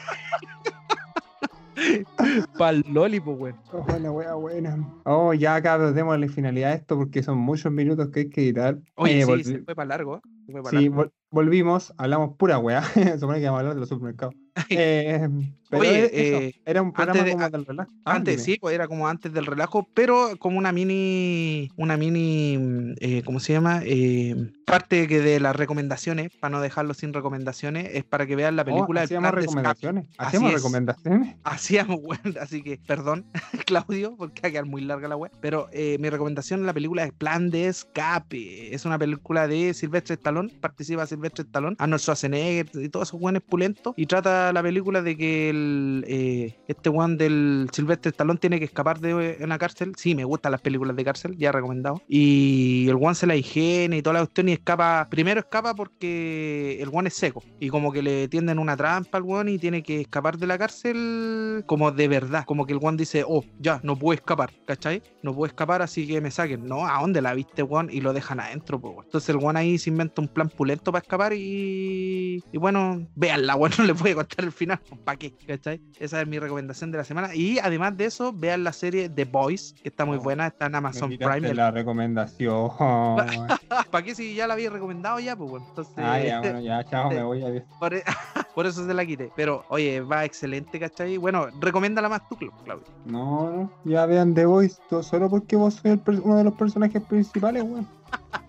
Pa'l 2.57 2.85
loli, 2.89 3.19
pues, 3.21 3.37
weón. 3.39 3.57
Oh, 3.73 3.85
la 4.01 4.11
wea 4.12 4.35
buena. 4.35 4.77
Oh, 5.05 5.35
ya 5.35 5.61
cabros, 5.61 5.95
démosle 5.95 6.29
finalidad 6.29 6.71
a 6.71 6.75
esto 6.75 6.97
porque 6.97 7.23
son 7.23 7.39
muchos 7.39 7.73
minutos 7.73 8.09
que 8.11 8.21
hay 8.21 8.31
que 8.31 8.43
editar. 8.43 8.79
Oye, 8.95 9.21
Eh, 9.23 9.27
sí, 9.27 9.45
se 9.45 9.59
fue 9.65 9.75
para 9.75 9.89
largo. 9.89 10.17
¿eh? 10.19 10.21
Se 10.47 10.53
fue 10.53 10.62
pa' 10.62 10.71
Sí, 10.71 10.89
largo. 10.89 11.03
vol- 11.05 11.12
volvimos, 11.31 11.93
hablamos 11.99 12.37
pura 12.37 12.59
weá. 12.59 12.83
Se 12.95 13.19
supone 13.19 13.41
que 13.41 13.47
vamos 13.47 13.59
a 13.59 13.61
hablar 13.61 13.75
de 13.75 13.81
los 13.81 13.89
supermercados. 13.89 14.35
Eh, 14.70 15.28
pero 15.68 15.80
Oye, 15.82 16.05
eso, 16.05 16.36
eh, 16.42 16.55
era 16.64 16.82
un 16.82 16.92
programa 16.92 17.18
antes 17.20 17.24
de- 17.26 17.32
como 17.32 17.44
a- 17.44 17.50
del 17.50 17.66
relax. 17.66 17.90
Ah, 18.05 18.14
Antes, 18.14 18.44
sí, 18.44 18.59
pues 18.61 18.74
era 18.74 18.86
como 18.86 19.09
antes 19.09 19.32
del 19.32 19.46
relajo, 19.46 19.88
pero 19.94 20.36
como 20.38 20.59
una 20.59 20.70
mini, 20.72 21.70
una 21.76 21.96
mini, 21.96 22.94
eh, 23.00 23.22
¿cómo 23.24 23.40
se 23.40 23.55
llama? 23.55 23.80
Eh, 23.84 24.36
parte 24.66 25.09
que 25.09 25.20
de 25.20 25.40
las 25.40 25.57
recomendaciones, 25.57 26.30
para 26.38 26.52
no 26.52 26.61
dejarlo 26.61 26.94
sin 26.94 27.12
recomendaciones, 27.12 27.90
es 27.94 28.05
para 28.05 28.26
que 28.26 28.36
vean 28.36 28.55
la 28.57 28.62
Oh, 28.62 28.66
película 28.66 29.00
El 29.00 29.05
hacíamos 29.07 29.32
recomendaciones. 29.34 30.05
Así 30.16 30.16
Hacíamos 30.28 30.50
es. 30.50 30.57
recomendaciones. 30.57 31.36
Hacíamos, 31.44 31.98
weón, 32.02 32.36
así 32.40 32.62
que 32.62 32.78
perdón, 32.86 33.24
Claudio, 33.66 34.14
porque 34.16 34.42
va 34.42 34.48
a 34.48 34.52
quedar 34.52 34.66
muy 34.66 34.82
larga 34.82 35.09
la 35.09 35.16
web. 35.16 35.32
Pero 35.40 35.68
mi 35.98 36.09
recomendación 36.11 36.61
es 36.61 36.66
la 36.66 36.72
película 36.74 37.02
es 37.05 37.12
Plan 37.12 37.50
de 37.50 37.66
Escape. 37.66 38.72
Es 38.74 38.84
una 38.84 38.98
película 38.98 39.48
de 39.48 39.74
Silvestre 39.74 40.14
Stallone, 40.14 40.50
participa 40.61 41.07
Silvestre 41.07 41.42
Stallone, 41.44 41.74
Arnold 41.80 42.00
Schwarzenegger 42.00 42.68
y 42.74 42.88
todos 42.88 43.09
esos 43.09 43.20
buenos 43.20 43.42
pulentos. 43.42 43.94
Y 43.96 44.07
trata 44.07 44.43
la, 44.53 44.53
la 44.53 44.62
película 44.62 45.03
de 45.03 45.16
que 45.16 45.51
el, 45.51 46.05
eh, 46.07 46.57
este 46.68 46.88
one 46.88 47.16
del 47.16 47.68
Silvestre 47.72 48.11
Stallone 48.11 48.38
tiene 48.38 48.59
que 48.59 48.64
escapar 48.64 49.01
de 49.01 49.38
una 49.40 49.59
cárcel. 49.59 49.92
Sí, 49.97 50.14
me 50.14 50.24
gustan 50.24 50.53
las 50.53 50.61
películas 50.61 50.97
de 50.97 51.05
cárcel, 51.05 51.36
ya 51.36 51.53
recomendado. 51.53 52.03
Y 52.09 52.86
el 52.88 52.97
one 52.97 53.14
se 53.14 53.26
la 53.26 53.36
higiene 53.36 53.99
y 53.99 54.03
toda 54.03 54.14
la 54.14 54.20
cuestión 54.20 54.49
y 54.49 54.53
escapa. 54.53 55.07
Primero 55.11 55.40
escapa 55.40 55.74
porque 55.74 56.78
el 56.80 56.90
one 56.92 57.09
es 57.09 57.14
seco 57.14 57.42
y 57.61 57.68
como 57.68 57.92
que 57.92 58.03
le 58.03 58.28
tienden 58.28 58.59
una 58.59 58.76
trampa 58.76 59.18
al 59.18 59.24
one 59.26 59.53
y 59.53 59.59
tiene 59.59 59.82
que 59.82 60.03
escapar 60.03 60.38
de 60.38 60.47
la 60.47 60.59
cárcel 60.59 61.64
como 61.66 61.90
de 61.90 62.09
verdad. 62.09 62.45
Como 62.47 62.66
que 62.66 62.72
el 62.72 62.78
one 62.82 62.97
dice, 62.97 63.24
oh, 63.26 63.45
ya, 63.59 63.80
no 63.82 63.97
puedo 63.97 64.14
escapar, 64.14 64.53
¿cachai? 64.66 65.03
No 65.22 65.34
puedo 65.34 65.47
escapar, 65.47 65.82
así 65.82 66.07
que 66.07 66.20
me 66.20 66.30
saquen. 66.30 66.66
No, 66.66 66.86
¿a 66.86 67.01
dónde 67.01 67.20
la 67.22 67.34
viste, 67.34 67.62
one? 67.62 67.92
Y 67.92 68.01
lo 68.01 68.12
dejan 68.12 68.40
adentro, 68.40 68.80
pues. 68.80 68.95
Entonces 69.05 69.28
el 69.30 69.36
one 69.42 69.59
ahí 69.59 69.78
se 69.78 69.90
inventa 69.90 70.20
un 70.22 70.28
plan 70.28 70.49
pulento 70.49 70.92
para 70.92 71.03
escapar 71.03 71.32
y. 71.34 72.42
Y 72.53 72.59
bueno, 72.59 73.07
véanla, 73.14 73.55
bueno, 73.55 73.76
no 73.78 73.84
les 73.84 73.99
voy 73.99 74.12
a 74.12 74.16
el 74.39 74.53
final, 74.53 74.80
¿para 75.05 75.18
qué? 75.18 75.32
¿cachai? 75.47 75.80
Esa 75.99 76.20
es 76.20 76.26
mi 76.26 76.39
recomendación 76.39 76.91
de 76.91 76.99
la 76.99 77.05
semana. 77.05 77.35
Y 77.35 77.59
además 77.59 77.97
de 77.97 78.07
eso, 78.07 78.32
vean 78.32 78.64
la 78.64 78.72
serie 78.72 79.09
The 79.09 79.24
Boys, 79.24 79.74
que 79.82 79.89
está 79.89 80.05
muy 80.05 80.18
Oh, 80.18 80.22
buena, 80.22 80.47
está 80.47 80.66
en 80.66 80.72
Me 80.72 80.78
Amazon 80.78 81.11
quitaste 81.11 81.41
Prime. 81.41 81.55
la 81.55 81.70
recomendación. 81.70 82.70
¿Para 83.91 84.05
qué 84.05 84.14
si 84.14 84.35
ya 84.35 84.47
la 84.47 84.55
había 84.55 84.70
recomendado 84.70 85.18
ya? 85.20 85.37
Pues 85.37 85.51
bueno, 85.51 85.66
entonces. 85.68 85.95
ah, 85.99 86.20
ya, 86.20 86.41
bueno, 86.41 86.61
ya, 86.61 86.85
chao, 86.85 87.11
me 87.11 87.22
voy, 87.22 87.43
adiós. 87.43 87.64
Por, 87.78 87.95
e- 87.95 88.05
por 88.55 88.66
eso 88.66 88.87
se 88.87 88.95
la 88.95 89.05
quité. 89.05 89.30
Pero, 89.37 89.64
oye, 89.68 90.01
va 90.01 90.24
excelente, 90.24 90.78
¿cachai? 90.78 91.16
Bueno, 91.16 91.47
recomiéndala 91.61 92.09
más 92.09 92.22
tú, 92.28 92.37
Claudio. 92.37 92.85
No, 93.05 93.51
no, 93.51 93.70
ya 93.85 94.07
vean 94.07 94.35
The 94.35 94.45
todo 94.89 95.03
solo 95.03 95.28
porque 95.28 95.57
vos 95.57 95.74
sois 95.74 95.99
el 96.07 96.20
uno 96.20 96.37
de 96.37 96.45
los 96.45 96.55
personajes 96.55 97.03
principales, 97.03 97.62
weón. 97.62 97.87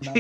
No. 0.02 0.14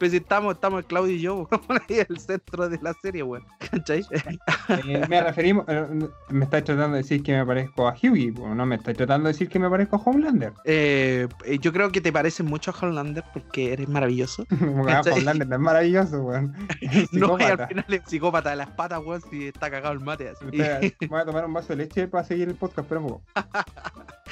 Pues 0.00 0.12
si 0.12 0.16
estamos, 0.16 0.54
estamos 0.54 0.82
Claudio 0.86 1.14
y 1.14 1.20
yo, 1.20 1.46
ahí 1.68 1.98
el 2.08 2.18
centro 2.18 2.70
de 2.70 2.78
la 2.80 2.94
serie, 2.94 3.22
weón. 3.22 3.44
¿Cachai? 3.70 4.02
Eh, 4.10 5.04
me 5.10 5.20
referimos, 5.22 5.66
eh, 5.68 5.86
me 6.30 6.44
estáis 6.44 6.64
tratando 6.64 6.96
de 6.96 7.02
decir 7.02 7.22
que 7.22 7.36
me 7.36 7.44
parezco 7.44 7.86
a 7.86 7.92
Hughie, 7.92 8.32
no 8.32 8.64
me 8.64 8.76
estáis 8.76 8.96
tratando 8.96 9.26
de 9.26 9.34
decir 9.34 9.50
que 9.50 9.58
me 9.58 9.68
parezco 9.68 9.96
a 9.96 9.98
Homelander. 9.98 10.54
Eh, 10.64 11.28
eh, 11.44 11.58
yo 11.58 11.70
creo 11.70 11.92
que 11.92 12.00
te 12.00 12.14
pareces 12.14 12.46
mucho 12.46 12.70
a 12.70 12.74
Homelander 12.74 13.24
porque 13.34 13.74
eres 13.74 13.90
maravilloso. 13.90 14.46
Homelander 14.62 15.46
no 15.46 15.56
es 15.56 15.60
maravilloso, 15.60 16.22
weón. 16.22 16.56
No, 17.12 17.38
y 17.38 17.42
al 17.42 17.68
final 17.68 17.84
es 17.88 18.00
psicópata 18.06 18.50
de 18.50 18.56
las 18.56 18.70
patas, 18.70 19.00
weón, 19.04 19.20
si 19.28 19.48
está 19.48 19.70
cagado 19.70 19.92
el 19.92 20.00
mate. 20.00 20.30
así. 20.30 20.46
Espera, 20.50 20.80
voy 21.10 21.20
a 21.20 21.24
tomar 21.26 21.44
un 21.44 21.52
vaso 21.52 21.68
de 21.68 21.76
leche 21.76 22.08
para 22.08 22.24
seguir 22.24 22.48
el 22.48 22.54
podcast, 22.54 22.88
pero 22.88 23.02
un 23.02 23.08
poco. 23.08 23.22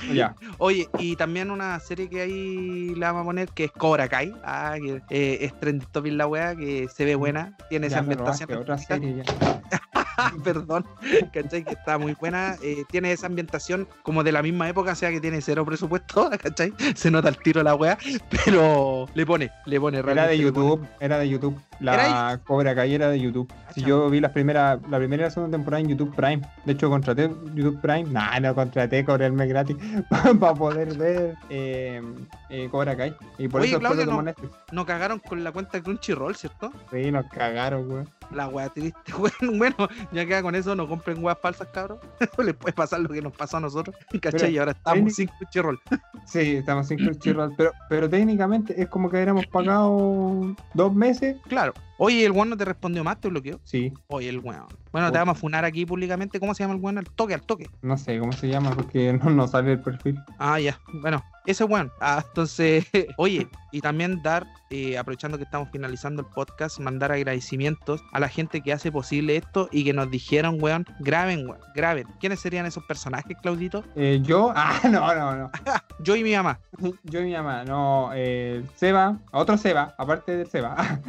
Ya. 0.14 0.34
Oye, 0.58 0.88
y 0.98 1.16
también 1.16 1.50
una 1.50 1.78
serie 1.80 2.08
que 2.08 2.20
ahí 2.22 2.94
le 2.94 3.00
vamos 3.00 3.22
a 3.22 3.24
poner 3.24 3.48
que 3.50 3.64
es 3.64 3.72
Cobra 3.72 4.08
Kai. 4.08 4.32
Ah, 4.44 4.76
que 4.80 5.02
eh, 5.10 5.38
es 5.42 5.58
trending 5.60 5.86
topic 5.90 6.12
la 6.14 6.26
wea, 6.26 6.54
que 6.56 6.88
se 6.88 7.04
ve 7.04 7.14
buena. 7.14 7.56
Tiene 7.68 7.86
esa 7.88 7.96
Ya 7.96 8.02
me 8.02 8.12
ambientación. 8.14 8.52
otra 8.58 8.78
serie 8.78 9.16
ya. 9.16 9.24
Perdón, 10.44 10.84
¿cachai? 11.32 11.64
Que 11.64 11.72
está 11.74 11.98
muy 11.98 12.14
buena. 12.14 12.56
eh, 12.62 12.84
tiene 12.90 13.12
esa 13.12 13.26
ambientación 13.26 13.88
como 14.02 14.24
de 14.24 14.32
la 14.32 14.42
misma 14.42 14.68
época, 14.68 14.92
o 14.92 14.96
sea 14.96 15.10
que 15.10 15.20
tiene 15.20 15.40
cero 15.40 15.64
presupuesto, 15.64 16.30
¿cachai? 16.42 16.72
Se 16.94 17.10
nota 17.10 17.28
el 17.28 17.36
tiro 17.38 17.62
la 17.62 17.74
wea, 17.74 17.98
pero 18.44 19.06
le 19.14 19.26
pone, 19.26 19.50
le 19.66 19.80
pone 19.80 19.98
Era 19.98 20.26
de. 20.26 20.38
YouTube, 20.38 20.86
era 21.00 21.18
de 21.18 21.28
YouTube. 21.28 21.58
¿Era 21.80 22.08
La 22.30 22.40
Cobra 22.44 22.74
Kai 22.74 22.94
era 22.94 23.08
de 23.08 23.20
YouTube. 23.20 23.52
Si 23.74 23.82
yo 23.82 24.10
vi 24.10 24.20
las 24.20 24.32
primeras, 24.32 24.80
la 24.88 24.98
primera 24.98 25.22
y 25.22 25.24
la 25.26 25.30
segunda 25.30 25.56
temporada 25.56 25.80
en 25.80 25.88
YouTube 25.88 26.14
Prime. 26.14 26.42
De 26.64 26.72
hecho, 26.72 26.90
contraté 26.90 27.30
YouTube 27.54 27.80
Prime. 27.80 28.04
Nah, 28.04 28.40
no 28.40 28.54
contraté, 28.54 29.04
mes 29.30 29.48
gratis 29.48 29.76
para 30.40 30.54
poder 30.54 30.96
ver 30.96 31.34
eh, 31.50 32.02
eh, 32.50 32.68
Cobra 32.70 32.96
Kai. 32.96 33.14
Y 33.38 33.48
por 33.48 33.60
Oye, 33.60 33.70
eso 33.70 33.80
Claudio, 33.80 34.06
no-. 34.06 34.24
Nos 34.72 34.84
cagaron 34.86 35.18
con 35.20 35.44
la 35.44 35.52
cuenta 35.52 35.80
Crunchyroll, 35.80 36.34
¿cierto? 36.34 36.72
Sí, 36.90 37.10
nos 37.10 37.26
cagaron, 37.26 37.90
weón. 37.90 38.08
La 38.30 38.48
wea 38.48 38.68
triste, 38.68 38.98
bueno, 39.18 39.58
bueno, 39.58 39.76
ya 40.12 40.26
queda 40.26 40.42
con 40.42 40.54
eso, 40.54 40.74
no 40.74 40.86
compren 40.88 41.22
weas 41.22 41.38
falsas, 41.40 41.68
cabros. 41.68 41.98
Les 42.38 42.54
puede 42.54 42.72
pasar 42.72 43.00
lo 43.00 43.08
que 43.08 43.22
nos 43.22 43.32
pasó 43.32 43.56
a 43.56 43.60
nosotros, 43.60 43.96
¿cachai? 44.20 44.52
Y 44.52 44.58
ahora 44.58 44.72
estamos 44.72 45.14
sin 45.14 45.28
Crunchyroll. 45.28 45.80
Sí, 46.26 46.56
estamos 46.56 46.88
sin 46.88 46.98
Crunchyroll. 46.98 47.54
Pero, 47.56 47.72
pero 47.88 48.08
técnicamente 48.08 48.80
es 48.80 48.88
como 48.88 49.08
que 49.08 49.16
hubiéramos 49.16 49.46
pagado 49.46 50.54
dos 50.74 50.94
meses. 50.94 51.36
Claro. 51.48 51.72
Oye, 52.00 52.24
el 52.24 52.30
weón 52.30 52.48
no 52.48 52.56
te 52.56 52.64
respondió 52.64 53.02
más, 53.02 53.20
te 53.20 53.28
bloqueó. 53.28 53.60
Sí, 53.64 53.92
Oye, 54.06 54.28
el 54.28 54.38
weón. 54.38 54.66
Bueno, 54.92 55.10
te 55.10 55.18
vamos 55.18 55.36
a 55.36 55.40
funar 55.40 55.64
aquí 55.64 55.84
públicamente. 55.84 56.38
¿Cómo 56.38 56.54
se 56.54 56.62
llama 56.62 56.74
el 56.74 56.80
weón? 56.80 56.96
Al 56.98 57.06
toque, 57.10 57.34
al 57.34 57.42
toque. 57.42 57.68
no 57.82 57.98
sé 57.98 58.18
cómo 58.20 58.32
se 58.32 58.48
llama 58.48 58.70
porque 58.70 59.12
no 59.12 59.30
nos 59.30 59.50
sale 59.50 59.72
el 59.72 59.80
perfil. 59.80 60.16
Ah, 60.38 60.60
ya. 60.60 60.78
Bueno, 61.02 61.24
ese 61.46 61.64
weón. 61.64 61.90
Ah, 62.00 62.24
entonces, 62.26 62.86
oye, 63.16 63.48
y 63.72 63.80
también 63.80 64.22
dar, 64.22 64.46
eh, 64.70 64.96
aprovechando 64.96 65.38
que 65.38 65.44
estamos 65.44 65.70
finalizando 65.72 66.22
el 66.22 66.28
podcast, 66.28 66.78
mandar 66.78 67.10
agradecimientos 67.10 68.00
a 68.12 68.20
la 68.20 68.28
gente 68.28 68.60
que 68.60 68.72
hace 68.72 68.92
posible 68.92 69.36
esto 69.36 69.68
y 69.72 69.82
que 69.82 69.92
nos 69.92 70.08
dijeron, 70.08 70.58
weón, 70.60 70.86
graben, 71.00 71.48
weón, 71.48 71.60
graben. 71.74 72.06
¿Quiénes 72.20 72.38
serían 72.38 72.64
esos 72.64 72.84
personajes, 72.84 73.36
Claudito? 73.42 73.82
Eh, 73.96 74.20
yo, 74.22 74.52
ah, 74.56 74.80
no, 74.84 75.14
no, 75.14 75.36
no. 75.36 75.50
Yo 76.04 76.14
y 76.14 76.22
mi 76.22 76.32
mamá. 76.32 76.60
Yo 77.02 77.20
y 77.20 77.24
mi 77.24 77.32
mamá, 77.32 77.64
no, 77.64 78.10
eh, 78.14 78.64
Seba, 78.76 79.18
otro 79.32 79.58
Seba, 79.58 79.96
aparte 79.98 80.36
del 80.36 80.46
Seba. 80.48 81.00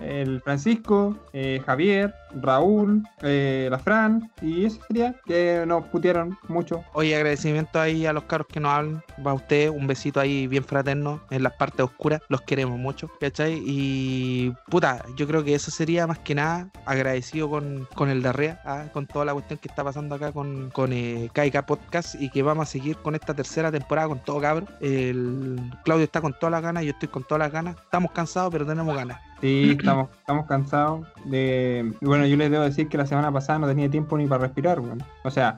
El 0.00 0.40
Francisco, 0.42 1.16
eh, 1.32 1.62
Javier, 1.64 2.14
Raúl, 2.40 3.02
eh, 3.22 3.68
la 3.70 3.78
Fran, 3.78 4.30
y 4.42 4.66
eso 4.66 4.80
sería 4.86 5.14
que 5.26 5.64
nos 5.66 5.86
putearon 5.86 6.38
mucho. 6.48 6.84
Oye, 6.92 7.14
agradecimiento 7.16 7.80
ahí 7.80 8.06
a 8.06 8.12
los 8.12 8.24
caros 8.24 8.46
que 8.46 8.60
nos 8.60 8.72
hablan. 8.72 9.02
Va 9.26 9.32
a 9.32 9.34
usted, 9.34 9.68
un 9.70 9.86
besito 9.86 10.20
ahí 10.20 10.46
bien 10.46 10.64
fraterno 10.64 11.20
en 11.30 11.42
las 11.42 11.54
partes 11.54 11.80
oscuras. 11.80 12.20
Los 12.28 12.42
queremos 12.42 12.78
mucho, 12.78 13.10
¿cachai? 13.20 13.62
Y 13.64 14.52
puta, 14.68 15.04
yo 15.16 15.26
creo 15.26 15.44
que 15.44 15.54
eso 15.54 15.70
sería 15.70 16.06
más 16.06 16.18
que 16.18 16.34
nada 16.34 16.70
agradecido 16.84 17.48
con, 17.48 17.88
con 17.94 18.08
el 18.08 18.22
Darrea, 18.22 18.60
ah, 18.64 18.84
con 18.92 19.06
toda 19.06 19.24
la 19.24 19.32
cuestión 19.32 19.58
que 19.58 19.68
está 19.68 19.84
pasando 19.84 20.14
acá 20.14 20.32
con, 20.32 20.70
con 20.70 20.92
eh, 20.92 21.30
Podcast 21.66 22.20
y 22.20 22.30
que 22.30 22.42
vamos 22.42 22.68
a 22.68 22.70
seguir 22.70 22.96
con 22.98 23.14
esta 23.14 23.34
tercera 23.34 23.70
temporada 23.72 24.08
con 24.08 24.18
todo 24.20 24.40
cabro. 24.40 24.66
El 24.80 25.58
Claudio 25.84 26.04
está 26.04 26.20
con 26.20 26.34
todas 26.34 26.50
las 26.50 26.62
ganas, 26.62 26.84
yo 26.84 26.90
estoy 26.90 27.08
con 27.08 27.24
todas 27.24 27.40
las 27.40 27.52
ganas. 27.52 27.76
Estamos 27.76 28.12
cansados, 28.12 28.50
pero 28.52 28.66
tenemos 28.66 28.94
ganas. 28.94 29.20
Sí, 29.40 29.76
estamos, 29.78 30.08
estamos 30.18 30.46
cansados 30.46 31.06
de... 31.26 31.92
Bueno, 32.00 32.26
yo 32.26 32.36
les 32.36 32.50
debo 32.50 32.64
decir 32.64 32.88
que 32.88 32.96
la 32.96 33.06
semana 33.06 33.30
pasada 33.30 33.58
no 33.58 33.66
tenía 33.66 33.90
tiempo 33.90 34.16
ni 34.16 34.26
para 34.26 34.42
respirar, 34.42 34.80
bueno. 34.80 35.04
O 35.24 35.30
sea, 35.30 35.56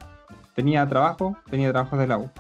tenía 0.55 0.87
trabajo, 0.89 1.37
tenía 1.51 1.70
trabajos 1.70 1.99
de 1.99 2.07
la 2.09 2.18
U. 2.18 2.31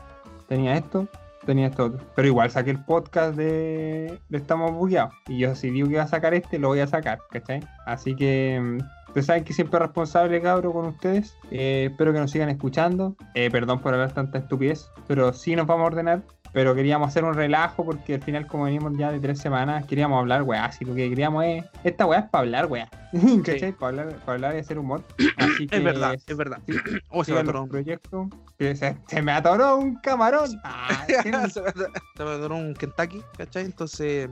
Tenía 0.48 0.76
esto, 0.76 1.06
tenía 1.46 1.68
esto 1.68 1.86
otro. 1.86 2.00
Pero 2.16 2.28
igual 2.28 2.50
saqué 2.50 2.70
el 2.70 2.84
podcast 2.84 3.36
de, 3.36 4.18
de 4.28 4.38
Estamos 4.38 4.72
Bugueados. 4.72 5.14
Y 5.28 5.38
yo 5.38 5.54
si 5.54 5.70
digo 5.70 5.86
que 5.86 5.94
iba 5.94 6.02
a 6.02 6.08
sacar 6.08 6.34
este, 6.34 6.58
lo 6.58 6.68
voy 6.68 6.80
a 6.80 6.86
sacar, 6.86 7.20
¿cachai? 7.30 7.60
Así 7.86 8.16
que... 8.16 8.60
mm, 8.60 8.78
Ustedes 9.08 9.24
saben 9.24 9.44
que 9.44 9.54
siempre 9.54 9.78
es 9.78 9.82
responsable, 9.82 10.40
cabro, 10.42 10.70
con 10.70 10.84
ustedes. 10.84 11.34
Eh, 11.50 11.88
espero 11.90 12.12
que 12.12 12.18
nos 12.20 12.30
sigan 12.30 12.50
escuchando. 12.50 13.16
Eh, 13.34 13.50
perdón 13.50 13.80
por 13.80 13.94
hablar 13.94 14.12
tanta 14.12 14.36
estupidez, 14.36 14.90
pero 15.06 15.32
sí 15.32 15.56
nos 15.56 15.66
vamos 15.66 15.84
a 15.84 15.86
ordenar. 15.86 16.22
Pero 16.58 16.74
queríamos 16.74 17.06
hacer 17.06 17.22
un 17.22 17.34
relajo 17.34 17.84
porque 17.84 18.14
al 18.14 18.20
final, 18.20 18.48
como 18.48 18.64
venimos 18.64 18.92
ya 18.98 19.12
de 19.12 19.20
tres 19.20 19.38
semanas, 19.38 19.86
queríamos 19.86 20.18
hablar, 20.18 20.42
weá. 20.42 20.72
Si 20.72 20.84
lo 20.84 20.92
que 20.92 21.08
queríamos 21.08 21.44
es. 21.44 21.64
Esta 21.84 22.04
weá 22.04 22.18
es 22.18 22.28
para 22.30 22.42
hablar, 22.42 22.66
weá. 22.66 22.88
¿Cachai? 23.44 23.70
Para 23.74 23.90
hablar, 24.02 24.16
para 24.24 24.32
hablar 24.32 24.56
y 24.56 24.58
hacer 24.58 24.76
humor. 24.76 25.04
Así 25.36 25.68
que. 25.68 25.76
Es 25.76 25.84
verdad, 25.84 26.16
es 26.26 26.36
verdad. 26.36 26.58
sí, 26.66 26.72
Oh, 27.10 27.22
se 27.22 27.32
me 27.32 27.38
atoró. 27.38 27.60
los 27.60 27.68
proyectos. 27.68 28.26
Que 28.58 28.74
se, 28.74 28.96
se 29.06 29.22
me 29.22 29.30
atoró 29.30 29.76
un 29.76 29.94
camarón. 30.00 30.50
Ah, 30.64 31.04
¿qué? 31.06 31.22
se 31.22 31.30
me 31.30 31.36
atoró- 31.68 31.92
se 32.16 32.24
me 32.24 32.30
atoró 32.32 32.56
un 32.56 32.74
Kentucky, 32.74 33.22
¿cachai? 33.36 33.64
Entonces, 33.64 34.28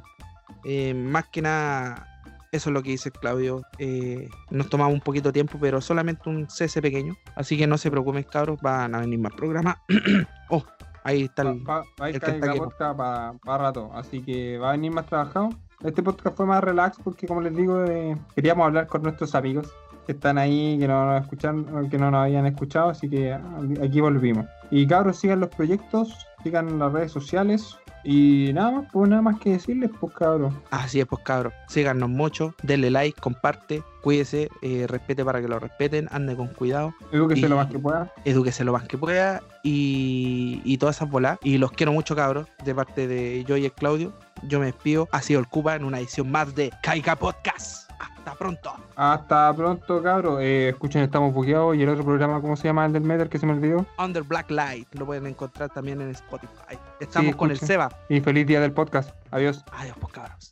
eh, 0.65 0.95
más 0.95 1.29
que 1.29 1.43
nada, 1.43 2.09
eso 2.51 2.71
es 2.71 2.75
lo 2.75 2.83
que 2.83 2.91
dice 2.91 3.13
Claudio. 3.13 3.63
eh, 3.79 4.29
nos 4.51 4.69
tomamos 4.69 4.95
un 4.95 5.01
poquito 5.01 5.29
de 5.29 5.35
tiempo, 5.35 5.59
pero 5.61 5.81
solamente 5.81 6.29
un 6.29 6.51
cese 6.51 6.83
pequeño. 6.83 7.15
Así 7.37 7.57
que 7.57 7.69
no 7.69 7.79
se 7.79 7.89
preocupen, 7.89 8.25
cabros, 8.25 8.61
van 8.61 8.97
a 8.97 8.99
venir 8.99 9.21
más 9.21 9.33
programas. 9.37 9.77
oh, 10.51 10.65
ahí 11.07 11.23
está 11.23 11.43
el. 11.43 11.69
Va, 11.69 11.85
va 12.01 12.07
a 12.07 12.11
ir 12.11 12.17
el 12.17 12.21
que 12.21 12.31
está 12.33 12.55
podcast 12.55 12.97
para 12.97 13.59
rato, 13.59 13.91
así 13.95 14.23
que 14.23 14.59
va 14.59 14.71
a 14.71 14.73
venir 14.73 14.93
más 14.93 15.07
trabajado. 15.07 15.51
Este 15.85 16.03
podcast 16.03 16.37
fue 16.37 16.47
más 16.47 16.63
relax 16.65 16.99
porque, 17.03 17.27
como 17.27 17.41
les 17.41 17.55
digo, 17.55 17.85
eh, 17.85 18.17
queríamos 18.35 18.67
hablar 18.67 18.87
con 18.87 19.03
nuestros 19.03 19.35
amigos 19.35 19.73
que 20.07 20.13
están 20.13 20.39
ahí, 20.39 20.79
que 20.79 20.89
no 20.89 21.07
nos 21.07 21.23
escuchan, 21.23 21.89
que 21.91 21.99
no 21.99 22.11
nos 22.11 22.25
habían 22.25 22.47
escuchado, 22.47 22.91
así 22.91 23.09
que 23.09 23.33
ah, 23.33 23.41
aquí 23.83 24.01
volvimos. 24.01 24.47
Y 24.71 24.87
cabros, 24.87 25.19
sigan 25.19 25.41
los 25.41 25.51
proyectos, 25.51 26.27
sigan 26.43 26.79
las 26.79 26.93
redes 26.93 27.13
sociales 27.13 27.77
y 28.09 28.53
nada 28.53 28.71
más, 28.71 28.87
pues 28.93 29.11
nada 29.11 29.21
más 29.21 29.41
que 29.41 29.51
decirles, 29.51 29.91
pues 29.99 30.15
cabros. 30.15 30.55
Así 30.71 31.01
es, 31.01 31.07
pues 31.07 31.23
cabros. 31.25 31.53
Síganos 31.67 32.09
mucho, 32.09 32.55
denle 32.63 32.89
like, 32.89 33.21
comparte, 33.21 33.83
cuídese, 34.01 34.49
eh, 34.63 34.87
respete 34.89 35.25
para 35.25 35.41
que 35.43 35.49
lo 35.49 35.59
respeten, 35.59 36.07
ande 36.13 36.37
con 36.37 36.47
cuidado. 36.47 36.95
Edúquese 37.11 37.49
lo 37.49 37.57
más 37.57 37.67
que 37.67 37.81
pueda. 37.81 38.13
edúquese 38.25 38.63
lo 38.63 38.73
más 38.73 38.85
que 38.85 38.97
pueda 38.97 39.43
y, 39.65 40.63
y 40.65 40.79
todas 40.79 40.97
esas 40.97 41.11
bolas. 41.11 41.39
Y 41.43 41.59
los 41.59 41.73
quiero 41.73 41.93
mucho, 41.93 42.15
cabros, 42.15 42.47
de 42.65 42.75
parte 42.77 43.09
de 43.09 43.45
yo 43.45 43.57
y 43.57 43.65
el 43.65 43.73
Claudio. 43.73 44.13
Yo 44.45 44.61
me 44.61 44.67
despido. 44.67 45.09
Ha 45.11 45.21
sido 45.21 45.41
el 45.41 45.49
Cuba 45.49 45.75
en 45.75 45.85
una 45.85 45.99
edición 45.99 46.31
más 46.31 46.55
de 46.55 46.71
Kaika 46.83 47.17
Podcast. 47.17 47.86
Hasta 47.99 48.35
pronto. 48.35 48.75
Hasta 48.97 49.55
pronto, 49.55 50.03
cabros. 50.03 50.41
Eh, 50.43 50.69
escuchen, 50.71 51.03
estamos 51.03 51.33
bugueados. 51.33 51.77
Y 51.77 51.83
el 51.83 51.89
otro 51.89 52.05
programa, 52.05 52.41
¿cómo 52.41 52.57
se 52.57 52.69
llama? 52.69 52.85
El 52.87 52.93
del 52.93 53.03
Metal 53.03 53.29
que 53.29 53.39
se 53.39 53.47
me 53.47 53.53
olvidó. 53.53 53.87
Under 53.99 54.23
Black 54.23 54.51
Light. 54.51 54.89
Lo 54.95 55.07
pueden 55.07 55.27
encontrar 55.27 55.71
también 55.71 56.01
en 56.01 56.11
Spotify. 56.11 56.79
Estamos 57.01 57.33
Sí, 57.33 57.37
con 57.39 57.51
el. 57.51 57.59
Seba. 57.59 57.89
Y 58.09 58.21
feliz 58.21 58.47
día 58.47 58.61
del 58.61 58.73
podcast. 58.73 59.11
Adiós. 59.31 59.65
Adiós, 59.73 59.97
pues 60.01 60.13
cabros. 60.13 60.51